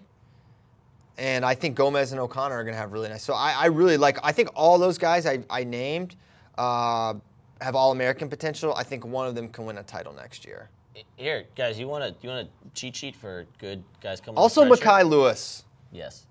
And 1.18 1.44
I 1.44 1.54
think 1.54 1.76
Gomez 1.76 2.14
and 2.14 2.22
O'Connor 2.22 2.56
are 2.56 2.64
going 2.64 2.74
to 2.74 2.80
have 2.80 2.94
really 2.94 3.10
nice. 3.10 3.24
So 3.24 3.34
I, 3.34 3.52
I 3.52 3.66
really 3.66 3.98
like, 3.98 4.18
I 4.24 4.32
think 4.32 4.50
all 4.56 4.80
those 4.80 4.98
guys 4.98 5.26
I, 5.26 5.40
I 5.50 5.66
named 5.66 6.16
uh, 6.58 7.14
have 7.60 7.76
all 7.76 7.92
American 7.92 8.30
potential. 8.30 8.74
I 8.76 8.84
think 8.84 9.06
one 9.06 9.28
of 9.28 9.36
them 9.36 9.50
can 9.50 9.66
win 9.66 9.78
a 9.78 9.84
title 9.84 10.14
next 10.14 10.46
year. 10.46 10.70
Here, 11.16 11.46
guys, 11.56 11.80
you 11.80 11.88
want 11.88 12.04
to 12.04 12.16
you 12.22 12.30
want 12.30 12.48
a 12.48 12.70
cheat 12.74 12.96
sheet 12.96 13.16
for 13.16 13.46
good 13.58 13.84
guys 14.02 14.20
coming? 14.20 14.38
Also? 14.38 14.66
Mekhi 14.66 15.08
Lewis. 15.08 15.64
Yes, 15.92 16.26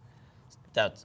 that 0.75 1.03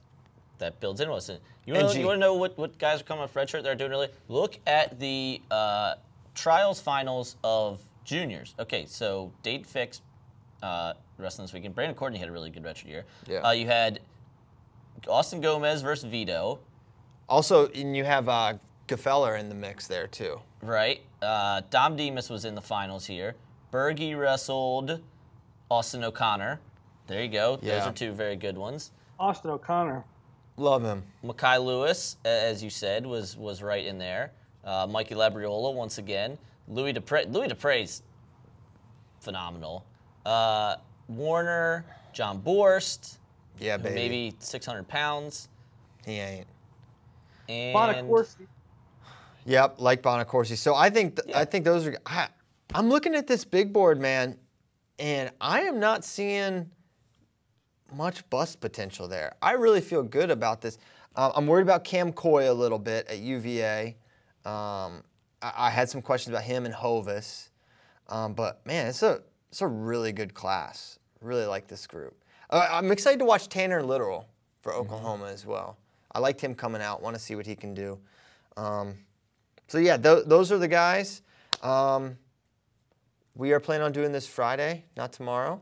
that 0.58 0.80
builds 0.80 1.00
into 1.00 1.14
us. 1.14 1.30
You 1.64 1.74
want 1.74 1.92
G. 1.92 2.00
you 2.00 2.06
want 2.06 2.16
to 2.16 2.20
know 2.20 2.34
what, 2.34 2.58
what 2.58 2.78
guys 2.78 3.00
are 3.00 3.04
coming 3.04 3.24
off 3.24 3.34
red 3.34 3.48
shirt 3.48 3.62
that 3.62 3.70
are 3.70 3.74
doing 3.74 3.90
really? 3.90 4.08
Look 4.28 4.58
at 4.66 4.98
the 5.00 5.40
uh, 5.50 5.94
trials 6.34 6.80
finals 6.80 7.36
of 7.42 7.80
juniors. 8.04 8.54
Okay, 8.58 8.86
so 8.86 9.32
date 9.42 9.66
fixed 9.66 10.02
uh, 10.62 10.94
wrestling 11.18 11.44
this 11.46 11.52
weekend. 11.52 11.74
Brandon 11.74 11.94
Courtney 11.96 12.18
had 12.18 12.28
a 12.28 12.32
really 12.32 12.50
good 12.50 12.64
red 12.64 12.76
shirt 12.76 12.88
year. 12.88 13.04
Yeah. 13.26 13.38
Uh, 13.40 13.52
you 13.52 13.66
had 13.66 14.00
Austin 15.08 15.40
Gomez 15.40 15.82
versus 15.82 16.04
Vito, 16.10 16.60
Also, 17.28 17.68
and 17.68 17.96
you 17.96 18.04
have 18.04 18.28
uh, 18.28 18.54
Gefeller 18.86 19.36
in 19.38 19.48
the 19.48 19.54
mix 19.54 19.86
there 19.86 20.06
too. 20.06 20.40
right? 20.62 21.00
Uh, 21.22 21.62
Dom 21.70 21.96
Demas 21.96 22.28
was 22.30 22.44
in 22.44 22.54
the 22.54 22.60
finals 22.62 23.06
here. 23.06 23.34
Bergie 23.72 24.18
wrestled 24.18 25.00
Austin 25.70 26.04
O'Connor. 26.04 26.60
There 27.06 27.22
you 27.22 27.28
go. 27.28 27.56
Those 27.56 27.82
are 27.82 27.92
two 27.92 28.12
very 28.12 28.36
good 28.36 28.56
ones. 28.56 28.92
Austin 29.18 29.50
O'Connor. 29.50 30.04
Love 30.56 30.82
him. 30.84 31.02
Mekhi 31.24 31.62
Lewis, 31.64 32.16
as 32.24 32.62
you 32.62 32.70
said, 32.70 33.04
was 33.04 33.36
was 33.36 33.62
right 33.62 33.84
in 33.84 33.98
there. 33.98 34.32
Uh, 34.64 34.86
Mikey 34.88 35.14
Labriola 35.14 35.74
once 35.74 35.98
again. 35.98 36.38
Louis 36.68 36.92
DePrez. 36.92 37.32
Louis 37.32 37.48
DePrez's 37.48 38.02
phenomenal. 39.20 39.84
Uh, 40.24 40.76
Warner, 41.08 41.84
John 42.12 42.40
Borst, 42.40 43.18
Yeah, 43.58 43.76
baby. 43.76 43.94
maybe 43.94 44.36
600 44.38 44.86
pounds. 44.88 45.48
he 46.06 46.12
ain't. 46.18 46.46
And 47.48 47.76
Bonaccorsi. 47.76 48.46
Yep, 49.44 49.76
like 49.78 50.00
Bonaccorsi. 50.02 50.56
So 50.56 50.74
I 50.74 50.88
think 50.88 51.22
th- 51.22 51.36
I 51.36 51.44
think 51.44 51.66
those 51.66 51.86
are. 51.86 51.96
I, 52.06 52.28
I'm 52.74 52.88
looking 52.88 53.14
at 53.14 53.26
this 53.26 53.44
big 53.44 53.70
board, 53.74 54.00
man, 54.00 54.38
and 54.98 55.30
I 55.42 55.60
am 55.62 55.78
not 55.78 56.02
seeing 56.06 56.70
much 57.94 58.28
bust 58.30 58.60
potential 58.60 59.06
there. 59.06 59.34
I 59.42 59.52
really 59.52 59.82
feel 59.82 60.02
good 60.02 60.30
about 60.30 60.62
this. 60.62 60.78
Uh, 61.14 61.30
I'm 61.34 61.46
worried 61.46 61.62
about 61.64 61.84
Cam 61.84 62.12
Coy 62.14 62.50
a 62.50 62.54
little 62.54 62.78
bit 62.78 63.06
at 63.08 63.18
UVA. 63.18 63.94
Um, 64.46 65.02
I, 65.44 65.66
I 65.66 65.70
had 65.70 65.90
some 65.90 66.00
questions 66.00 66.34
about 66.34 66.44
him 66.44 66.64
and 66.64 66.74
Hovis, 66.74 67.50
um, 68.08 68.32
but 68.32 68.64
man, 68.66 68.86
it's 68.86 69.02
a 69.02 69.20
it's 69.50 69.60
a 69.60 69.66
really 69.66 70.12
good 70.12 70.34
class. 70.34 70.98
Really 71.20 71.46
like 71.46 71.68
this 71.68 71.86
group. 71.86 72.16
Uh, 72.50 72.66
I'm 72.70 72.90
excited 72.90 73.18
to 73.18 73.24
watch 73.24 73.48
Tanner 73.48 73.82
Literal 73.82 74.26
for 74.62 74.74
Oklahoma 74.74 75.26
as 75.26 75.46
well. 75.46 75.76
I 76.12 76.18
liked 76.18 76.40
him 76.40 76.54
coming 76.54 76.82
out. 76.82 77.02
Want 77.02 77.14
to 77.14 77.22
see 77.22 77.34
what 77.34 77.46
he 77.46 77.54
can 77.54 77.74
do. 77.74 77.98
Um, 78.56 78.94
so 79.68 79.78
yeah, 79.78 79.96
th- 79.96 80.24
those 80.26 80.50
are 80.50 80.58
the 80.58 80.68
guys. 80.68 81.22
Um, 81.62 82.16
we 83.34 83.52
are 83.52 83.60
planning 83.60 83.84
on 83.84 83.92
doing 83.92 84.12
this 84.12 84.26
Friday, 84.26 84.84
not 84.96 85.12
tomorrow. 85.12 85.60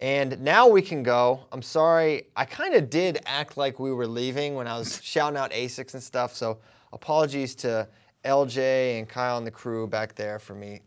And 0.00 0.40
now 0.40 0.68
we 0.68 0.82
can 0.82 1.02
go. 1.02 1.46
I'm 1.52 1.62
sorry, 1.62 2.24
I 2.36 2.44
kind 2.44 2.74
of 2.74 2.90
did 2.90 3.18
act 3.24 3.56
like 3.56 3.78
we 3.80 3.92
were 3.92 4.06
leaving 4.06 4.54
when 4.54 4.66
I 4.66 4.78
was 4.78 5.00
shouting 5.02 5.38
out 5.38 5.52
Asics 5.52 5.94
and 5.94 6.02
stuff. 6.02 6.34
So 6.34 6.58
apologies 6.92 7.54
to 7.56 7.88
LJ 8.26 8.98
and 8.98 9.08
Kyle 9.08 9.38
and 9.38 9.46
the 9.46 9.50
crew 9.50 9.86
back 9.86 10.14
there 10.14 10.38
for 10.38 10.54
me 10.54 10.80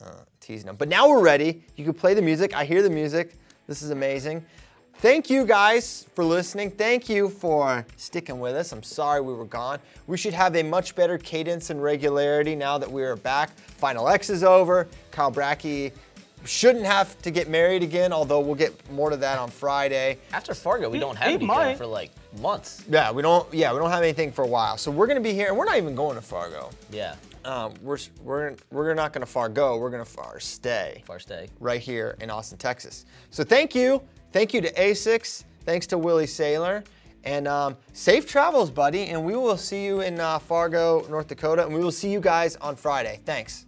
uh, 0.00 0.22
teasing 0.40 0.66
them. 0.66 0.76
But 0.76 0.88
now 0.88 1.08
we're 1.08 1.22
ready. 1.22 1.64
You 1.76 1.84
can 1.84 1.94
play 1.94 2.14
the 2.14 2.22
music. 2.22 2.54
I 2.54 2.64
hear 2.64 2.82
the 2.82 2.90
music. 2.90 3.36
This 3.66 3.82
is 3.82 3.90
amazing. 3.90 4.44
Thank 4.98 5.28
you 5.28 5.44
guys 5.44 6.06
for 6.14 6.24
listening. 6.24 6.70
Thank 6.70 7.08
you 7.08 7.28
for 7.28 7.84
sticking 7.96 8.40
with 8.40 8.54
us. 8.54 8.72
I'm 8.72 8.82
sorry 8.82 9.20
we 9.20 9.34
were 9.34 9.44
gone. 9.44 9.80
We 10.06 10.16
should 10.16 10.32
have 10.32 10.56
a 10.56 10.62
much 10.62 10.94
better 10.94 11.18
cadence 11.18 11.70
and 11.70 11.82
regularity 11.82 12.54
now 12.54 12.78
that 12.78 12.90
we 12.90 13.02
are 13.02 13.16
back. 13.16 13.50
Final 13.58 14.08
X 14.08 14.30
is 14.30 14.44
over. 14.44 14.88
Kyle 15.10 15.32
Brackey 15.32 15.92
shouldn't 16.44 16.84
have 16.86 17.20
to 17.22 17.30
get 17.30 17.48
married 17.48 17.82
again, 17.82 18.12
although 18.12 18.40
we'll 18.40 18.54
get 18.54 18.72
more 18.90 19.10
to 19.10 19.16
that 19.18 19.38
on 19.38 19.50
Friday. 19.50 20.18
after 20.32 20.54
Fargo, 20.54 20.88
we 20.88 20.98
don't 20.98 21.16
have 21.16 21.28
he 21.28 21.34
anything 21.34 21.46
might. 21.48 21.76
for 21.78 21.86
like 21.86 22.10
months. 22.40 22.84
Yeah, 22.88 23.10
we 23.12 23.22
don't. 23.22 23.52
Yeah, 23.52 23.72
we 23.72 23.78
don't 23.78 23.90
have 23.90 24.02
anything 24.02 24.32
for 24.32 24.42
a 24.44 24.48
while. 24.48 24.76
So 24.76 24.90
we're 24.90 25.06
gonna 25.06 25.20
be 25.20 25.32
here, 25.32 25.48
and 25.48 25.56
we're 25.56 25.64
not 25.64 25.76
even 25.76 25.94
going 25.94 26.16
to 26.16 26.22
Fargo. 26.22 26.70
Yeah, 26.90 27.14
Um, 27.44 27.74
we're 27.82 27.98
we're 28.22 28.54
we're 28.70 28.94
not 28.94 29.12
gonna 29.12 29.26
Fargo. 29.26 29.76
We're 29.78 29.90
gonna 29.90 30.04
far 30.04 30.40
stay 30.40 31.02
far 31.06 31.18
stay. 31.18 31.48
right 31.60 31.80
here 31.80 32.16
in 32.20 32.30
Austin, 32.30 32.58
Texas. 32.58 33.04
So 33.30 33.44
thank 33.44 33.74
you, 33.74 34.02
thank 34.32 34.52
you 34.54 34.60
to 34.60 34.72
Asics. 34.74 35.44
Thanks 35.64 35.86
to 35.88 35.98
Willie 35.98 36.26
Saylor. 36.26 36.84
And 37.26 37.48
um, 37.48 37.78
safe 37.94 38.26
travels, 38.28 38.70
buddy. 38.70 39.06
And 39.06 39.24
we 39.24 39.34
will 39.34 39.56
see 39.56 39.82
you 39.82 40.02
in 40.02 40.20
uh, 40.20 40.38
Fargo, 40.38 41.06
North 41.08 41.26
Dakota. 41.28 41.64
And 41.64 41.74
we 41.74 41.80
will 41.82 41.90
see 41.90 42.10
you 42.12 42.20
guys 42.20 42.56
on 42.56 42.76
Friday. 42.76 43.20
Thanks. 43.24 43.64